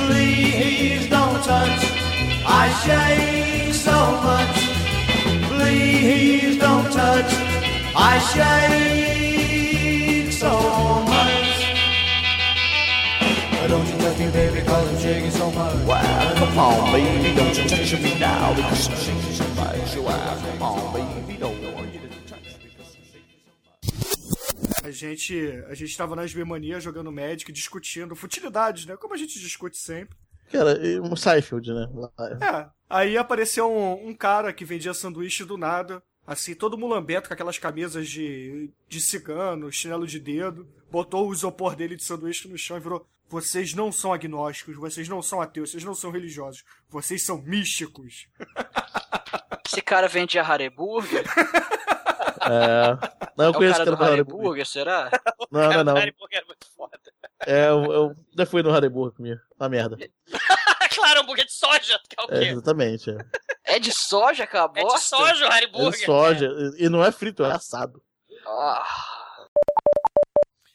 Please 0.00 1.06
don't 1.10 1.44
touch. 1.44 2.07
I 2.50 2.70
shake 2.84 3.74
so 3.74 3.92
much. 4.22 4.56
Please 5.48 6.56
don't 6.58 6.90
touch. 6.90 7.30
I 7.94 8.18
shake 8.32 10.32
so 10.32 10.58
much. 11.04 11.66
Why 13.52 13.66
don't 13.68 13.86
you 13.86 13.96
let 13.98 14.18
me, 14.18 14.30
baby, 14.30 14.60
cause 14.66 14.88
I'm 14.88 14.98
shaking 14.98 15.30
so 15.30 15.50
much. 15.50 15.76
Wow, 15.86 16.34
come 16.36 16.58
on, 16.58 16.92
baby, 16.92 17.34
don't 17.36 17.54
you 17.56 17.68
touch 17.68 17.92
me 18.00 18.18
now 18.18 18.54
because 18.54 18.88
I'm 18.88 18.96
shaking 18.96 19.34
so 19.34 19.44
much. 19.54 19.96
Wow, 19.96 20.36
come 20.40 20.62
on, 20.62 20.92
baby, 20.94 21.36
don't 21.38 21.74
want 21.74 21.92
you 21.92 22.00
to 22.00 22.08
touch 22.26 22.44
me. 22.44 22.54
A 24.84 24.90
gente, 24.90 25.34
a 25.68 25.74
gente 25.74 25.94
tava 25.96 26.16
nas 26.16 26.32
Bemania 26.32 26.80
jogando 26.80 27.12
Magic, 27.12 27.52
discutindo 27.52 28.16
futilidades, 28.16 28.86
né? 28.86 28.96
Como 28.96 29.12
a 29.12 29.18
gente 29.18 29.38
discute 29.38 29.76
sempre. 29.76 30.16
Cara, 30.50 30.78
um 31.02 31.14
Seinfeld, 31.16 31.72
né? 31.72 31.88
Lá- 31.94 32.10
É, 32.40 32.70
aí 32.88 33.16
apareceu 33.18 33.70
um, 33.70 34.08
um 34.08 34.14
cara 34.14 34.52
que 34.52 34.64
vendia 34.64 34.94
sanduíche 34.94 35.44
do 35.44 35.56
nada, 35.56 36.02
assim, 36.26 36.54
todo 36.54 36.78
mulambeto 36.78 37.28
com 37.28 37.34
aquelas 37.34 37.58
camisas 37.58 38.08
de, 38.08 38.70
de 38.88 39.00
cigano, 39.00 39.70
chinelo 39.72 40.06
de 40.06 40.18
dedo, 40.18 40.66
botou 40.90 41.28
o 41.28 41.32
isopor 41.32 41.74
dele 41.76 41.96
de 41.96 42.04
sanduíche 42.04 42.48
no 42.48 42.56
chão 42.58 42.76
e 42.76 42.80
virou: 42.80 43.06
Vocês 43.28 43.74
não 43.74 43.92
são 43.92 44.12
agnósticos, 44.12 44.76
vocês 44.76 45.08
não 45.08 45.20
são 45.22 45.40
ateus, 45.40 45.70
vocês 45.70 45.84
não 45.84 45.94
são 45.94 46.10
religiosos, 46.10 46.64
vocês 46.88 47.22
são 47.22 47.42
místicos. 47.42 48.26
Esse 49.70 49.82
cara 49.82 50.08
vende 50.08 50.38
a 50.38 50.42
Hareburger? 50.42 51.24
É. 52.40 52.96
Não, 53.36 53.44
eu 53.44 53.46
é 53.46 53.50
o 53.50 53.54
conheço 53.54 53.76
cara 53.78 53.90
o 53.90 53.92
do 53.92 53.98
cara 53.98 54.10
do 54.10 54.12
Hareburger, 54.14 54.66
será? 54.66 55.10
Não, 55.50 55.70
não, 55.70 55.84
não. 55.84 55.96
Hambúrguer 55.96 56.40
é 56.40 56.44
muito 56.44 56.66
foda. 56.74 56.98
É, 57.46 57.68
eu, 57.68 57.84
eu 57.92 58.16
já 58.36 58.44
fui 58.46 58.62
no 58.62 58.72
Hariburgo 58.74 59.16
comigo. 59.16 59.40
Uma 59.58 59.68
merda. 59.68 59.96
claro, 60.94 61.20
hambúrguer 61.20 61.44
de 61.46 61.52
soja, 61.52 61.98
que 62.08 62.16
é 62.18 62.22
o 62.24 62.34
É, 62.36 62.40
quê? 62.40 62.50
exatamente. 62.50 63.10
É. 63.10 63.74
É 63.76 63.78
de 63.78 63.92
soja 63.92 64.44
aquela 64.44 64.70
É 64.74 64.82
de 64.84 64.98
soja 65.00 65.44
o 65.46 65.48
É 65.48 65.54
Hariburger. 65.54 66.00
de 66.00 66.06
soja. 66.06 66.50
E 66.78 66.88
não 66.88 67.04
é 67.04 67.12
frito, 67.12 67.44
é 67.44 67.52
assado. 67.52 68.02
Ah, 68.46 68.84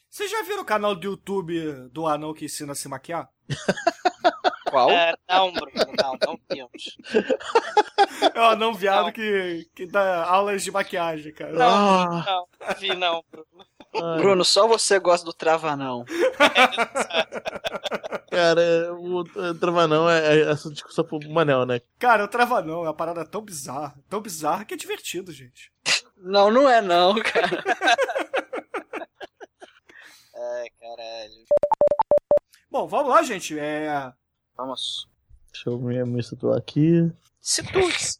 Vocês 0.08 0.30
já 0.30 0.42
viram 0.44 0.62
o 0.62 0.66
canal 0.66 0.94
do 0.94 1.04
YouTube 1.06 1.88
do 1.90 2.06
anão 2.06 2.32
que 2.32 2.44
ensina 2.44 2.72
a 2.72 2.74
se 2.74 2.88
maquiar? 2.88 3.28
qual? 4.70 4.90
É, 4.90 5.14
não, 5.28 5.52
Bruno, 5.52 5.72
não, 6.00 6.16
não 6.26 6.36
temos. 6.48 6.96
É 8.34 8.40
o 8.40 8.44
anão 8.44 8.72
viado 8.74 9.12
que, 9.12 9.68
que 9.74 9.86
dá 9.86 10.24
aulas 10.24 10.62
de 10.62 10.70
maquiagem, 10.70 11.32
cara. 11.32 11.52
Não, 11.52 11.66
Ah. 11.68 12.24
não, 12.26 12.74
vi 12.78 12.94
não, 12.94 13.24
Bruno. 13.30 13.66
Bruno, 14.18 14.44
só 14.44 14.66
você 14.66 14.98
gosta 14.98 15.24
do 15.24 15.32
Travanão. 15.32 16.04
Cara, 18.30 18.92
o, 18.94 19.24
Travanão 19.54 20.10
é, 20.10 20.38
é 20.38 20.50
essa 20.50 20.68
discussão 20.68 21.04
pro 21.04 21.20
Manel, 21.30 21.64
né? 21.64 21.80
Cara, 21.98 22.24
o 22.24 22.28
Travanão 22.28 22.80
é 22.80 22.88
uma 22.88 22.94
parada 22.94 23.24
tão 23.24 23.40
bizarra, 23.40 23.94
tão 24.08 24.20
bizarra 24.20 24.64
que 24.64 24.74
é 24.74 24.76
divertido, 24.76 25.32
gente. 25.32 25.72
Não, 26.16 26.50
não 26.50 26.68
é 26.68 26.80
não, 26.80 27.14
cara. 27.22 27.62
Ai, 30.34 30.68
caralho. 30.80 31.44
Bom, 32.70 32.88
vamos 32.88 33.10
lá, 33.10 33.22
gente. 33.22 33.56
É... 33.58 34.12
Vamos. 34.56 35.08
Deixa 35.52 35.70
eu 35.70 35.78
me, 35.78 36.04
me 36.04 36.22
situar 36.22 36.58
aqui. 36.58 37.12
Situe-se. 37.40 38.18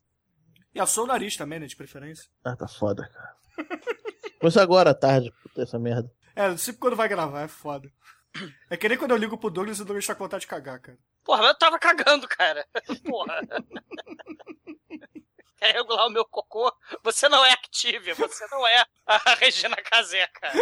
E 0.74 0.80
a 0.80 0.84
o 0.84 1.06
nariz 1.06 1.36
também, 1.36 1.58
né, 1.58 1.66
de 1.66 1.76
preferência. 1.76 2.28
Ah, 2.44 2.56
tá 2.56 2.68
foda, 2.68 3.08
cara. 3.08 3.36
Começou 4.44 4.60
agora 4.62 4.90
à 4.90 4.94
tarde, 4.94 5.32
puta, 5.42 5.62
essa 5.62 5.78
merda. 5.78 6.12
É, 6.36 6.54
sempre 6.58 6.78
quando 6.78 6.94
vai 6.96 7.08
gravar, 7.08 7.44
é 7.44 7.48
foda. 7.48 7.90
É 8.68 8.76
que 8.76 8.86
nem 8.90 8.98
quando 8.98 9.12
eu 9.12 9.16
ligo 9.16 9.38
pro 9.38 9.48
Douglas 9.48 9.78
e 9.78 9.82
o 9.82 9.84
Douglas 9.86 10.04
tá 10.06 10.14
com 10.14 10.24
vontade 10.24 10.42
de 10.42 10.46
cagar, 10.48 10.78
cara. 10.80 10.98
Porra, 11.24 11.44
eu 11.46 11.54
tava 11.54 11.78
cagando, 11.78 12.28
cara. 12.28 12.66
Porra. 13.08 13.40
Quer 15.56 15.72
regular 15.72 16.06
o 16.06 16.10
meu 16.10 16.26
cocô? 16.26 16.70
Você 17.02 17.26
não 17.26 17.42
é 17.42 17.52
Activia, 17.52 18.14
você 18.14 18.46
não 18.50 18.66
é 18.66 18.84
a 19.06 19.16
Regina 19.40 19.76
Casé, 19.76 20.26
cara. 20.26 20.52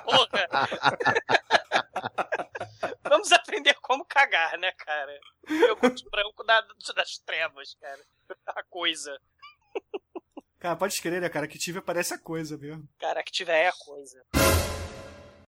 Porra. 0.00 0.48
Vamos 3.04 3.30
aprender 3.30 3.74
como 3.82 4.04
cagar, 4.06 4.58
né, 4.58 4.72
cara? 4.72 5.20
Eu 5.48 5.76
gosto 5.76 6.10
branco 6.10 6.42
da- 6.42 6.66
das 6.96 7.18
trevas, 7.18 7.76
cara. 7.80 8.00
A 8.46 8.64
coisa. 8.64 9.16
Cara, 10.58 10.76
pode 10.76 10.94
escrever, 10.94 11.20
né, 11.20 11.28
cara? 11.28 11.46
Que 11.46 11.58
tive 11.58 11.80
parece 11.80 12.14
a 12.14 12.18
coisa 12.18 12.56
mesmo. 12.58 12.88
Cara, 12.98 13.22
que 13.22 13.30
tiver 13.30 13.64
é 13.64 13.68
a 13.68 13.72
coisa. 13.72 14.22